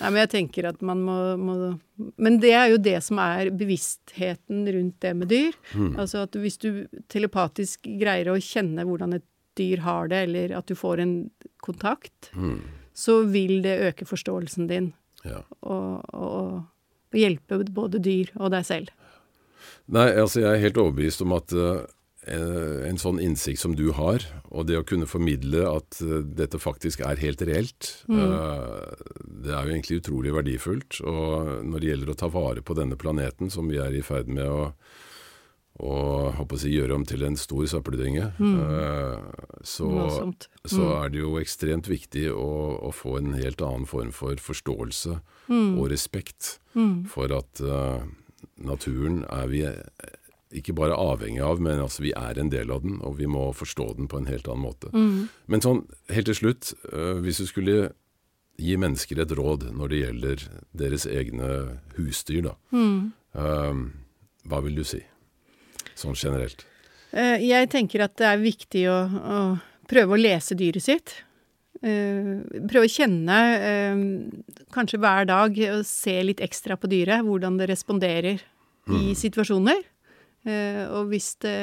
Nei, 0.00 0.10
men 0.10 0.20
jeg 0.22 0.30
tenker 0.32 0.68
at 0.70 0.80
man 0.82 1.00
må, 1.04 1.16
må 1.40 1.54
Men 2.16 2.38
det 2.40 2.52
er 2.56 2.70
jo 2.72 2.78
det 2.80 2.96
som 3.04 3.18
er 3.20 3.50
bevisstheten 3.52 4.62
rundt 4.72 4.96
det 5.04 5.12
med 5.16 5.28
dyr. 5.28 5.52
Altså 6.00 6.22
at 6.24 6.36
hvis 6.40 6.58
du 6.62 6.86
telepatisk 7.12 7.84
greier 8.00 8.30
å 8.32 8.38
kjenne 8.40 8.84
hvordan 8.88 9.18
et 9.18 9.24
dyr 9.58 9.82
har 9.84 10.08
det, 10.08 10.22
eller 10.28 10.54
at 10.56 10.66
du 10.70 10.74
får 10.78 11.00
en 11.02 11.14
kontakt, 11.60 12.30
Mm. 12.34 12.60
så 12.94 13.22
vil 13.28 13.60
det 13.62 13.78
øke 13.90 14.06
forståelsen 14.08 14.68
din 14.68 14.92
Ja. 15.24 15.42
og, 15.62 16.00
og, 16.14 16.64
og 17.12 17.18
hjelpe 17.18 17.58
både 17.68 18.00
dyr 18.00 18.30
og 18.38 18.50
deg 18.52 18.64
selv. 18.64 18.88
Nei, 19.90 20.08
altså 20.16 20.40
jeg 20.40 20.54
er 20.54 20.62
helt 20.64 20.78
overbevist 20.80 21.20
om 21.22 21.32
at 21.36 21.52
eh, 21.52 21.82
en 22.28 22.98
sånn 23.00 23.20
innsikt 23.22 23.62
som 23.62 23.74
du 23.76 23.90
har, 23.96 24.24
og 24.52 24.66
det 24.68 24.76
å 24.76 24.84
kunne 24.84 25.08
formidle 25.08 25.64
at 25.70 26.00
eh, 26.04 26.20
dette 26.20 26.60
faktisk 26.60 27.00
er 27.06 27.20
helt 27.22 27.40
reelt, 27.48 27.92
mm. 28.12 28.34
det 29.46 29.54
er 29.54 29.64
jo 29.64 29.72
egentlig 29.72 30.00
utrolig 30.02 30.34
verdifullt. 30.36 31.00
Og 31.00 31.64
når 31.64 31.80
det 31.80 31.92
gjelder 31.94 32.12
å 32.12 32.18
ta 32.20 32.28
vare 32.32 32.64
på 32.64 32.76
denne 32.76 32.98
planeten, 33.00 33.52
som 33.52 33.70
vi 33.72 33.80
er 33.80 33.96
i 33.96 34.04
ferd 34.04 34.28
med 34.28 34.52
å, 34.52 34.68
å 35.80 35.96
å 36.44 36.60
si, 36.60 36.74
gjøre 36.74 36.98
om 36.98 37.08
til 37.08 37.24
en 37.24 37.40
stor 37.40 37.64
søppeldynge, 37.72 38.30
mm. 38.36 38.60
så, 39.64 39.88
mm. 39.88 40.36
så 40.68 40.92
er 40.98 41.14
det 41.14 41.22
jo 41.22 41.34
ekstremt 41.40 41.88
viktig 41.88 42.28
å, 42.34 42.50
å 42.84 42.92
få 42.92 43.16
en 43.22 43.32
helt 43.38 43.64
annen 43.64 43.88
form 43.88 44.12
for 44.12 44.36
forståelse 44.36 45.16
og 45.50 45.84
respekt 45.90 46.58
for 47.10 47.32
at 47.34 47.62
uh, 47.64 48.04
naturen 48.60 49.24
er 49.26 49.48
vi 49.50 49.64
ikke 50.50 50.74
bare 50.74 50.96
avhengig 50.98 51.42
av, 51.46 51.60
men 51.62 51.78
altså 51.82 52.02
vi 52.02 52.12
er 52.16 52.38
en 52.40 52.50
del 52.50 52.72
av 52.74 52.82
den, 52.82 52.98
og 53.06 53.18
vi 53.20 53.28
må 53.30 53.50
forstå 53.54 53.86
den 54.00 54.08
på 54.10 54.18
en 54.18 54.26
helt 54.30 54.48
annen 54.50 54.66
måte. 54.66 54.90
Men 55.50 55.62
sånn 55.62 55.84
helt 56.10 56.26
til 56.30 56.38
slutt, 56.38 56.72
eh, 56.90 57.20
hvis 57.22 57.42
du 57.42 57.46
skulle 57.46 57.76
gi 58.60 58.76
mennesker 58.76 59.22
et 59.22 59.32
råd 59.38 59.70
når 59.72 59.92
det 59.92 60.00
gjelder 60.02 60.44
deres 60.82 61.06
egne 61.06 61.52
husdyr, 61.96 62.50
da, 62.50 62.56
eh, 62.74 63.84
hva 64.50 64.62
vil 64.64 64.74
du 64.80 64.84
si? 64.84 65.02
Sånn 65.94 66.18
generelt. 66.18 66.66
Eh, 67.12 67.38
Jeg 67.46 67.70
tenker 67.70 68.02
at 68.02 68.16
det 68.16 68.26
er 68.26 68.38
viktig 68.38 68.86
å, 68.90 69.00
å 69.06 69.38
prøve 69.90 70.14
å 70.14 70.20
lese 70.20 70.54
dyret 70.58 70.82
sitt. 70.82 71.24
Uh, 71.80 72.44
prøve 72.68 72.84
å 72.84 72.92
kjenne, 72.92 73.36
uh, 73.56 74.64
kanskje 74.74 74.98
hver 75.00 75.24
dag, 75.24 75.54
og 75.72 75.86
se 75.88 76.12
litt 76.22 76.42
ekstra 76.44 76.76
på 76.76 76.90
dyret. 76.92 77.24
Hvordan 77.24 77.56
det 77.56 77.70
responderer 77.70 78.42
i 78.90 79.14
situasjoner. 79.16 79.80
Eh, 80.48 80.84
og 80.88 81.10
hvis 81.10 81.34
det 81.44 81.56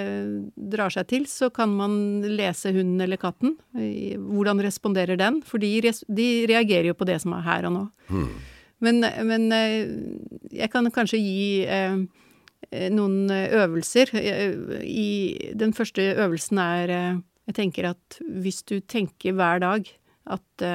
drar 0.56 0.94
seg 0.94 1.08
til, 1.10 1.26
så 1.30 1.50
kan 1.54 1.72
man 1.74 2.22
lese 2.30 2.74
hunden 2.76 3.02
eller 3.02 3.18
katten. 3.22 3.56
Hvordan 3.74 4.62
responderer 4.62 5.18
den? 5.18 5.42
For 5.46 5.62
de, 5.62 5.80
de 6.06 6.30
reagerer 6.50 6.92
jo 6.92 6.98
på 6.98 7.08
det 7.10 7.18
som 7.24 7.34
er 7.38 7.48
her 7.48 7.70
og 7.70 7.76
nå. 7.78 7.88
Men, 8.84 9.02
men 9.26 9.50
eh, 9.56 9.90
jeg 10.54 10.70
kan 10.74 10.90
kanskje 10.94 11.20
gi 11.22 11.46
eh, 11.66 11.98
eh, 12.70 12.90
noen 12.94 13.32
øvelser. 13.34 14.14
I, 14.86 15.10
den 15.58 15.74
første 15.74 16.12
øvelsen 16.14 16.62
er 16.62 16.94
Jeg 17.48 17.56
tenker 17.56 17.90
at 17.94 18.20
hvis 18.44 18.62
du 18.68 18.80
tenker 18.84 19.34
hver 19.34 19.64
dag 19.64 19.88
at 20.28 20.66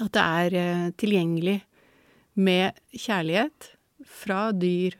At 0.00 0.12
det 0.14 0.22
er 0.22 0.92
tilgjengelig 0.94 1.62
med 2.38 2.76
kjærlighet 2.94 3.72
fra 4.06 4.52
dyr 4.52 4.94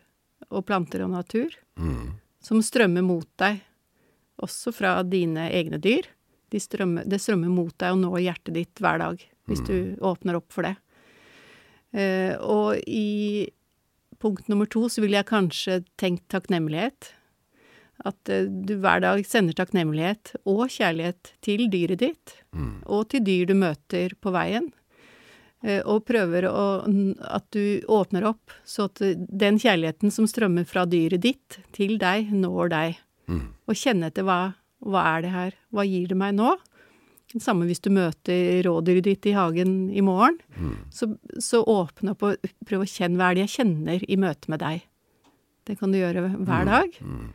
og 0.51 0.67
planter 0.67 1.05
og 1.05 1.11
natur, 1.15 1.51
Mm. 1.79 2.15
som 2.43 2.61
strømmer 2.63 3.03
mot 3.05 3.29
deg, 3.39 3.61
også 4.43 4.73
fra 4.73 5.03
dine 5.03 5.49
egne 5.51 5.79
dyr. 5.81 6.07
De 6.51 6.59
strømmer, 6.59 7.05
det 7.09 7.21
strømmer 7.21 7.49
mot 7.53 7.77
deg 7.79 7.93
og 7.93 7.99
når 8.03 8.21
hjertet 8.25 8.55
ditt 8.55 8.75
hver 8.81 8.99
dag, 8.99 9.25
hvis 9.47 9.61
du 9.67 9.97
åpner 10.01 10.37
opp 10.37 10.51
for 10.53 10.63
det. 10.67 10.77
Uh, 11.95 12.37
og 12.41 12.79
i 12.87 13.49
punkt 14.23 14.49
nummer 14.49 14.67
to 14.71 14.85
så 14.89 15.01
ville 15.03 15.17
jeg 15.19 15.27
kanskje 15.31 15.81
tenkt 15.99 16.29
takknemlighet. 16.31 17.13
At 18.07 18.31
uh, 18.31 18.47
du 18.47 18.77
hver 18.81 19.01
dag 19.03 19.25
sender 19.27 19.53
takknemlighet 19.59 20.35
og 20.47 20.69
kjærlighet 20.71 21.33
til 21.45 21.67
dyret 21.73 21.99
ditt, 21.99 22.37
Mm. 22.53 22.83
og 22.87 23.09
til 23.11 23.21
dyr 23.23 23.47
du 23.47 23.55
møter 23.55 24.11
på 24.21 24.33
veien. 24.35 24.73
Eh, 25.63 25.83
Og 25.85 26.05
prøver 26.09 26.47
å, 26.49 26.65
at 27.21 27.47
du 27.53 27.83
åpner 27.89 28.25
opp, 28.31 28.55
så 28.65 28.89
at 28.89 29.03
den 29.29 29.59
kjærligheten 29.61 30.13
som 30.15 30.29
strømmer 30.31 30.65
fra 30.69 30.87
dyret 30.89 31.21
ditt 31.21 31.61
til 31.77 31.99
deg, 32.01 32.33
når 32.33 32.73
deg. 32.73 32.99
Mm. 33.29 33.47
Og 33.69 33.77
kjenne 33.77 34.09
etter 34.09 34.25
hva, 34.27 34.41
hva 34.81 35.05
er 35.17 35.27
det 35.27 35.33
her, 35.35 35.57
hva 35.71 35.85
gir 35.85 36.09
det 36.09 36.17
meg 36.19 36.35
nå? 36.39 36.55
Det 37.31 37.43
samme 37.45 37.69
hvis 37.69 37.83
du 37.85 37.93
møter 37.95 38.65
rådyret 38.67 39.07
ditt 39.07 39.29
i 39.31 39.37
hagen 39.37 39.91
i 39.95 40.03
morgen. 40.03 40.41
Mm. 40.57 40.73
Så, 40.91 41.13
så 41.39 41.61
åpne 41.63 42.17
opp 42.17 42.25
og 42.27 42.49
prøv 42.67 42.83
å 42.83 42.89
kjenne 42.91 43.21
hva 43.21 43.29
er 43.31 43.39
det 43.39 43.45
jeg 43.45 43.55
kjenner 43.61 44.03
i 44.03 44.19
møte 44.19 44.51
med 44.51 44.65
deg. 44.65 44.83
Det 45.69 45.77
kan 45.79 45.93
du 45.93 46.01
gjøre 46.01 46.25
hver 46.41 46.67
dag. 46.67 46.97
Mm. 47.05 47.29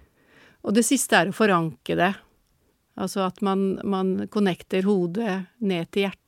Og 0.66 0.76
det 0.76 0.84
siste 0.84 1.16
er 1.22 1.30
å 1.32 1.38
forankre 1.38 1.96
det. 1.96 2.12
Altså 3.00 3.24
at 3.28 3.40
man, 3.46 3.78
man 3.88 4.28
connecter 4.34 4.84
hodet 4.88 5.46
ned 5.64 5.92
til 5.94 6.08
hjertet, 6.08 6.22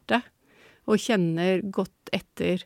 og 0.88 1.02
kjenner 1.04 1.62
godt 1.74 2.12
etter 2.16 2.64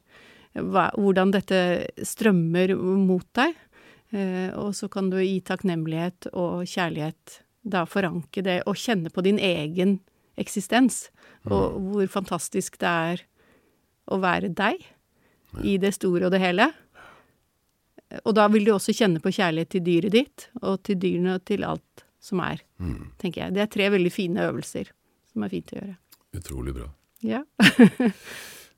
hva, 0.54 0.90
hvordan 0.98 1.32
dette 1.34 1.62
strømmer 2.06 2.76
mot 2.78 3.26
deg. 3.38 3.56
Eh, 4.12 4.50
og 4.60 4.74
så 4.76 4.90
kan 4.92 5.10
du 5.10 5.18
i 5.24 5.40
takknemlighet 5.48 6.28
og 6.34 6.66
kjærlighet 6.68 7.42
da 7.64 7.86
forankre 7.86 8.44
det, 8.44 8.58
og 8.66 8.76
kjenne 8.76 9.12
på 9.14 9.22
din 9.24 9.38
egen 9.40 10.00
eksistens, 10.42 11.10
og 11.46 11.78
hvor 11.92 12.08
fantastisk 12.10 12.78
det 12.82 12.90
er 12.90 13.22
å 14.12 14.18
være 14.22 14.50
deg 14.58 14.82
i 15.64 15.76
det 15.82 15.94
store 15.94 16.26
og 16.28 16.32
det 16.34 16.42
hele. 16.42 16.70
Og 18.26 18.34
da 18.36 18.48
vil 18.52 18.66
du 18.68 18.74
også 18.74 18.96
kjenne 18.96 19.22
på 19.24 19.32
kjærlighet 19.32 19.72
til 19.76 19.84
dyret 19.86 20.16
ditt, 20.16 20.48
og 20.62 20.82
til 20.88 20.98
dyrene 21.00 21.38
og 21.38 21.46
til 21.48 21.64
alt 21.68 22.06
som 22.22 22.42
er, 22.44 22.62
Mm. 22.82 23.12
tenker 23.18 23.42
jeg. 23.46 23.54
Det 23.54 23.62
er 23.62 23.68
tre 23.68 23.90
veldig 23.90 24.12
fine 24.12 24.42
øvelser 24.50 24.90
som 25.32 25.44
er 25.44 25.50
fint 25.50 25.72
å 25.72 25.80
gjøre. 25.80 25.98
Utrolig 26.36 26.74
bra. 26.74 26.88
Ja. 27.22 27.46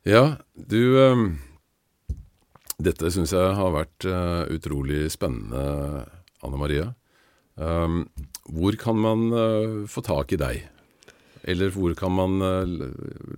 Ja, 0.03 0.35
du 0.53 0.97
um, 0.99 1.39
Dette 2.75 3.07
syns 3.13 3.31
jeg 3.31 3.53
har 3.55 3.71
vært 3.71 4.03
uh, 4.03 4.43
utrolig 4.51 5.07
spennende, 5.13 6.03
Anne 6.43 6.57
Maria. 6.59 6.89
Um, 7.55 8.09
hvor 8.51 8.75
kan 8.81 8.99
man 8.99 9.31
uh, 9.31 9.87
få 9.87 10.03
tak 10.03 10.33
i 10.35 10.37
deg? 10.41 10.65
Eller 11.47 11.71
hvor 11.75 11.93
kan 11.99 12.11
man 12.15 12.39
eh, 12.39 12.63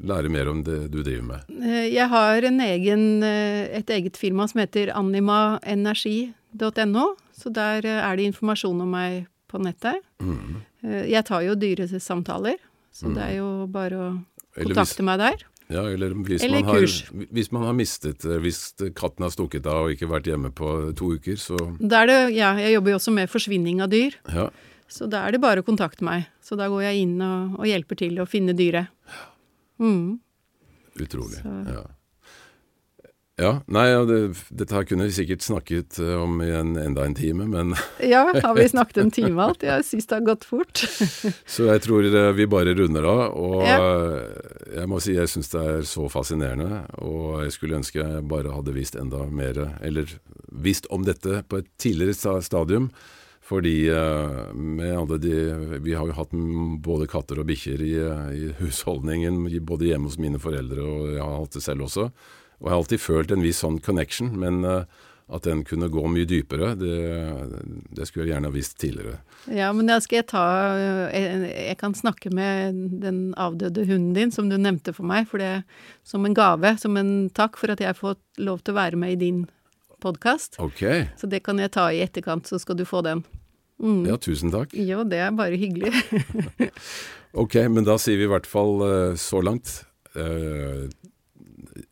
lære 0.05 0.29
mer 0.29 0.45
om 0.51 0.59
det 0.61 0.93
du 0.93 1.01
driver 1.01 1.25
med? 1.25 1.41
Jeg 1.89 2.05
har 2.11 2.43
en 2.45 2.59
egen, 2.61 3.23
et 3.25 3.89
eget 3.89 4.13
firma 4.21 4.45
som 4.45 4.61
heter 4.61 4.93
animaenergi.no, 4.93 7.17
så 7.33 7.49
der 7.49 7.81
er 7.89 8.13
det 8.13 8.29
informasjon 8.29 8.77
om 8.85 8.93
meg 8.93 9.25
på 9.49 9.57
nettet. 9.57 10.05
Mm. 10.21 10.61
Jeg 10.85 11.25
tar 11.25 11.41
jo 11.47 11.57
dyresamtaler, 11.57 12.61
så 12.93 13.09
det 13.09 13.25
er 13.25 13.33
jo 13.39 13.65
bare 13.73 13.97
å 13.97 14.21
kontakte 14.55 15.03
meg 15.03 15.19
der. 15.19 15.43
ja, 15.69 15.83
eller 15.89 16.13
hvis, 16.27 16.43
Eller 16.45 16.61
man 16.61 16.69
har, 16.75 16.85
hvis 17.33 17.51
man 17.51 17.63
har 17.65 17.73
mistet 17.73 18.23
eh, 18.25 18.37
Hvis 18.43 18.59
katten 18.95 19.23
har 19.25 19.31
stukket 19.33 19.65
av 19.65 19.87
og 19.87 19.95
ikke 19.95 20.07
vært 20.11 20.27
hjemme 20.29 20.51
på 20.53 20.93
to 20.95 21.13
uker, 21.17 21.35
så 21.41 21.57
det, 21.79 22.19
ja, 22.35 22.53
jeg 22.59 22.73
jobber 22.77 22.91
jo 22.93 22.99
også 22.99 23.13
med 23.15 23.29
forsvinning 23.33 23.81
av 23.81 23.89
dyr, 23.89 24.13
ja. 24.29 24.49
så 24.87 25.09
da 25.09 25.25
er 25.25 25.31
det 25.35 25.41
bare 25.41 25.63
å 25.63 25.65
kontakte 25.65 26.05
meg. 26.05 26.27
Så 26.45 26.55
da 26.59 26.67
går 26.69 26.83
jeg 26.85 27.01
inn 27.07 27.17
og, 27.21 27.59
og 27.59 27.65
hjelper 27.65 27.97
til 27.97 28.19
å 28.21 28.27
finne 28.29 28.53
dyret. 28.53 28.87
Mm. 29.81 30.19
Utrolig. 31.01 31.41
Så- 31.41 31.65
Ja. 31.73 31.83
Ja. 33.37 33.49
Nei, 33.67 33.85
ja, 33.91 34.03
det, 34.07 34.17
dette 34.55 34.75
her 34.77 34.85
kunne 34.87 35.07
vi 35.09 35.15
sikkert 35.17 35.43
snakket 35.43 35.97
eh, 35.99 36.13
om 36.23 36.37
i 36.41 36.47
en, 36.55 36.75
enda 36.79 37.03
en 37.03 37.15
time, 37.17 37.43
men 37.51 37.73
Ja, 38.13 38.21
har 38.31 38.55
vi 38.55 38.67
snakket 38.73 39.01
en 39.01 39.11
time 39.11 39.43
alt? 39.43 39.65
Jeg 39.65 39.83
syns 39.87 40.07
det 40.07 40.15
har 40.19 40.27
gått 40.29 40.45
fort. 40.47 40.83
Så 41.55 41.67
jeg 41.67 41.83
tror 41.83 42.07
eh, 42.07 42.29
vi 42.37 42.45
bare 42.47 42.75
runder 42.77 43.03
av. 43.11 43.25
Og 43.35 43.65
Ja. 43.67 43.75
eh, 43.81 44.77
jeg 44.79 44.87
må 44.91 45.01
si 45.03 45.17
jeg 45.17 45.27
syns 45.31 45.51
det 45.51 45.65
er 45.73 45.83
så 45.89 46.07
fascinerende. 46.11 46.85
Og 47.03 47.43
jeg 47.43 47.51
skulle 47.57 47.81
ønske 47.81 47.99
jeg 48.05 48.23
bare 48.31 48.55
hadde 48.55 48.73
visst 48.75 48.95
enda 48.99 49.25
mer, 49.27 49.59
eller 49.83 50.07
visst 50.55 50.87
om 50.95 51.03
dette 51.03 51.41
på 51.51 51.59
et 51.59 51.67
tidligere 51.81 52.39
stadium. 52.43 52.87
Fordi 53.45 53.75
med 54.57 54.89
alle 54.97 55.19
de 55.21 55.35
Vi 55.83 55.93
har 55.93 56.07
jo 56.09 56.15
hatt 56.17 56.31
både 56.81 57.05
katter 57.11 57.37
og 57.43 57.45
bikkjer 57.51 57.83
i, 57.85 57.91
i 58.39 58.47
husholdningen, 58.57 59.43
både 59.61 59.91
hjemme 59.91 60.09
hos 60.09 60.17
mine 60.17 60.39
foreldre, 60.41 60.81
og 60.81 61.11
jeg 61.13 61.21
har 61.21 61.35
hatt 61.43 61.53
det 61.59 61.61
selv 61.61 61.85
også. 61.85 62.07
Og 62.59 62.67
jeg 62.67 62.73
har 62.73 62.79
alltid 62.81 63.03
følt 63.03 63.33
en 63.35 63.43
viss 63.43 63.61
sånn 63.63 63.81
connection, 63.83 64.31
men 64.39 64.63
eh, 64.67 64.85
at 65.25 65.45
den 65.47 65.63
kunne 65.65 65.89
gå 65.89 66.03
mye 66.11 66.27
dypere, 66.29 66.75
det, 66.77 66.97
det 67.97 68.05
skulle 68.05 68.27
jeg 68.27 68.35
gjerne 68.35 68.51
ha 68.51 68.53
visst 68.53 68.77
tidligere. 68.81 69.17
Ja, 69.49 69.71
men 69.73 69.89
da 69.89 69.97
skal 70.03 70.19
jeg 70.19 70.27
ta 70.29 70.43
jeg, 71.09 71.49
jeg 71.49 71.77
kan 71.81 71.97
snakke 71.97 72.29
med 72.33 72.77
den 73.01 73.19
avdøde 73.41 73.87
hunden 73.89 74.13
din, 74.17 74.33
som 74.33 74.51
du 74.51 74.59
nevnte 74.61 74.93
for 74.93 75.07
meg, 75.09 75.25
for 75.31 75.41
det 75.41 75.63
som 76.05 76.27
en 76.27 76.37
gave, 76.37 76.75
som 76.81 76.97
en 77.01 77.15
takk 77.33 77.57
for 77.57 77.73
at 77.73 77.81
jeg 77.81 77.89
har 77.89 77.97
fått 77.97 78.21
lov 78.37 78.61
til 78.61 78.75
å 78.75 78.79
være 78.79 79.01
med 79.01 79.17
i 79.17 79.21
din 79.25 79.41
podkast. 80.03 80.59
Ok. 80.61 80.85
Så 81.17 81.29
det 81.31 81.41
kan 81.45 81.57
jeg 81.61 81.73
ta 81.73 81.89
i 81.89 82.03
etterkant, 82.05 82.45
så 82.45 82.61
skal 82.61 82.77
du 82.77 82.85
få 82.85 83.01
den. 83.05 83.25
Mm. 83.81 84.05
Ja, 84.07 84.21
tusen 84.21 84.53
takk. 84.53 84.77
Jo, 84.77 85.01
det 85.09 85.25
er 85.25 85.35
bare 85.35 85.57
hyggelig. 85.59 85.91
Ok, 87.35 87.57
men 87.67 87.83
da 87.83 87.97
sier 87.99 88.15
vi 88.15 88.29
i 88.29 88.31
hvert 88.31 88.47
fall 88.47 88.77
eh, 88.85 89.17
så 89.19 89.41
langt 89.43 89.81
eh, 90.15 90.85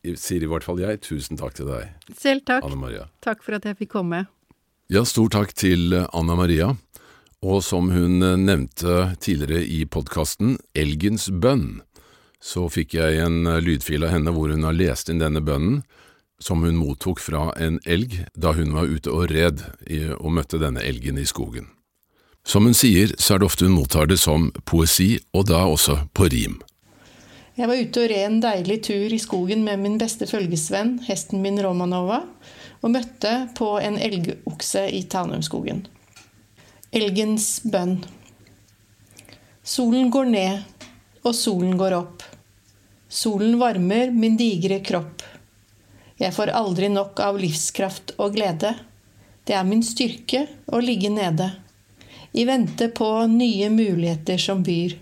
Sier 0.04 0.44
i 0.44 0.48
hvert 0.52 0.66
fall 0.68 0.82
jeg 0.84 1.00
tusen 1.06 1.40
takk 1.40 1.56
til 1.56 1.70
deg, 1.72 1.92
Selv 2.20 2.44
takk. 2.44 2.66
Anne 2.68 2.76
Maria. 2.80 3.06
Takk 3.24 3.44
for 3.46 3.56
at 3.56 3.64
jeg 3.64 3.78
fikk 3.80 3.94
komme. 3.96 4.26
Ja, 4.92 5.06
stor 5.08 5.30
takk 5.32 5.54
til 5.56 5.94
eh, 5.96 6.10
Anna 6.12 6.36
Maria. 6.36 6.74
Og 7.44 7.62
som 7.64 7.88
hun 7.94 8.20
eh, 8.20 8.36
nevnte 8.36 9.14
tidligere 9.24 9.64
i 9.64 9.86
podkasten, 9.88 10.58
Elgens 10.76 11.30
bønn, 11.32 11.82
så 12.44 12.68
fikk 12.68 12.98
jeg 13.00 13.22
en 13.24 13.48
eh, 13.48 13.62
lydfil 13.64 14.04
av 14.04 14.12
henne 14.12 14.34
hvor 14.36 14.52
hun 14.52 14.68
har 14.68 14.76
lest 14.76 15.08
inn 15.10 15.24
denne 15.24 15.40
bønnen, 15.40 15.86
som 16.44 16.66
hun 16.68 16.76
mottok 16.76 17.24
fra 17.24 17.54
en 17.56 17.80
elg 17.88 18.20
da 18.36 18.52
hun 18.58 18.76
var 18.76 18.92
ute 18.92 19.08
og 19.08 19.32
red 19.32 19.64
og 20.18 20.34
møtte 20.36 20.60
denne 20.60 20.84
elgen 20.84 21.16
i 21.22 21.24
skogen. 21.30 21.70
Som 22.44 22.68
hun 22.68 22.76
sier, 22.76 23.14
så 23.16 23.38
er 23.38 23.40
det 23.40 23.48
ofte 23.48 23.70
hun 23.70 23.78
mottar 23.78 24.10
det 24.12 24.20
som 24.20 24.50
poesi, 24.68 25.16
og 25.32 25.48
da 25.48 25.64
også 25.64 26.02
på 26.12 26.28
rim. 26.34 26.60
Jeg 27.54 27.70
var 27.70 27.78
ute 27.78 28.02
og 28.02 28.10
red 28.10 28.24
en 28.26 28.40
deilig 28.42 28.80
tur 28.88 29.14
i 29.14 29.20
skogen 29.22 29.62
med 29.62 29.78
min 29.84 30.00
beste 30.02 30.26
følgesvenn, 30.26 30.96
hesten 31.06 31.44
min 31.44 31.60
Romanova, 31.62 32.24
og 32.82 32.94
møtte 32.96 33.34
på 33.54 33.76
en 33.78 34.00
elgokse 34.02 34.88
i 34.90 35.04
Tanumskogen. 35.06 35.84
Elgens 36.90 37.60
bønn. 37.62 38.00
Solen 39.62 40.10
går 40.10 40.32
ned, 40.34 40.66
og 41.22 41.38
solen 41.38 41.78
går 41.78 41.98
opp. 42.00 42.26
Solen 43.06 43.60
varmer 43.62 44.10
min 44.10 44.40
digre 44.40 44.82
kropp. 44.82 45.22
Jeg 46.18 46.34
får 46.34 46.56
aldri 46.58 46.90
nok 46.90 47.22
av 47.22 47.38
livskraft 47.38 48.16
og 48.18 48.34
glede. 48.34 48.74
Det 49.46 49.54
er 49.54 49.70
min 49.70 49.86
styrke 49.86 50.48
å 50.74 50.82
ligge 50.82 51.14
nede. 51.14 51.52
I 52.34 52.50
vente 52.50 52.90
på 52.90 53.14
nye 53.30 53.70
muligheter 53.70 54.42
som 54.42 54.66
byr 54.66 54.98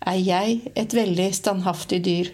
er 0.00 0.18
jeg 0.20 0.72
et 0.74 0.94
veldig 0.96 1.28
standhaftig 1.36 2.00
dyr. 2.04 2.30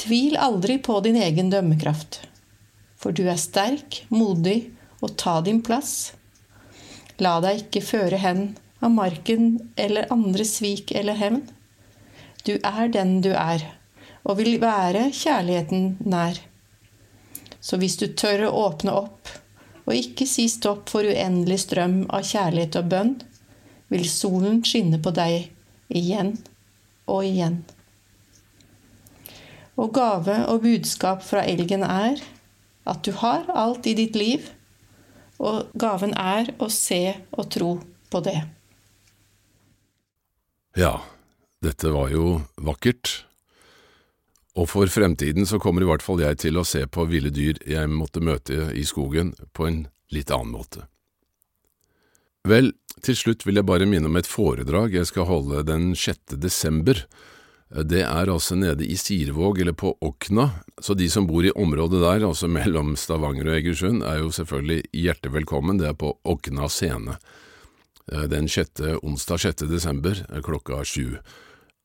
Tvil 0.00 0.36
aldri 0.40 0.78
på 0.80 0.96
din 1.04 1.18
egen 1.20 1.50
dømmekraft, 1.52 2.22
for 2.96 3.12
du 3.12 3.26
er 3.28 3.40
sterk, 3.40 4.02
modig 4.08 4.70
og 5.00 5.16
ta 5.20 5.40
din 5.44 5.60
plass. 5.64 6.12
La 7.20 7.36
deg 7.44 7.66
ikke 7.66 7.84
føre 7.84 8.20
hen 8.20 8.44
av 8.80 8.94
marken 8.94 9.58
eller 9.76 10.08
andre 10.12 10.46
svik 10.48 10.92
eller 10.96 11.18
hevn. 11.20 11.42
Du 12.48 12.56
er 12.56 12.88
den 12.88 13.18
du 13.20 13.34
er, 13.36 13.66
og 14.24 14.40
vil 14.40 14.56
være 14.62 15.10
kjærligheten 15.12 15.98
nær. 16.08 16.40
Så 17.60 17.76
hvis 17.76 17.98
du 18.00 18.08
tør 18.16 18.46
å 18.48 18.56
åpne 18.64 18.96
opp, 18.96 19.28
og 19.84 19.96
ikke 19.96 20.24
si 20.28 20.46
stopp 20.48 20.88
for 20.92 21.04
uendelig 21.04 21.64
strøm 21.66 22.04
av 22.08 22.24
kjærlighet 22.24 22.78
og 22.80 22.88
bønn, 22.92 23.14
vil 23.90 24.06
solen 24.08 24.62
skinne 24.64 25.00
på 25.02 25.12
deg 25.12 25.50
igjen 25.90 26.34
og 27.10 27.24
igjen. 27.26 27.60
Og 29.80 29.92
gave 29.96 30.36
og 30.50 30.62
budskap 30.64 31.24
fra 31.24 31.44
elgen 31.48 31.84
er 31.86 32.20
at 32.88 33.04
du 33.06 33.12
har 33.20 33.48
alt 33.54 33.86
i 33.86 33.94
ditt 33.96 34.16
liv, 34.18 34.50
og 35.40 35.70
gaven 35.78 36.12
er 36.20 36.52
å 36.60 36.68
se 36.72 37.14
og 37.32 37.48
tro 37.52 37.70
på 38.12 38.20
det. 38.24 38.38
Ja, 40.76 41.00
dette 41.64 41.92
var 41.94 42.12
jo 42.12 42.40
vakkert. 42.60 43.24
Og 44.58 44.68
for 44.68 44.90
fremtiden 44.90 45.46
så 45.46 45.60
kommer 45.62 45.84
i 45.84 45.88
hvert 45.88 46.04
fall 46.04 46.20
jeg 46.20 46.40
til 46.42 46.60
å 46.60 46.66
se 46.66 46.82
på 46.90 47.06
ville 47.08 47.32
dyr 47.32 47.62
jeg 47.64 47.90
måtte 47.90 48.22
møte 48.22 48.70
i 48.76 48.84
skogen 48.84 49.32
på 49.56 49.68
en 49.70 49.84
litt 50.12 50.32
annen 50.34 50.52
måte. 50.52 50.89
Vel, 52.48 52.72
til 53.04 53.16
slutt 53.18 53.44
vil 53.44 53.60
jeg 53.60 53.68
bare 53.68 53.88
minne 53.88 54.08
om 54.08 54.16
et 54.16 54.28
foredrag 54.28 54.94
jeg 54.96 55.08
skal 55.10 55.28
holde 55.28 55.60
den 55.68 55.92
6. 55.92 56.38
desember. 56.40 57.02
Det 57.70 58.00
er 58.02 58.32
altså 58.32 58.56
nede 58.58 58.82
i 58.82 58.96
Sirevåg, 58.98 59.60
eller 59.60 59.76
på 59.78 59.92
Okna, 60.02 60.48
så 60.82 60.96
de 60.98 61.06
som 61.12 61.28
bor 61.28 61.44
i 61.46 61.52
området 61.52 62.00
der, 62.02 62.24
altså 62.26 62.48
mellom 62.50 62.96
Stavanger 62.98 63.46
og 63.46 63.58
Egersund, 63.60 64.02
er 64.02 64.24
jo 64.24 64.32
selvfølgelig 64.34 64.88
hjertelig 64.90 65.34
velkommen, 65.36 65.78
det 65.78 65.86
er 65.92 66.00
på 66.00 66.16
Okna 66.24 66.66
scene. 66.72 67.20
Den 68.10 68.48
6. 68.50 68.82
onsdag 69.04 69.44
6. 69.44 69.68
desember 69.70 70.24
klokka 70.42 70.80
sju. 70.82 71.20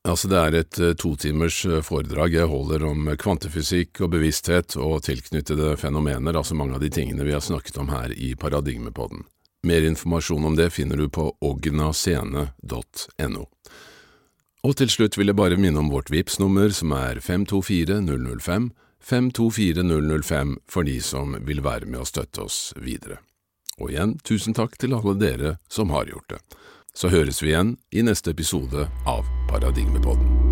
Altså 0.08 0.30
Det 0.32 0.40
er 0.40 0.58
et 0.58 0.82
totimers 0.98 1.60
foredrag 1.86 2.34
jeg 2.34 2.50
holder 2.50 2.88
om 2.88 3.12
kvantefysikk 3.18 4.02
og 4.06 4.16
bevissthet 4.16 4.78
og 4.80 5.04
tilknyttede 5.06 5.76
fenomener, 5.78 6.34
altså 6.34 6.58
mange 6.58 6.80
av 6.80 6.82
de 6.82 6.90
tingene 6.90 7.28
vi 7.28 7.36
har 7.36 7.44
snakket 7.46 7.78
om 7.82 7.92
her 7.94 8.14
i 8.16 8.34
Paradigmepodden. 8.40 9.26
Mer 9.66 9.82
informasjon 9.82 10.46
om 10.46 10.56
det 10.56 10.70
finner 10.70 10.98
du 10.98 11.10
på 11.10 11.32
ognascene.no. 11.42 13.46
Og 14.66 14.76
til 14.78 14.92
slutt 14.94 15.18
vil 15.18 15.32
jeg 15.32 15.38
bare 15.38 15.58
minne 15.58 15.82
om 15.82 15.90
vårt 15.90 16.12
VIPS 16.14 16.38
nummer 16.42 16.70
som 16.70 16.94
er 16.94 17.18
524005, 17.18 18.70
524005 19.02 20.56
for 20.70 20.86
de 20.86 21.00
som 21.02 21.34
vil 21.50 21.66
være 21.66 21.90
med 21.90 22.04
å 22.04 22.10
støtte 22.10 22.46
oss 22.46 22.60
videre. 22.78 23.18
Og 23.82 23.90
igjen, 23.90 24.20
tusen 24.22 24.54
takk 24.54 24.78
til 24.78 24.94
alle 24.98 25.18
dere 25.18 25.58
som 25.66 25.90
har 25.94 26.14
gjort 26.14 26.38
det. 26.38 26.42
Så 26.96 27.10
høres 27.10 27.42
vi 27.42 27.56
igjen 27.56 27.78
i 27.90 28.06
neste 28.06 28.38
episode 28.38 28.86
av 29.10 29.26
Paradigmepodden. 29.50 30.45